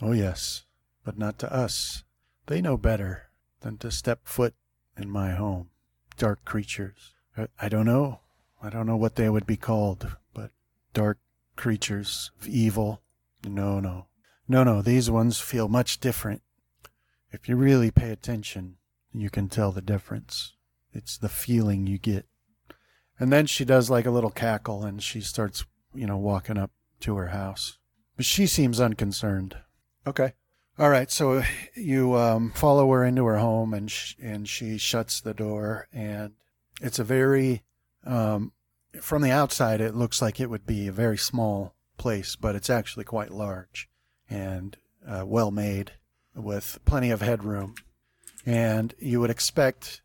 Oh, 0.00 0.12
yes, 0.12 0.64
but 1.04 1.18
not 1.18 1.40
to 1.40 1.52
us. 1.52 2.04
They 2.46 2.62
know 2.62 2.76
better 2.76 3.30
than 3.62 3.76
to 3.78 3.90
step 3.90 4.20
foot 4.22 4.54
in 4.96 5.10
my 5.10 5.32
home. 5.32 5.70
Dark 6.16 6.44
creatures. 6.44 7.12
I, 7.36 7.48
I 7.60 7.68
don't 7.68 7.86
know. 7.86 8.20
I 8.62 8.70
don't 8.70 8.86
know 8.86 8.96
what 8.96 9.16
they 9.16 9.28
would 9.28 9.46
be 9.46 9.56
called, 9.56 10.16
but 10.32 10.52
dark 10.92 11.18
creatures 11.56 12.30
of 12.40 12.46
evil. 12.46 13.02
No, 13.44 13.80
no. 13.80 14.06
No, 14.46 14.62
no, 14.62 14.82
these 14.82 15.10
ones 15.10 15.40
feel 15.40 15.68
much 15.68 16.00
different. 16.00 16.42
If 17.32 17.48
you 17.48 17.56
really 17.56 17.90
pay 17.90 18.10
attention, 18.10 18.76
you 19.12 19.30
can 19.30 19.48
tell 19.48 19.72
the 19.72 19.80
difference. 19.80 20.54
It's 20.92 21.16
the 21.16 21.28
feeling 21.28 21.86
you 21.86 21.98
get. 21.98 22.26
And 23.18 23.32
then 23.32 23.46
she 23.46 23.64
does 23.64 23.90
like 23.90 24.06
a 24.06 24.10
little 24.10 24.30
cackle 24.30 24.84
and 24.84 25.02
she 25.02 25.20
starts, 25.20 25.64
you 25.94 26.06
know, 26.06 26.16
walking 26.16 26.58
up 26.58 26.70
to 27.00 27.16
her 27.16 27.28
house. 27.28 27.78
But 28.16 28.26
she 28.26 28.46
seems 28.46 28.80
unconcerned. 28.80 29.56
Okay. 30.06 30.34
All 30.78 30.90
right. 30.90 31.10
So 31.10 31.42
you 31.74 32.14
um, 32.14 32.52
follow 32.54 32.90
her 32.90 33.04
into 33.04 33.24
her 33.24 33.38
home 33.38 33.72
and 33.72 33.90
sh- 33.90 34.14
and 34.22 34.48
she 34.48 34.76
shuts 34.76 35.20
the 35.20 35.34
door 35.34 35.88
and 35.92 36.32
it's 36.82 36.98
a 36.98 37.04
very 37.04 37.62
um, 38.04 38.52
from 39.00 39.22
the 39.22 39.30
outside 39.30 39.80
it 39.80 39.94
looks 39.94 40.20
like 40.20 40.38
it 40.38 40.50
would 40.50 40.66
be 40.66 40.86
a 40.86 40.92
very 40.92 41.16
small 41.16 41.74
place, 41.96 42.36
but 42.36 42.54
it's 42.54 42.70
actually 42.70 43.04
quite 43.04 43.30
large 43.30 43.88
and 44.28 44.76
uh, 45.06 45.24
well 45.26 45.50
made 45.50 45.92
with 46.34 46.78
plenty 46.84 47.10
of 47.10 47.20
headroom 47.20 47.74
and 48.46 48.94
you 48.98 49.20
would 49.20 49.30
expect 49.30 50.02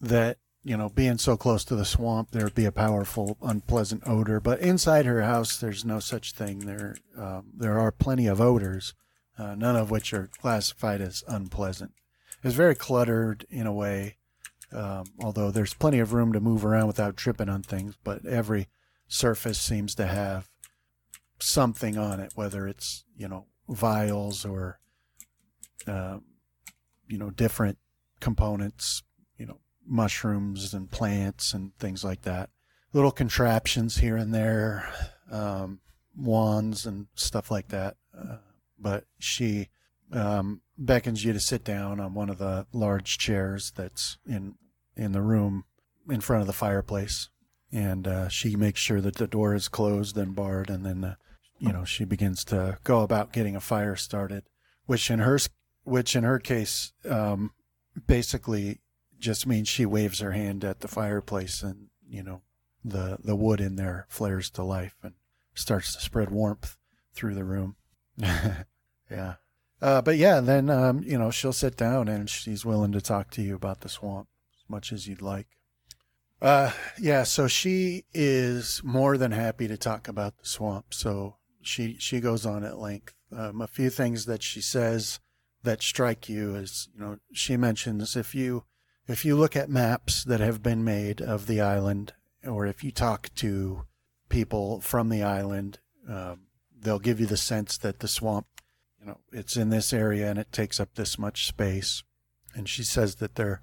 that, 0.00 0.38
you 0.62 0.76
know, 0.76 0.88
being 0.88 1.18
so 1.18 1.36
close 1.36 1.64
to 1.64 1.76
the 1.76 1.84
swamp, 1.84 2.30
there 2.30 2.44
would 2.44 2.54
be 2.54 2.64
a 2.64 2.72
powerful, 2.72 3.36
unpleasant 3.42 4.02
odor. 4.06 4.40
But 4.40 4.60
inside 4.60 5.06
her 5.06 5.22
house, 5.22 5.58
there's 5.58 5.84
no 5.84 5.98
such 5.98 6.32
thing. 6.32 6.60
There, 6.60 6.96
um, 7.16 7.46
there 7.56 7.78
are 7.78 7.90
plenty 7.90 8.26
of 8.26 8.40
odors, 8.40 8.94
uh, 9.38 9.54
none 9.54 9.76
of 9.76 9.90
which 9.90 10.12
are 10.12 10.30
classified 10.40 11.00
as 11.00 11.24
unpleasant. 11.26 11.92
It's 12.42 12.54
very 12.54 12.74
cluttered 12.74 13.46
in 13.50 13.66
a 13.66 13.72
way, 13.72 14.16
um, 14.72 15.04
although 15.22 15.50
there's 15.50 15.74
plenty 15.74 15.98
of 15.98 16.12
room 16.12 16.32
to 16.34 16.40
move 16.40 16.64
around 16.64 16.86
without 16.86 17.16
tripping 17.16 17.48
on 17.48 17.62
things. 17.62 17.94
But 18.04 18.26
every 18.26 18.68
surface 19.08 19.58
seems 19.58 19.94
to 19.94 20.06
have 20.06 20.50
something 21.38 21.96
on 21.96 22.20
it, 22.20 22.32
whether 22.34 22.66
it's 22.68 23.03
you 23.16 23.28
know 23.28 23.46
vials 23.68 24.44
or 24.44 24.78
uh, 25.86 26.18
you 27.08 27.18
know, 27.18 27.30
different 27.30 27.78
components, 28.20 29.02
you 29.38 29.46
know, 29.46 29.58
mushrooms 29.86 30.72
and 30.72 30.90
plants 30.90 31.52
and 31.52 31.76
things 31.78 32.04
like 32.04 32.22
that. 32.22 32.50
Little 32.92 33.10
contraptions 33.10 33.98
here 33.98 34.16
and 34.16 34.34
there, 34.34 34.88
um, 35.30 35.80
wands 36.16 36.86
and 36.86 37.06
stuff 37.14 37.50
like 37.50 37.68
that. 37.68 37.96
Uh, 38.16 38.36
but 38.78 39.04
she 39.18 39.68
um, 40.12 40.62
beckons 40.78 41.24
you 41.24 41.32
to 41.32 41.40
sit 41.40 41.64
down 41.64 42.00
on 42.00 42.14
one 42.14 42.30
of 42.30 42.38
the 42.38 42.66
large 42.72 43.18
chairs 43.18 43.72
that's 43.74 44.18
in 44.26 44.54
in 44.96 45.12
the 45.12 45.22
room 45.22 45.64
in 46.08 46.20
front 46.20 46.40
of 46.40 46.46
the 46.46 46.52
fireplace, 46.52 47.30
and 47.72 48.06
uh, 48.06 48.28
she 48.28 48.54
makes 48.54 48.80
sure 48.80 49.00
that 49.00 49.16
the 49.16 49.26
door 49.26 49.54
is 49.54 49.66
closed 49.66 50.16
and 50.16 50.36
barred, 50.36 50.70
and 50.70 50.86
then 50.86 51.02
uh, 51.02 51.14
you 51.64 51.72
know 51.72 51.84
she 51.84 52.04
begins 52.04 52.44
to 52.44 52.78
go 52.84 53.00
about 53.00 53.32
getting 53.32 53.56
a 53.56 53.60
fire 53.60 53.96
started, 53.96 54.44
which 54.86 55.10
in 55.10 55.20
her 55.20 55.38
which 55.84 56.14
in 56.14 56.24
her 56.24 56.38
case 56.38 56.92
um, 57.08 57.52
basically 58.06 58.80
just 59.18 59.46
means 59.46 59.68
she 59.68 59.86
waves 59.86 60.20
her 60.20 60.32
hand 60.32 60.64
at 60.64 60.80
the 60.80 60.88
fireplace 60.88 61.62
and 61.62 61.88
you 62.08 62.22
know 62.22 62.42
the 62.84 63.18
the 63.24 63.36
wood 63.36 63.60
in 63.60 63.76
there 63.76 64.06
flares 64.08 64.50
to 64.50 64.62
life 64.62 64.96
and 65.02 65.14
starts 65.54 65.94
to 65.94 66.00
spread 66.00 66.30
warmth 66.30 66.76
through 67.14 67.34
the 67.34 67.44
room. 67.44 67.76
Yeah. 69.10 69.34
Uh, 69.82 70.00
but 70.00 70.16
yeah 70.16 70.40
then 70.40 70.70
um, 70.70 71.02
you 71.04 71.18
know 71.18 71.30
she'll 71.30 71.52
sit 71.52 71.76
down 71.76 72.08
and 72.08 72.28
she's 72.28 72.64
willing 72.64 72.90
to 72.92 73.02
talk 73.02 73.30
to 73.32 73.42
you 73.42 73.54
about 73.54 73.82
the 73.82 73.88
swamp 73.90 74.28
as 74.56 74.64
much 74.68 74.92
as 74.92 75.06
you'd 75.06 75.20
like. 75.20 75.46
Uh, 76.40 76.72
yeah 76.98 77.22
so 77.22 77.46
she 77.46 78.04
is 78.14 78.80
more 78.82 79.18
than 79.18 79.32
happy 79.32 79.68
to 79.68 79.76
talk 79.76 80.08
about 80.08 80.38
the 80.38 80.46
swamp. 80.46 80.86
So 80.94 81.36
she 81.66 81.96
she 81.98 82.20
goes 82.20 82.46
on 82.46 82.64
at 82.64 82.78
length 82.78 83.14
um, 83.32 83.60
a 83.60 83.66
few 83.66 83.90
things 83.90 84.26
that 84.26 84.42
she 84.42 84.60
says 84.60 85.20
that 85.62 85.82
strike 85.82 86.28
you 86.28 86.54
is 86.54 86.88
you 86.94 87.00
know 87.00 87.18
she 87.32 87.56
mentions 87.56 88.16
if 88.16 88.34
you 88.34 88.64
if 89.06 89.24
you 89.24 89.36
look 89.36 89.56
at 89.56 89.68
maps 89.68 90.24
that 90.24 90.40
have 90.40 90.62
been 90.62 90.84
made 90.84 91.20
of 91.20 91.46
the 91.46 91.60
island 91.60 92.12
or 92.46 92.66
if 92.66 92.84
you 92.84 92.90
talk 92.90 93.30
to 93.34 93.84
people 94.28 94.80
from 94.80 95.08
the 95.08 95.22
island 95.22 95.78
um, 96.08 96.40
they'll 96.78 96.98
give 96.98 97.20
you 97.20 97.26
the 97.26 97.36
sense 97.36 97.78
that 97.78 98.00
the 98.00 98.08
swamp 98.08 98.46
you 99.00 99.06
know 99.06 99.18
it's 99.32 99.56
in 99.56 99.70
this 99.70 99.92
area 99.92 100.28
and 100.28 100.38
it 100.38 100.52
takes 100.52 100.78
up 100.78 100.94
this 100.94 101.18
much 101.18 101.46
space 101.46 102.02
and 102.54 102.68
she 102.68 102.82
says 102.82 103.16
that 103.16 103.34
they're 103.34 103.60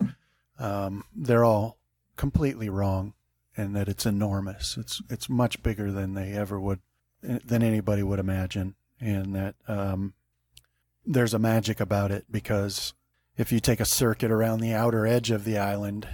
um, 0.60 1.06
they're 1.16 1.44
all 1.46 1.78
completely 2.16 2.70
wrong 2.70 3.14
and 3.58 3.76
that 3.76 3.90
it's 3.90 4.06
enormous. 4.06 4.78
It's 4.78 5.02
it's 5.10 5.30
much 5.30 5.64
bigger 5.64 5.92
than 5.92 6.14
they 6.14 6.34
ever 6.34 6.60
would 6.60 6.80
than 7.22 7.64
anybody 7.64 8.04
would 8.04 8.20
imagine, 8.20 8.76
and 9.00 9.36
that 9.36 9.56
um, 9.68 10.14
there's 11.06 11.34
a 11.34 11.40
magic 11.40 11.80
about 11.80 12.12
it 12.12 12.26
because 12.32 12.94
if 13.38 13.52
you 13.52 13.60
take 13.60 13.80
a 13.80 13.86
circuit 13.86 14.32
around 14.32 14.60
the 14.60 14.74
outer 14.74 15.06
edge 15.08 15.32
of 15.32 15.44
the 15.44 15.58
island, 15.58 16.08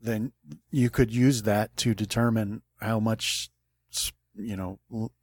then 0.00 0.32
you 0.70 0.90
could 0.90 1.12
use 1.12 1.42
that 1.42 1.76
to 1.78 1.94
determine 1.94 2.62
how 2.80 2.98
much 2.98 3.50
you 4.34 4.56
know 4.56 4.78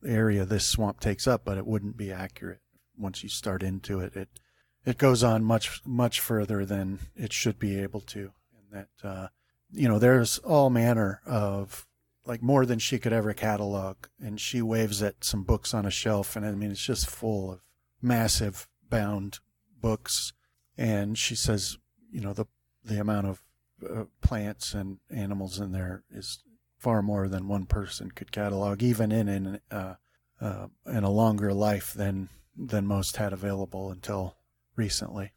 area 0.06 0.46
this 0.46 0.66
swamp 0.66 1.00
takes 1.00 1.28
up, 1.28 1.44
but 1.44 1.58
it 1.58 1.66
wouldn't 1.66 1.98
be 1.98 2.12
accurate 2.12 2.62
once 2.98 3.24
you 3.24 3.30
start 3.30 3.64
into 3.64 4.00
it. 4.00 4.16
It 4.16 4.30
it 4.86 4.98
goes 4.98 5.24
on 5.24 5.44
much 5.44 5.82
much 5.86 6.20
further 6.20 6.66
than 6.66 7.00
it 7.16 7.34
should 7.34 7.60
be 7.60 7.80
able 7.80 8.02
to, 8.02 8.32
and 8.54 8.72
that 8.72 9.08
uh, 9.08 9.28
you 9.72 9.88
know 9.88 10.00
there's 10.00 10.38
all 10.40 10.70
manner 10.70 11.22
of 11.26 11.88
like 12.30 12.44
more 12.44 12.64
than 12.64 12.78
she 12.78 13.00
could 13.00 13.12
ever 13.12 13.34
catalog, 13.34 13.98
and 14.22 14.40
she 14.40 14.62
waves 14.62 15.02
at 15.02 15.24
some 15.24 15.42
books 15.42 15.74
on 15.74 15.88
a 15.88 15.92
shelf, 15.92 16.36
and 16.36 16.46
I 16.46 16.52
mean 16.52 16.70
it's 16.70 16.86
just 16.86 17.10
full 17.10 17.52
of 17.52 17.62
massive 18.04 18.68
bound 18.88 19.40
books, 19.82 20.32
and 20.78 21.18
she 21.18 21.34
says 21.36 21.80
you 22.12 22.22
know 22.22 22.34
the 22.34 22.46
the 22.86 23.02
amount 23.02 23.26
of 23.26 23.42
uh, 23.84 24.04
plants 24.22 24.76
and 24.76 25.00
animals 25.10 25.60
in 25.60 25.72
there 25.72 26.04
is 26.12 26.44
far 26.78 27.02
more 27.02 27.28
than 27.28 27.48
one 27.48 27.66
person 27.66 28.12
could 28.12 28.32
catalog, 28.32 28.84
even 28.84 29.12
in 29.12 29.28
in 29.28 29.60
uh, 29.72 29.96
uh, 30.40 30.68
in 30.86 31.04
a 31.04 31.10
longer 31.10 31.52
life 31.52 31.94
than 31.94 32.30
than 32.56 32.86
most 32.86 33.18
had 33.18 33.34
available 33.34 33.90
until 33.90 34.36
recently, 34.76 35.32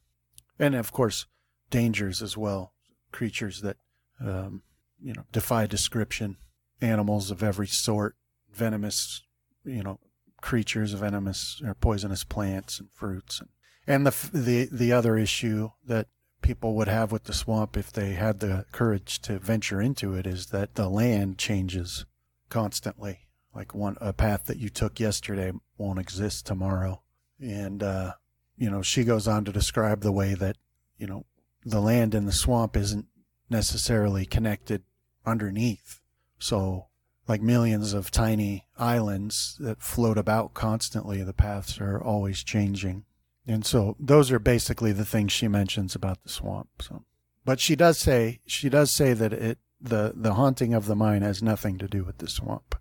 and 0.59 0.75
of 0.75 0.93
course 0.93 1.25
dangers 1.71 2.21
as 2.21 2.37
well, 2.37 2.75
creatures 3.13 3.63
that 3.63 3.79
um, 4.21 4.63
you 5.03 5.15
know 5.15 5.25
defy 5.33 5.65
description, 5.65 6.37
animals 6.83 7.31
of 7.31 7.43
every 7.43 7.67
sort, 7.67 8.17
venomous 8.53 9.23
you 9.65 9.83
know 9.83 9.99
creatures, 10.41 10.93
venomous 10.93 11.63
or 11.65 11.75
poisonous 11.75 12.25
plants 12.25 12.79
and 12.81 12.91
fruits, 12.93 13.41
and 13.41 13.49
and 13.87 14.07
the 14.07 14.31
the 14.33 14.69
the 14.71 14.93
other 14.93 15.17
issue 15.17 15.71
that 15.87 16.09
people 16.43 16.75
would 16.75 16.89
have 16.89 17.13
with 17.13 17.25
the 17.25 17.33
swamp 17.33 17.77
if 17.77 17.93
they 17.93 18.13
had 18.13 18.41
the 18.41 18.67
courage 18.73 19.21
to 19.21 19.39
venture 19.39 19.81
into 19.81 20.13
it 20.15 20.27
is 20.27 20.47
that 20.47 20.75
the 20.75 20.89
land 20.89 21.39
changes 21.39 22.05
constantly. 22.49 23.21
Like 23.55 23.75
one 23.75 23.97
a 24.01 24.13
path 24.13 24.47
that 24.47 24.59
you 24.59 24.69
took 24.69 24.99
yesterday 24.99 25.53
won't 25.77 25.99
exist 25.99 26.47
tomorrow, 26.47 27.03
and 27.39 27.83
uh, 27.83 28.13
you 28.57 28.71
know 28.71 28.83
she 28.83 29.05
goes 29.05 29.29
on 29.29 29.45
to 29.45 29.53
describe 29.53 30.01
the 30.01 30.13
way 30.13 30.35
that 30.35 30.57
you 30.97 31.07
know 31.07 31.27
the 31.65 31.81
land 31.81 32.15
in 32.15 32.27
the 32.27 32.33
swamp 32.33 32.77
isn't 32.77 33.07
necessarily 33.51 34.25
connected 34.25 34.83
underneath. 35.27 36.01
So 36.43 36.89
like 37.29 37.41
millions 37.41 37.93
of 37.93 38.11
tiny 38.11 38.67
islands 38.77 39.57
that 39.61 39.81
float 39.81 40.19
about 40.19 40.55
constantly, 40.55 41.23
the 41.23 41.33
paths 41.33 41.81
are 41.81 42.03
always 42.03 42.43
changing. 42.43 43.05
And 43.47 43.65
so 43.65 43.97
those 44.01 44.33
are 44.33 44.41
basically 44.41 44.91
the 44.91 45.05
things 45.05 45.31
she 45.31 45.47
mentions 45.47 45.95
about 45.95 46.21
the 46.25 46.29
swamp. 46.29 46.69
So, 46.81 47.05
but 47.45 47.61
she 47.61 47.77
does 47.77 47.97
say 47.97 48.41
she 48.45 48.69
does 48.69 48.91
say 48.93 49.13
that 49.13 49.33
it 49.33 49.59
the 49.81 50.13
the 50.17 50.35
haunting 50.35 50.75
of 50.75 50.87
the 50.87 50.97
mine 50.97 51.23
has 51.23 51.45
nothing 51.45 51.79
to 51.79 51.87
do 51.87 52.03
with 52.03 52.19
the 52.19 52.29
swamp. 52.29 52.75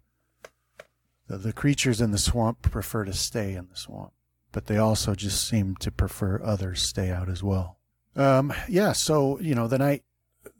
The, 1.27 1.37
the 1.37 1.53
creatures 1.53 2.01
in 2.01 2.09
the 2.09 2.17
swamp 2.17 2.63
prefer 2.63 3.05
to 3.05 3.13
stay 3.13 3.53
in 3.53 3.67
the 3.69 3.77
swamp, 3.77 4.13
but 4.51 4.65
they 4.65 4.77
also 4.77 5.13
just 5.13 5.47
seem 5.47 5.75
to 5.77 5.91
prefer 5.91 6.41
others 6.43 6.81
stay 6.81 7.11
out 7.11 7.29
as 7.29 7.43
well. 7.43 7.77
Um, 8.15 8.53
yeah. 8.67 8.93
So 8.93 9.39
you 9.39 9.53
know 9.53 9.67
the 9.67 9.77
night 9.77 10.03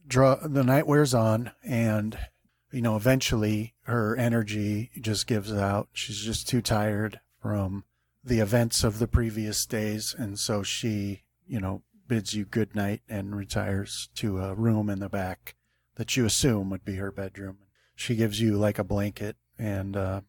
draw 0.07 0.35
the 0.35 0.63
night 0.63 0.85
wears 0.85 1.15
on, 1.15 1.51
and 1.63 2.17
you 2.71 2.81
know 2.81 2.95
eventually 2.95 3.73
her 3.83 4.15
energy 4.15 4.91
just 4.99 5.27
gives 5.27 5.51
out. 5.51 5.89
She's 5.93 6.21
just 6.21 6.47
too 6.47 6.61
tired 6.61 7.19
from 7.41 7.83
the 8.23 8.39
events 8.39 8.83
of 8.83 8.99
the 8.99 9.07
previous 9.07 9.65
days, 9.65 10.15
and 10.17 10.37
so 10.37 10.63
she, 10.63 11.23
you 11.47 11.59
know, 11.59 11.81
bids 12.07 12.33
you 12.33 12.45
good 12.45 12.75
night 12.75 13.01
and 13.09 13.35
retires 13.35 14.09
to 14.15 14.39
a 14.39 14.53
room 14.53 14.89
in 14.89 14.99
the 14.99 15.09
back 15.09 15.55
that 15.95 16.15
you 16.15 16.25
assume 16.25 16.69
would 16.69 16.85
be 16.85 16.95
her 16.95 17.11
bedroom. 17.11 17.57
She 17.95 18.15
gives 18.15 18.41
you 18.41 18.57
like 18.57 18.79
a 18.79 18.83
blanket 18.83 19.37
and 19.57 19.95
uh, 19.95 20.21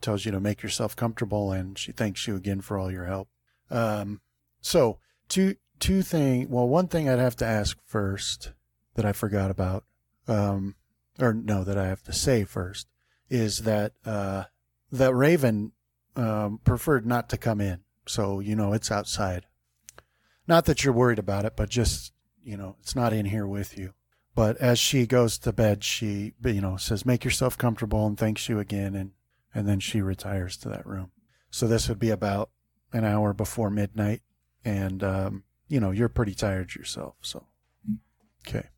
tells 0.00 0.24
you 0.24 0.32
to 0.32 0.40
make 0.40 0.62
yourself 0.62 0.94
comfortable, 0.94 1.52
and 1.52 1.78
she 1.78 1.92
thanks 1.92 2.26
you 2.26 2.36
again 2.36 2.60
for 2.60 2.78
all 2.78 2.90
your 2.90 3.06
help. 3.06 3.28
Um, 3.70 4.20
so 4.60 4.98
two 5.28 5.56
two 5.78 6.02
thing. 6.02 6.48
Well, 6.48 6.68
one 6.68 6.88
thing 6.88 7.08
I'd 7.08 7.18
have 7.18 7.36
to 7.36 7.46
ask 7.46 7.78
first 7.84 8.52
that 8.94 9.04
I 9.04 9.12
forgot 9.12 9.50
about, 9.50 9.84
um, 10.28 10.76
or 11.22 11.32
no, 11.32 11.64
that 11.64 11.78
I 11.78 11.86
have 11.86 12.02
to 12.04 12.12
say 12.12 12.44
first 12.44 12.88
is 13.30 13.60
that 13.60 13.92
uh, 14.04 14.44
that 14.90 15.14
Raven 15.14 15.72
um, 16.16 16.60
preferred 16.64 17.06
not 17.06 17.28
to 17.30 17.36
come 17.36 17.60
in. 17.60 17.80
So, 18.06 18.40
you 18.40 18.56
know, 18.56 18.72
it's 18.72 18.90
outside. 18.90 19.46
Not 20.46 20.64
that 20.66 20.84
you're 20.84 20.92
worried 20.92 21.20
about 21.20 21.44
it, 21.44 21.54
but 21.56 21.70
just, 21.70 22.12
you 22.42 22.56
know, 22.56 22.76
it's 22.80 22.96
not 22.96 23.12
in 23.12 23.26
here 23.26 23.46
with 23.46 23.78
you. 23.78 23.94
But 24.34 24.56
as 24.56 24.78
she 24.78 25.06
goes 25.06 25.38
to 25.38 25.52
bed, 25.52 25.84
she, 25.84 26.34
you 26.44 26.60
know, 26.60 26.76
says, 26.76 27.06
make 27.06 27.24
yourself 27.24 27.56
comfortable 27.56 28.06
and 28.06 28.18
thanks 28.18 28.48
you 28.48 28.58
again. 28.58 28.94
And, 28.94 29.12
and 29.54 29.68
then 29.68 29.78
she 29.78 30.00
retires 30.00 30.56
to 30.58 30.68
that 30.70 30.86
room. 30.86 31.12
So 31.50 31.68
this 31.68 31.88
would 31.88 31.98
be 31.98 32.10
about 32.10 32.50
an 32.92 33.04
hour 33.04 33.32
before 33.32 33.70
midnight. 33.70 34.22
And, 34.64 35.04
um, 35.04 35.44
you 35.68 35.80
know, 35.80 35.90
you're 35.90 36.08
pretty 36.08 36.34
tired 36.34 36.74
yourself. 36.74 37.14
So, 37.22 37.46
okay. 38.46 38.68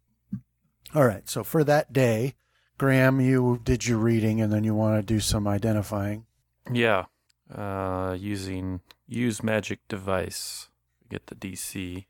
All 0.95 1.07
right. 1.07 1.29
So 1.29 1.43
for 1.43 1.65
that 1.65 1.93
day, 1.93 2.35
Graham, 2.79 3.21
you 3.21 3.61
did 3.65 3.87
your 3.87 3.99
reading 3.99 4.41
and 4.41 4.53
then 4.53 4.65
you 4.65 4.75
want 4.75 4.97
to 4.97 5.15
do 5.15 5.21
some 5.21 5.49
identifying. 5.49 6.27
Yeah. 6.71 7.07
Uh, 7.53 8.17
using 8.19 8.81
use 9.07 9.43
magic 9.43 9.87
device. 9.89 10.69
Get 11.09 11.27
the 11.27 11.35
DC. 11.35 12.07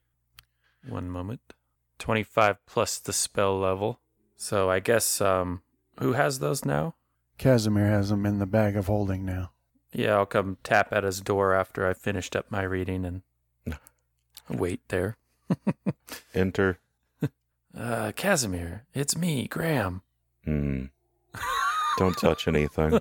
One 0.86 1.10
moment. 1.10 1.54
25 1.98 2.58
plus 2.66 2.98
the 2.98 3.12
spell 3.12 3.58
level. 3.58 4.00
So 4.36 4.68
I 4.68 4.80
guess, 4.80 5.20
um, 5.20 5.62
who 5.98 6.12
has 6.12 6.38
those 6.38 6.64
now? 6.64 6.94
Casimir 7.38 7.86
has 7.86 8.10
them 8.10 8.26
in 8.26 8.38
the 8.38 8.46
bag 8.46 8.76
of 8.76 8.86
holding 8.86 9.24
now. 9.24 9.52
Yeah, 9.92 10.16
I'll 10.16 10.26
come 10.26 10.58
tap 10.62 10.92
at 10.92 11.04
his 11.04 11.20
door 11.20 11.54
after 11.54 11.88
I 11.88 11.94
finished 11.94 12.34
up 12.34 12.50
my 12.50 12.62
reading 12.62 13.04
and 13.04 13.22
wait 14.48 14.80
there. 14.88 15.16
Enter. 16.34 16.78
Uh, 17.76 18.12
Casimir, 18.14 18.84
it's 18.94 19.16
me, 19.16 19.46
Graham. 19.48 20.02
Hmm. 20.44 20.84
Don't 21.98 22.16
touch 22.16 22.46
anything. 22.48 23.00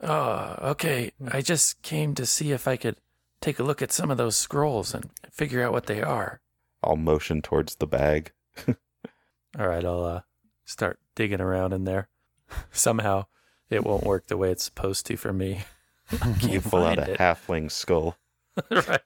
Oh, 0.00 0.56
okay. 0.70 1.12
I 1.30 1.40
just 1.40 1.80
came 1.82 2.14
to 2.14 2.26
see 2.26 2.52
if 2.52 2.68
I 2.68 2.76
could 2.76 2.96
take 3.40 3.58
a 3.58 3.62
look 3.62 3.80
at 3.82 3.92
some 3.92 4.10
of 4.10 4.16
those 4.18 4.36
scrolls 4.36 4.94
and 4.94 5.10
figure 5.30 5.62
out 5.62 5.72
what 5.72 5.86
they 5.86 6.02
are. 6.02 6.40
I'll 6.82 6.96
motion 6.96 7.42
towards 7.42 7.76
the 7.76 7.86
bag. 7.86 8.32
All 9.58 9.66
right, 9.68 9.84
I'll 9.84 10.04
uh, 10.04 10.20
start 10.64 10.98
digging 11.14 11.40
around 11.40 11.72
in 11.72 11.84
there. 11.84 12.08
Somehow 12.70 13.26
it 13.70 13.84
won't 13.84 14.04
work 14.04 14.26
the 14.26 14.36
way 14.36 14.50
it's 14.50 14.64
supposed 14.64 15.06
to 15.06 15.16
for 15.16 15.32
me. 15.32 15.62
You 16.40 16.60
pull 16.60 16.84
out 16.84 16.98
a 16.98 17.12
it. 17.12 17.18
halfling 17.18 17.70
skull. 17.70 18.16
right. 18.70 19.00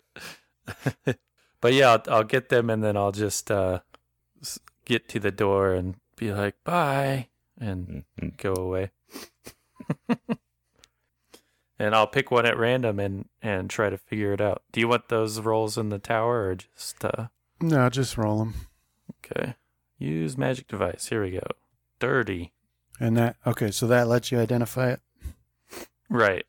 but 1.60 1.72
yeah, 1.72 1.92
I'll, 1.92 2.02
I'll 2.08 2.24
get 2.24 2.50
them 2.50 2.68
and 2.68 2.84
then 2.84 2.96
I'll 2.96 3.12
just 3.12 3.50
uh, 3.50 3.80
get 4.84 5.08
to 5.10 5.20
the 5.20 5.30
door 5.30 5.72
and 5.74 5.96
be 6.16 6.32
like, 6.32 6.54
bye, 6.64 7.28
and 7.58 8.04
Mhm. 8.20 8.36
go 8.36 8.54
away. 8.54 8.90
and 11.78 11.94
I'll 11.94 12.06
pick 12.06 12.30
one 12.30 12.46
at 12.46 12.58
random 12.58 12.98
and, 12.98 13.28
and 13.40 13.70
try 13.70 13.88
to 13.90 13.96
figure 13.98 14.32
it 14.32 14.40
out. 14.40 14.62
Do 14.72 14.80
you 14.80 14.88
want 14.88 15.08
those 15.08 15.40
rolls 15.40 15.78
in 15.78 15.88
the 15.88 15.98
tower 15.98 16.48
or 16.48 16.54
just, 16.56 17.04
uh, 17.04 17.28
No, 17.60 17.88
just 17.88 18.18
roll 18.18 18.38
them. 18.38 18.54
okay. 19.24 19.54
Use 19.98 20.36
magic 20.36 20.66
device. 20.68 21.06
Here 21.08 21.22
we 21.22 21.30
go. 21.32 21.46
30. 22.00 22.52
And 22.98 23.16
that, 23.16 23.36
okay, 23.46 23.70
so 23.70 23.86
that 23.86 24.08
lets 24.08 24.30
you 24.30 24.38
identify 24.38 24.90
it? 24.92 25.00
Right. 26.08 26.44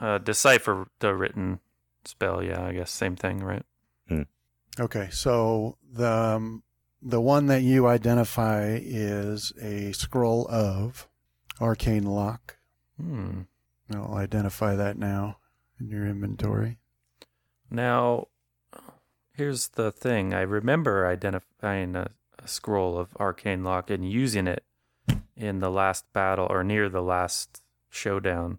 Uh, 0.00 0.18
decipher 0.18 0.88
the 1.00 1.14
written 1.14 1.60
spell. 2.04 2.42
Yeah, 2.42 2.62
I 2.64 2.72
guess 2.72 2.90
same 2.90 3.16
thing, 3.16 3.40
right? 3.40 3.64
Okay, 4.78 5.08
so 5.10 5.78
the, 5.90 6.06
um, 6.12 6.62
the 7.06 7.20
one 7.20 7.46
that 7.46 7.62
you 7.62 7.86
identify 7.86 8.80
is 8.82 9.52
a 9.62 9.92
scroll 9.92 10.48
of 10.50 11.06
arcane 11.60 12.02
lock. 12.02 12.56
Hmm. 13.00 13.42
I'll 13.94 14.14
identify 14.14 14.74
that 14.74 14.98
now 14.98 15.38
in 15.78 15.88
your 15.88 16.04
inventory. 16.04 16.78
Now, 17.70 18.26
here's 19.32 19.68
the 19.68 19.92
thing. 19.92 20.34
I 20.34 20.40
remember 20.40 21.06
identifying 21.06 21.94
a, 21.94 22.10
a 22.40 22.48
scroll 22.48 22.98
of 22.98 23.16
arcane 23.20 23.62
lock 23.62 23.88
and 23.88 24.10
using 24.10 24.48
it 24.48 24.64
in 25.36 25.60
the 25.60 25.70
last 25.70 26.12
battle 26.12 26.48
or 26.50 26.64
near 26.64 26.88
the 26.88 27.02
last 27.02 27.62
showdown. 27.88 28.58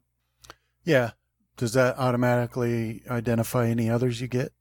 Yeah. 0.86 1.12
Does 1.58 1.74
that 1.74 1.98
automatically 1.98 3.02
identify 3.10 3.68
any 3.68 3.90
others 3.90 4.22
you 4.22 4.30
get? 4.30 4.54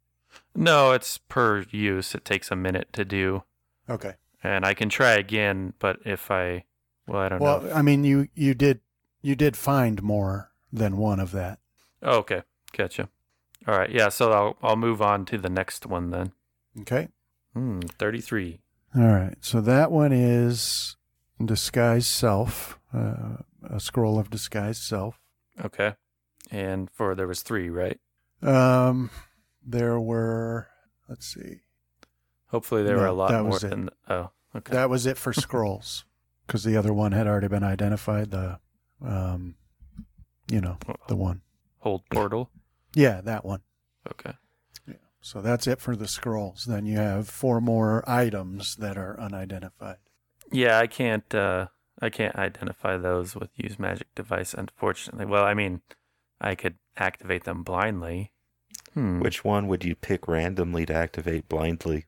No, 0.57 0.91
it's 0.91 1.19
per 1.19 1.67
use. 1.71 2.17
It 2.17 2.25
takes 2.25 2.51
a 2.51 2.57
minute 2.57 2.89
to 2.95 3.05
do, 3.05 3.45
Okay. 3.89 4.15
and 4.43 4.65
I 4.65 4.75
can 4.75 4.89
try 4.89 5.13
again. 5.13 5.73
But 5.79 6.01
if 6.05 6.31
I 6.31 6.65
Well, 7.07 7.23
I 7.23 7.29
don't 7.29 7.41
Well, 7.41 7.61
know. 7.61 7.67
Well, 7.69 7.77
I 7.77 7.83
mean, 7.83 8.05
you 8.05 8.29
you 8.35 8.55
did 8.55 8.81
you 9.23 9.35
did 9.37 9.57
find 9.57 10.03
more 10.03 10.53
than 10.73 10.97
one 10.97 11.21
of 11.21 11.33
that. 11.33 11.59
Oh, 12.03 12.19
okay, 12.19 12.43
gotcha. 12.77 13.09
All 13.67 13.77
right, 13.77 13.91
yeah. 13.91 14.09
So 14.11 14.33
I'll 14.33 14.57
I'll 14.63 14.77
move 14.77 15.01
on 15.03 15.25
to 15.27 15.39
the 15.39 15.49
next 15.51 15.87
one 15.87 16.11
then. 16.11 16.33
Okay. 16.81 17.09
Hmm, 17.55 17.81
thirty-three. 17.81 18.61
All 18.95 19.03
right. 19.03 19.37
So 19.41 19.61
that 19.61 19.91
one 19.91 20.13
is 20.13 20.97
disguise 21.45 22.07
self, 22.07 22.79
uh, 22.95 23.39
a 23.69 23.81
scroll 23.81 24.19
of 24.19 24.31
disguise 24.31 24.79
self. 24.79 25.19
Okay, 25.65 25.95
and 26.51 26.91
for 26.91 27.15
there 27.15 27.27
was 27.27 27.43
three, 27.43 27.69
right? 27.71 27.99
Um, 28.43 29.11
there 29.65 29.99
were. 29.99 30.69
Let's 31.09 31.27
see. 31.27 31.61
Hopefully 32.49 32.83
there 32.83 32.97
were 32.97 33.07
a 33.07 33.13
lot 33.13 33.31
that 33.31 33.43
more 33.43 33.53
was 33.53 33.65
it. 33.65 33.71
than. 33.71 33.91
Oh, 34.09 34.31
okay. 34.55 34.73
That 34.73 34.89
was 34.91 35.07
it 35.07 35.19
for 35.19 35.33
scrolls, 35.33 36.05
because 36.47 36.65
the 36.65 36.77
other 36.77 36.93
one 36.93 37.13
had 37.13 37.27
already 37.27 37.49
been 37.49 37.65
identified. 37.65 38.31
The, 38.31 38.59
um, 39.05 39.57
you 40.51 40.61
know, 40.61 40.79
the 41.09 41.17
one. 41.17 41.43
Hold 41.81 42.03
portal. 42.11 42.51
Yeah, 42.95 43.21
that 43.23 43.45
one. 43.45 43.61
Okay. 44.11 44.35
Yeah. 44.87 44.95
So 45.21 45.41
that's 45.43 45.67
it 45.67 45.81
for 45.81 45.97
the 45.97 46.09
scrolls. 46.09 46.65
Then 46.65 46.87
you 46.87 46.97
have 46.97 47.29
four 47.29 47.61
more 47.61 48.09
items 48.09 48.77
that 48.77 48.97
are 48.97 49.19
unidentified. 49.21 49.99
Yeah, 50.53 50.79
I 50.79 50.87
can't. 50.87 51.35
uh 51.35 51.67
I 52.01 52.11
can't 52.11 52.37
identify 52.37 52.99
those 52.99 53.35
with 53.35 53.49
use 53.57 53.79
magic 53.79 54.15
device, 54.15 54.53
unfortunately. 54.53 55.25
Well, 55.25 55.45
I 55.45 55.55
mean, 55.55 55.81
I 56.41 56.55
could 56.55 56.75
activate 56.99 57.45
them 57.45 57.63
blindly. 57.63 58.33
Hmm. 58.93 59.21
Which 59.21 59.45
one 59.45 59.67
would 59.69 59.83
you 59.83 59.95
pick 59.95 60.29
randomly 60.29 60.85
to 60.87 60.95
activate 60.95 61.49
blindly? 61.49 62.05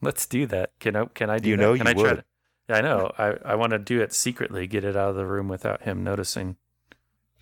Let's 0.00 0.26
do 0.26 0.46
that. 0.46 0.72
Can 0.80 0.96
I? 0.96 1.04
Can 1.06 1.30
I 1.30 1.38
do 1.38 1.48
You 1.50 1.56
that? 1.56 1.62
know 1.62 1.76
can 1.76 1.86
you 1.86 1.90
I 1.90 1.94
try 1.94 2.02
would. 2.02 2.16
to- 2.16 2.24
yeah, 2.68 2.76
I 2.76 2.80
know. 2.80 3.12
I 3.18 3.52
I 3.52 3.54
want 3.56 3.70
to 3.72 3.78
do 3.78 4.00
it 4.00 4.12
secretly. 4.12 4.66
Get 4.66 4.84
it 4.84 4.96
out 4.96 5.10
of 5.10 5.16
the 5.16 5.26
room 5.26 5.48
without 5.48 5.82
him 5.82 6.02
noticing. 6.04 6.56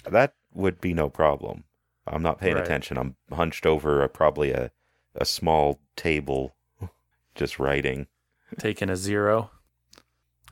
That 0.09 0.35
would 0.53 0.81
be 0.81 0.93
no 0.95 1.09
problem. 1.09 1.65
I'm 2.07 2.23
not 2.23 2.41
paying 2.41 2.55
Right. 2.57 2.65
attention. 2.65 2.99
I'm 2.99 3.15
hunched 3.33 3.65
over 3.65 4.03
a, 4.03 4.09
probably 4.09 4.51
a, 4.51 4.73
a 5.15 5.25
small 5.25 5.79
table, 5.95 6.57
just 7.37 7.61
writing. 7.61 8.09
Taking 8.59 8.91
a 8.91 8.97
zero. 8.97 9.53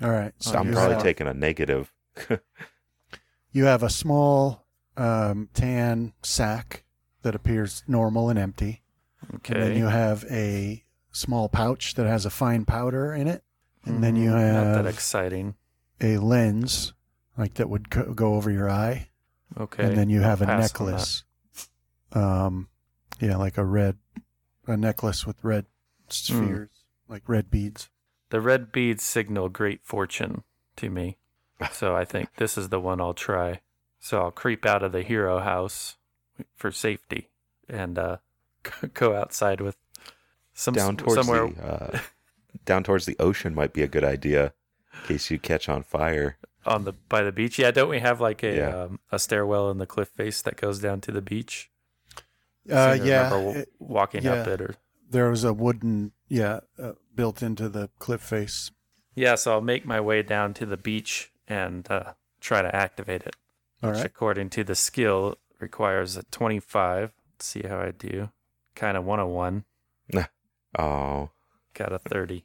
All 0.01 0.11
right. 0.11 0.33
So 0.39 0.57
I'm 0.57 0.73
probably 0.73 0.95
have, 0.95 1.03
taking 1.03 1.27
a 1.27 1.35
negative. 1.35 1.93
you 3.53 3.65
have 3.65 3.83
a 3.83 3.91
small 3.91 4.65
um, 4.97 5.49
tan 5.53 6.13
sack 6.23 6.85
that 7.23 7.35
appears 7.35 7.83
normal 7.89 8.29
and 8.31 8.39
empty. 8.39 8.83
Okay. 9.37 9.55
And 9.55 9.63
then 9.63 9.77
you 9.77 9.87
have 9.87 10.25
a 10.31 10.85
small 11.13 11.49
pouch 11.49 11.95
that 11.95 12.07
has 12.07 12.25
a 12.27 12.31
fine 12.31 12.65
powder 12.65 13.13
in 13.13 13.27
it. 13.29 13.43
And 13.85 14.03
then 14.05 14.15
you 14.17 14.31
Mm, 14.31 14.35
not 14.35 14.41
have 14.67 14.85
that 14.85 14.87
exciting. 14.87 15.55
a 16.01 16.19
lens, 16.19 16.93
like 17.37 17.55
that 17.55 17.69
would 17.71 17.91
co- 17.91 18.13
go 18.13 18.35
over 18.35 18.51
your 18.51 18.69
eye. 18.71 19.09
Okay. 19.59 19.85
And 19.85 19.97
then 19.97 20.11
you 20.11 20.21
have 20.21 20.43
a 20.43 20.47
I'll 20.47 20.53
on 20.53 20.61
necklace. 20.61 21.25
Um, 22.13 22.69
yeah, 23.21 23.37
like 23.37 23.57
a 23.59 23.65
red, 23.65 23.97
a 24.67 24.77
necklace 24.77 25.27
with 25.27 25.37
red 25.43 25.67
spheres, 26.09 26.85
like 27.09 27.23
red 27.29 27.51
beads. 27.51 27.89
The 28.31 28.41
red 28.41 28.71
beads 28.73 29.03
signal 29.03 29.49
great 29.49 29.81
fortune 29.85 30.45
to 30.77 30.91
me. 30.91 31.17
So 31.73 31.95
I 31.95 32.07
think 32.07 32.37
this 32.37 32.57
is 32.57 32.71
the 32.71 32.81
one 32.81 33.03
I'll 33.03 33.13
try. 33.13 33.61
So 33.99 34.23
I'll 34.23 34.31
creep 34.31 34.65
out 34.65 34.83
of 34.83 34.93
the 34.93 35.03
hero 35.03 35.41
house 35.41 35.99
for 36.55 36.71
safety 36.73 37.29
and 37.69 37.99
uh, 37.99 38.17
go 38.95 39.15
outside 39.15 39.61
with 39.61 39.77
some 40.61 40.75
down 40.75 40.97
towards 40.97 41.15
somewhere. 41.27 41.49
the 41.49 41.63
uh, 41.65 41.99
down 42.65 42.83
towards 42.85 43.07
the 43.07 43.17
ocean 43.19 43.55
might 43.55 43.73
be 43.73 43.83
a 43.83 43.89
good 43.89 44.05
idea 44.05 44.53
in 44.95 45.01
case 45.09 45.31
you 45.31 45.39
catch 45.39 45.69
on 45.69 45.83
fire. 45.83 46.37
on 46.67 46.85
the 46.85 46.93
by 46.93 47.23
the 47.23 47.33
beach. 47.33 47.59
Yeah, 47.59 47.71
don't 47.71 47.89
we 47.89 48.01
have 48.01 48.21
like 48.21 48.43
a 48.43 48.55
Yeah. 48.57 48.83
um, 48.83 49.01
a 49.11 49.19
stairwell 49.19 49.71
in 49.71 49.79
the 49.79 49.87
cliff 49.87 50.09
face 50.09 50.43
that 50.43 50.57
goes 50.57 50.79
down 50.81 51.01
to 51.03 51.13
the 51.13 51.23
beach? 51.23 51.71
Uh, 52.71 52.97
yeah, 53.03 53.25
remember 53.25 53.37
w- 53.47 53.59
it- 53.61 53.73
walking 53.79 54.27
up 54.27 54.47
it 54.47 54.61
or 54.61 54.75
there 55.09 55.29
was 55.31 55.43
a 55.45 55.53
wooden, 55.53 56.13
yeah, 56.29 56.61
uh, 56.81 56.93
built 57.15 57.43
into 57.43 57.69
the 57.69 57.89
cliff 57.99 58.21
face. 58.21 58.71
yeah. 59.15 59.35
So 59.35 59.53
I'll 59.53 59.61
make 59.61 59.85
my 59.87 60.01
way 60.01 60.23
down 60.23 60.55
to 60.55 60.67
the 60.67 60.77
beach 60.77 61.33
and 61.49 61.91
uh, 61.91 62.13
try 62.41 62.63
to 62.63 62.75
activate 62.77 63.23
it. 63.23 63.35
All 63.83 63.91
which 63.91 63.97
right. 63.99 64.07
according 64.07 64.51
to 64.51 64.63
the 64.63 64.75
skill 64.75 65.37
requires 65.59 66.17
a 66.17 66.23
25. 66.25 67.13
Let's 67.33 67.47
see 67.47 67.63
how 67.67 67.79
I 67.81 67.91
do. 67.93 68.29
Kind 68.75 68.97
of 68.99 69.05
101. 69.05 69.65
Oh, 70.79 71.31
Got 71.75 71.93
a 71.93 71.99
30. 71.99 72.45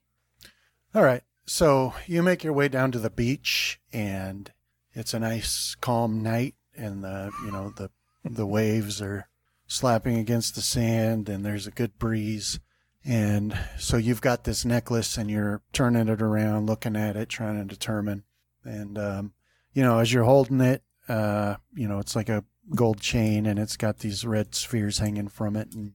All 0.93 1.03
right. 1.03 1.23
So 1.45 1.93
you 2.07 2.23
make 2.23 2.43
your 2.43 2.53
way 2.53 2.67
down 2.67 2.91
to 2.91 2.99
the 2.99 3.09
beach, 3.09 3.79
and 3.91 4.51
it's 4.93 5.13
a 5.13 5.19
nice, 5.19 5.75
calm 5.75 6.23
night, 6.23 6.55
and 6.75 7.03
the 7.03 7.31
you 7.43 7.51
know 7.51 7.71
the 7.75 7.91
the 8.23 8.45
waves 8.47 9.01
are 9.01 9.27
slapping 9.67 10.17
against 10.17 10.55
the 10.55 10.61
sand, 10.61 11.29
and 11.29 11.45
there's 11.45 11.67
a 11.67 11.71
good 11.71 11.99
breeze. 11.99 12.59
And 13.03 13.55
so 13.77 13.97
you've 13.97 14.21
got 14.21 14.43
this 14.43 14.65
necklace, 14.65 15.17
and 15.17 15.29
you're 15.29 15.61
turning 15.73 16.07
it 16.07 16.21
around, 16.21 16.65
looking 16.65 16.95
at 16.95 17.15
it, 17.15 17.29
trying 17.29 17.59
to 17.59 17.65
determine. 17.65 18.23
And 18.63 18.97
um, 18.97 19.33
you 19.73 19.83
know, 19.83 19.99
as 19.99 20.11
you're 20.11 20.23
holding 20.23 20.61
it, 20.61 20.81
uh, 21.07 21.57
you 21.75 21.87
know, 21.87 21.99
it's 21.99 22.15
like 22.15 22.29
a 22.29 22.43
gold 22.73 23.01
chain, 23.01 23.45
and 23.45 23.59
it's 23.59 23.77
got 23.77 23.99
these 23.99 24.25
red 24.25 24.55
spheres 24.55 24.97
hanging 24.97 25.27
from 25.27 25.55
it, 25.55 25.73
and 25.73 25.93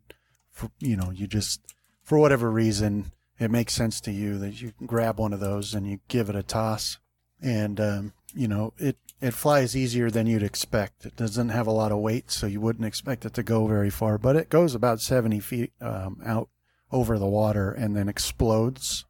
for, 0.52 0.70
you 0.78 0.96
know, 0.96 1.10
you 1.10 1.26
just 1.26 1.60
for 2.10 2.18
whatever 2.18 2.50
reason 2.50 3.12
it 3.38 3.52
makes 3.52 3.72
sense 3.72 4.00
to 4.00 4.10
you 4.10 4.36
that 4.36 4.60
you 4.60 4.72
can 4.72 4.84
grab 4.84 5.20
one 5.20 5.32
of 5.32 5.38
those 5.38 5.74
and 5.74 5.86
you 5.86 6.00
give 6.08 6.28
it 6.28 6.34
a 6.34 6.42
toss. 6.42 6.98
And 7.40 7.78
um, 7.78 8.12
you 8.34 8.48
know 8.48 8.72
it 8.78 8.96
it 9.20 9.32
flies 9.32 9.76
easier 9.76 10.10
than 10.10 10.26
you'd 10.26 10.42
expect. 10.42 11.06
It 11.06 11.14
doesn't 11.14 11.50
have 11.50 11.68
a 11.68 11.70
lot 11.70 11.92
of 11.92 11.98
weight 11.98 12.32
so 12.32 12.48
you 12.48 12.60
wouldn't 12.60 12.84
expect 12.84 13.24
it 13.24 13.34
to 13.34 13.44
go 13.44 13.68
very 13.68 13.90
far 13.90 14.18
but 14.18 14.34
it 14.34 14.48
goes 14.48 14.74
about 14.74 15.00
70 15.00 15.38
feet 15.38 15.72
um, 15.80 16.20
out 16.26 16.48
over 16.90 17.16
the 17.16 17.28
water 17.28 17.70
and 17.70 17.94
then 17.96 18.08
explodes. 18.08 19.04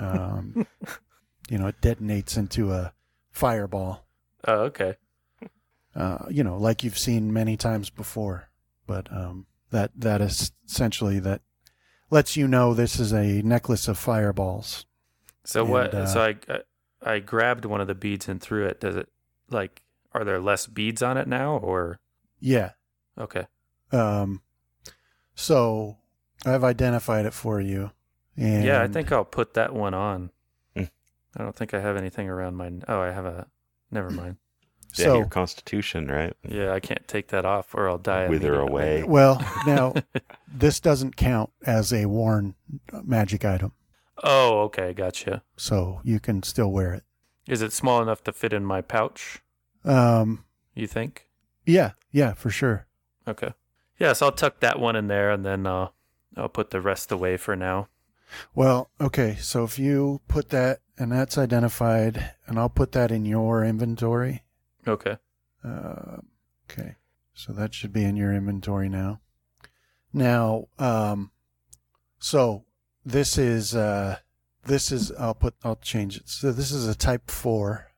Um, 0.00 0.66
you 1.50 1.58
know 1.58 1.66
it 1.66 1.82
detonates 1.82 2.38
into 2.38 2.72
a 2.72 2.94
fireball. 3.30 4.06
Oh, 4.48 4.60
okay. 4.70 4.94
uh, 5.94 6.24
you 6.30 6.42
know 6.42 6.56
like 6.56 6.82
you've 6.82 6.98
seen 6.98 7.30
many 7.30 7.58
times 7.58 7.90
before 7.90 8.48
but 8.86 9.12
um, 9.12 9.44
that 9.70 9.90
that 9.94 10.22
is 10.22 10.52
essentially 10.66 11.18
that 11.18 11.42
lets 12.10 12.36
you 12.36 12.46
know 12.48 12.72
this 12.74 12.98
is 13.00 13.12
a 13.12 13.42
necklace 13.42 13.88
of 13.88 13.98
fireballs 13.98 14.86
So 15.44 15.62
And, 15.62 15.70
what? 15.70 15.94
uh, 15.94 16.06
so 16.06 16.20
I, 16.22 16.36
I 16.48 16.60
I 17.02 17.18
grabbed 17.20 17.64
one 17.64 17.80
of 17.80 17.86
the 17.86 17.94
beads 17.94 18.28
and 18.28 18.40
threw 18.40 18.66
it. 18.66 18.80
Does 18.80 18.96
it 18.96 19.08
like? 19.50 19.82
Are 20.12 20.24
there 20.24 20.40
less 20.40 20.66
beads 20.66 21.02
on 21.02 21.16
it 21.18 21.28
now, 21.28 21.58
or 21.58 22.00
yeah 22.40 22.70
okay? 23.18 23.46
Um, 23.92 24.40
so 25.34 25.98
I've 26.44 26.64
identified 26.64 27.26
it 27.26 27.34
for 27.34 27.60
you. 27.60 27.90
And 28.36 28.64
yeah, 28.64 28.82
I 28.82 28.88
think 28.88 29.12
I'll 29.12 29.24
put 29.24 29.54
that 29.54 29.74
one 29.74 29.94
on. 29.94 30.30
Mm. 30.74 30.90
I 31.36 31.42
don't 31.42 31.54
think 31.54 31.74
I 31.74 31.80
have 31.80 31.96
anything 31.96 32.28
around 32.28 32.56
my. 32.56 32.72
Oh, 32.88 33.00
I 33.00 33.10
have 33.12 33.26
a. 33.26 33.46
Never 33.90 34.10
mind. 34.10 34.36
Yeah, 34.94 35.04
so. 35.06 35.16
your 35.18 35.26
constitution, 35.26 36.08
right? 36.08 36.34
Yeah, 36.48 36.72
I 36.72 36.80
can't 36.80 37.06
take 37.08 37.28
that 37.28 37.44
off, 37.44 37.74
or 37.74 37.88
I'll 37.88 37.98
die. 37.98 38.28
Wither 38.28 38.58
away. 38.60 39.02
Well, 39.06 39.40
now 39.66 39.94
this 40.52 40.80
doesn't 40.80 41.16
count 41.16 41.50
as 41.64 41.92
a 41.92 42.06
worn 42.06 42.54
magic 43.02 43.44
item, 43.44 43.72
Oh, 44.22 44.60
okay, 44.62 44.92
gotcha. 44.94 45.42
so 45.56 46.00
you 46.04 46.20
can 46.20 46.42
still 46.42 46.70
wear 46.72 46.94
it. 46.94 47.04
Is 47.46 47.62
it 47.62 47.72
small 47.72 48.02
enough 48.02 48.24
to 48.24 48.32
fit 48.32 48.52
in 48.52 48.64
my 48.64 48.80
pouch? 48.80 49.42
Um, 49.84 50.44
You 50.74 50.86
think? 50.86 51.28
yeah, 51.64 51.92
yeah, 52.10 52.32
for 52.32 52.50
sure. 52.50 52.86
Okay. 53.28 53.52
Yeah, 53.98 54.12
so 54.12 54.26
I'll 54.26 54.32
tuck 54.32 54.60
that 54.60 54.78
one 54.80 54.96
in 54.96 55.06
there, 55.08 55.30
and 55.30 55.44
then 55.44 55.66
uh, 55.66 55.88
I'll 56.36 56.48
put 56.48 56.70
the 56.70 56.80
rest 56.80 57.10
away 57.12 57.36
for 57.36 57.54
now. 57.56 57.88
Well, 58.54 58.90
okay, 59.00 59.36
so 59.40 59.62
if 59.64 59.78
you 59.78 60.20
put 60.28 60.48
that 60.50 60.80
and 60.98 61.12
that's 61.12 61.38
identified, 61.38 62.34
and 62.46 62.58
I'll 62.58 62.68
put 62.68 62.92
that 62.92 63.10
in 63.12 63.24
your 63.24 63.64
inventory. 63.64 64.42
Okay. 64.86 65.16
Uh, 65.64 66.18
okay, 66.70 66.94
so 67.34 67.52
that 67.52 67.74
should 67.74 67.92
be 67.92 68.04
in 68.04 68.16
your 68.16 68.32
inventory 68.32 68.88
now. 68.88 69.20
Now, 70.12 70.68
um, 70.78 71.32
so 72.18 72.64
this 73.04 73.36
is 73.36 73.74
uh, 73.74 74.18
this 74.64 74.92
is 74.92 75.12
I'll 75.12 75.34
put 75.34 75.54
I'll 75.64 75.76
change 75.76 76.16
it. 76.16 76.28
So 76.28 76.52
this 76.52 76.70
is 76.70 76.86
a 76.86 76.94
Type 76.94 77.30
Four. 77.30 77.90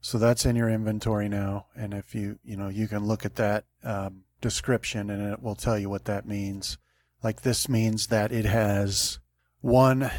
So 0.00 0.18
that's 0.18 0.44
in 0.44 0.56
your 0.56 0.68
inventory 0.68 1.28
now, 1.28 1.66
and 1.76 1.94
if 1.94 2.14
you 2.14 2.38
you 2.44 2.56
know 2.56 2.68
you 2.68 2.88
can 2.88 3.06
look 3.06 3.24
at 3.24 3.36
that 3.36 3.64
um, 3.84 4.24
description, 4.40 5.10
and 5.10 5.32
it 5.32 5.42
will 5.42 5.54
tell 5.54 5.78
you 5.78 5.88
what 5.88 6.06
that 6.06 6.26
means. 6.26 6.78
Like 7.22 7.42
this 7.42 7.68
means 7.68 8.08
that 8.08 8.32
it 8.32 8.44
has 8.44 9.20
one 9.60 10.10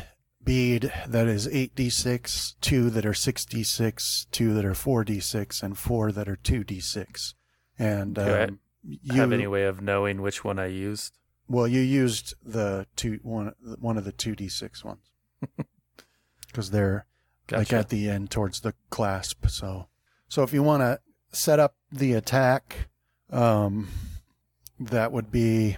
bead 0.43 0.91
that 1.07 1.27
is 1.27 1.47
8d6, 1.47 2.55
two 2.61 2.89
that 2.89 3.05
are 3.05 3.13
6d6, 3.13 4.27
two 4.31 4.53
that 4.53 4.65
are 4.65 4.73
4d6, 4.73 5.63
and 5.63 5.77
four 5.77 6.11
that 6.11 6.27
are 6.27 6.37
2d6. 6.37 7.33
And 7.79 8.19
um, 8.19 8.59
you 8.83 9.15
have 9.15 9.31
any 9.31 9.47
way 9.47 9.63
of 9.63 9.81
knowing 9.81 10.21
which 10.21 10.43
one 10.43 10.59
I 10.59 10.67
used? 10.67 11.17
well, 11.47 11.67
you 11.67 11.81
used 11.81 12.33
the 12.43 12.87
two 12.95 13.19
one 13.21 13.53
one 13.79 13.97
of 13.97 14.05
the 14.05 14.11
2d6 14.11 14.83
ones 14.83 15.11
because 16.47 16.71
they're 16.71 17.05
like 17.51 17.73
at 17.73 17.89
the 17.89 18.09
end 18.09 18.31
towards 18.31 18.61
the 18.61 18.73
clasp. 18.89 19.47
So, 19.47 19.87
so 20.27 20.43
if 20.43 20.53
you 20.53 20.63
want 20.63 20.81
to 20.81 20.99
set 21.31 21.59
up 21.59 21.75
the 21.91 22.13
attack, 22.13 22.89
um, 23.29 23.89
that 24.79 25.11
would 25.11 25.31
be 25.31 25.77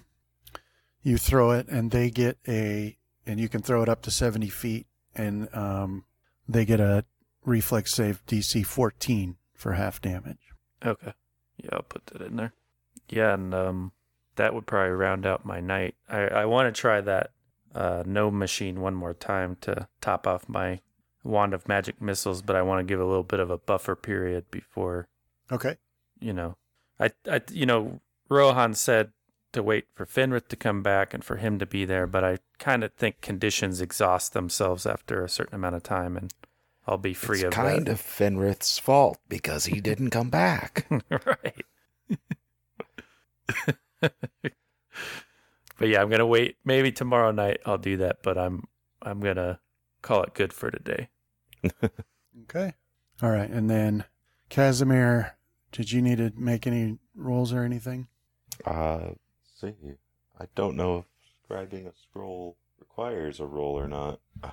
you 1.01 1.17
throw 1.17 1.51
it 1.51 1.67
and 1.67 1.91
they 1.91 2.09
get 2.09 2.37
a, 2.47 2.97
and 3.25 3.39
you 3.39 3.49
can 3.49 3.61
throw 3.61 3.81
it 3.81 3.89
up 3.89 4.01
to 4.03 4.11
70 4.11 4.49
feet 4.49 4.87
and, 5.15 5.47
um, 5.55 6.05
they 6.47 6.65
get 6.65 6.79
a 6.79 7.05
reflex 7.43 7.93
save 7.93 8.25
DC 8.25 8.65
14 8.65 9.37
for 9.53 9.73
half 9.73 10.01
damage. 10.01 10.37
Okay. 10.85 11.13
Yeah, 11.57 11.69
I'll 11.73 11.81
put 11.83 12.05
that 12.07 12.21
in 12.21 12.35
there. 12.35 12.53
Yeah, 13.09 13.33
and 13.33 13.53
um, 13.53 13.91
that 14.35 14.53
would 14.53 14.65
probably 14.67 14.91
round 14.91 15.25
out 15.25 15.45
my 15.45 15.59
night. 15.59 15.95
I, 16.09 16.21
I 16.27 16.45
want 16.45 16.73
to 16.73 16.79
try 16.79 17.01
that 17.01 17.31
uh, 17.73 18.03
no 18.05 18.29
machine 18.31 18.81
one 18.81 18.93
more 18.95 19.13
time 19.13 19.57
to 19.61 19.87
top 20.01 20.27
off 20.27 20.47
my 20.49 20.81
wand 21.23 21.53
of 21.53 21.67
magic 21.67 22.01
missiles, 22.01 22.41
but 22.41 22.55
I 22.55 22.61
want 22.61 22.79
to 22.79 22.83
give 22.91 22.99
a 22.99 23.05
little 23.05 23.23
bit 23.23 23.39
of 23.39 23.49
a 23.49 23.57
buffer 23.57 23.95
period 23.95 24.49
before 24.51 25.07
Okay. 25.51 25.77
you 26.19 26.33
know. 26.33 26.57
I, 26.99 27.09
I 27.29 27.41
you 27.51 27.65
know, 27.65 27.99
Rohan 28.29 28.73
said 28.75 29.11
to 29.55 29.63
wait 29.63 29.85
for 29.93 30.05
Fenrith 30.05 30.47
to 30.49 30.55
come 30.55 30.83
back 30.83 31.13
and 31.13 31.23
for 31.23 31.37
him 31.37 31.59
to 31.59 31.65
be 31.65 31.85
there, 31.85 32.07
but 32.07 32.23
I 32.23 32.37
kind 32.59 32.83
of 32.83 32.93
think 32.93 33.21
conditions 33.21 33.81
exhaust 33.81 34.33
themselves 34.33 34.85
after 34.85 35.23
a 35.23 35.29
certain 35.29 35.55
amount 35.55 35.75
of 35.75 35.83
time, 35.83 36.15
and 36.15 36.33
I'll 36.87 36.97
be 36.97 37.13
free 37.13 37.39
it's 37.39 37.45
of 37.45 37.53
kind 37.53 37.89
of 37.89 37.99
Fenrith's 37.99 38.77
fault 38.77 39.17
because 39.27 39.65
he 39.65 39.81
didn't 39.81 40.11
come 40.11 40.29
back. 40.29 40.87
right. 41.09 41.65
but 44.01 44.11
yeah, 45.81 46.01
I'm 46.01 46.09
gonna 46.09 46.27
wait. 46.27 46.57
Maybe 46.63 46.91
tomorrow 46.91 47.31
night 47.31 47.59
I'll 47.65 47.77
do 47.77 47.97
that, 47.97 48.17
but 48.21 48.37
I'm 48.37 48.67
I'm 49.01 49.19
gonna 49.19 49.59
call 50.01 50.23
it 50.23 50.33
good 50.33 50.53
for 50.53 50.69
today. 50.69 51.09
Okay. 52.43 52.73
All 53.21 53.31
right. 53.31 53.49
And 53.49 53.69
then 53.69 54.03
Casimir, 54.49 55.37
did 55.71 55.91
you 55.91 56.01
need 56.01 56.17
to 56.17 56.31
make 56.35 56.67
any 56.67 56.97
rolls 57.15 57.53
or 57.53 57.63
anything? 57.63 58.07
Uh, 58.65 59.11
see, 59.71 59.93
I 60.39 60.45
don't 60.55 60.75
know 60.75 60.99
if 60.99 61.49
scribing 61.49 61.87
a 61.87 61.93
scroll 61.95 62.57
requires 62.79 63.39
a 63.39 63.45
roll 63.45 63.77
or 63.77 63.87
not. 63.87 64.19
I 64.43 64.51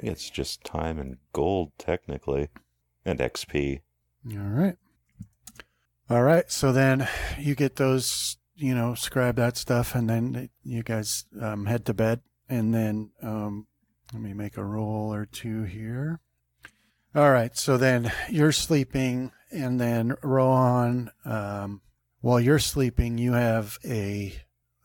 think 0.00 0.12
it's 0.12 0.30
just 0.30 0.64
time 0.64 0.98
and 0.98 1.16
gold, 1.32 1.72
technically, 1.78 2.48
and 3.04 3.18
XP. 3.18 3.80
All 4.30 4.38
right. 4.38 4.76
All 6.08 6.22
right. 6.22 6.50
So 6.50 6.72
then 6.72 7.08
you 7.38 7.54
get 7.54 7.76
those, 7.76 8.36
you 8.54 8.74
know, 8.74 8.94
scribe 8.94 9.36
that 9.36 9.56
stuff, 9.56 9.94
and 9.94 10.08
then 10.08 10.50
you 10.62 10.82
guys 10.82 11.24
um, 11.40 11.66
head 11.66 11.84
to 11.86 11.94
bed. 11.94 12.20
And 12.48 12.72
then 12.72 13.10
um, 13.22 13.66
let 14.12 14.22
me 14.22 14.32
make 14.32 14.56
a 14.56 14.64
roll 14.64 15.12
or 15.12 15.26
two 15.26 15.64
here. 15.64 16.20
All 17.14 17.30
right. 17.30 17.56
So 17.56 17.76
then 17.76 18.12
you're 18.28 18.52
sleeping, 18.52 19.32
and 19.50 19.80
then 19.80 20.16
Rohan, 20.22 21.10
um, 21.24 21.80
while 22.20 22.40
you're 22.40 22.58
sleeping, 22.58 23.18
you 23.18 23.32
have 23.32 23.78
a, 23.84 24.34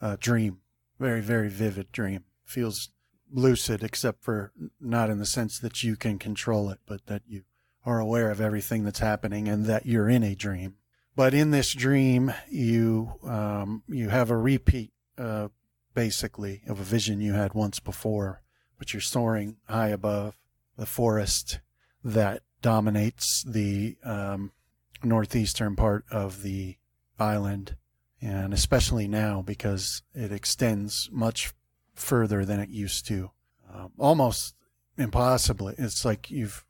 a 0.01 0.17
dream, 0.17 0.59
very, 0.99 1.21
very 1.21 1.49
vivid 1.49 1.91
dream. 1.91 2.25
Feels 2.45 2.89
lucid, 3.31 3.83
except 3.83 4.23
for 4.23 4.51
not 4.79 5.09
in 5.09 5.17
the 5.17 5.25
sense 5.25 5.59
that 5.59 5.83
you 5.83 5.95
can 5.95 6.19
control 6.19 6.69
it, 6.69 6.79
but 6.85 7.05
that 7.07 7.23
you 7.27 7.43
are 7.85 7.99
aware 7.99 8.29
of 8.29 8.41
everything 8.41 8.83
that's 8.83 8.99
happening 8.99 9.47
and 9.47 9.65
that 9.65 9.85
you're 9.85 10.09
in 10.09 10.23
a 10.23 10.35
dream. 10.35 10.75
But 11.15 11.33
in 11.33 11.51
this 11.51 11.73
dream, 11.73 12.33
you 12.49 13.13
um, 13.23 13.83
you 13.87 14.09
have 14.09 14.29
a 14.29 14.37
repeat, 14.37 14.91
uh, 15.17 15.49
basically, 15.93 16.61
of 16.67 16.79
a 16.79 16.83
vision 16.83 17.19
you 17.19 17.33
had 17.33 17.53
once 17.53 17.79
before, 17.79 18.41
but 18.77 18.93
you're 18.93 19.01
soaring 19.01 19.57
high 19.67 19.89
above 19.89 20.37
the 20.77 20.85
forest 20.85 21.59
that 22.03 22.43
dominates 22.61 23.43
the 23.43 23.97
um, 24.03 24.51
northeastern 25.03 25.75
part 25.75 26.05
of 26.11 26.43
the 26.43 26.77
island, 27.21 27.75
and 28.21 28.53
especially 28.53 29.07
now 29.07 29.41
because 29.41 30.03
it 30.13 30.31
extends 30.31 31.09
much 31.11 31.53
further 31.93 32.45
than 32.45 32.59
it 32.59 32.69
used 32.69 33.07
to, 33.07 33.31
um, 33.73 33.91
almost 33.97 34.55
impossibly. 34.97 35.75
It's 35.77 36.03
like 36.03 36.29
you've 36.29 36.65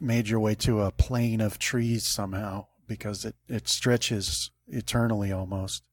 made 0.00 0.28
your 0.28 0.40
way 0.40 0.54
to 0.56 0.80
a 0.82 0.90
plane 0.90 1.40
of 1.40 1.58
trees 1.58 2.06
somehow 2.06 2.66
because 2.86 3.24
it, 3.24 3.36
it 3.48 3.68
stretches 3.68 4.50
eternally 4.68 5.32
almost. 5.32 5.84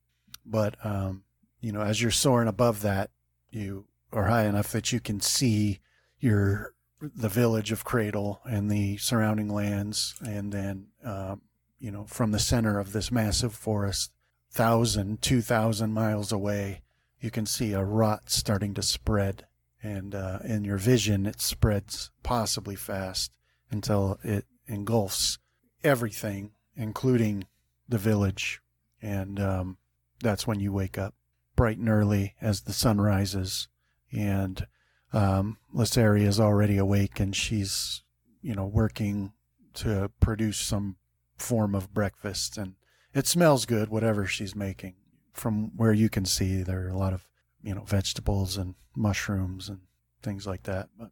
But, 0.46 0.76
um, 0.84 1.24
you 1.62 1.72
know, 1.72 1.82
as 1.82 2.02
you're 2.02 2.12
soaring 2.12 2.48
above 2.48 2.82
that, 2.82 3.12
you 3.50 3.86
are 4.12 4.26
high 4.26 4.46
enough 4.46 4.72
that 4.72 4.92
you 4.92 5.00
can 5.00 5.22
see 5.22 5.80
your, 6.20 6.74
the 7.00 7.30
village 7.30 7.72
of 7.72 7.84
Cradle 7.84 8.42
and 8.46 8.70
the 8.70 8.98
surrounding 8.98 9.50
lands. 9.50 10.16
And 10.22 10.52
then, 10.52 10.88
um, 11.04 11.42
you 11.84 11.92
know, 11.92 12.06
from 12.06 12.32
the 12.32 12.40
center 12.40 12.80
of 12.80 12.94
this 12.94 13.12
massive 13.12 13.54
forest, 13.54 14.14
thousand, 14.50 15.22
two 15.22 15.42
thousand 15.42 15.92
miles 15.92 16.32
away, 16.32 16.82
you 17.20 17.30
can 17.30 17.46
see 17.46 17.74
a 17.74 17.84
rot 17.84 18.30
starting 18.30 18.74
to 18.74 18.82
spread. 18.82 19.46
And, 19.82 20.16
uh, 20.16 20.40
in 20.46 20.64
your 20.64 20.78
vision, 20.78 21.26
it 21.26 21.42
spreads 21.42 22.10
possibly 22.24 22.78
fast 22.78 23.34
until 23.70 24.18
it 24.24 24.46
engulfs 24.66 25.40
everything, 25.84 26.52
including 26.74 27.48
the 27.90 27.98
village. 27.98 28.62
And 29.02 29.38
um, 29.42 29.78
that's 30.22 30.48
when 30.48 30.62
you 30.62 30.72
wake 30.72 30.98
up 30.98 31.16
bright 31.58 31.80
and 31.80 31.90
early 31.90 32.36
as 32.40 32.62
the 32.62 32.72
sun 32.72 33.02
rises. 33.02 33.68
And 34.10 34.68
um, 35.12 35.58
Lisseri 35.76 36.26
is 36.26 36.40
already 36.40 36.78
awake 36.78 37.20
and 37.20 37.36
she's, 37.36 38.04
you 38.42 38.56
know, 38.56 38.68
working 38.68 39.34
to 39.74 40.10
produce 40.22 40.60
some 40.60 40.96
form 41.44 41.76
of 41.76 41.94
breakfast. 41.94 42.58
And 42.58 42.76
it 43.14 43.28
smells 43.28 43.66
good, 43.66 43.90
whatever 43.90 44.26
she's 44.26 44.56
making. 44.56 44.96
From 45.34 45.76
where 45.76 45.94
you 45.94 46.10
can 46.10 46.26
see, 46.26 46.64
there 46.64 46.86
are 46.86 46.90
a 46.90 46.98
lot 46.98 47.14
of, 47.14 47.28
you 47.62 47.76
know, 47.76 47.84
vegetables 47.84 48.58
and 48.58 48.76
mushrooms 48.96 49.70
and 49.70 49.82
things 50.22 50.48
like 50.48 50.64
that. 50.64 50.90
But 50.98 51.10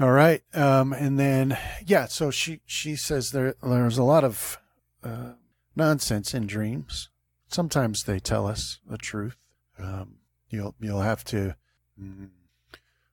all 0.00 0.12
right. 0.12 0.42
Um, 0.54 0.92
and 0.92 1.18
then, 1.18 1.58
yeah, 1.84 2.06
so 2.06 2.30
she, 2.30 2.60
she 2.64 2.96
says 2.96 3.32
there, 3.32 3.54
there's 3.62 3.98
a 3.98 4.04
lot 4.04 4.24
of, 4.24 4.58
uh, 5.02 5.32
nonsense 5.74 6.34
in 6.34 6.46
dreams. 6.46 7.10
Sometimes 7.48 8.04
they 8.04 8.20
tell 8.20 8.46
us 8.46 8.78
the 8.88 8.98
truth. 8.98 9.36
Um, 9.78 10.16
you'll, 10.48 10.74
you'll 10.80 11.00
have 11.00 11.24
to, 11.24 11.56
mm, 12.00 12.30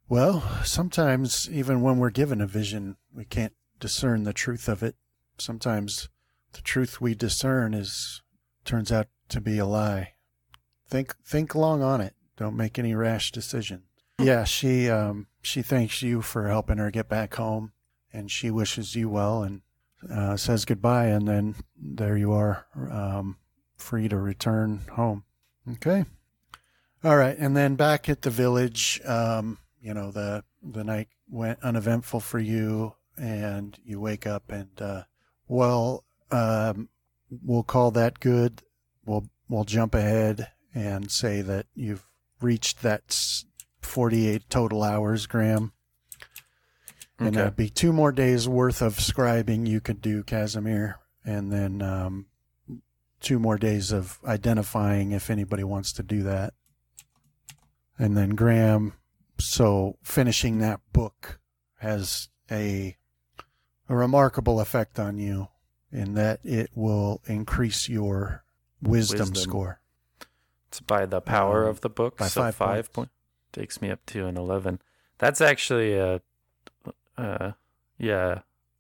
well, 0.07 0.43
sometimes 0.63 1.49
even 1.49 1.81
when 1.81 1.97
we're 1.97 2.11
given 2.11 2.41
a 2.41 2.47
vision, 2.47 2.97
we 3.13 3.25
can't 3.25 3.53
discern 3.79 4.23
the 4.23 4.33
truth 4.33 4.67
of 4.67 4.83
it. 4.83 4.95
Sometimes 5.37 6.09
the 6.53 6.61
truth 6.61 7.01
we 7.01 7.15
discern 7.15 7.73
is, 7.73 8.21
turns 8.63 8.91
out 8.91 9.07
to 9.29 9.41
be 9.41 9.57
a 9.57 9.65
lie. 9.65 10.13
Think, 10.87 11.15
think 11.25 11.55
long 11.55 11.81
on 11.81 12.01
it. 12.01 12.13
Don't 12.37 12.55
make 12.55 12.77
any 12.77 12.93
rash 12.95 13.31
decisions. 13.31 13.83
Yeah, 14.19 14.45
she 14.45 14.89
um 14.89 15.27
she 15.41 15.61
thanks 15.61 16.01
you 16.01 16.21
for 16.21 16.47
helping 16.47 16.77
her 16.77 16.89
get 16.89 17.09
back 17.09 17.35
home, 17.35 17.73
and 18.13 18.31
she 18.31 18.49
wishes 18.49 18.95
you 18.95 19.09
well 19.09 19.43
and 19.43 19.61
uh, 20.09 20.37
says 20.37 20.65
goodbye, 20.65 21.07
and 21.07 21.27
then 21.27 21.55
there 21.77 22.15
you 22.15 22.31
are, 22.31 22.65
um, 22.91 23.37
free 23.75 24.07
to 24.07 24.17
return 24.17 24.81
home. 24.91 25.23
Okay, 25.69 26.05
all 27.03 27.17
right, 27.17 27.37
and 27.37 27.57
then 27.57 27.75
back 27.75 28.07
at 28.07 28.21
the 28.21 28.29
village, 28.29 29.01
um, 29.05 29.57
you 29.81 29.93
know 29.93 30.11
the 30.11 30.43
the 30.63 30.83
night 30.83 31.09
went 31.29 31.61
uneventful 31.61 32.21
for 32.21 32.39
you, 32.39 32.95
and 33.17 33.77
you 33.83 33.99
wake 33.99 34.25
up, 34.25 34.49
and 34.49 34.81
uh, 34.81 35.03
well, 35.47 36.03
um, 36.31 36.89
we'll 37.43 37.63
call 37.63 37.91
that 37.91 38.19
good. 38.19 38.61
We'll 39.05 39.29
we'll 39.47 39.63
jump 39.65 39.93
ahead 39.95 40.51
and 40.73 41.11
say 41.11 41.41
that 41.41 41.67
you've 41.75 42.05
reached 42.41 42.81
that. 42.81 43.43
48 43.81 44.49
total 44.49 44.83
hours, 44.83 45.27
Graham. 45.27 45.71
And 47.19 47.29
Okay. 47.29 47.37
that'd 47.37 47.55
be 47.55 47.69
two 47.69 47.93
more 47.93 48.11
days 48.11 48.49
worth 48.49 48.81
of 48.81 48.97
scribing 48.97 49.67
you 49.67 49.79
could 49.79 50.01
do, 50.01 50.23
Casimir. 50.23 50.99
And 51.23 51.51
then 51.51 51.81
um, 51.81 52.25
two 53.21 53.39
more 53.39 53.57
days 53.57 53.91
of 53.91 54.19
identifying 54.25 55.11
if 55.11 55.29
anybody 55.29 55.63
wants 55.63 55.93
to 55.93 56.03
do 56.03 56.23
that. 56.23 56.53
And 57.97 58.17
then 58.17 58.31
Graham, 58.31 58.93
so 59.39 59.97
finishing 60.03 60.57
that 60.59 60.81
book 60.91 61.39
has 61.77 62.29
a 62.51 62.97
a 63.89 63.95
remarkable 63.95 64.59
effect 64.59 64.99
on 64.99 65.17
you 65.17 65.47
in 65.91 66.13
that 66.15 66.39
it 66.43 66.71
will 66.75 67.21
increase 67.25 67.87
your 67.89 68.43
wisdom, 68.81 69.19
Wisdom. 69.29 69.35
score. 69.35 69.79
It's 70.67 70.79
by 70.81 71.05
the 71.05 71.21
power 71.21 71.63
Um, 71.63 71.69
of 71.69 71.81
the 71.81 71.89
book. 71.89 72.17
by 72.17 72.27
so 72.27 72.41
five 72.41 72.55
five, 72.55 72.75
points. 72.75 72.87
point 72.89 73.11
takes 73.53 73.81
me 73.81 73.89
up 73.89 74.05
to 74.07 74.25
an 74.25 74.37
eleven. 74.37 74.81
That's 75.17 75.39
actually 75.39 75.93
a, 75.93 76.21
uh, 77.17 77.51
yeah, 77.97 78.39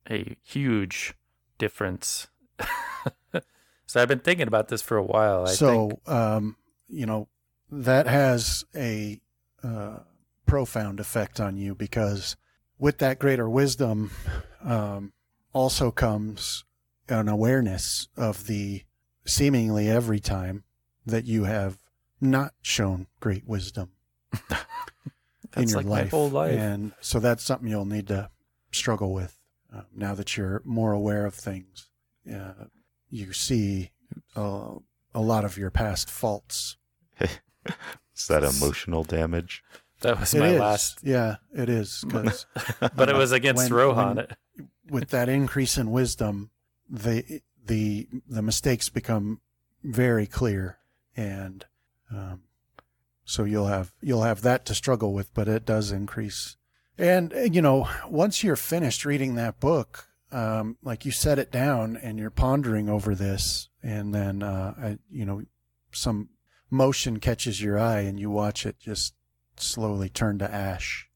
a 0.09 0.35
huge 0.43 1.13
difference. 1.57 2.27
so 3.85 4.01
I've 4.01 4.07
been 4.09 4.19
thinking 4.19 4.47
about 4.47 4.67
this 4.67 4.81
for 4.81 4.97
a 4.97 5.03
while. 5.03 5.45
I 5.47 5.51
so 5.53 5.87
think. 5.89 6.09
um, 6.09 6.57
you 6.89 7.05
know 7.05 7.27
that 7.71 8.07
has 8.07 8.65
a 8.75 9.21
uh, 9.63 9.99
profound 10.45 10.99
effect 10.99 11.39
on 11.39 11.57
you 11.57 11.73
because 11.75 12.35
with 12.77 12.97
that 12.99 13.19
greater 13.19 13.49
wisdom 13.49 14.11
um, 14.65 15.13
also 15.53 15.91
comes 15.91 16.63
an 17.07 17.29
awareness 17.29 18.07
of 18.17 18.47
the 18.47 18.83
seemingly 19.25 19.89
every 19.89 20.19
time 20.19 20.63
that 21.05 21.25
you 21.25 21.43
have 21.45 21.77
not 22.19 22.53
shown 22.61 23.07
great 23.19 23.47
wisdom 23.47 23.91
in 25.55 25.69
your 25.69 25.77
like 25.79 25.85
life. 25.85 26.05
my 26.05 26.17
whole 26.17 26.29
life. 26.29 26.57
And 26.57 26.91
so 26.99 27.19
that's 27.19 27.43
something 27.43 27.69
you'll 27.69 27.85
need 27.85 28.07
to 28.07 28.29
struggle 28.71 29.13
with 29.13 29.37
uh, 29.73 29.81
now 29.95 30.15
that 30.15 30.35
you're 30.35 30.61
more 30.65 30.91
aware 30.93 31.25
of 31.25 31.33
things. 31.33 31.87
Uh, 32.31 32.65
you 33.09 33.33
see 33.33 33.91
uh, 34.35 34.71
a 35.13 35.21
lot 35.21 35.45
of 35.45 35.57
your 35.57 35.69
past 35.69 36.09
faults. 36.09 36.77
Is 37.19 38.27
that 38.27 38.43
emotional 38.43 39.03
damage? 39.03 39.63
That 40.01 40.19
was 40.19 40.33
It 40.33 40.39
my 40.39 40.49
is. 40.49 40.59
last, 40.59 40.99
Yeah, 41.03 41.35
it 41.53 41.69
is. 41.69 42.03
But 42.95 43.09
it 43.09 43.15
was 43.15 43.31
against 43.31 43.63
When- 43.69 43.73
Rohan. 43.73 44.15
when- 44.17 44.27
with 44.89 45.09
that 45.09 45.29
increase 45.29 45.77
in 45.77 45.91
wisdom, 45.91 46.51
the 46.89 47.41
the 47.65 48.07
the 48.27 48.41
mistakes 48.41 48.89
become 48.89 49.41
very 49.83 50.27
clear, 50.27 50.77
and 51.15 51.65
um, 52.11 52.43
so 53.23 53.43
you'll 53.43 53.67
have 53.67 53.93
you'll 54.01 54.23
have 54.23 54.41
that 54.41 54.65
to 54.65 54.75
struggle 54.75 55.13
with. 55.13 55.33
But 55.33 55.47
it 55.47 55.65
does 55.65 55.91
increase, 55.91 56.57
and 56.97 57.33
uh, 57.33 57.41
you 57.41 57.61
know 57.61 57.87
once 58.07 58.43
you're 58.43 58.55
finished 58.55 59.05
reading 59.05 59.35
that 59.35 59.59
book, 59.59 60.07
um, 60.31 60.77
like 60.83 61.05
you 61.05 61.11
set 61.11 61.39
it 61.39 61.51
down 61.51 61.97
and 61.97 62.19
you're 62.19 62.29
pondering 62.29 62.89
over 62.89 63.15
this, 63.15 63.69
and 63.81 64.13
then 64.13 64.43
uh, 64.43 64.73
I, 64.77 64.97
you 65.09 65.25
know 65.25 65.41
some 65.91 66.29
motion 66.69 67.19
catches 67.19 67.61
your 67.61 67.79
eye, 67.79 68.01
and 68.01 68.19
you 68.19 68.29
watch 68.29 68.65
it 68.65 68.79
just 68.79 69.13
slowly 69.57 70.09
turn 70.09 70.37
to 70.39 70.53
ash 70.53 71.09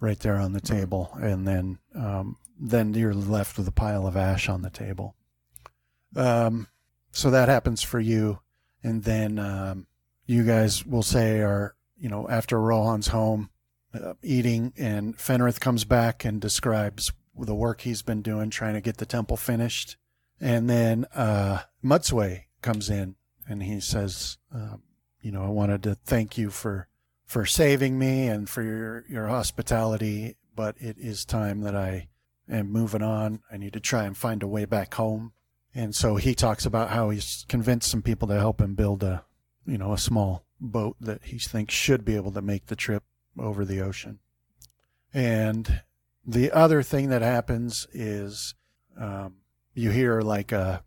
right 0.00 0.18
there 0.18 0.36
on 0.36 0.52
the 0.52 0.60
table, 0.60 1.10
and 1.20 1.46
then 1.46 1.78
um, 1.94 2.36
then 2.58 2.94
you're 2.94 3.14
left 3.14 3.58
with 3.58 3.68
a 3.68 3.72
pile 3.72 4.06
of 4.06 4.16
ash 4.16 4.48
on 4.48 4.62
the 4.62 4.70
table. 4.70 5.14
Um, 6.14 6.68
so 7.10 7.30
that 7.30 7.48
happens 7.48 7.82
for 7.82 8.00
you, 8.00 8.40
and 8.82 9.04
then 9.04 9.38
um, 9.38 9.86
you 10.26 10.44
guys 10.44 10.84
will 10.84 11.02
say 11.02 11.40
are 11.40 11.74
you 11.98 12.08
know 12.08 12.28
after 12.28 12.60
Rohan's 12.60 13.08
home 13.08 13.50
uh, 13.94 14.14
eating, 14.22 14.72
and 14.76 15.16
Fenrith 15.16 15.60
comes 15.60 15.84
back 15.84 16.24
and 16.24 16.40
describes 16.40 17.12
the 17.38 17.54
work 17.54 17.82
he's 17.82 18.02
been 18.02 18.22
doing 18.22 18.48
trying 18.48 18.74
to 18.74 18.80
get 18.80 18.96
the 18.96 19.06
temple 19.06 19.36
finished, 19.36 19.96
and 20.40 20.70
then 20.70 21.06
uh, 21.14 21.62
comes 22.62 22.90
in 22.90 23.16
and 23.48 23.62
he 23.62 23.80
says, 23.80 24.38
um, 24.52 24.82
you 25.20 25.30
know, 25.30 25.44
I 25.44 25.48
wanted 25.48 25.82
to 25.84 25.94
thank 25.94 26.36
you 26.36 26.50
for 26.50 26.88
for 27.24 27.44
saving 27.46 27.98
me 27.98 28.28
and 28.28 28.48
for 28.48 28.62
your, 28.62 29.04
your 29.08 29.26
hospitality, 29.26 30.36
but 30.54 30.76
it 30.78 30.96
is 30.98 31.24
time 31.24 31.62
that 31.62 31.74
I 31.74 32.08
am 32.48 32.70
moving 32.70 33.02
on. 33.02 33.40
I 33.50 33.56
need 33.56 33.72
to 33.74 33.80
try 33.80 34.04
and 34.04 34.16
find 34.16 34.42
a 34.42 34.48
way 34.48 34.64
back 34.64 34.94
home. 34.94 35.32
And 35.74 35.94
so 35.94 36.16
he 36.16 36.34
talks 36.34 36.64
about 36.64 36.90
how 36.90 37.10
he's 37.10 37.44
convinced 37.48 37.90
some 37.90 38.02
people 38.02 38.28
to 38.28 38.38
help 38.38 38.60
him 38.60 38.74
build 38.74 39.02
a, 39.02 39.24
you 39.66 39.76
know, 39.76 39.92
a 39.92 39.98
small 39.98 40.44
boat 40.58 40.96
that 41.00 41.24
he 41.24 41.38
thinks 41.38 41.74
should 41.74 42.04
be 42.04 42.16
able 42.16 42.32
to 42.32 42.40
make 42.40 42.66
the 42.66 42.76
trip 42.76 43.02
over 43.38 43.64
the 43.64 43.80
ocean. 43.80 44.20
And 45.12 45.82
the 46.26 46.50
other 46.50 46.82
thing 46.82 47.10
that 47.10 47.22
happens 47.22 47.86
is 47.92 48.54
um, 48.98 49.36
you 49.74 49.90
hear 49.90 50.22
like 50.22 50.50
a, 50.52 50.82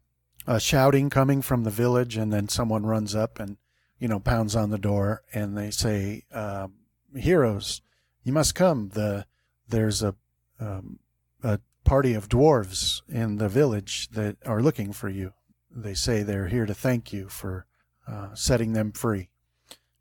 a 0.48 0.60
shouting 0.60 1.10
coming 1.10 1.41
from 1.41 1.64
the 1.64 1.69
village, 1.69 2.18
and 2.18 2.34
then 2.34 2.49
someone 2.49 2.86
runs 2.86 3.14
up 3.14 3.40
and 3.40 3.57
you 3.99 4.07
know, 4.07 4.19
pounds 4.19 4.56
on 4.56 4.69
the 4.69 4.77
door 4.77 5.23
and 5.34 5.57
they 5.57 5.72
say, 5.72 6.23
um, 6.31 6.73
"Heroes, 7.15 7.81
you 8.23 8.31
must 8.31 8.56
come. 8.56 8.90
The 8.90 9.26
there's 9.68 10.02
a 10.02 10.15
um, 10.60 10.99
a 11.44 11.60
party 11.84 12.14
of 12.14 12.30
dwarves 12.30 13.02
in 13.10 13.38
the 13.38 13.49
village 13.49 14.10
that 14.10 14.38
are 14.45 14.61
looking 14.61 14.94
for 14.94 15.10
you. 15.10 15.34
They 15.72 15.94
say 15.94 16.24
they're 16.24 16.48
here 16.48 16.66
to 16.66 16.74
thank 16.74 17.14
you 17.14 17.30
for 17.30 17.66
uh, 18.07 18.34
setting 18.34 18.74
them 18.74 18.91
free. 18.91 19.30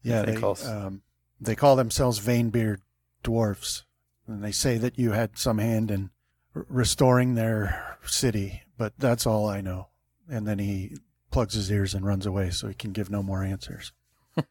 Yeah, 0.02 0.22
They 0.22 0.36
um, 0.66 1.02
they 1.40 1.54
call 1.54 1.76
themselves 1.76 2.20
Vanebeard 2.20 2.78
dwarves, 3.22 3.82
and 4.26 4.42
they 4.42 4.52
say 4.52 4.78
that 4.78 4.98
you 4.98 5.12
had 5.12 5.38
some 5.38 5.58
hand 5.58 5.90
in 5.90 6.10
r- 6.54 6.66
restoring 6.68 7.34
their 7.34 7.98
city. 8.04 8.62
But 8.76 8.94
that's 8.98 9.26
all 9.26 9.48
I 9.48 9.60
know. 9.60 9.88
And 10.28 10.46
then 10.46 10.58
he 10.58 10.96
plugs 11.30 11.54
his 11.54 11.70
ears 11.70 11.94
and 11.94 12.06
runs 12.06 12.26
away 12.26 12.50
so 12.50 12.68
he 12.68 12.74
can 12.74 12.92
give 12.92 13.10
no 13.10 13.22
more 13.22 13.42
answers. 13.42 13.92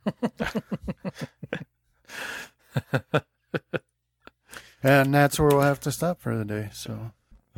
and 4.87 5.13
that's 5.13 5.39
where 5.39 5.49
we'll 5.49 5.61
have 5.61 5.79
to 5.81 5.91
stop 5.91 6.19
for 6.21 6.35
the 6.37 6.45
day. 6.45 6.69
So, 6.73 7.11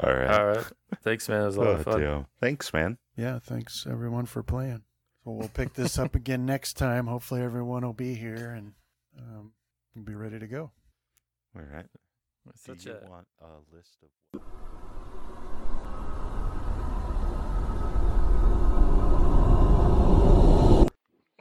All 0.03 0.14
right. 0.14 0.27
All 0.39 0.45
right. 0.47 0.65
Thanks, 1.03 1.30
man. 1.30 1.43
It 1.43 1.45
was 1.45 1.56
a 1.56 1.60
lot 1.60 1.68
Oh, 1.68 1.72
of 1.73 1.84
fun. 1.84 2.01
damn. 2.01 2.26
Thanks, 2.41 2.73
man. 2.73 2.97
yeah, 3.15 3.39
thanks 3.39 3.85
everyone 3.89 4.26
for 4.26 4.41
playing. 4.43 4.84
So, 5.23 5.31
we'll 5.31 5.49
pick 5.49 5.73
this 5.73 5.99
up 5.99 6.15
again 6.15 6.45
next 6.45 6.73
time. 6.73 7.07
Hopefully, 7.07 7.41
everyone 7.41 7.84
will 7.85 7.93
be 7.93 8.15
here 8.15 8.51
and 8.51 8.73
um, 9.18 9.51
we'll 9.95 10.06
be 10.06 10.15
ready 10.15 10.39
to 10.39 10.47
go. 10.47 10.72
All 11.56 11.61
right. 11.73 11.85
Such 12.56 12.84
Do 12.84 12.89
you 12.89 12.95
a 13.06 13.10
want 13.10 13.27
a 13.41 13.76
list 13.76 13.97
of 14.03 14.41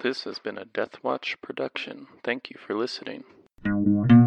This 0.00 0.24
has 0.24 0.38
been 0.38 0.56
a 0.58 0.64
Death 0.64 1.02
Watch 1.02 1.36
production. 1.42 2.06
Thank 2.22 2.50
you 2.50 2.56
for 2.64 2.74
listening. 2.74 3.24
Thank 3.64 3.86
you. 4.10 4.17